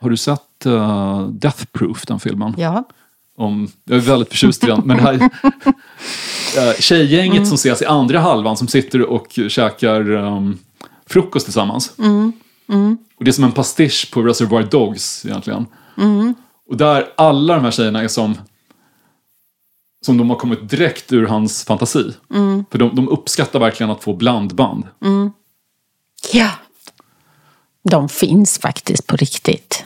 har 0.00 0.10
du 0.10 0.16
sett 0.16 0.66
uh, 0.66 1.28
Death 1.28 1.64
Proof, 1.72 2.06
den 2.06 2.20
filmen? 2.20 2.54
Ja. 2.58 2.84
Om, 3.36 3.68
jag 3.84 3.96
är 3.96 4.00
väldigt 4.00 4.28
förtjust 4.28 4.64
i 4.64 4.66
den. 4.66 4.82
Men 4.84 4.96
det 4.96 5.02
här 5.02 5.14
eh, 6.56 6.74
tjejgänget 6.78 7.46
som 7.48 7.54
ses 7.54 7.82
i 7.82 7.84
andra 7.84 8.20
halvan 8.20 8.56
som 8.56 8.68
sitter 8.68 9.02
och 9.02 9.38
käkar 9.48 10.10
um, 10.10 10.58
frukost 11.06 11.46
tillsammans. 11.46 11.92
Och 13.18 13.24
det 13.24 13.30
är 13.30 13.32
som 13.32 13.44
en 13.44 13.52
pastisch 13.52 14.10
på 14.12 14.22
Reservoir 14.22 14.62
Dogs 14.62 15.26
egentligen. 15.26 15.66
Och 16.70 16.76
där 16.76 17.06
alla 17.16 17.54
de 17.54 17.64
här 17.64 17.70
tjejerna 17.70 18.02
är 18.02 18.08
som 18.08 18.34
som 20.06 20.18
de 20.18 20.30
har 20.30 20.36
kommit 20.36 20.70
direkt 20.70 21.12
ur 21.12 21.26
hans 21.26 21.64
fantasi. 21.64 22.12
För 22.70 22.78
de, 22.78 22.94
de 22.94 23.08
uppskattar 23.08 23.58
verkligen 23.58 23.90
att 23.90 24.02
få 24.02 24.14
blandband. 24.14 24.84
Ja. 26.32 26.50
De 27.90 28.08
finns 28.08 28.58
faktiskt 28.58 29.06
på 29.06 29.16
riktigt. 29.16 29.84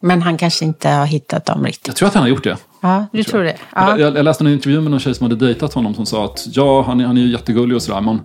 Men 0.00 0.22
han 0.22 0.38
kanske 0.38 0.64
inte 0.64 0.88
har 0.88 1.06
hittat 1.06 1.46
dem 1.46 1.64
riktigt. 1.64 1.86
Jag 1.86 1.96
tror 1.96 2.08
att 2.08 2.14
han 2.14 2.22
har 2.22 2.28
gjort 2.28 2.44
det. 2.44 2.56
Ja, 2.80 3.06
du 3.12 3.24
tror 3.24 3.42
det? 3.44 3.56
Ja. 3.74 3.98
Jag, 3.98 4.16
jag, 4.16 4.24
läste 4.24 4.44
en 4.44 4.52
intervju 4.52 4.80
med 4.80 4.90
någon 4.90 5.00
tjej 5.00 5.14
som 5.14 5.24
hade 5.24 5.46
dejtat 5.46 5.74
honom 5.74 5.94
som 5.94 6.06
sa 6.06 6.24
att 6.24 6.46
ja, 6.46 6.82
han 6.82 7.00
är, 7.00 7.06
han 7.06 7.16
är 7.16 7.20
ju 7.20 7.30
jättegullig 7.30 7.76
och 7.76 7.82
sådär. 7.82 8.00
Men 8.00 8.20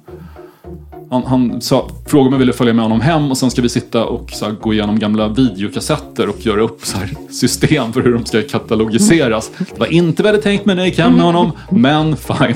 han, 1.09 1.23
han 1.23 1.61
sa, 1.61 1.89
frågade 2.05 2.27
om 2.27 2.33
jag 2.33 2.39
ville 2.39 2.53
följa 2.53 2.73
med 2.73 2.85
honom 2.85 3.01
hem 3.01 3.31
och 3.31 3.37
sen 3.37 3.51
ska 3.51 3.61
vi 3.61 3.69
sitta 3.69 4.05
och 4.05 4.31
så 4.31 4.45
här, 4.45 4.51
gå 4.61 4.73
igenom 4.73 4.99
gamla 4.99 5.27
videokassetter 5.27 6.29
och 6.29 6.45
göra 6.45 6.61
upp 6.61 6.85
så 6.85 6.97
här, 6.97 7.09
system 7.29 7.93
för 7.93 8.01
hur 8.01 8.13
de 8.13 8.25
ska 8.25 8.41
katalogiseras. 8.41 9.51
Det 9.57 9.79
var 9.79 9.93
inte 9.93 10.23
vad 10.23 10.27
jag 10.27 10.33
hade 10.33 10.43
tänkt 10.43 10.65
mig 10.65 10.75
när 10.75 10.81
jag 10.81 10.89
gick 10.89 10.99
hem 10.99 11.13
med 11.13 11.25
honom, 11.25 11.51
men 11.71 12.17
fine. 12.17 12.55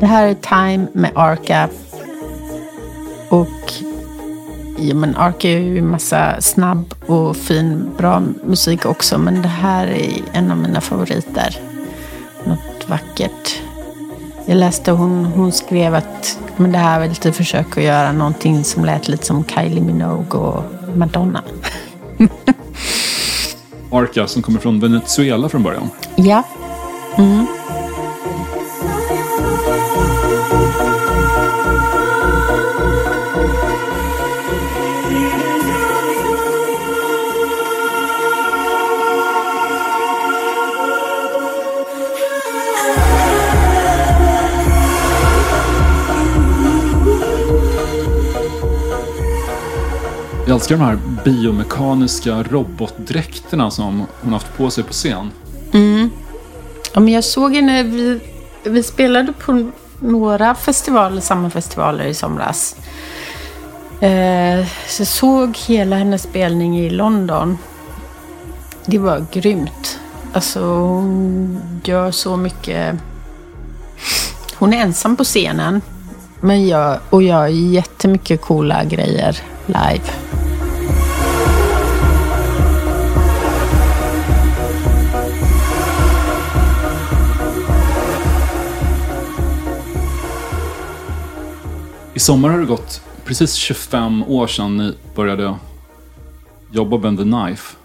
Det 0.00 0.06
här 0.06 0.28
är 0.28 0.34
Time 0.34 0.86
med 0.92 1.10
Arca. 1.14 1.68
Och 3.28 3.87
ja, 4.80 4.94
men 4.94 5.16
Arca 5.16 5.48
är 5.48 5.58
ju 5.58 5.78
en 5.78 5.90
massa 5.90 6.40
snabb 6.40 6.94
och 7.06 7.36
fin, 7.36 7.90
bra 7.96 8.22
musik 8.44 8.86
också. 8.86 9.18
Men 9.18 9.42
det 9.42 9.48
här 9.48 9.86
är 9.86 10.22
en 10.32 10.50
av 10.50 10.58
mina 10.58 10.80
favoriter. 10.80 11.60
Något 12.44 12.88
vackert. 12.88 13.60
Jag 14.46 14.56
läste 14.56 14.92
hon, 14.92 15.24
hon 15.24 15.52
skrev 15.52 15.94
att 15.94 16.38
men 16.56 16.72
det 16.72 16.78
här 16.78 16.98
var 16.98 17.06
lite 17.06 17.32
försök 17.32 17.78
att 17.78 17.84
göra 17.84 18.12
någonting 18.12 18.64
som 18.64 18.84
lät 18.84 19.08
lite 19.08 19.26
som 19.26 19.44
Kylie 19.44 19.80
Minogue 19.80 20.40
och 20.40 20.64
Madonna. 20.96 21.42
Arca 23.92 24.26
som 24.26 24.42
kommer 24.42 24.58
från 24.58 24.80
Venezuela 24.80 25.48
från 25.48 25.62
början. 25.62 25.90
Ja. 26.16 26.42
Jag 27.16 27.57
älskar 50.58 50.76
de 50.76 50.84
här 50.84 50.98
biomekaniska 51.24 52.42
robotdräkterna 52.42 53.70
som 53.70 54.06
hon 54.20 54.32
haft 54.32 54.56
på 54.56 54.70
sig 54.70 54.84
på 54.84 54.92
scen. 54.92 55.30
Mm. 55.72 56.10
Ja, 56.94 57.00
men 57.00 57.14
jag 57.14 57.24
såg 57.24 57.54
henne, 57.54 57.82
vi, 57.82 58.20
vi 58.64 58.82
spelade 58.82 59.32
på 59.32 59.70
några 60.00 60.54
festivaler, 60.54 61.20
samma 61.20 61.50
festivaler 61.50 62.04
i 62.04 62.14
somras. 62.14 62.76
Eh, 64.00 64.66
så 64.88 65.00
jag 65.00 65.06
såg 65.06 65.56
hela 65.56 65.96
hennes 65.96 66.22
spelning 66.22 66.78
i 66.78 66.90
London. 66.90 67.58
Det 68.86 68.98
var 68.98 69.26
grymt. 69.32 69.98
Alltså 70.32 70.60
hon 70.60 71.60
gör 71.84 72.10
så 72.10 72.36
mycket. 72.36 72.96
Hon 74.54 74.72
är 74.72 74.82
ensam 74.82 75.16
på 75.16 75.24
scenen. 75.24 75.80
Men 76.40 76.68
jag, 76.68 76.98
och 77.10 77.22
gör 77.22 77.46
jättemycket 77.46 78.40
coola 78.40 78.84
grejer 78.84 79.38
live. 79.66 80.37
I 92.18 92.20
sommar 92.20 92.48
har 92.48 92.58
det 92.58 92.66
gått 92.66 93.02
precis 93.24 93.54
25 93.54 94.22
år 94.22 94.46
sedan 94.46 94.76
ni 94.76 94.94
började 95.14 95.56
jobba 96.72 96.98
med 96.98 97.18
The 97.18 97.22
Knife. 97.22 97.76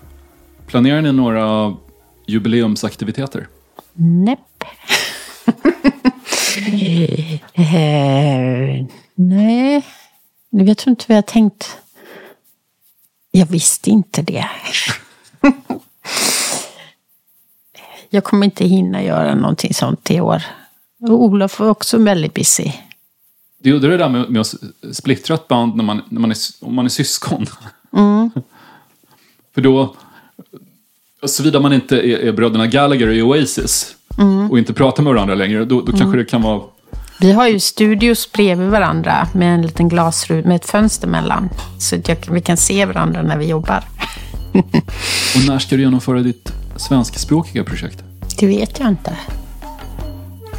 Planerar 0.67 1.01
ni 1.01 1.11
några 1.11 1.75
jubileumsaktiviteter? 2.27 3.47
Näpp. 3.93 4.63
eh, 7.53 8.85
nej, 9.15 9.85
jag 10.49 10.77
tror 10.77 10.91
inte 10.91 11.05
vi 11.07 11.13
har 11.13 11.21
tänkt. 11.21 11.77
Jag 13.31 13.45
visste 13.45 13.89
inte 13.89 14.21
det. 14.21 14.45
jag 18.09 18.23
kommer 18.23 18.45
inte 18.45 18.65
hinna 18.65 19.03
göra 19.03 19.35
någonting 19.35 19.73
sånt 19.73 20.11
i 20.11 20.21
år. 20.21 20.43
Och 21.01 21.23
Olof 21.23 21.59
var 21.59 21.69
också 21.69 21.97
väldigt 21.97 22.33
busy. 22.33 22.71
Det 23.63 23.69
är 23.69 23.79
det 23.79 23.97
där 23.97 24.09
med, 24.09 24.29
med 24.29 24.41
att 24.41 24.55
splittra 24.91 25.35
ett 25.35 25.47
band 25.47 25.75
när 25.75 25.83
man, 25.83 26.01
när 26.09 26.21
man 26.21 26.31
är, 26.31 26.37
om 26.59 26.75
man 26.75 26.85
är 26.85 26.89
syskon. 26.89 27.45
För 29.53 29.61
då, 29.61 29.95
såvida 31.25 31.59
man 31.59 31.73
inte 31.73 31.97
är, 31.97 32.17
är 32.17 32.31
bröderna 32.31 32.67
Gallagher 32.67 33.09
i 33.09 33.21
Oasis 33.21 33.95
och 34.49 34.59
inte 34.59 34.73
pratar 34.73 35.03
med 35.03 35.13
varandra 35.13 35.35
längre, 35.35 35.65
då, 35.65 35.81
då 35.81 35.91
kanske 35.97 36.17
det 36.17 36.25
kan 36.25 36.41
vara... 36.41 36.61
Vi 37.19 37.31
har 37.31 37.47
ju 37.47 37.59
studios 37.59 38.31
bredvid 38.31 38.69
varandra 38.69 39.27
med 39.33 39.55
en 39.55 39.61
liten 39.61 39.89
glasruta 39.89 40.47
med 40.47 40.55
ett 40.55 40.65
fönster 40.65 41.07
mellan. 41.07 41.49
Så 41.79 41.95
att 41.95 42.07
jag, 42.07 42.17
vi 42.31 42.41
kan 42.41 42.57
se 42.57 42.85
varandra 42.85 43.21
när 43.21 43.37
vi 43.37 43.45
jobbar. 43.45 43.83
Och 45.35 45.47
när 45.47 45.59
ska 45.59 45.75
du 45.75 45.81
genomföra 45.81 46.19
ditt 46.19 46.53
svenskspråkiga 46.75 47.63
projekt? 47.63 48.03
Det 48.39 48.47
vet 48.47 48.79
jag 48.79 48.87
inte. 48.89 49.17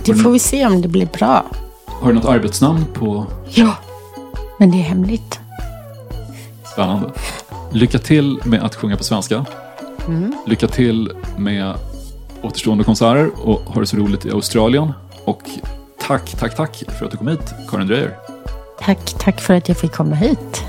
Det 0.05 0.15
får 0.15 0.31
vi 0.31 0.39
se 0.39 0.67
om 0.67 0.83
det 0.83 0.89
blir 0.89 1.07
bra. 1.07 1.45
Har 2.05 2.13
du 2.13 2.15
något 2.19 2.25
arbetsnamn 2.25 2.85
på 2.95 3.27
Ja, 3.49 3.77
men 4.59 4.71
det 4.71 4.77
är 4.77 4.83
hemligt. 4.83 5.41
Spännande. 6.73 7.13
Lycka 7.73 7.99
till 7.99 8.41
med 8.45 8.63
att 8.63 8.75
sjunga 8.75 8.97
på 8.97 9.05
svenska. 9.05 9.47
Lycka 10.47 10.69
till 10.69 11.13
med 11.37 11.75
återstående 12.43 12.85
konserter 12.85 13.31
och 13.43 13.61
ha 13.61 13.81
det 13.81 13.87
så 13.87 13.97
roligt 13.97 14.27
i 14.27 14.31
Australien. 14.31 14.93
Och 15.25 15.43
tack, 16.01 16.31
tack, 16.39 16.57
tack 16.57 16.85
för 16.99 17.05
att 17.05 17.11
du 17.11 17.17
kom 17.17 17.29
hit, 17.29 17.55
Karin 17.71 17.87
Dreyer. 17.87 18.17
Tack, 18.81 19.15
tack 19.19 19.41
för 19.41 19.55
att 19.55 19.69
jag 19.69 19.77
fick 19.77 19.93
komma 19.93 20.15
hit. 20.15 20.65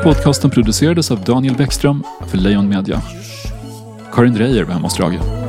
Här 0.00 0.14
podcasten 0.14 0.50
producerades 0.50 1.10
av 1.10 1.24
Daniel 1.24 1.56
Bäckström 1.56 2.02
för 2.28 2.38
Lejon 2.38 2.68
Media. 2.68 3.02
Karin 4.12 4.34
Dreyer 4.34 4.64
var 4.64 4.72
hemma 4.72 4.86
hos 4.86 4.96
Drage. 4.96 5.39